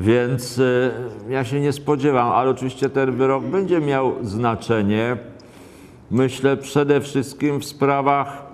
więc 0.01 0.59
y, 0.59 0.91
ja 1.29 1.45
się 1.45 1.61
nie 1.61 1.73
spodziewam, 1.73 2.33
ale 2.33 2.51
oczywiście 2.51 2.89
ten 2.89 3.13
wyrok 3.17 3.45
będzie 3.45 3.81
miał 3.81 4.13
znaczenie. 4.23 5.17
Myślę 6.11 6.57
przede 6.57 7.01
wszystkim 7.01 7.61
w 7.61 7.65
sprawach 7.65 8.47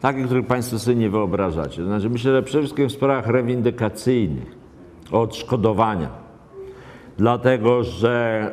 takich, 0.00 0.24
których 0.24 0.46
Państwo 0.46 0.78
sobie 0.78 0.96
nie 0.96 1.10
wyobrażacie. 1.10 1.76
To 1.76 1.84
znaczy, 1.84 2.10
myślę, 2.10 2.32
że 2.32 2.42
przede 2.42 2.62
wszystkim 2.62 2.88
w 2.88 2.92
sprawach 2.92 3.26
rewindykacyjnych, 3.26 4.56
odszkodowania 5.12 6.25
dlatego 7.18 7.84
że 7.84 8.44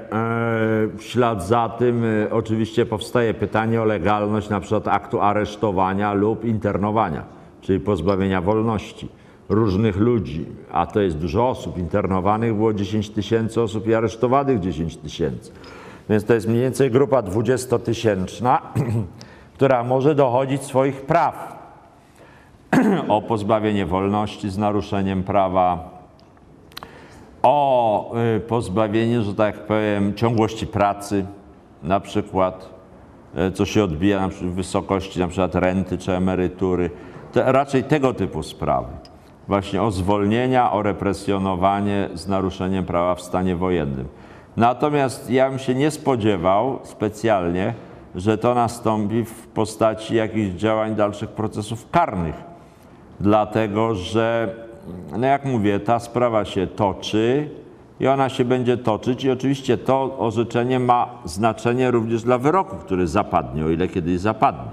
e, 0.94 0.98
w 0.98 1.04
ślad 1.04 1.48
za 1.48 1.70
tym 1.70 2.04
e, 2.06 2.32
oczywiście 2.32 2.86
powstaje 2.86 3.34
pytanie 3.34 3.82
o 3.82 3.86
legalność 3.86 4.50
na 4.50 4.60
przykład 4.60 4.88
aktu 4.88 5.22
aresztowania 5.22 6.14
lub 6.14 6.46
internowania, 6.46 7.24
czyli 7.62 7.80
pozbawienia 7.80 8.42
wolności 8.42 9.10
różnych 9.50 9.98
ludzi, 9.98 10.46
a 10.72 10.86
to 10.86 11.02
jest 11.02 11.18
dużo 11.18 11.50
osób. 11.50 11.78
Internowanych 11.78 12.56
było 12.56 12.74
10 12.74 13.10
tysięcy 13.10 13.62
osób 13.62 13.88
i 13.88 13.94
aresztowanych 13.94 14.60
10 14.60 14.98
tysięcy. 14.98 15.52
Więc 16.10 16.26
to 16.26 16.34
jest 16.34 16.48
mniej 16.48 16.62
więcej 16.62 16.92
grupa 16.92 17.22
20-tysięczna, 17.22 18.58
która 19.56 19.84
może 19.84 20.16
dochodzić 20.16 20.64
swoich 20.64 21.02
praw 21.02 21.64
o 23.08 23.22
pozbawienie 23.22 23.86
wolności 23.86 24.50
z 24.50 24.58
naruszeniem 24.58 25.24
prawa, 25.24 25.93
o 27.44 28.12
y, 28.36 28.40
pozbawienie, 28.40 29.22
że 29.22 29.36
tak 29.36 29.66
powiem, 29.66 30.14
ciągłości 30.14 30.68
pracy, 30.68 31.26
na 31.84 32.00
przykład 32.00 32.70
e, 33.36 33.52
co 33.52 33.66
się 33.66 33.84
odbija 33.84 34.28
w 34.28 34.34
wysokości 34.34 35.20
na 35.20 35.28
przykład 35.28 35.56
renty 35.56 35.98
czy 35.98 36.12
emerytury. 36.12 36.90
Raczej 37.36 37.84
tego 37.84 38.14
typu 38.14 38.44
sprawy. 38.44 38.88
Właśnie 39.48 39.82
o 39.82 39.92
zwolnienia, 39.92 40.72
o 40.72 40.82
represjonowanie 40.82 42.10
z 42.14 42.28
naruszeniem 42.28 42.86
prawa 42.86 43.16
w 43.16 43.22
stanie 43.22 43.56
wojennym. 43.56 44.08
Natomiast 44.58 45.30
ja 45.30 45.50
bym 45.50 45.60
się 45.60 45.76
nie 45.76 45.92
spodziewał 45.92 46.80
specjalnie, 46.84 47.74
że 48.16 48.38
to 48.38 48.54
nastąpi 48.54 49.26
w 49.26 49.48
postaci 49.48 50.16
jakichś 50.16 50.56
działań 50.56 50.96
dalszych 50.96 51.30
procesów 51.30 51.92
karnych. 51.92 52.36
Dlatego, 53.20 53.96
że, 53.96 54.56
no 55.18 55.28
jak 55.28 55.46
mówię, 55.46 55.80
ta 55.80 56.00
sprawa 56.00 56.46
się 56.46 56.68
toczy 56.68 57.50
i 58.00 58.08
ona 58.08 58.30
się 58.30 58.46
będzie 58.46 58.78
toczyć 58.78 59.24
i 59.24 59.32
oczywiście 59.32 59.78
to 59.78 60.18
orzeczenie 60.20 60.80
ma 60.80 61.10
znaczenie 61.26 61.92
również 61.92 62.24
dla 62.24 62.38
wyroku, 62.38 62.76
który 62.76 63.08
zapadnie, 63.08 63.66
o 63.66 63.70
ile 63.70 63.88
kiedyś 63.88 64.20
zapadnie. 64.20 64.72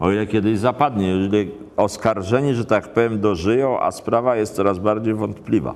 O 0.00 0.10
ile 0.10 0.26
kiedyś 0.26 0.58
zapadnie, 0.58 1.06
jeżeli 1.06 1.50
oskarżeni, 1.76 2.54
że 2.54 2.64
tak 2.64 2.92
powiem, 2.92 3.20
dożyją, 3.20 3.80
a 3.80 3.90
sprawa 3.90 4.36
jest 4.36 4.54
coraz 4.54 4.78
bardziej 4.78 5.14
wątpliwa, 5.14 5.74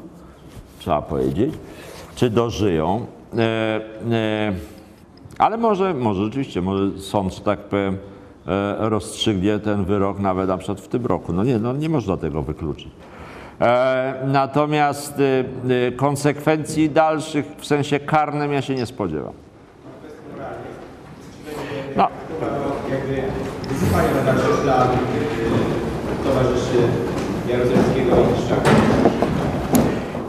trzeba 0.78 1.03
powiedzieć, 1.03 1.55
czy 2.15 2.31
dożyją. 2.31 3.07
E, 3.39 3.40
e, 4.12 4.53
ale 5.39 5.57
może, 5.57 5.94
może 5.94 6.24
rzeczywiście, 6.24 6.62
może 6.62 6.99
sąd, 6.99 7.35
że 7.35 7.40
tak 7.40 7.59
powiem, 7.59 7.97
e, 8.47 8.77
rozstrzygnie 8.78 9.59
ten 9.59 9.85
wyrok 9.85 10.19
nawet 10.19 10.49
na 10.49 10.59
przykład 10.59 10.81
w 10.81 10.89
tym 10.89 11.07
roku. 11.07 11.32
No 11.32 11.44
nie, 11.44 11.59
no 11.59 11.73
nie 11.73 11.89
można 11.89 12.16
tego 12.16 12.43
wykluczyć. 12.43 12.89
E, 13.62 14.14
natomiast 14.26 15.18
y, 15.18 15.44
y, 15.89 15.93
konsekwencji 15.93 16.90
dalszych 16.90 17.47
w 17.59 17.66
sensie 17.66 18.01
karnym 18.01 18.52
ja 18.52 18.62
się 18.62 18.74
nie 18.74 18.86
spodziewam. 18.86 19.32
No, 21.97 22.09
wysypanie 23.68 24.09
na 24.66 24.84
y, 24.84 24.86
towarzyszy 26.24 26.89
Jaruzelskiego 27.48 28.16
i 28.16 28.47
Szczaka. 28.47 28.70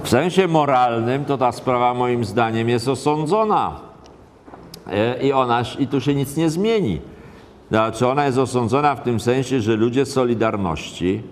w 0.03 0.09
sensie 0.09 0.47
moralnym 0.47 1.25
to 1.25 1.37
ta 1.37 1.51
sprawa 1.51 1.93
moim 1.93 2.25
zdaniem 2.25 2.69
jest 2.69 2.87
osądzona. 2.87 3.79
E, 4.91 5.23
I 5.23 5.33
ona, 5.33 5.63
i 5.79 5.87
tu 5.87 6.01
się 6.01 6.15
nic 6.15 6.37
nie 6.37 6.49
zmieni. 6.49 7.01
Znaczy 7.69 8.07
ona 8.07 8.25
jest 8.25 8.37
osądzona 8.37 8.95
w 8.95 9.03
tym 9.03 9.19
sensie, 9.19 9.61
że 9.61 9.75
ludzie 9.75 10.05
Solidarności, 10.05 11.23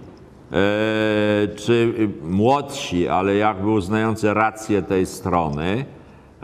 czy 1.55 1.93
młodsi, 2.23 3.07
ale 3.07 3.35
jakby 3.35 3.69
uznający 3.69 4.33
rację 4.33 4.81
tej 4.81 5.05
strony, 5.05 5.85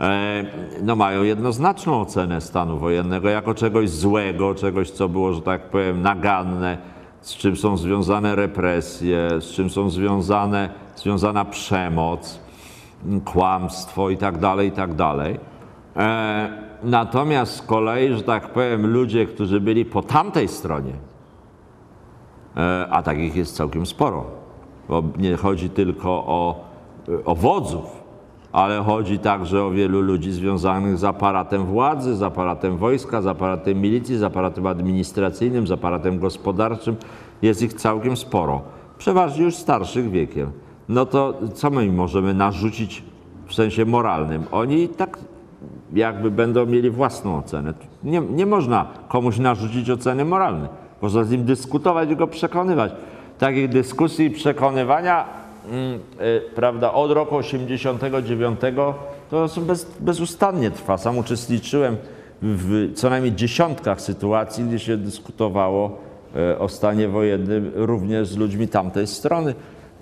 e, 0.00 0.44
no 0.82 0.96
mają 0.96 1.22
jednoznaczną 1.22 2.00
ocenę 2.00 2.40
stanu 2.40 2.78
wojennego 2.78 3.28
jako 3.28 3.54
czegoś 3.54 3.90
złego, 3.90 4.54
czegoś, 4.54 4.90
co 4.90 5.08
było, 5.08 5.32
że 5.32 5.42
tak 5.42 5.70
powiem, 5.70 6.02
naganne, 6.02 6.78
z 7.20 7.36
czym 7.36 7.56
są 7.56 7.76
związane 7.76 8.36
represje, 8.36 9.28
z 9.40 9.52
czym 9.52 9.70
są 9.70 9.90
związane, 9.90 10.70
związana 10.96 11.44
przemoc, 11.44 12.40
kłamstwo 13.24 14.10
i 14.10 14.16
tak 14.16 14.38
dalej, 14.38 14.68
i 14.68 14.72
tak. 14.72 14.90
E, 15.96 16.68
Natomiast 16.82 17.56
z 17.56 17.62
kolei, 17.62 18.14
że 18.14 18.22
tak 18.22 18.52
powiem, 18.52 18.86
ludzie, 18.86 19.26
którzy 19.26 19.60
byli 19.60 19.84
po 19.84 20.02
tamtej 20.02 20.48
stronie, 20.48 20.92
e, 20.92 21.07
a 22.90 23.02
takich 23.02 23.36
jest 23.36 23.56
całkiem 23.56 23.86
sporo, 23.86 24.24
bo 24.88 25.02
nie 25.18 25.36
chodzi 25.36 25.70
tylko 25.70 26.10
o, 26.10 26.64
o 27.24 27.34
wodzów, 27.34 28.02
ale 28.52 28.82
chodzi 28.82 29.18
także 29.18 29.64
o 29.64 29.70
wielu 29.70 30.00
ludzi 30.00 30.32
związanych 30.32 30.98
z 30.98 31.04
aparatem 31.04 31.64
władzy, 31.64 32.16
z 32.16 32.22
aparatem 32.22 32.76
wojska, 32.76 33.22
z 33.22 33.26
aparatem 33.26 33.80
milicji, 33.80 34.18
z 34.18 34.22
aparatem 34.22 34.66
administracyjnym, 34.66 35.66
z 35.66 35.72
aparatem 35.72 36.18
gospodarczym. 36.18 36.96
Jest 37.42 37.62
ich 37.62 37.74
całkiem 37.74 38.16
sporo, 38.16 38.62
przeważnie 38.98 39.44
już 39.44 39.54
starszych 39.54 40.10
wiekiem. 40.10 40.50
No 40.88 41.06
to 41.06 41.34
co 41.54 41.70
my 41.70 41.92
możemy 41.92 42.34
narzucić 42.34 43.04
w 43.46 43.54
sensie 43.54 43.84
moralnym? 43.84 44.44
Oni 44.52 44.88
tak 44.88 45.18
jakby 45.92 46.30
będą 46.30 46.66
mieli 46.66 46.90
własną 46.90 47.38
ocenę. 47.38 47.74
Nie, 48.04 48.20
nie 48.20 48.46
można 48.46 48.86
komuś 49.08 49.38
narzucić 49.38 49.90
oceny 49.90 50.24
moralnej. 50.24 50.68
Można 51.02 51.24
z 51.24 51.30
nim 51.30 51.44
dyskutować 51.44 52.10
i 52.10 52.16
go 52.16 52.26
przekonywać. 52.26 52.92
Takich 53.38 53.68
dyskusji 53.68 54.26
i 54.26 54.30
przekonywania, 54.30 55.24
mm, 55.70 56.00
y, 56.20 56.40
prawda, 56.54 56.92
od 56.92 57.10
roku 57.10 57.36
89 57.36 58.60
to 59.30 59.48
bez, 59.60 59.86
bezustannie 60.00 60.70
trwa. 60.70 60.98
Sam 60.98 61.18
uczestniczyłem 61.18 61.96
w 62.42 62.92
co 62.94 63.10
najmniej 63.10 63.32
dziesiątkach 63.32 64.00
sytuacji, 64.00 64.64
gdzie 64.64 64.78
się 64.78 64.96
dyskutowało 64.96 65.98
y, 66.52 66.58
o 66.58 66.68
stanie 66.68 67.08
wojennym 67.08 67.72
również 67.74 68.28
z 68.28 68.36
ludźmi 68.36 68.68
tamtej 68.68 69.06
strony. 69.06 69.54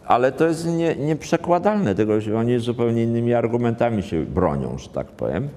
Ale 0.06 0.32
to 0.32 0.46
jest 0.46 0.66
nie, 0.66 0.96
nieprzekładalne. 0.96 1.94
Tego 1.94 2.12
oni 2.38 2.58
zupełnie 2.58 3.02
innymi 3.02 3.34
argumentami 3.34 4.02
się 4.02 4.24
bronią, 4.24 4.78
że 4.78 4.88
tak 4.88 5.06
powiem. 5.06 5.48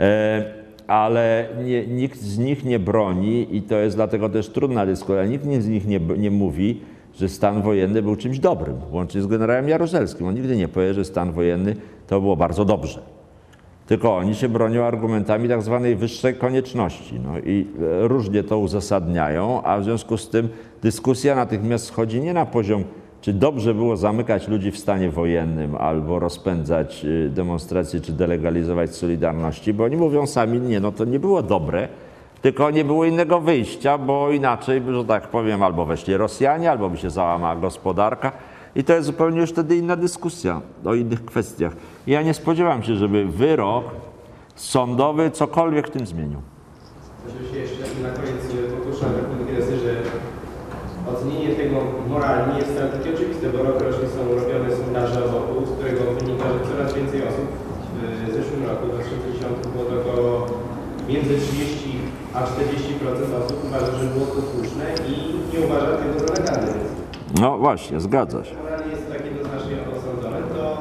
E, 0.00 0.63
ale 0.86 1.48
nie, 1.64 1.86
nikt 1.86 2.20
z 2.20 2.38
nich 2.38 2.64
nie 2.64 2.78
broni 2.78 3.56
i 3.56 3.62
to 3.62 3.76
jest 3.76 3.96
dlatego 3.96 4.28
też 4.28 4.48
trudna 4.48 4.86
dyskusja. 4.86 5.26
Nikt 5.26 5.44
z 5.44 5.68
nich 5.68 5.86
nie, 5.86 6.00
nie 6.00 6.30
mówi, 6.30 6.80
że 7.14 7.28
stan 7.28 7.62
wojenny 7.62 8.02
był 8.02 8.16
czymś 8.16 8.38
dobrym, 8.38 8.76
łącznie 8.92 9.22
z 9.22 9.26
generałem 9.26 9.68
Jaruzelskim. 9.68 10.26
On 10.26 10.34
nigdy 10.34 10.56
nie 10.56 10.68
powie, 10.68 10.94
że 10.94 11.04
stan 11.04 11.32
wojenny 11.32 11.76
to 12.06 12.20
było 12.20 12.36
bardzo 12.36 12.64
dobrze. 12.64 13.00
Tylko 13.86 14.16
oni 14.16 14.34
się 14.34 14.48
bronią 14.48 14.84
argumentami 14.84 15.48
tak 15.48 15.62
zwanej 15.62 15.96
wyższej 15.96 16.34
konieczności. 16.34 17.20
No 17.24 17.38
i 17.38 17.66
e, 18.02 18.08
różnie 18.08 18.42
to 18.42 18.58
uzasadniają, 18.58 19.62
a 19.62 19.78
w 19.78 19.84
związku 19.84 20.16
z 20.16 20.28
tym 20.28 20.48
dyskusja 20.82 21.34
natychmiast 21.34 21.86
schodzi 21.86 22.20
nie 22.20 22.34
na 22.34 22.46
poziom 22.46 22.84
czy 23.24 23.32
dobrze 23.32 23.74
było 23.74 23.96
zamykać 23.96 24.48
ludzi 24.48 24.70
w 24.70 24.78
stanie 24.78 25.10
wojennym 25.10 25.76
albo 25.76 26.18
rozpędzać 26.18 27.04
y, 27.04 27.30
demonstracje, 27.30 28.00
czy 28.00 28.12
delegalizować 28.12 28.96
Solidarności, 28.96 29.74
bo 29.74 29.84
oni 29.84 29.96
mówią 29.96 30.26
sami, 30.26 30.60
nie, 30.60 30.80
no 30.80 30.92
to 30.92 31.04
nie 31.04 31.20
było 31.20 31.42
dobre, 31.42 31.88
tylko 32.42 32.70
nie 32.70 32.84
było 32.84 33.04
innego 33.04 33.40
wyjścia, 33.40 33.98
bo 33.98 34.30
inaczej, 34.30 34.82
że 34.90 35.04
tak 35.04 35.28
powiem, 35.28 35.62
albo 35.62 35.84
weszli 35.84 36.16
Rosjanie, 36.16 36.70
albo 36.70 36.90
by 36.90 36.96
się 36.96 37.10
załamała 37.10 37.56
gospodarka. 37.56 38.32
I 38.76 38.84
to 38.84 38.92
jest 38.92 39.06
zupełnie 39.06 39.40
już 39.40 39.50
wtedy 39.50 39.76
inna 39.76 39.96
dyskusja 39.96 40.60
o 40.84 40.94
innych 40.94 41.24
kwestiach. 41.24 41.72
Ja 42.06 42.22
nie 42.22 42.34
spodziewam 42.34 42.82
się, 42.82 42.96
żeby 42.96 43.24
wyrok 43.24 43.84
sądowy 44.54 45.30
cokolwiek 45.30 45.88
w 45.88 45.90
tym 45.90 46.06
zmienił. 46.06 46.40
Jeszcze 47.54 48.02
na 48.02 48.08
koniec 48.08 48.52
że 48.52 48.73
ocenienie 51.24 51.54
tego 51.54 51.76
moralnie 52.08 52.58
jest 52.58 52.70
wcale 52.70 52.88
takie 52.88 53.14
oczywiste, 53.14 53.46
bo 53.52 53.58
rokrocznie 53.62 54.08
są 54.14 54.20
robione 54.40 54.76
sondaże 54.76 55.20
obozu, 55.24 55.66
z 55.66 55.72
którego 55.76 56.00
wynika, 56.18 56.44
że 56.52 56.60
coraz 56.70 56.94
więcej 56.94 57.20
osób 57.28 57.48
w 58.26 58.32
zeszłym 58.36 58.62
roku, 58.68 58.86
w 58.86 58.90
2010 58.90 59.42
było 59.72 59.84
to 59.84 59.94
około 60.00 60.46
między 61.08 61.34
30 61.38 61.90
a 62.34 62.38
40% 62.42 63.44
osób 63.44 63.64
uważa, 63.66 63.92
że 64.00 64.06
było 64.06 64.26
to 64.26 64.40
słuszne 64.50 64.86
i 65.08 65.12
nie 65.52 65.66
uważa 65.66 65.96
tego 65.96 66.14
za 66.18 66.34
legalne. 66.34 66.72
No 67.40 67.58
właśnie, 67.58 68.00
zgadza 68.00 68.44
się. 68.44 68.54
Moralnie 68.62 68.90
jest 68.92 69.06
to 69.06 69.12
tak 69.12 69.24
jednoznacznie 69.26 69.76
osądzone, 69.98 70.38
to 70.54 70.78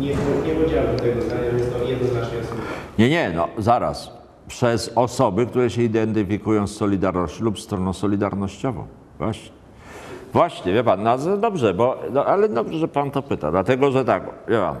nie, 0.00 0.08
nie 0.46 0.54
podzielam 0.60 0.96
tego 0.96 1.22
zdania, 1.22 1.50
że 1.50 1.58
jest 1.58 1.72
to 1.72 1.84
jednoznacznie 1.84 2.38
osądzone. 2.38 2.70
Nie, 2.98 3.10
nie, 3.10 3.32
no 3.36 3.48
zaraz. 3.58 4.16
Przez 4.48 4.92
osoby, 4.94 5.46
które 5.46 5.70
się 5.70 5.82
identyfikują 5.82 6.66
z 6.66 6.76
Solidarnością 6.76 7.44
lub 7.44 7.60
stroną 7.60 7.92
solidarnościową. 7.92 8.86
Właśnie. 9.18 9.55
Właśnie, 10.32 10.72
wie 10.72 10.84
pan, 10.84 11.02
no 11.02 11.36
dobrze, 11.36 11.74
bo, 11.74 11.96
no, 12.12 12.24
ale 12.24 12.48
dobrze, 12.48 12.78
że 12.78 12.88
pan 12.88 13.10
to 13.10 13.22
pyta, 13.22 13.50
dlatego, 13.50 13.90
że 13.90 14.04
tak, 14.04 14.22
wie 14.48 14.58
pan, 14.58 14.76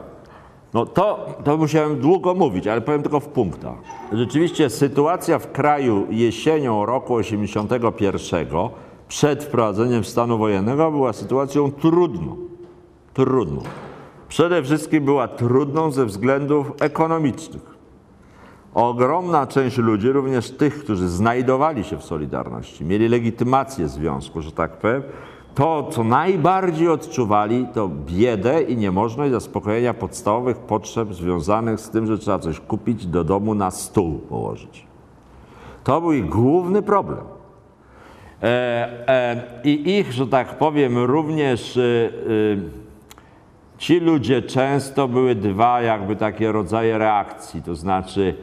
no 0.74 0.86
to, 0.86 1.26
to 1.44 1.56
musiałem 1.56 2.00
długo 2.00 2.34
mówić, 2.34 2.66
ale 2.66 2.80
powiem 2.80 3.02
tylko 3.02 3.20
w 3.20 3.28
punktach. 3.28 3.74
Rzeczywiście 4.12 4.70
sytuacja 4.70 5.38
w 5.38 5.52
kraju 5.52 6.06
jesienią 6.10 6.86
roku 6.86 7.14
81 7.14 8.46
przed 9.08 9.44
wprowadzeniem 9.44 10.04
stanu 10.04 10.38
wojennego 10.38 10.90
była 10.90 11.12
sytuacją 11.12 11.72
trudną. 11.72 12.36
Trudną. 13.14 13.62
Przede 14.28 14.62
wszystkim 14.62 15.04
była 15.04 15.28
trudną 15.28 15.90
ze 15.90 16.06
względów 16.06 16.72
ekonomicznych. 16.80 17.76
Ogromna 18.74 19.46
część 19.46 19.78
ludzi, 19.78 20.12
również 20.12 20.50
tych, 20.50 20.84
którzy 20.84 21.08
znajdowali 21.08 21.84
się 21.84 21.96
w 21.96 22.04
Solidarności, 22.04 22.84
mieli 22.84 23.08
legitymację 23.08 23.88
związku, 23.88 24.42
że 24.42 24.52
tak 24.52 24.70
powiem, 24.70 25.02
to, 25.56 25.88
co 25.90 26.04
najbardziej 26.04 26.88
odczuwali, 26.88 27.66
to 27.74 27.88
biedę 27.88 28.62
i 28.62 28.76
niemożność 28.76 29.32
zaspokojenia 29.32 29.94
podstawowych 29.94 30.56
potrzeb 30.56 31.14
związanych 31.14 31.80
z 31.80 31.90
tym, 31.90 32.06
że 32.06 32.18
trzeba 32.18 32.38
coś 32.38 32.60
kupić 32.60 33.06
do 33.06 33.24
domu 33.24 33.54
na 33.54 33.70
stół 33.70 34.18
położyć. 34.18 34.86
To 35.84 36.00
był 36.00 36.12
ich 36.12 36.28
główny 36.28 36.82
problem. 36.82 37.20
E, 38.42 39.08
e, 39.08 39.42
I 39.64 39.98
ich, 39.98 40.12
że 40.12 40.26
tak 40.26 40.58
powiem, 40.58 40.98
również 40.98 41.76
e, 41.76 41.80
ci 43.78 44.00
ludzie 44.00 44.42
często 44.42 45.08
były 45.08 45.34
dwa 45.34 45.82
jakby 45.82 46.16
takie 46.16 46.52
rodzaje 46.52 46.98
reakcji, 46.98 47.62
to 47.62 47.74
znaczy 47.74 48.34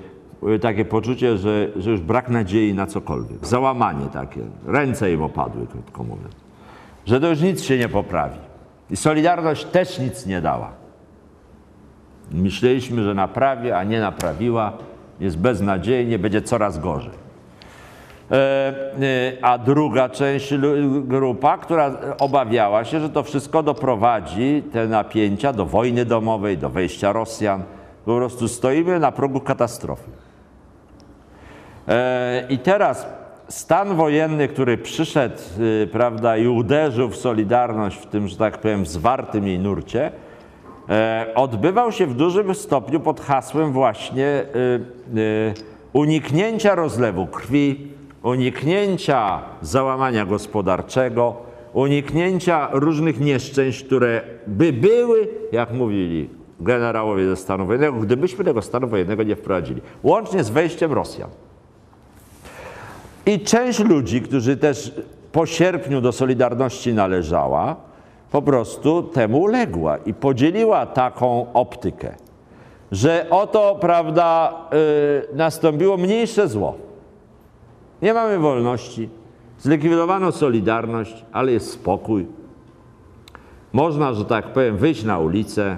y, 0.55 0.59
takie 0.59 0.85
poczucie, 0.85 1.37
że, 1.37 1.67
że 1.75 1.91
już 1.91 2.01
brak 2.01 2.29
nadziei 2.29 2.73
na 2.73 2.85
cokolwiek. 2.85 3.47
Załamanie 3.47 4.05
takie. 4.05 4.41
Ręce 4.65 5.13
im 5.13 5.21
opadły, 5.21 5.67
krótko 5.67 6.03
mówiąc. 6.03 6.42
Że 7.05 7.19
to 7.19 7.27
już 7.27 7.41
nic 7.41 7.63
się 7.63 7.77
nie 7.77 7.89
poprawi. 7.89 8.37
I 8.89 8.95
Solidarność 8.95 9.65
też 9.65 9.99
nic 9.99 10.25
nie 10.25 10.41
dała. 10.41 10.71
Myśleliśmy, 12.31 13.03
że 13.03 13.13
naprawi, 13.13 13.71
a 13.71 13.83
nie 13.83 13.99
naprawiła. 13.99 14.73
Jest 15.19 15.37
beznadziejnie, 15.37 16.19
będzie 16.19 16.41
coraz 16.41 16.79
gorzej. 16.79 17.23
E, 18.31 18.35
e, 18.35 18.73
A 19.41 19.57
druga 19.57 20.09
część 20.09 20.53
grupa, 21.01 21.57
która 21.57 21.91
obawiała 22.19 22.85
się, 22.85 22.99
że 22.99 23.09
to 23.09 23.23
wszystko 23.23 23.63
doprowadzi 23.63 24.63
te 24.71 24.87
napięcia 24.87 25.53
do 25.53 25.65
wojny 25.65 26.05
domowej, 26.05 26.57
do 26.57 26.69
wejścia 26.69 27.11
Rosjan. 27.11 27.63
Po 28.05 28.15
prostu 28.15 28.47
stoimy 28.47 28.99
na 28.99 29.11
progu 29.11 29.39
katastrofy. 29.39 30.11
E, 31.87 32.45
I 32.49 32.57
teraz 32.57 33.07
stan 33.49 33.95
wojenny, 33.95 34.47
który 34.47 34.77
przyszedł, 34.77 35.35
y, 35.59 35.87
prawda, 35.91 36.37
i 36.37 36.47
uderzył 36.47 37.09
w 37.09 37.15
Solidarność 37.15 37.97
w 37.97 38.05
tym, 38.05 38.27
że 38.27 38.37
tak 38.37 38.57
powiem, 38.57 38.85
zwartym 38.85 39.47
jej 39.47 39.59
nurcie, 39.59 40.11
e, 40.89 41.25
odbywał 41.35 41.91
się 41.91 42.07
w 42.07 42.15
dużym 42.15 42.55
stopniu 42.55 42.99
pod 42.99 43.21
hasłem 43.21 43.71
właśnie 43.71 44.45
y, 45.15 45.19
y, 45.19 45.53
uniknięcia 45.93 46.75
rozlewu 46.75 47.27
krwi, 47.27 47.87
uniknięcia 48.23 49.41
załamania 49.61 50.25
gospodarczego, 50.25 51.35
uniknięcia 51.73 52.69
różnych 52.71 53.19
nieszczęść, 53.19 53.83
które 53.83 54.21
by 54.47 54.73
były, 54.73 55.27
jak 55.51 55.73
mówili 55.73 56.29
generałowie 56.59 57.25
ze 57.25 57.35
stanu 57.35 57.65
wojennego, 57.65 57.99
gdybyśmy 57.99 58.45
tego 58.45 58.61
stanu 58.61 58.87
wojennego 58.87 59.23
nie 59.23 59.35
wprowadzili, 59.35 59.81
łącznie 60.03 60.43
z 60.43 60.49
wejściem 60.49 60.93
Rosjan. 60.93 61.29
I 63.25 63.39
część 63.39 63.79
ludzi, 63.79 64.21
którzy 64.21 64.57
też 64.57 64.91
po 65.31 65.45
sierpniu 65.45 66.01
do 66.01 66.11
Solidarności 66.11 66.93
należała, 66.93 67.75
po 68.31 68.41
prostu 68.41 69.03
temu 69.03 69.41
uległa 69.41 69.97
i 69.97 70.13
podzieliła 70.13 70.85
taką 70.85 71.53
optykę, 71.53 72.15
że 72.91 73.27
oto, 73.29 73.77
prawda, 73.81 74.53
y, 75.31 75.35
nastąpiło 75.35 75.97
mniejsze 75.97 76.47
zło. 76.47 76.75
Nie 78.01 78.13
mamy 78.13 78.39
wolności, 78.39 79.09
zlikwidowano 79.59 80.31
Solidarność, 80.31 81.25
ale 81.31 81.51
jest 81.51 81.71
spokój. 81.71 82.27
Można, 83.73 84.13
że 84.13 84.25
tak 84.25 84.53
powiem, 84.53 84.77
wyjść 84.77 85.03
na 85.03 85.19
ulicę, 85.19 85.77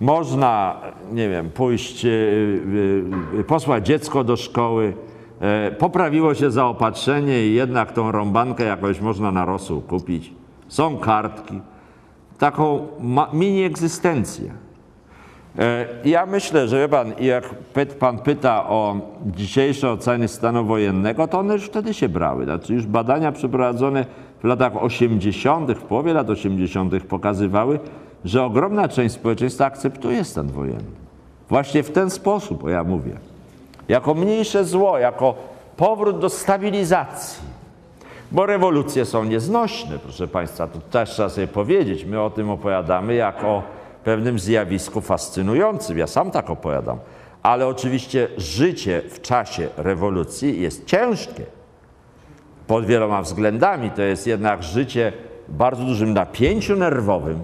można, 0.00 0.80
nie 1.12 1.28
wiem, 1.28 1.50
pójść, 1.50 2.04
y, 2.04 2.08
y, 2.08 3.38
y, 3.40 3.44
posłać 3.44 3.86
dziecko 3.86 4.24
do 4.24 4.36
szkoły, 4.36 4.92
poprawiło 5.78 6.34
się 6.34 6.50
zaopatrzenie 6.50 7.46
i 7.46 7.54
jednak 7.54 7.92
tą 7.92 8.12
rąbankę 8.12 8.64
jakoś 8.64 9.00
można 9.00 9.32
na 9.32 9.44
rosół 9.44 9.80
kupić. 9.80 10.32
Są 10.68 10.96
kartki. 10.96 11.60
Taką 12.38 12.86
mini 13.32 13.62
egzystencję. 13.62 14.50
E, 15.58 15.86
Ja 16.04 16.26
myślę, 16.26 16.68
że 16.68 16.78
wie 16.78 16.88
pan, 16.88 17.12
jak 17.20 17.44
pan 17.98 18.18
pyta 18.18 18.68
o 18.68 18.96
dzisiejsze 19.26 19.90
oceny 19.90 20.28
stanu 20.28 20.64
wojennego, 20.64 21.28
to 21.28 21.38
one 21.38 21.54
już 21.54 21.64
wtedy 21.64 21.94
się 21.94 22.08
brały. 22.08 22.44
Znaczy 22.44 22.74
już 22.74 22.86
badania 22.86 23.32
przeprowadzone 23.32 24.04
w 24.40 24.44
latach 24.44 24.82
80., 24.82 25.72
w 25.72 25.82
połowie 25.82 26.12
lat 26.12 26.30
80. 26.30 27.02
pokazywały, 27.04 27.78
że 28.24 28.44
ogromna 28.44 28.88
część 28.88 29.14
społeczeństwa 29.14 29.66
akceptuje 29.66 30.24
stan 30.24 30.46
wojenny. 30.46 30.98
Właśnie 31.48 31.82
w 31.82 31.90
ten 31.90 32.10
sposób, 32.10 32.64
o 32.64 32.68
ja 32.68 32.84
mówię. 32.84 33.27
Jako 33.88 34.14
mniejsze 34.14 34.64
zło, 34.64 34.98
jako 34.98 35.34
powrót 35.76 36.18
do 36.18 36.28
stabilizacji. 36.28 37.42
Bo 38.32 38.46
rewolucje 38.46 39.04
są 39.04 39.24
nieznośne, 39.24 39.98
proszę 39.98 40.28
Państwa, 40.28 40.66
to 40.66 40.78
też 40.78 41.10
trzeba 41.10 41.28
sobie 41.28 41.46
powiedzieć. 41.46 42.04
My 42.04 42.20
o 42.20 42.30
tym 42.30 42.50
opowiadamy 42.50 43.14
jako 43.14 43.46
o 43.46 43.62
pewnym 44.04 44.38
zjawisku 44.38 45.00
fascynującym. 45.00 45.98
Ja 45.98 46.06
sam 46.06 46.30
tak 46.30 46.50
opowiadam. 46.50 46.98
Ale 47.42 47.66
oczywiście 47.66 48.28
życie 48.36 49.02
w 49.10 49.20
czasie 49.20 49.68
rewolucji 49.76 50.60
jest 50.62 50.86
ciężkie. 50.86 51.46
Pod 52.66 52.86
wieloma 52.86 53.22
względami 53.22 53.90
to 53.90 54.02
jest 54.02 54.26
jednak 54.26 54.62
życie 54.62 55.12
w 55.48 55.52
bardzo 55.52 55.84
dużym 55.84 56.14
napięciu 56.14 56.76
nerwowym, 56.76 57.40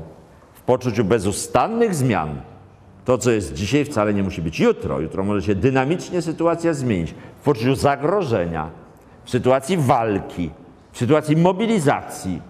w 0.54 0.62
poczuciu 0.62 1.04
bezustannych 1.04 1.94
zmian. 1.94 2.40
To, 3.04 3.18
co 3.18 3.30
jest 3.30 3.54
dzisiaj, 3.54 3.84
wcale 3.84 4.14
nie 4.14 4.22
musi 4.22 4.42
być 4.42 4.60
jutro. 4.60 5.00
Jutro 5.00 5.24
może 5.24 5.42
się 5.42 5.54
dynamicznie 5.54 6.22
sytuacja 6.22 6.74
zmienić. 6.74 7.14
W 7.40 7.44
poczuciu 7.44 7.74
zagrożenia, 7.74 8.70
w 9.24 9.30
sytuacji 9.30 9.76
walki, 9.76 10.50
w 10.92 10.98
sytuacji 10.98 11.36
mobilizacji, 11.36 12.40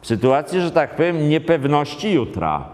w 0.00 0.06
sytuacji, 0.06 0.60
że 0.60 0.70
tak 0.70 0.96
powiem, 0.96 1.28
niepewności 1.28 2.12
jutra. 2.12 2.68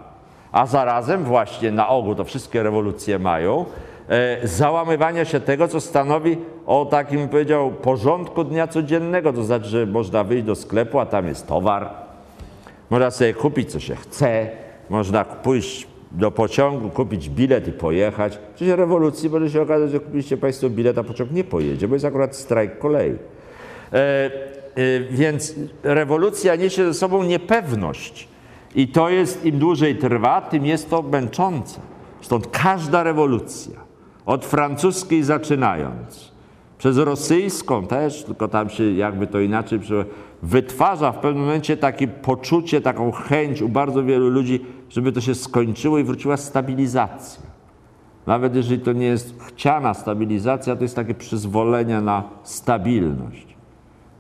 A 0.53 0.67
zarazem 0.67 1.25
właśnie 1.25 1.73
na 1.73 1.89
ogół 1.89 2.15
to 2.15 2.25
wszystkie 2.25 2.63
rewolucje 2.63 3.19
mają 3.19 3.65
e, 4.09 4.49
załamywania 4.49 5.25
się 5.25 5.41
tego, 5.41 5.69
co 5.69 5.81
stanowi 5.81 6.37
o 6.67 6.87
takim, 6.91 7.29
powiedział, 7.29 7.71
porządku 7.71 8.45
dnia 8.45 8.67
codziennego. 8.67 9.33
To 9.33 9.45
znaczy, 9.45 9.69
że 9.69 9.87
można 9.87 10.25
wyjść 10.25 10.45
do 10.45 10.55
sklepu, 10.55 11.01
a 11.01 11.07
tam 11.07 11.27
jest 11.27 11.47
towar, 11.47 11.91
można 12.91 13.11
sobie 13.11 13.35
kupić, 13.35 13.73
co 13.73 13.81
się 13.81 13.97
chce, 13.97 14.51
można 14.91 15.25
pójść 15.25 15.87
do 16.13 16.31
pociągu, 16.31 16.91
kupić 16.91 17.29
bilet 17.31 17.69
i 17.69 17.73
pojechać. 17.73 18.39
W 18.55 18.59
czasie 18.59 18.77
rewolucji 18.77 19.31
może 19.31 19.51
się 19.51 19.63
okazać, 19.63 19.91
że 19.91 20.01
kupiliście 20.01 20.37
Państwo 20.37 20.71
bilet, 20.71 20.99
a 20.99 21.05
pociąg 21.05 21.31
nie 21.31 21.45
pojedzie, 21.45 21.89
bo 21.89 21.95
jest 21.95 22.05
akurat 22.05 22.37
strajk 22.37 22.79
kolei. 22.79 23.11
E, 23.13 23.17
e, 23.95 24.31
więc 25.11 25.55
rewolucja 25.83 26.57
niesie 26.57 26.85
ze 26.85 26.95
sobą 26.95 27.23
niepewność. 27.23 28.29
I 28.75 28.89
to 28.89 29.09
jest, 29.09 29.45
im 29.45 29.59
dłużej 29.59 29.97
trwa, 29.97 30.41
tym 30.41 30.67
jest 30.67 30.91
to 30.91 31.03
męczące. 31.03 31.81
Stąd 32.21 32.47
każda 32.47 33.03
rewolucja, 33.03 33.81
od 34.27 34.45
francuskiej 34.45 35.23
zaczynając, 35.23 36.33
przez 36.79 36.99
rosyjską 36.99 37.87
też, 37.87 38.25
tylko 38.25 38.49
tam 38.49 38.71
się 38.71 38.93
jakby 38.93 39.27
to 39.27 39.41
inaczej 39.41 39.81
wytwarza 40.43 41.13
w 41.13 41.19
pewnym 41.19 41.45
momencie 41.45 41.77
takie 41.77 42.09
poczucie, 42.09 42.81
taką 42.81 43.13
chęć 43.13 43.63
u 43.63 43.69
bardzo 43.69 44.05
wielu 44.05 44.29
ludzi, 44.29 44.65
żeby 44.89 45.13
to 45.13 45.21
się 45.21 45.35
skończyło 45.35 45.99
i 45.99 46.05
wróciła 46.05 46.37
stabilizacja. 46.37 47.43
Nawet 48.27 48.55
jeżeli 48.55 48.81
to 48.81 48.93
nie 48.93 49.07
jest 49.07 49.35
chciana 49.43 49.95
stabilizacja, 49.95 50.77
to 50.77 50.83
jest 50.83 50.97
takie 50.97 51.15
przyzwolenie 51.15 52.01
na 52.01 52.23
stabilność 52.43 53.49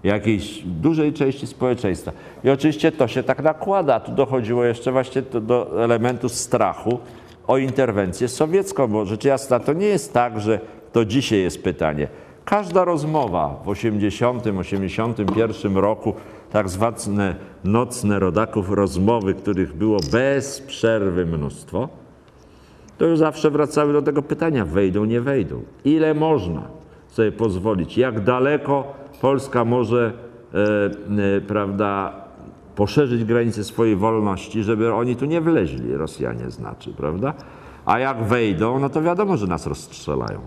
jakiejś 0.04 0.62
dużej 0.64 1.12
części 1.12 1.46
społeczeństwa. 1.46 2.12
I 2.44 2.50
oczywiście 2.50 2.92
to 2.92 3.08
się 3.08 3.22
tak 3.22 3.42
nakłada. 3.42 4.00
Tu 4.00 4.12
dochodziło 4.12 4.64
jeszcze 4.64 4.92
właśnie 4.92 5.22
do 5.22 5.84
elementu 5.84 6.28
strachu 6.28 6.98
o 7.46 7.58
interwencję 7.58 8.28
sowiecką, 8.28 8.86
bo 8.86 9.04
rzecz 9.04 9.24
jasna 9.24 9.60
to 9.60 9.72
nie 9.72 9.86
jest 9.86 10.12
tak, 10.12 10.40
że 10.40 10.60
to 10.92 11.04
dzisiaj 11.04 11.40
jest 11.40 11.62
pytanie. 11.62 12.08
Każda 12.44 12.84
rozmowa 12.84 13.60
w 13.64 13.68
80, 13.68 14.46
81 14.46 15.76
roku, 15.76 16.14
tak 16.52 16.68
zwane 16.68 17.36
nocne 17.64 18.18
rodaków 18.18 18.70
rozmowy, 18.70 19.34
których 19.34 19.76
było 19.76 19.98
bez 20.12 20.60
przerwy 20.60 21.26
mnóstwo, 21.26 21.88
to 22.98 23.06
już 23.06 23.18
zawsze 23.18 23.50
wracały 23.50 23.92
do 23.92 24.02
tego 24.02 24.22
pytania, 24.22 24.64
wejdą, 24.64 25.04
nie 25.04 25.20
wejdą. 25.20 25.62
Ile 25.84 26.14
można 26.14 26.62
sobie 27.08 27.32
pozwolić? 27.32 27.98
Jak 27.98 28.24
daleko 28.24 28.84
Polska 29.20 29.64
może, 29.64 30.12
e, 30.54 31.36
e, 31.36 31.40
prawda, 31.40 32.12
poszerzyć 32.76 33.24
granice 33.24 33.64
swojej 33.64 33.96
wolności, 33.96 34.62
żeby 34.62 34.94
oni 34.94 35.16
tu 35.16 35.24
nie 35.24 35.40
wleźli, 35.40 35.96
Rosjanie 35.96 36.50
znaczy, 36.50 36.92
prawda? 36.96 37.34
A 37.86 37.98
jak 37.98 38.24
wejdą, 38.24 38.78
no 38.78 38.88
to 38.88 39.02
wiadomo, 39.02 39.36
że 39.36 39.46
nas 39.46 39.66
rozstrzelają. 39.66 40.40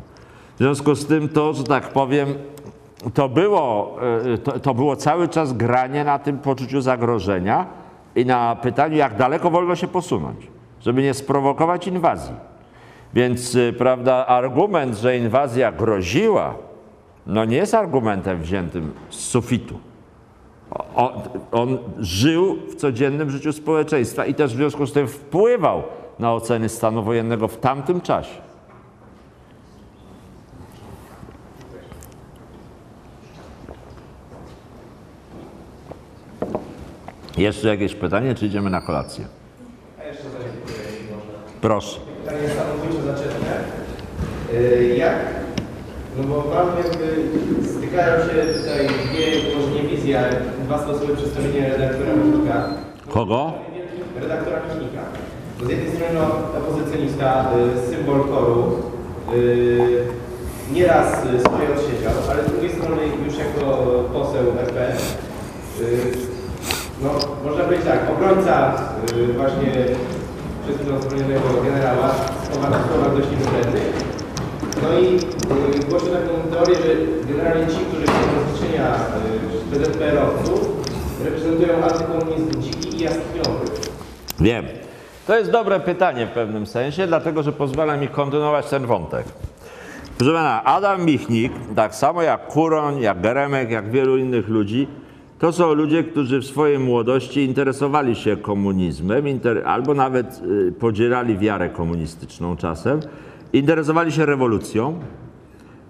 W 0.56 0.58
związku 0.58 0.96
z 0.96 1.06
tym 1.06 1.30
to, 1.30 1.54
że 1.54 1.64
tak 1.64 1.94
powiem, 1.94 2.28
to 3.14 3.30
było, 3.30 3.96
e, 4.34 4.38
to, 4.38 4.60
to 4.60 4.74
było 4.74 4.96
cały 4.96 5.28
czas 5.28 5.54
granie 5.54 6.04
na 6.04 6.20
tym 6.20 6.38
poczuciu 6.40 6.82
zagrożenia 6.82 7.66
i 8.16 8.26
na 8.26 8.56
pytaniu, 8.56 8.98
jak 8.98 9.16
daleko 9.18 9.50
wolno 9.50 9.76
się 9.76 9.88
posunąć, 9.88 10.48
żeby 10.82 11.02
nie 11.04 11.14
sprowokować 11.14 11.88
inwazji. 11.88 12.36
Więc, 13.14 13.56
y, 13.56 13.74
prawda, 13.78 14.26
argument, 14.28 14.96
że 14.98 15.18
inwazja 15.18 15.72
groziła, 15.72 16.54
no 17.28 17.46
nie 17.46 17.58
jest 17.58 17.74
argumentem 17.74 18.42
wziętym 18.42 18.92
z 19.10 19.16
sufitu. 19.20 19.80
O- 20.96 21.14
On 21.52 21.78
żył 22.00 22.58
w 22.70 22.76
codziennym 22.76 23.30
życiu 23.30 23.54
społeczeństwa 23.54 24.26
i 24.26 24.34
też 24.34 24.54
w 24.54 24.56
związku 24.58 24.86
z 24.86 24.94
tym 24.94 25.08
wpływał 25.08 25.84
na 26.20 26.34
oceny 26.34 26.70
stanu 26.70 27.04
wojennego 27.04 27.48
w 27.48 27.58
tamtym 27.58 28.02
czasie. 28.02 28.42
Jeszcze 37.42 37.68
jakieś 37.68 37.96
pytanie, 37.96 38.36
czy 38.36 38.46
idziemy 38.46 38.70
na 38.70 38.82
kolację? 38.82 39.26
A 40.00 40.04
jeszcze 40.04 40.24
jeśli 40.68 41.06
można. 41.06 41.34
Proszę. 41.62 42.00
Pytanie 42.24 42.50
samobójcze 42.50 43.04
zaczepne. 43.04 43.54
Y, 44.54 44.96
Jak 44.98 45.16
No 46.18 46.24
bo 46.24 46.36
mam 46.56 46.68
jakby, 46.78 47.08
stykają 47.78 48.24
się 48.26 48.30
tutaj 48.30 48.88
dwie, 48.88 49.56
może 49.56 49.72
nie 49.72 49.90
wizje, 49.90 50.20
ale 50.20 50.30
dwa 50.66 50.84
sposoby 50.84 51.16
przedstawienia 51.16 51.70
redaktora 51.70 52.14
Michnika. 52.16 52.70
Kogo? 53.10 53.54
Redaktora 54.22 54.58
Michnika. 54.68 55.02
Z 55.66 55.70
jednej 55.70 55.90
strony 55.90 56.14
no, 56.14 56.26
opozycjonista, 56.60 57.52
y, 57.86 57.92
symbol 57.92 58.22
koru, 58.24 58.76
y, 59.36 60.06
nieraz 60.74 61.20
swoje 61.20 61.68
odsiedział, 61.76 62.14
ale 62.32 62.44
z 62.44 62.52
drugiej 62.52 62.72
strony 62.72 63.02
już 63.26 63.38
jako 63.38 63.86
poseł 64.14 64.46
RP, 64.60 64.96
no 67.04 67.10
można 67.44 67.64
powiedzieć 67.64 67.86
tak, 67.86 68.00
obrońca 68.10 68.74
y, 69.18 69.34
właśnie 69.34 69.72
przez 70.64 70.76
chwilę 70.78 71.00
wspomnianego 71.00 71.48
generała, 71.64 72.10
słowa 72.54 73.10
dość 73.16 73.32
niewybrednych. 73.32 73.94
No 74.84 75.00
i 75.00 75.06
y, 75.16 75.90
głoszę 75.90 76.06
taką 76.06 76.52
teorię, 76.52 76.76
że 76.76 76.94
generalnie 77.34 77.68
ci, 77.68 77.80
którzy 77.80 78.04
chcą 78.04 78.20
rozliczenia 78.36 78.96
y, 78.96 79.76
PZPR-owców, 79.76 80.60
reprezentują 81.26 81.84
antykomunizm 81.84 82.62
dziki 82.62 82.98
i 82.98 83.04
jaskiniowy. 83.04 83.66
Wiem. 84.40 84.66
To 85.28 85.38
jest 85.38 85.52
dobre 85.52 85.80
pytanie 85.80 86.26
w 86.28 86.30
pewnym 86.30 86.66
sensie, 86.66 87.08
dlatego 87.08 87.44
że 87.44 87.52
pozwala 87.52 87.98
mi 87.98 88.08
kontynuować 88.08 88.70
ten 88.70 88.86
wątek. 88.86 89.26
Proszę 90.18 90.34
pana, 90.34 90.64
Adam 90.64 91.06
Michnik, 91.06 91.54
tak 91.76 91.96
samo 91.96 92.22
jak 92.22 92.48
Kuroń, 92.48 93.00
jak 93.00 93.22
Geremek, 93.22 93.72
jak 93.72 93.92
wielu 93.92 94.18
innych 94.18 94.48
ludzi, 94.48 94.88
to 95.42 95.52
są 95.52 95.74
ludzie, 95.74 96.04
którzy 96.04 96.40
w 96.40 96.46
swojej 96.46 96.80
młodości 96.80 97.42
interesowali 97.42 98.16
się 98.16 98.38
komunizmem, 98.38 99.26
albo 99.66 99.94
nawet 99.94 100.42
y, 100.68 100.72
podzielali 100.72 101.38
wiarę 101.38 101.70
komunistyczną 101.70 102.56
czasem, 102.56 103.00
interesowali 103.54 104.12
się 104.12 104.26
rewolucją, 104.26 105.00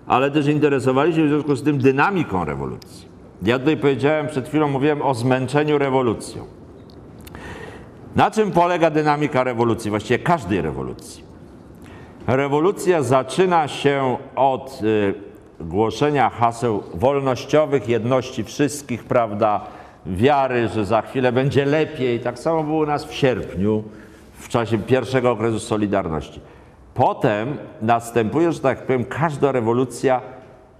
ale 0.07 0.32
też 0.32 0.48
interesowali 0.48 1.15
się 1.15 1.26
w 1.26 1.30
związku 1.30 1.56
z 1.56 1.64
tym 1.64 1.78
dynamiką 1.78 2.45
rewolucji. 2.45 3.07
Ja 3.44 3.60
tutaj 3.60 3.78
powiedziałem, 3.78 4.28
przed 4.28 4.48
chwilą 4.48 4.68
mówiłem 4.68 5.02
o 5.02 5.14
zmęczeniu 5.14 5.78
rewolucją. 5.78 6.44
Na 8.15 8.32
czym 8.32 8.52
polega 8.52 8.90
dynamika 8.90 9.44
rewolucji, 9.44 9.90
właściwie 9.90 10.19
każdej 10.19 10.61
rewolucji? 10.61 11.23
Rewolucja 12.28 13.03
zaczyna 13.03 13.68
się 13.68 14.18
od 14.36 14.80
y, 14.84 15.30
głoszenia 15.63 16.29
haseł 16.29 16.83
wolnościowych, 16.93 17.89
jedności 17.89 18.43
wszystkich, 18.43 19.03
prawda, 19.03 19.61
wiary, 20.05 20.67
że 20.67 20.85
za 20.85 21.01
chwilę 21.01 21.31
będzie 21.31 21.65
lepiej. 21.65 22.19
Tak 22.19 22.39
samo 22.39 22.63
było 22.63 22.83
u 22.83 22.85
nas 22.85 23.05
w 23.05 23.13
sierpniu, 23.13 23.83
w 24.39 24.49
czasie 24.49 24.77
pierwszego 24.77 25.31
okresu 25.31 25.59
Solidarności. 25.59 26.41
Potem 26.93 27.57
następuje, 27.81 28.51
że 28.51 28.59
tak 28.59 28.85
powiem, 28.85 29.05
każda 29.05 29.51
rewolucja 29.51 30.21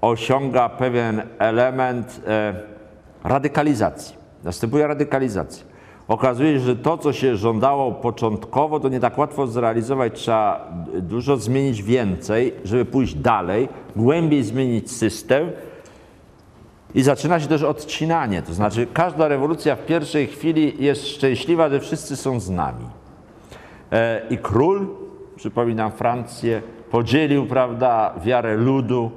osiąga 0.02 0.70
pewien 0.70 1.22
element 1.40 2.22
e, 2.28 2.54
radykalizacji. 3.24 4.16
Następuje 4.44 4.88
radykalizacja. 4.88 5.71
Okazuje 6.12 6.54
się, 6.54 6.60
że 6.60 6.76
to, 6.76 6.98
co 6.98 7.14
się 7.14 7.36
żądało 7.36 7.92
początkowo, 7.92 8.80
to 8.80 8.90
nie 8.90 9.00
tak 9.00 9.18
łatwo 9.18 9.48
zrealizować. 9.48 10.14
Trzeba 10.14 10.68
dużo 10.94 11.38
zmienić 11.38 11.84
więcej, 11.84 12.54
żeby 12.64 12.86
pójść 12.86 13.16
dalej, 13.16 13.70
głębiej 13.96 14.44
zmienić 14.44 14.92
system. 14.92 15.52
I 16.96 17.02
zaczyna 17.02 17.40
się 17.40 17.48
też 17.48 17.64
odcinanie. 17.64 18.42
To 18.42 18.54
znaczy, 18.54 18.88
każda 18.94 19.28
rewolucja 19.28 19.76
w 19.76 19.86
pierwszej 19.86 20.28
chwili 20.28 20.74
jest 20.80 21.08
szczęśliwa, 21.08 21.70
że 21.70 21.80
wszyscy 21.80 22.16
są 22.16 22.40
z 22.40 22.50
nami. 22.50 22.86
E, 23.92 24.22
I 24.30 24.38
król, 24.38 24.88
przypominam 25.36 25.92
Francję, 25.92 26.62
podzielił, 26.92 27.46
prawda, 27.46 28.14
wiarę 28.24 28.58
ludu. 28.58 29.12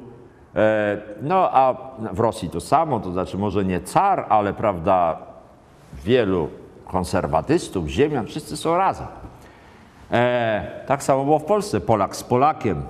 E, 0.56 0.98
No 1.22 1.50
a 1.52 1.76
w 2.12 2.20
Rosji 2.20 2.50
to 2.50 2.60
samo, 2.60 3.00
to 3.00 3.12
znaczy 3.12 3.38
może 3.38 3.64
nie 3.64 3.80
car, 3.80 4.26
ale 4.28 4.52
prawda, 4.52 5.18
wielu 6.04 6.48
konserwatystów, 6.86 7.88
ziemian, 7.88 8.26
wszyscy 8.26 8.56
są 8.56 8.76
razem. 8.76 9.06
E, 10.10 10.82
tak 10.86 11.02
samo 11.02 11.24
było 11.24 11.38
w 11.38 11.44
Polsce, 11.44 11.80
Polak 11.80 12.16
z 12.16 12.22
Polakiem, 12.22 12.82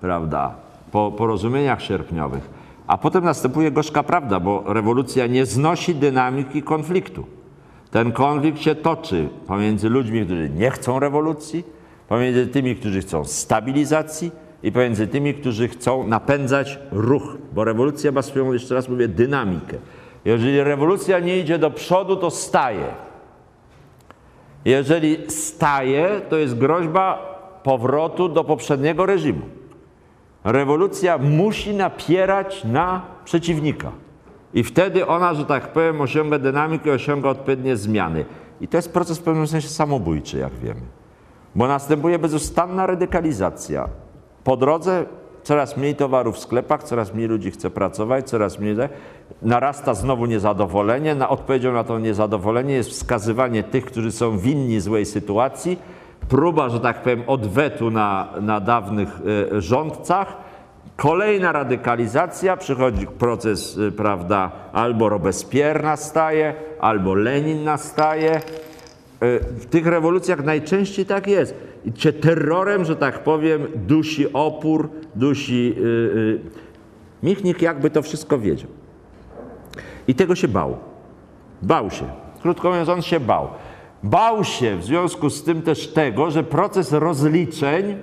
prawda, 0.00 0.54
po 0.92 1.12
porozumieniach 1.12 1.82
sierpniowych. 1.82 2.50
A 2.86 2.98
potem 2.98 3.24
następuje 3.24 3.70
gorzka 3.70 4.02
prawda, 4.02 4.40
bo 4.40 4.64
rewolucja 4.66 5.26
nie 5.26 5.46
znosi 5.46 5.94
dynamiki 5.94 6.62
konfliktu. 6.62 7.26
Ten 7.90 8.12
konflikt 8.12 8.60
się 8.60 8.74
toczy 8.74 9.28
pomiędzy 9.46 9.88
ludźmi, 9.88 10.24
którzy 10.24 10.50
nie 10.50 10.70
chcą 10.70 10.98
rewolucji, 10.98 11.64
pomiędzy 12.08 12.46
tymi, 12.46 12.76
którzy 12.76 13.00
chcą 13.00 13.24
stabilizacji 13.24 14.30
i 14.62 14.72
pomiędzy 14.72 15.06
tymi, 15.06 15.34
którzy 15.34 15.68
chcą 15.68 16.06
napędzać 16.06 16.78
ruch, 16.92 17.36
bo 17.52 17.64
rewolucja 17.64 18.12
ma 18.12 18.22
swoją, 18.22 18.52
jeszcze 18.52 18.74
raz 18.74 18.88
mówię, 18.88 19.08
dynamikę. 19.08 19.76
Jeżeli 20.24 20.62
rewolucja 20.62 21.18
nie 21.18 21.38
idzie 21.38 21.58
do 21.58 21.70
przodu, 21.70 22.16
to 22.16 22.30
staje. 22.30 22.84
Jeżeli 24.64 25.30
staje, 25.30 26.20
to 26.28 26.36
jest 26.36 26.58
groźba 26.58 27.32
powrotu 27.62 28.28
do 28.28 28.44
poprzedniego 28.44 29.06
reżimu. 29.06 29.42
Rewolucja 30.44 31.18
musi 31.18 31.74
napierać 31.74 32.64
na 32.64 33.02
przeciwnika. 33.24 33.92
I 34.54 34.64
wtedy 34.64 35.06
ona, 35.06 35.34
że 35.34 35.44
tak 35.44 35.72
powiem, 35.72 36.00
osiąga 36.00 36.38
dynamikę, 36.38 36.92
osiąga 36.92 37.28
odpowiednie 37.28 37.76
zmiany. 37.76 38.24
I 38.60 38.68
to 38.68 38.76
jest 38.78 38.92
proces 38.92 39.18
w 39.18 39.22
pewnym 39.22 39.46
sensie 39.46 39.68
samobójczy, 39.68 40.38
jak 40.38 40.52
wiemy. 40.52 40.80
Bo 41.54 41.68
następuje 41.68 42.18
bezustanna 42.18 42.86
radykalizacja. 42.86 43.88
Po 44.44 44.56
drodze 44.56 45.04
coraz 45.42 45.76
mniej 45.76 45.94
towarów 45.94 46.36
w 46.36 46.38
sklepach, 46.38 46.82
coraz 46.82 47.14
mniej 47.14 47.28
ludzi 47.28 47.50
chce 47.50 47.70
pracować, 47.70 48.28
coraz 48.28 48.58
mniej. 48.58 48.76
Narasta 49.42 49.94
znowu 49.94 50.26
niezadowolenie. 50.26 51.14
Na 51.14 51.28
odpowiedzią 51.28 51.72
na 51.72 51.84
to 51.84 51.98
niezadowolenie 51.98 52.74
jest 52.74 52.90
wskazywanie 52.90 53.62
tych, 53.62 53.84
którzy 53.84 54.12
są 54.12 54.38
winni 54.38 54.80
złej 54.80 55.06
sytuacji, 55.06 55.78
próba, 56.28 56.68
że 56.68 56.80
tak 56.80 57.02
powiem, 57.02 57.22
odwetu 57.26 57.90
na, 57.90 58.28
na 58.40 58.60
dawnych 58.60 59.08
e, 59.52 59.60
rządcach. 59.60 60.36
Kolejna 60.96 61.52
radykalizacja, 61.52 62.56
przychodzi 62.56 63.06
proces, 63.06 63.76
y, 63.78 63.92
prawda, 63.92 64.50
albo 64.72 65.08
Robespierre 65.08 65.82
nastaje, 65.82 66.54
albo 66.80 67.14
Lenin 67.14 67.64
nastaje. 67.64 68.36
Y, 68.36 68.40
W 69.58 69.66
tych 69.66 69.86
rewolucjach 69.86 70.44
najczęściej 70.44 71.06
tak 71.06 71.26
jest. 71.26 71.54
Cię 71.94 72.12
terrorem, 72.12 72.84
że 72.84 72.96
tak 72.96 73.24
powiem, 73.24 73.66
dusi 73.74 74.32
opór, 74.32 74.88
dusi. 75.14 75.76
Michnik 77.22 77.62
jakby 77.62 77.90
to 77.90 78.02
wszystko 78.02 78.38
wiedział. 78.38 78.81
I 80.08 80.14
tego 80.14 80.34
się 80.34 80.48
bał. 80.48 80.76
Bał 81.62 81.90
się. 81.90 82.04
Krótko 82.42 82.68
mówiąc, 82.68 82.88
on 82.88 83.02
się 83.02 83.20
bał. 83.20 83.48
Bał 84.02 84.44
się 84.44 84.76
w 84.76 84.84
związku 84.84 85.30
z 85.30 85.44
tym 85.44 85.62
też 85.62 85.88
tego, 85.88 86.30
że 86.30 86.42
proces 86.42 86.92
rozliczeń, 86.92 87.96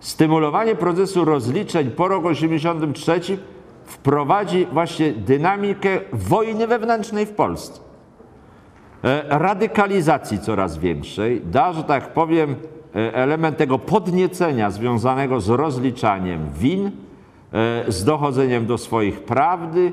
stymulowanie 0.00 0.74
procesu 0.74 1.24
rozliczeń 1.24 1.90
po 1.90 2.08
roku 2.08 2.28
83 2.28 3.20
wprowadzi 3.84 4.66
właśnie 4.72 5.12
dynamikę 5.12 6.00
wojny 6.12 6.66
wewnętrznej 6.66 7.26
w 7.26 7.32
Polsce. 7.32 7.80
E, 9.04 9.38
radykalizacji 9.38 10.38
coraz 10.38 10.78
większej, 10.78 11.40
da, 11.40 11.72
że 11.72 11.84
tak 11.84 12.12
powiem, 12.12 12.54
e, 12.96 13.14
element 13.14 13.56
tego 13.56 13.78
podniecenia 13.78 14.70
związanego 14.70 15.40
z 15.40 15.48
rozliczaniem 15.48 16.48
win, 16.52 16.86
e, 16.86 17.92
z 17.92 18.04
dochodzeniem 18.04 18.66
do 18.66 18.78
swoich 18.78 19.20
prawdy, 19.22 19.92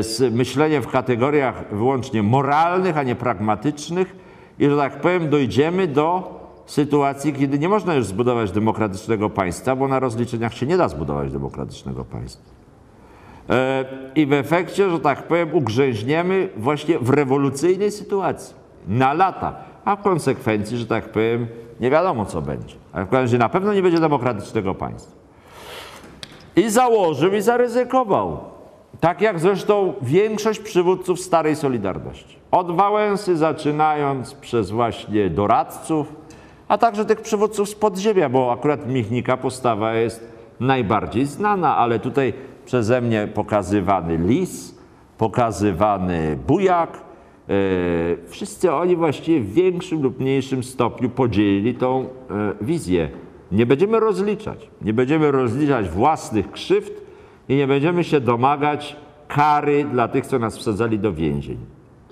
z 0.00 0.34
myśleniem 0.34 0.82
w 0.82 0.88
kategoriach 0.88 1.64
wyłącznie 1.72 2.22
moralnych, 2.22 2.98
a 2.98 3.02
nie 3.02 3.14
pragmatycznych 3.14 4.16
i, 4.58 4.68
że 4.68 4.76
tak 4.76 5.00
powiem, 5.00 5.30
dojdziemy 5.30 5.86
do 5.86 6.34
sytuacji, 6.66 7.32
kiedy 7.32 7.58
nie 7.58 7.68
można 7.68 7.94
już 7.94 8.06
zbudować 8.06 8.52
demokratycznego 8.52 9.30
państwa, 9.30 9.76
bo 9.76 9.88
na 9.88 10.00
rozliczeniach 10.00 10.54
się 10.54 10.66
nie 10.66 10.76
da 10.76 10.88
zbudować 10.88 11.32
demokratycznego 11.32 12.04
państwa. 12.04 12.50
E, 13.50 13.84
I 14.14 14.26
w 14.26 14.32
efekcie, 14.32 14.90
że 14.90 15.00
tak 15.00 15.22
powiem, 15.22 15.54
ugrzęźniemy 15.54 16.48
właśnie 16.56 16.98
w 16.98 17.10
rewolucyjnej 17.10 17.90
sytuacji 17.90 18.54
na 18.88 19.12
lata, 19.12 19.54
a 19.84 19.96
w 19.96 20.02
konsekwencji, 20.02 20.76
że 20.76 20.86
tak 20.86 21.12
powiem, 21.12 21.46
nie 21.80 21.90
wiadomo 21.90 22.26
co 22.26 22.42
będzie. 22.42 22.74
Ale 22.92 23.04
w 23.04 23.08
każdym 23.08 23.22
razie 23.22 23.38
na 23.38 23.48
pewno 23.48 23.74
nie 23.74 23.82
będzie 23.82 24.00
demokratycznego 24.00 24.74
państwa. 24.74 25.12
I 26.56 26.70
założył 26.70 27.34
i 27.34 27.40
zaryzykował. 27.40 28.53
Tak 29.00 29.20
jak 29.20 29.38
zresztą 29.38 29.94
większość 30.02 30.60
przywódców 30.60 31.20
starej 31.20 31.56
Solidarności. 31.56 32.36
Od 32.50 32.76
Wałęsy 32.76 33.36
zaczynając 33.36 34.34
przez 34.34 34.70
właśnie 34.70 35.30
doradców, 35.30 36.12
a 36.68 36.78
także 36.78 37.04
tych 37.04 37.20
przywódców 37.20 37.68
z 37.68 37.74
podziemia, 37.74 38.28
bo 38.28 38.52
akurat 38.52 38.88
Michnika 38.88 39.36
postawa 39.36 39.94
jest 39.94 40.32
najbardziej 40.60 41.26
znana, 41.26 41.76
ale 41.76 41.98
tutaj 41.98 42.32
przeze 42.64 43.00
mnie 43.00 43.28
pokazywany 43.34 44.16
Lis, 44.16 44.78
pokazywany 45.18 46.38
Bujak, 46.46 46.90
e, 46.92 47.52
wszyscy 48.28 48.72
oni 48.72 48.96
właściwie 48.96 49.40
w 49.40 49.52
większym 49.52 50.02
lub 50.02 50.20
mniejszym 50.20 50.64
stopniu 50.64 51.10
podzielili 51.10 51.74
tą 51.74 52.00
e, 52.00 52.06
wizję. 52.60 53.08
Nie 53.52 53.66
będziemy 53.66 54.00
rozliczać, 54.00 54.70
nie 54.82 54.92
będziemy 54.92 55.30
rozliczać 55.30 55.88
własnych 55.88 56.50
krzywd, 56.50 57.03
i 57.48 57.56
nie 57.56 57.66
będziemy 57.66 58.04
się 58.04 58.20
domagać 58.20 58.96
kary 59.28 59.84
dla 59.84 60.08
tych, 60.08 60.26
co 60.26 60.38
nas 60.38 60.58
wsadzali 60.58 60.98
do 60.98 61.12
więzień. 61.12 61.58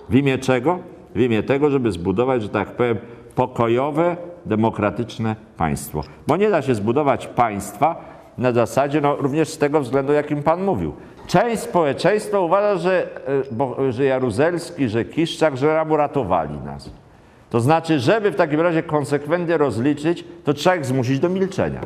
W 0.09 0.15
imię 0.15 0.37
czego? 0.37 0.79
W 1.15 1.19
imię 1.19 1.43
tego, 1.43 1.69
żeby 1.69 1.91
zbudować, 1.91 2.41
że 2.41 2.49
tak 2.49 2.71
powiem, 2.71 2.97
pokojowe, 3.35 4.17
demokratyczne 4.45 5.35
państwo. 5.57 6.01
Bo 6.27 6.37
nie 6.37 6.49
da 6.49 6.61
się 6.61 6.75
zbudować 6.75 7.27
państwa 7.27 7.95
na 8.37 8.51
zasadzie, 8.51 9.01
no 9.01 9.15
również 9.15 9.49
z 9.49 9.57
tego 9.57 9.79
względu, 9.79 10.13
jakim 10.13 10.43
Pan 10.43 10.63
mówił. 10.63 10.93
Część 11.27 11.61
społeczeństwa 11.61 12.39
uważa, 12.39 12.77
że, 12.77 13.03
e, 13.27 13.43
bo, 13.51 13.91
że 13.91 14.03
Jaruzelski, 14.03 14.89
że 14.89 15.05
Kiszczak, 15.05 15.57
że 15.57 15.73
nam 15.73 15.91
uratowali 15.91 16.57
nas. 16.65 16.89
To 17.49 17.59
znaczy, 17.59 17.99
żeby 17.99 18.31
w 18.31 18.35
takim 18.35 18.61
razie 18.61 18.83
konsekwentnie 18.83 19.57
rozliczyć, 19.57 20.25
to 20.43 20.53
trzeba 20.53 20.75
ich 20.75 20.85
zmusić 20.85 21.19
do 21.19 21.29
milczenia. 21.29 21.81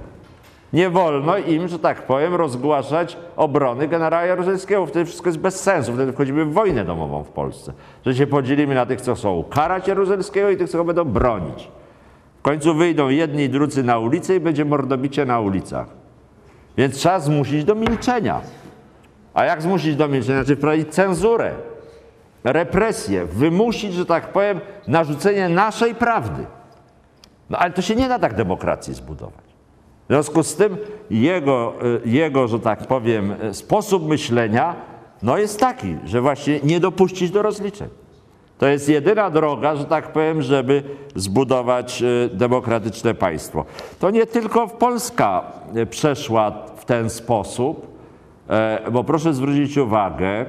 Nie 0.73 0.89
wolno 0.89 1.37
im, 1.37 1.67
że 1.67 1.79
tak 1.79 2.01
powiem, 2.01 2.35
rozgłaszać 2.35 3.17
obrony 3.35 3.87
generała 3.87 4.25
Jaruzelskiego. 4.25 4.85
Wtedy 4.85 5.05
wszystko 5.05 5.29
jest 5.29 5.39
bez 5.39 5.59
sensu. 5.59 5.93
Wtedy 5.93 6.13
wchodzimy 6.13 6.45
w 6.45 6.53
wojnę 6.53 6.85
domową 6.85 7.23
w 7.23 7.29
Polsce. 7.29 7.73
Że 8.05 8.15
się 8.15 8.27
podzielimy 8.27 8.75
na 8.75 8.85
tych, 8.85 9.01
co 9.01 9.15
chcą 9.15 9.43
karać 9.43 9.87
Jaruzelskiego 9.87 10.49
i 10.49 10.57
tych, 10.57 10.69
co 10.69 10.77
go 10.77 10.83
będą 10.83 11.03
bronić. 11.05 11.71
W 12.39 12.41
końcu 12.41 12.73
wyjdą 12.73 13.09
jedni 13.09 13.43
i 13.43 13.49
drudzy 13.49 13.83
na 13.83 13.99
ulicę 13.99 14.35
i 14.35 14.39
będzie 14.39 14.65
mordobicie 14.65 15.25
na 15.25 15.39
ulicach. 15.39 15.87
Więc 16.77 16.95
trzeba 16.95 17.19
zmusić 17.19 17.63
do 17.63 17.75
milczenia. 17.75 18.41
A 19.33 19.45
jak 19.45 19.61
zmusić 19.61 19.95
do 19.95 20.07
milczenia? 20.07 20.43
Znaczy 20.43 20.55
wprowadzić 20.55 20.89
cenzurę, 20.89 21.51
represję, 22.43 23.25
wymusić, 23.25 23.93
że 23.93 24.05
tak 24.05 24.31
powiem, 24.31 24.59
narzucenie 24.87 25.49
naszej 25.49 25.95
prawdy. 25.95 26.45
No 27.49 27.57
ale 27.57 27.71
to 27.71 27.81
się 27.81 27.95
nie 27.95 28.09
da 28.09 28.19
tak 28.19 28.33
demokracji 28.33 28.93
zbudować. 28.93 29.46
W 30.09 30.13
związku 30.13 30.43
z 30.43 30.55
tym 30.55 30.77
jego, 31.09 31.73
y, 32.05 32.09
jego, 32.09 32.47
że 32.47 32.59
tak 32.59 32.87
powiem, 32.87 33.31
y, 33.43 33.53
sposób 33.53 34.07
myślenia 34.07 34.75
no 35.23 35.37
jest 35.37 35.59
taki, 35.59 35.95
że 36.05 36.21
właśnie 36.21 36.59
nie 36.63 36.79
dopuścić 36.79 37.31
do 37.31 37.41
rozliczeń. 37.41 37.87
To 38.57 38.67
jest 38.67 38.89
jedyna 38.89 39.29
droga, 39.29 39.75
że 39.75 39.85
tak 39.85 40.13
powiem, 40.13 40.41
żeby 40.41 40.83
zbudować 41.15 42.01
y, 42.01 42.29
demokratyczne 42.33 43.13
państwo. 43.13 43.65
To 43.99 44.09
nie 44.09 44.25
tylko 44.25 44.67
Polska 44.67 45.43
przeszła 45.89 46.51
w 46.75 46.85
ten 46.85 47.09
sposób, 47.09 47.87
e, 48.49 48.91
bo 48.91 49.03
proszę 49.03 49.33
zwrócić 49.33 49.77
uwagę, 49.77 50.45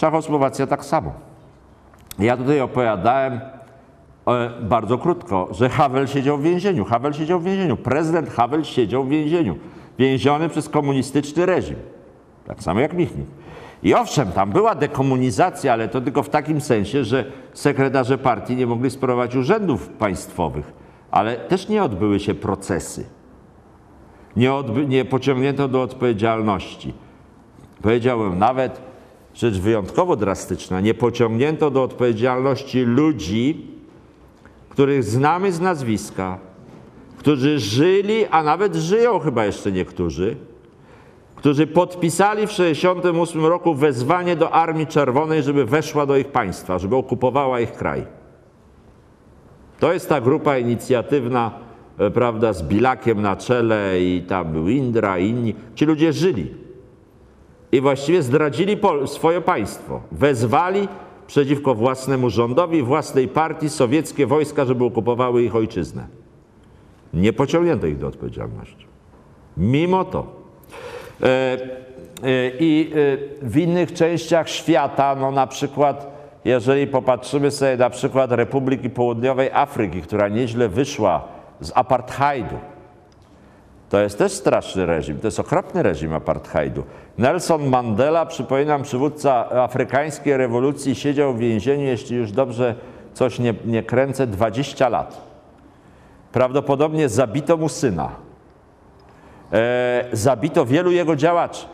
Czechosłowacja 0.00 0.66
tak 0.66 0.84
samo. 0.84 1.12
Ja 2.18 2.36
tutaj 2.36 2.60
opowiadałem 2.60 3.40
bardzo 4.62 4.98
krótko, 4.98 5.48
że 5.50 5.68
Havel 5.68 6.06
siedział 6.06 6.38
w 6.38 6.42
więzieniu. 6.42 6.84
Havel 6.84 7.12
siedział 7.12 7.40
w 7.40 7.44
więzieniu. 7.44 7.76
Prezydent 7.76 8.30
Havel 8.30 8.64
siedział 8.64 9.04
w 9.04 9.08
więzieniu. 9.08 9.56
Więziony 9.98 10.48
przez 10.48 10.68
komunistyczny 10.68 11.46
reżim. 11.46 11.76
Tak 12.46 12.62
samo 12.62 12.80
jak 12.80 12.92
Michnik. 12.92 13.26
I 13.82 13.94
owszem, 13.94 14.32
tam 14.32 14.50
była 14.50 14.74
dekomunizacja, 14.74 15.72
ale 15.72 15.88
to 15.88 16.00
tylko 16.00 16.22
w 16.22 16.28
takim 16.28 16.60
sensie, 16.60 17.04
że 17.04 17.24
sekretarze 17.52 18.18
partii 18.18 18.56
nie 18.56 18.66
mogli 18.66 18.90
sprawować 18.90 19.36
urzędów 19.36 19.88
państwowych, 19.88 20.72
ale 21.10 21.36
też 21.36 21.68
nie 21.68 21.82
odbyły 21.82 22.20
się 22.20 22.34
procesy. 22.34 23.06
Nie, 24.36 24.50
odby- 24.52 24.88
nie 24.88 25.04
pociągnięto 25.04 25.68
do 25.68 25.82
odpowiedzialności. 25.82 26.92
Powiedziałbym 27.82 28.38
nawet 28.38 28.80
rzecz 29.34 29.58
wyjątkowo 29.58 30.16
drastyczna, 30.16 30.80
nie 30.80 30.94
pociągnięto 30.94 31.70
do 31.70 31.82
odpowiedzialności 31.82 32.80
ludzi, 32.80 33.66
których 34.70 35.04
znamy 35.04 35.52
z 35.52 35.60
nazwiska, 35.60 36.38
którzy 37.18 37.58
żyli, 37.58 38.26
a 38.26 38.42
nawet 38.42 38.74
żyją 38.74 39.18
chyba 39.18 39.44
jeszcze 39.44 39.72
niektórzy, 39.72 40.36
którzy 41.36 41.66
podpisali 41.66 42.46
w 42.46 42.50
1968 42.50 43.46
roku 43.46 43.74
wezwanie 43.74 44.36
do 44.36 44.50
Armii 44.50 44.86
Czerwonej, 44.86 45.42
żeby 45.42 45.64
weszła 45.64 46.06
do 46.06 46.16
ich 46.16 46.28
państwa, 46.28 46.78
żeby 46.78 46.96
okupowała 46.96 47.60
ich 47.60 47.72
kraj. 47.72 48.06
To 49.80 49.92
jest 49.92 50.08
ta 50.08 50.20
grupa 50.20 50.58
inicjatywna, 50.58 51.50
e, 51.98 52.10
prawda, 52.10 52.52
z 52.52 52.62
Bilakiem 52.62 53.22
na 53.22 53.36
czele 53.36 54.00
i 54.00 54.22
tam 54.22 54.52
był 54.52 54.68
Indra 54.68 55.18
i 55.18 55.28
inni. 55.28 55.54
Ci 55.74 55.86
ludzie 55.86 56.12
żyli 56.12 56.54
i 57.72 57.80
właściwie 57.80 58.22
zdradzili 58.22 58.78
swoje 59.06 59.40
państwo. 59.40 60.00
Wezwali 60.12 60.88
przeciwko 61.30 61.74
własnemu 61.74 62.30
rządowi, 62.30 62.82
własnej 62.82 63.28
partii 63.28 63.68
sowieckie 63.68 64.26
wojska, 64.26 64.64
żeby 64.64 64.84
okupowały 64.84 65.42
ich 65.42 65.56
ojczyznę. 65.56 66.06
Nie 67.14 67.32
pociągnięto 67.32 67.86
ich 67.86 67.98
do 67.98 68.06
odpowiedzialności. 68.06 68.86
Mimo 69.56 70.04
to. 70.04 70.26
E, 71.22 71.26
e, 71.26 71.58
I 72.58 72.92
e, 73.42 73.46
w 73.46 73.56
innych 73.56 73.92
częściach 73.92 74.48
świata, 74.48 75.16
no 75.20 75.30
na 75.30 75.46
przykład, 75.46 76.10
jeżeli 76.44 76.86
popatrzymy 76.86 77.50
sobie 77.50 77.76
na 77.76 77.90
przykład 77.90 78.32
Republiki 78.32 78.90
Południowej 78.90 79.50
Afryki, 79.52 80.02
która 80.02 80.28
nieźle 80.28 80.68
wyszła 80.68 81.24
z 81.60 81.72
apartheidu, 81.74 82.58
to 83.88 84.00
jest 84.00 84.18
też 84.18 84.32
straszny 84.32 84.86
reżim, 84.86 85.18
to 85.18 85.26
jest 85.26 85.40
okropny 85.40 85.82
reżim 85.82 86.14
apartheidu. 86.14 86.82
Nelson 87.20 87.68
Mandela, 87.68 88.26
przypominam, 88.26 88.82
przywódca 88.82 89.50
afrykańskiej 89.50 90.36
rewolucji, 90.36 90.94
siedział 90.94 91.34
w 91.34 91.38
więzieniu, 91.38 91.84
jeśli 91.84 92.16
już 92.16 92.32
dobrze 92.32 92.74
coś 93.14 93.38
nie, 93.38 93.54
nie 93.64 93.82
kręcę, 93.82 94.26
20 94.26 94.88
lat. 94.88 95.20
Prawdopodobnie 96.32 97.08
zabito 97.08 97.56
mu 97.56 97.68
syna. 97.68 98.08
E, 99.52 100.04
zabito 100.12 100.66
wielu 100.66 100.90
jego 100.90 101.16
działaczy. 101.16 101.66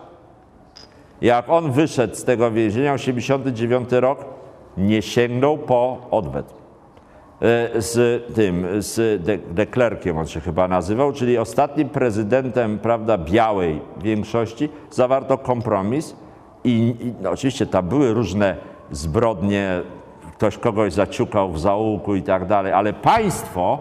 Jak 1.20 1.48
on 1.48 1.72
wyszedł 1.72 2.14
z 2.14 2.24
tego 2.24 2.50
więzienia, 2.50 2.92
89 2.92 3.92
rok, 3.92 4.24
nie 4.76 5.02
sięgnął 5.02 5.58
po 5.58 5.98
odwet. 6.10 6.55
E, 7.42 7.82
Z 7.82 8.24
tym, 8.34 8.66
z 8.78 9.22
de, 9.22 9.38
de 9.38 9.66
Klerkiem 9.66 10.18
on 10.18 10.26
się 10.26 10.40
chyba 10.40 10.68
nazywał, 10.68 11.12
czyli 11.12 11.38
ostatnim 11.38 11.88
prezydentem, 11.88 12.78
prawda, 12.78 13.18
białej 13.18 13.80
większości, 14.02 14.68
zawarto 14.90 15.38
kompromis 15.38 16.16
i, 16.64 16.94
i 17.00 17.12
no, 17.22 17.30
oczywiście 17.30 17.66
tam 17.66 17.88
były 17.88 18.14
różne 18.14 18.56
zbrodnie, 18.90 19.82
ktoś 20.34 20.58
kogoś 20.58 20.92
zaciukał 20.92 21.52
w 21.52 21.60
zaułku 21.60 22.14
i 22.14 22.22
tak 22.22 22.46
dalej, 22.46 22.72
ale 22.72 22.92
państwo 22.92 23.78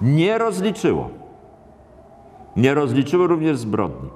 nie 0.00 0.38
rozliczyło. 0.38 1.08
Nie 2.56 2.74
rozliczyły 2.74 3.26
również 3.26 3.56
zbrodni. 3.56 4.08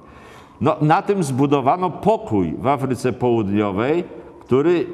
No, 0.60 0.76
na 0.80 1.02
tym 1.02 1.22
zbudowano 1.22 1.90
pokój 1.90 2.55
w 2.59 2.66
Afryce 2.66 3.12
Południowej, 3.12 4.05
który 4.40 4.86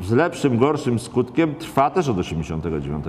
z 0.00 0.12
lepszym, 0.12 0.58
gorszym 0.58 0.98
skutkiem 0.98 1.54
trwa 1.54 1.90
też 1.90 2.08
od 2.08 2.18
89. 2.18 3.04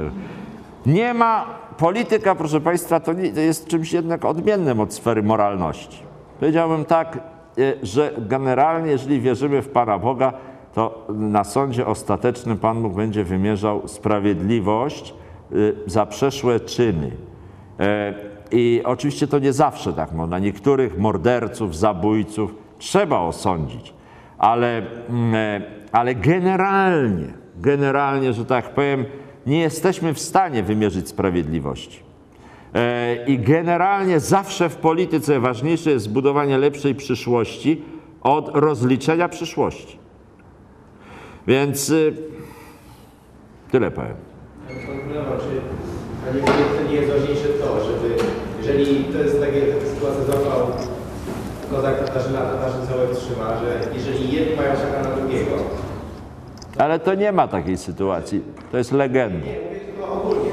Nie 0.86 1.14
ma, 1.14 1.46
polityka, 1.78 2.36
proszę 2.36 2.62
Państwa, 2.62 3.00
to, 3.00 3.14
nie, 3.14 3.34
to 3.34 3.40
jest 3.40 3.68
czymś 3.68 3.94
jednak 3.94 4.26
odmiennym 4.26 4.80
od 4.80 4.94
sfery 4.94 5.24
moralności. 5.24 6.04
Powiedziałbym 6.40 6.86
tak, 6.86 7.20
e, 7.58 7.74
że 7.84 8.14
generalnie, 8.18 8.92
jeżeli 8.92 9.22
wierzymy 9.22 9.62
w 9.62 9.70
Pana 9.70 10.00
Boga, 10.00 10.34
to 10.74 11.08
na 11.10 11.44
sądzie 11.44 11.86
ostatecznym 11.86 12.58
Pan 12.58 12.82
Bóg 12.82 12.94
będzie 12.94 13.24
wymierzał 13.24 13.88
sprawiedliwość 13.88 15.14
e, 15.14 15.56
za 15.86 16.06
przeszłe 16.06 16.60
czyny. 16.60 17.12
E, 17.80 18.14
I 18.52 18.82
oczywiście 18.86 19.28
to 19.28 19.40
nie 19.40 19.54
zawsze 19.54 19.94
tak 19.94 20.12
można. 20.12 20.40
Niektórych 20.40 20.98
morderców, 20.98 21.76
zabójców 21.78 22.56
trzeba 22.78 23.20
osądzić, 23.20 23.94
ale, 24.38 24.82
mm, 25.10 25.64
ale 25.94 26.16
generalnie, 26.16 27.34
generalnie, 27.56 28.34
że 28.34 28.46
tak 28.46 28.74
powiem, 28.74 29.06
nie 29.46 29.60
jesteśmy 29.60 30.14
w 30.14 30.20
stanie 30.20 30.64
wymierzyć 30.64 31.10
sprawiedliwości. 31.10 32.04
E, 32.74 33.26
I 33.26 33.40
generalnie 33.40 34.20
zawsze 34.20 34.70
w 34.70 34.76
polityce 34.76 35.40
ważniejsze 35.40 35.92
jest 35.92 36.06
zbudowanie 36.06 36.58
lepszej 36.58 36.96
przyszłości 36.96 37.82
od 38.22 38.50
rozliczenia 38.54 39.30
przyszłości. 39.30 40.00
Więc 41.48 41.90
y, 41.90 42.14
tyle 43.72 43.92
powiem. 43.92 44.16
Panie 46.26 46.90
nie 46.90 46.96
jest 46.96 47.12
ważniejsze 47.14 47.48
to, 47.48 47.86
żeby, 47.86 48.16
jeżeli 48.58 49.04
to 49.04 49.18
jest 49.18 49.40
takie, 49.40 49.62
taka 49.62 49.86
sytuacja 49.86 50.24
złapał 50.24 50.68
kozak 51.72 52.06
Katarzyna, 52.06 52.40
Katarzyn 52.40 52.88
całe 52.88 53.08
trzyma, 53.16 53.48
że 53.60 53.80
jeżeli 53.94 54.32
jedni 54.32 54.56
mają 54.56 54.76
szaka 54.76 55.10
na 55.10 55.16
drugiego, 55.16 55.52
Ale 56.78 57.00
to 57.00 57.16
nie 57.16 57.32
ma 57.32 57.48
takiej 57.48 57.78
sytuacji. 57.78 58.42
To 58.72 58.78
jest 58.78 58.92
legenda. 58.92 59.46
nie 59.46 59.60
mówię 59.64 59.80
tylko 59.80 60.14
ogólnie 60.14 60.50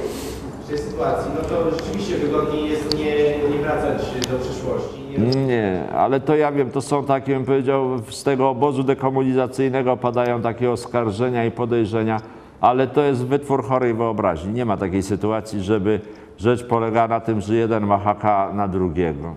w 0.65 0.69
tej 0.69 0.79
sytuacji, 0.79 1.31
no 1.37 1.49
to 1.49 1.71
rzeczywiście 1.71 2.17
wygodniej 2.17 2.71
jest 2.71 2.99
nie, 2.99 3.15
nie 3.49 3.63
wracać 3.63 4.03
do 4.31 4.39
przyszłości. 4.39 5.01
Nie, 5.47 5.85
ale 5.95 6.21
to 6.21 6.37
ja 6.37 6.53
wiem, 6.53 6.71
to 6.71 6.83
są 6.83 7.05
takie, 7.05 7.35
bym 7.35 7.45
powiedział, 7.45 7.99
z 8.11 8.23
tego 8.23 8.49
obozu 8.49 8.83
dekomunizacyjnego 8.83 9.97
padają 9.97 10.43
takie 10.43 10.71
oskarżenia 10.71 11.45
i 11.45 11.51
podejrzenia, 11.51 12.21
ale 12.61 12.87
to 12.87 13.03
jest 13.03 13.25
wytwór 13.27 13.65
chorej 13.65 13.95
wyobraźni. 13.95 14.53
Nie 14.53 14.65
ma 14.65 14.77
takiej 14.77 15.03
sytuacji, 15.03 15.63
żeby 15.63 16.01
rzecz 16.39 16.65
polega 16.65 17.09
na 17.09 17.21
tym, 17.21 17.41
że 17.41 17.55
jeden 17.55 17.87
ma 17.87 17.99
haka 17.99 18.53
na 18.55 18.69
drugiego. 18.69 19.35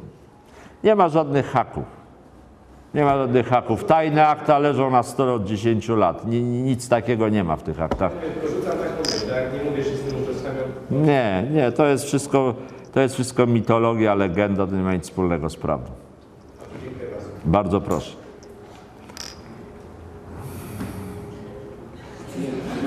Nie 0.84 0.96
ma 0.96 1.10
żadnych 1.10 1.52
haków. 1.52 2.03
Nie 2.94 3.04
ma 3.06 3.18
żadnych 3.18 3.48
haków. 3.48 3.84
Tajne 3.86 4.28
akta 4.28 4.60
leżą 4.60 4.90
na 4.92 5.04
stole 5.04 5.34
od 5.34 5.44
10 5.46 5.90
lat. 5.96 6.28
Ni- 6.28 6.44
ni- 6.44 6.62
Nic 6.62 6.90
takiego 6.90 7.30
nie 7.30 7.44
ma 7.44 7.56
w 7.56 7.64
tych 7.64 7.82
aktach. 7.82 8.12
Tak? 9.30 9.54
Nie 9.64 9.70
mówię, 9.70 9.84
że 9.84 9.90
z 9.98 10.02
tym 10.02 10.24
utożsamiam. 10.24 10.64
Nie, 10.92 11.44
nie, 11.52 11.72
to 11.72 11.86
jest 11.86 12.06
wszystko, 12.06 12.54
to 12.94 13.00
jest 13.00 13.14
wszystko 13.16 13.46
mitologia, 13.48 14.16
legenda, 14.16 14.68
to 14.68 14.76
nie 14.76 14.82
ma 14.84 14.94
nic 14.94 15.04
wspólnego 15.04 15.50
z 15.50 15.56
prawdą. 15.56 15.92
Bardzo 17.46 17.82
proszę. 17.82 18.12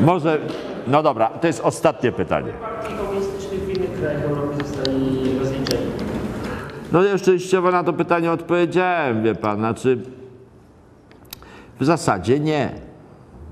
Może, 0.00 0.38
no 0.86 1.02
dobra, 1.02 1.28
to 1.28 1.46
jest 1.46 1.60
ostatnie 1.60 2.12
pytanie. 2.12 2.52
Partii 2.62 2.94
komunistycznych 2.94 3.60
w 3.60 3.68
innych 3.76 4.00
krajach 4.00 4.22
Europy 4.22 4.64
zostali. 4.64 5.38
No 6.92 7.02
ja 7.02 7.12
już 7.12 7.52
na 7.72 7.84
to 7.84 7.92
pytanie 7.92 8.32
odpowiedziałem, 8.32 9.22
wie 9.22 9.34
pan, 9.34 9.58
znaczy 9.58 9.98
w 11.80 11.84
zasadzie 11.84 12.40
nie. 12.40 12.70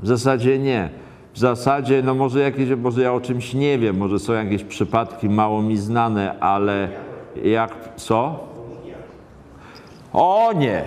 W 0.02 0.06
zasadzie 0.06 0.58
nie. 0.58 0.90
W 1.34 1.38
zasadzie, 1.38 2.02
no 2.02 2.14
może 2.14 2.40
jakieś, 2.40 2.70
może 2.70 3.02
ja 3.02 3.12
o 3.12 3.20
czymś 3.20 3.54
nie 3.54 3.78
wiem, 3.78 3.96
może 3.96 4.18
są 4.18 4.32
jakieś 4.32 4.64
przypadki 4.64 5.28
mało 5.28 5.62
mi 5.62 5.76
znane, 5.76 6.40
ale 6.40 6.88
jak, 7.44 7.94
co? 7.96 8.38
O 10.12 10.52
nie! 10.56 10.84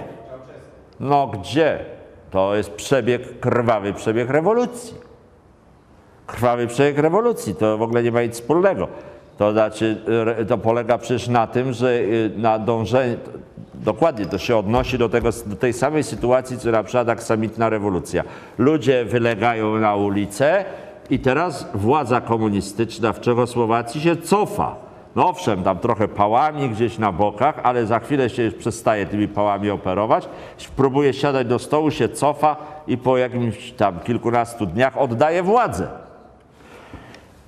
No 0.99 1.27
gdzie? 1.27 1.85
To 2.31 2.55
jest 2.55 2.71
przebieg, 2.71 3.39
krwawy 3.39 3.93
przebieg 3.93 4.29
rewolucji. 4.29 4.97
Krwawy 6.27 6.67
przebieg 6.67 6.97
rewolucji, 6.97 7.55
to 7.55 7.77
w 7.77 7.81
ogóle 7.81 8.03
nie 8.03 8.11
ma 8.11 8.21
nic 8.21 8.33
wspólnego. 8.33 8.87
To 9.37 9.51
znaczy, 9.51 10.01
to 10.47 10.57
polega 10.57 10.97
przecież 10.97 11.27
na 11.27 11.47
tym, 11.47 11.73
że 11.73 11.93
y, 11.93 12.31
na 12.37 12.59
dążenie, 12.59 13.17
dokładnie 13.73 14.25
to 14.25 14.37
się 14.37 14.57
odnosi 14.57 14.97
do, 14.97 15.09
tego, 15.09 15.29
do 15.45 15.55
tej 15.55 15.73
samej 15.73 16.03
sytuacji, 16.03 16.57
co 16.57 16.71
na 16.71 16.83
przykład 16.83 17.09
aksamitna 17.09 17.69
rewolucja. 17.69 18.23
Ludzie 18.57 19.05
wylegają 19.05 19.77
na 19.77 19.95
ulicę 19.95 20.65
i 21.09 21.19
teraz 21.19 21.67
władza 21.73 22.21
komunistyczna 22.21 23.13
w 23.13 23.21
Czechosłowacji 23.21 24.01
się 24.01 24.15
cofa. 24.15 24.75
No 25.15 25.29
owszem, 25.29 25.63
tam 25.63 25.79
trochę 25.79 26.07
pałami 26.07 26.69
gdzieś 26.69 26.97
na 26.97 27.11
bokach, 27.11 27.59
ale 27.63 27.85
za 27.85 27.99
chwilę 27.99 28.29
się 28.29 28.43
już 28.43 28.53
przestaje 28.53 29.05
tymi 29.05 29.27
pałami 29.27 29.69
operować, 29.69 30.29
próbuje 30.75 31.13
siadać 31.13 31.47
do 31.47 31.59
stołu, 31.59 31.91
się 31.91 32.09
cofa 32.09 32.55
i 32.87 32.97
po 32.97 33.17
jakimś 33.17 33.71
tam 33.71 33.99
kilkunastu 33.99 34.65
dniach 34.65 34.97
oddaje 34.97 35.43
władzę. 35.43 35.87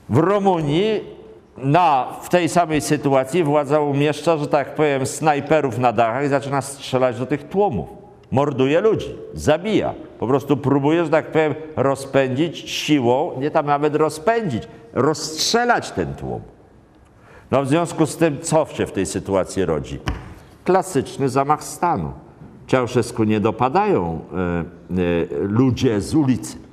W 0.10 0.18
Rumunii 0.18 1.19
na, 1.64 2.08
w 2.22 2.30
tej 2.30 2.50
samej 2.50 2.82
sytuacji 2.82 3.44
władza 3.44 3.80
umieszcza, 3.80 4.38
że 4.38 4.48
tak 4.48 4.76
powiem, 4.76 5.06
snajperów 5.06 5.78
na 5.78 5.92
dachach 5.92 6.26
i 6.26 6.28
zaczyna 6.28 6.62
strzelać 6.62 7.20
do 7.20 7.26
tych 7.26 7.50
tłumów. 7.50 7.90
Morduje 8.32 8.82
ludzi, 8.82 9.16
zabija. 9.34 9.94
Po 10.20 10.28
prostu 10.28 10.58
próbuje, 10.58 11.06
że 11.06 11.10
tak 11.10 11.32
powiem, 11.32 11.56
rozpędzić 11.76 12.70
siłą, 12.70 13.32
nie 13.40 13.52
tam 13.52 13.66
nawet 13.66 13.96
rozpędzić, 13.96 14.64
rozstrzelać 14.94 15.92
ten 15.92 16.14
tłum. 16.14 16.42
No 17.52 17.64
w 17.64 17.68
związku 17.68 18.06
z 18.06 18.18
tym, 18.18 18.42
co 18.42 18.66
się 18.74 18.86
w 18.86 18.92
tej 18.92 19.06
sytuacji 19.06 19.66
rodzi? 19.66 20.00
Klasyczny 20.64 21.30
zamach 21.30 21.64
stanu. 21.64 22.12
Ceausescu 22.68 23.24
nie 23.24 23.40
dopadają 23.40 24.20
e, 24.34 24.40
e, 24.40 24.64
ludzie 25.42 26.02
z 26.02 26.16
ulicy. 26.16 26.69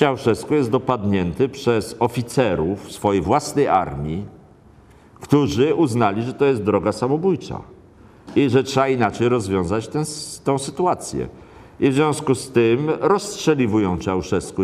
Ceausescu 0.00 0.54
jest 0.54 0.70
dopadnięty 0.70 1.48
przez 1.48 1.96
oficerów 1.98 2.92
swojej 2.92 3.22
własnej 3.22 3.68
armii, 3.68 4.26
którzy 5.14 5.74
uznali, 5.74 6.22
że 6.22 6.34
to 6.34 6.44
jest 6.44 6.62
droga 6.62 6.92
samobójcza 6.92 7.62
i 8.36 8.50
że 8.50 8.64
trzeba 8.64 8.88
inaczej 8.88 9.28
rozwiązać 9.28 9.88
tę 9.88 10.02
tą 10.44 10.58
sytuację. 10.58 11.28
I 11.80 11.90
w 11.90 11.94
związku 11.94 12.34
z 12.34 12.50
tym 12.50 12.90
rozstrzeliwują 13.00 13.98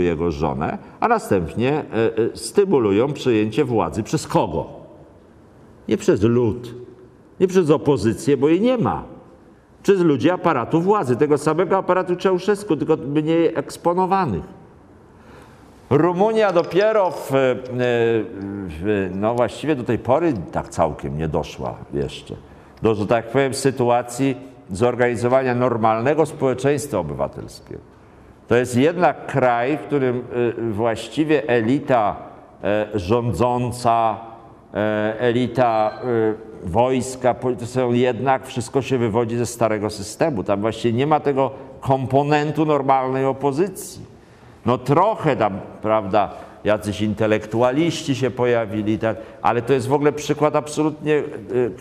i 0.00 0.04
jego 0.04 0.30
żonę, 0.30 0.78
a 1.00 1.08
następnie 1.08 1.72
e, 1.72 1.84
e, 1.84 2.36
stymulują 2.36 3.12
przejęcie 3.12 3.64
władzy 3.64 4.02
przez 4.02 4.26
kogo? 4.26 4.66
Nie 5.88 5.96
przez 5.96 6.22
lud, 6.22 6.74
nie 7.40 7.48
przez 7.48 7.70
opozycję, 7.70 8.36
bo 8.36 8.48
jej 8.48 8.60
nie 8.60 8.78
ma. 8.78 9.04
Przez 9.82 10.00
ludzi 10.00 10.30
aparatu 10.30 10.80
władzy, 10.80 11.16
tego 11.16 11.38
samego 11.38 11.76
aparatu 11.76 12.16
Ceausescu, 12.16 12.76
tylko 12.76 12.96
mniej 12.96 13.52
eksponowanych. 13.54 14.55
Rumunia 15.90 16.52
dopiero 16.52 17.10
w, 17.10 17.34
e, 17.34 17.54
w, 18.68 19.10
no 19.14 19.34
właściwie 19.34 19.76
do 19.76 19.84
tej 19.84 19.98
pory 19.98 20.34
tak 20.52 20.68
całkiem 20.68 21.18
nie 21.18 21.28
doszła 21.28 21.74
jeszcze 21.94 22.34
do, 22.82 22.94
że 22.94 23.06
tak 23.06 23.26
powiem, 23.26 23.54
sytuacji 23.54 24.36
zorganizowania 24.70 25.54
normalnego 25.54 26.26
społeczeństwa 26.26 26.98
obywatelskiego. 26.98 27.80
To 28.48 28.56
jest 28.56 28.76
jednak 28.76 29.26
kraj, 29.26 29.78
w 29.78 29.80
którym 29.80 30.24
e, 30.58 30.72
właściwie 30.72 31.48
elita 31.48 32.16
e, 32.64 32.88
rządząca, 32.94 34.16
e, 34.74 35.20
elita 35.20 36.00
e, 36.64 36.68
wojska, 36.68 37.34
to 37.34 37.66
są 37.66 37.92
jednak 37.92 38.46
wszystko 38.46 38.82
się 38.82 38.98
wywodzi 38.98 39.36
ze 39.36 39.46
starego 39.46 39.90
systemu. 39.90 40.44
Tam 40.44 40.60
właściwie 40.60 40.98
nie 40.98 41.06
ma 41.06 41.20
tego 41.20 41.50
komponentu 41.80 42.66
normalnej 42.66 43.24
opozycji. 43.24 44.05
No 44.66 44.78
trochę 44.78 45.36
tam, 45.36 45.60
prawda, 45.82 46.30
jacyś 46.64 47.00
intelektualiści 47.00 48.14
się 48.14 48.30
pojawili, 48.30 48.98
tak, 48.98 49.16
ale 49.42 49.62
to 49.62 49.72
jest 49.72 49.88
w 49.88 49.92
ogóle 49.92 50.12
przykład 50.12 50.56
absolutnie, 50.56 51.22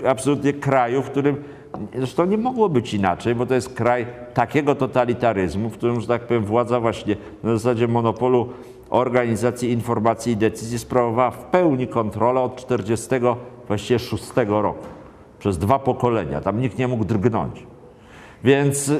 y, 0.03 0.09
absolutnie 0.09 0.53
kraju, 0.53 1.01
w 1.01 1.09
którym 1.09 1.43
zresztą 1.95 2.25
nie 2.25 2.37
mogło 2.37 2.69
być 2.69 2.93
inaczej, 2.93 3.35
bo 3.35 3.45
to 3.45 3.53
jest 3.53 3.73
kraj 3.73 4.05
takiego 4.33 4.75
totalitaryzmu, 4.75 5.69
w 5.69 5.77
którym, 5.77 6.01
że 6.01 6.07
tak 6.07 6.21
powiem, 6.21 6.45
władza 6.45 6.79
właśnie 6.79 7.15
na 7.43 7.53
zasadzie 7.53 7.87
monopolu 7.87 8.49
organizacji 8.89 9.71
informacji 9.71 10.33
i 10.33 10.37
decyzji 10.37 10.79
sprawowała 10.79 11.31
w 11.31 11.43
pełni 11.43 11.87
kontrolę 11.87 12.41
od 12.41 12.55
40 12.55 13.09
właściwie 13.67 13.99
6 13.99 14.23
roku. 14.47 14.85
Przez 15.39 15.57
dwa 15.57 15.79
pokolenia. 15.79 16.41
Tam 16.41 16.61
nikt 16.61 16.77
nie 16.77 16.87
mógł 16.87 17.05
drgnąć. 17.05 17.63
Więc 18.43 18.91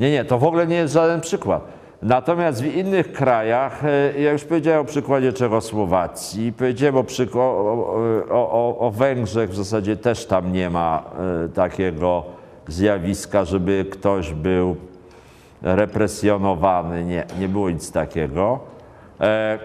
nie, 0.00 0.10
nie, 0.10 0.24
to 0.24 0.38
w 0.38 0.44
ogóle 0.44 0.66
nie 0.66 0.76
jest 0.76 0.94
żaden 0.94 1.20
przykład. 1.20 1.77
Natomiast 2.02 2.62
w 2.62 2.74
innych 2.76 3.12
krajach, 3.12 3.84
e, 3.84 4.20
ja 4.20 4.32
już 4.32 4.44
powiedziałem 4.44 4.80
o 4.80 4.84
przykładzie 4.84 5.32
Czechosłowacji, 5.32 6.52
powiedziałem 6.52 6.96
o, 6.96 7.04
o, 7.34 8.30
o, 8.30 8.78
o, 8.78 8.90
Węgrzech, 8.90 9.50
w 9.50 9.56
zasadzie 9.56 9.96
też 9.96 10.26
tam 10.26 10.52
nie 10.52 10.70
ma 10.70 11.02
e, 11.44 11.48
takiego 11.48 12.24
zjawiska, 12.68 13.44
żeby 13.44 13.86
ktoś 13.90 14.32
był 14.32 14.76
represjonowany. 15.62 17.04
Nie, 17.04 17.24
nie 17.40 17.48
było 17.48 17.70
nic 17.70 17.92
takiego. 17.92 18.58
E, 19.20 19.58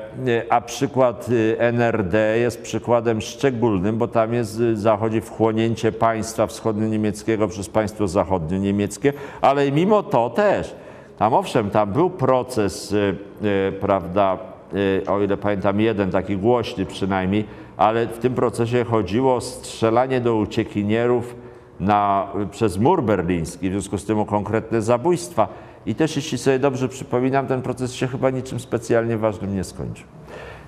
A 0.49 0.61
przykład 0.61 1.27
NRD 1.57 2.37
jest 2.37 2.61
przykładem 2.61 3.21
szczególnym, 3.21 3.97
bo 3.97 4.07
tam 4.07 4.33
jest, 4.33 4.61
zachodzi 4.73 5.21
wchłonięcie 5.21 5.91
państwa 5.91 6.47
wschodnio-niemieckiego 6.47 7.47
przez 7.47 7.69
państwo 7.69 8.07
zachodnio-niemieckie, 8.07 9.13
ale 9.41 9.71
mimo 9.71 10.03
to 10.03 10.29
też, 10.29 10.75
tam 11.17 11.33
owszem, 11.33 11.69
tam 11.69 11.91
był 11.91 12.09
proces, 12.09 12.91
y, 12.91 13.15
y, 13.43 13.71
prawda, 13.71 14.37
y, 14.73 15.03
o 15.07 15.21
ile 15.21 15.37
pamiętam, 15.37 15.79
jeden 15.79 16.11
taki 16.11 16.37
głośny 16.37 16.85
przynajmniej, 16.85 17.45
ale 17.77 18.07
w 18.07 18.19
tym 18.19 18.33
procesie 18.33 18.83
chodziło 18.83 19.35
o 19.35 19.41
strzelanie 19.41 20.21
do 20.21 20.35
uciekinierów 20.35 21.35
na, 21.79 22.27
przez 22.51 22.77
mur 22.77 23.03
berliński, 23.03 23.69
w 23.69 23.71
związku 23.71 23.97
z 23.97 24.05
tym 24.05 24.19
o 24.19 24.25
konkretne 24.25 24.81
zabójstwa. 24.81 25.47
I 25.85 25.95
też, 25.95 26.15
jeśli 26.15 26.37
sobie 26.37 26.59
dobrze 26.59 26.89
przypominam, 26.89 27.47
ten 27.47 27.61
proces 27.61 27.93
się 27.93 28.07
chyba 28.07 28.29
niczym 28.29 28.59
specjalnie 28.59 29.17
ważnym 29.17 29.55
nie 29.55 29.63
skończył. 29.63 30.07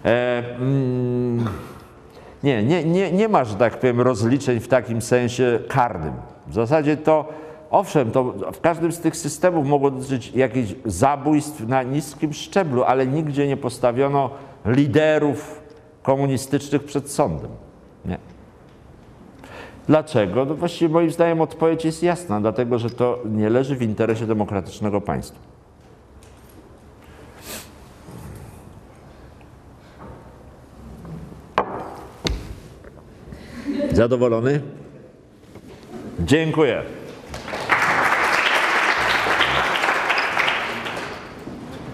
E, 0.05 0.43
mm, 0.59 1.45
nie, 2.43 2.63
nie, 2.63 2.83
nie, 2.83 3.11
nie 3.11 3.27
ma, 3.29 3.43
że 3.43 3.55
tak 3.55 3.79
powiem, 3.79 4.01
rozliczeń 4.01 4.59
w 4.59 4.67
takim 4.67 5.01
sensie 5.01 5.59
karnym. 5.67 6.13
W 6.47 6.53
zasadzie 6.53 6.97
to, 6.97 7.29
owszem, 7.75 8.11
to 8.11 8.23
w 8.53 8.61
każdym 8.61 8.91
z 8.91 8.99
tych 8.99 9.17
systemów 9.17 9.67
mogło 9.67 9.91
dotyczyć 9.91 10.31
jakichś 10.35 10.73
zabójstw 10.85 11.67
na 11.67 11.83
niskim 11.83 12.33
szczeblu, 12.33 12.83
ale 12.83 13.07
nigdzie 13.07 13.47
nie 13.47 13.57
postawiono 13.57 14.29
liderów 14.65 15.61
komunistycznych 16.03 16.83
przed 16.83 17.11
sądem. 17.11 17.51
Nie. 18.05 18.17
Dlaczego? 19.87 20.45
No 20.45 20.55
właściwie 20.55 20.93
moim 20.93 21.11
zdaniem 21.11 21.41
odpowiedź 21.41 21.85
jest 21.85 22.03
jasna, 22.03 22.41
dlatego 22.41 22.79
że 22.79 22.89
to 22.89 23.19
nie 23.25 23.49
leży 23.49 23.75
w 23.75 23.81
interesie 23.81 24.27
demokratycznego 24.27 25.01
państwa. 25.01 25.39
Zadowolony? 33.91 34.61
Dziękuję. 36.19 36.83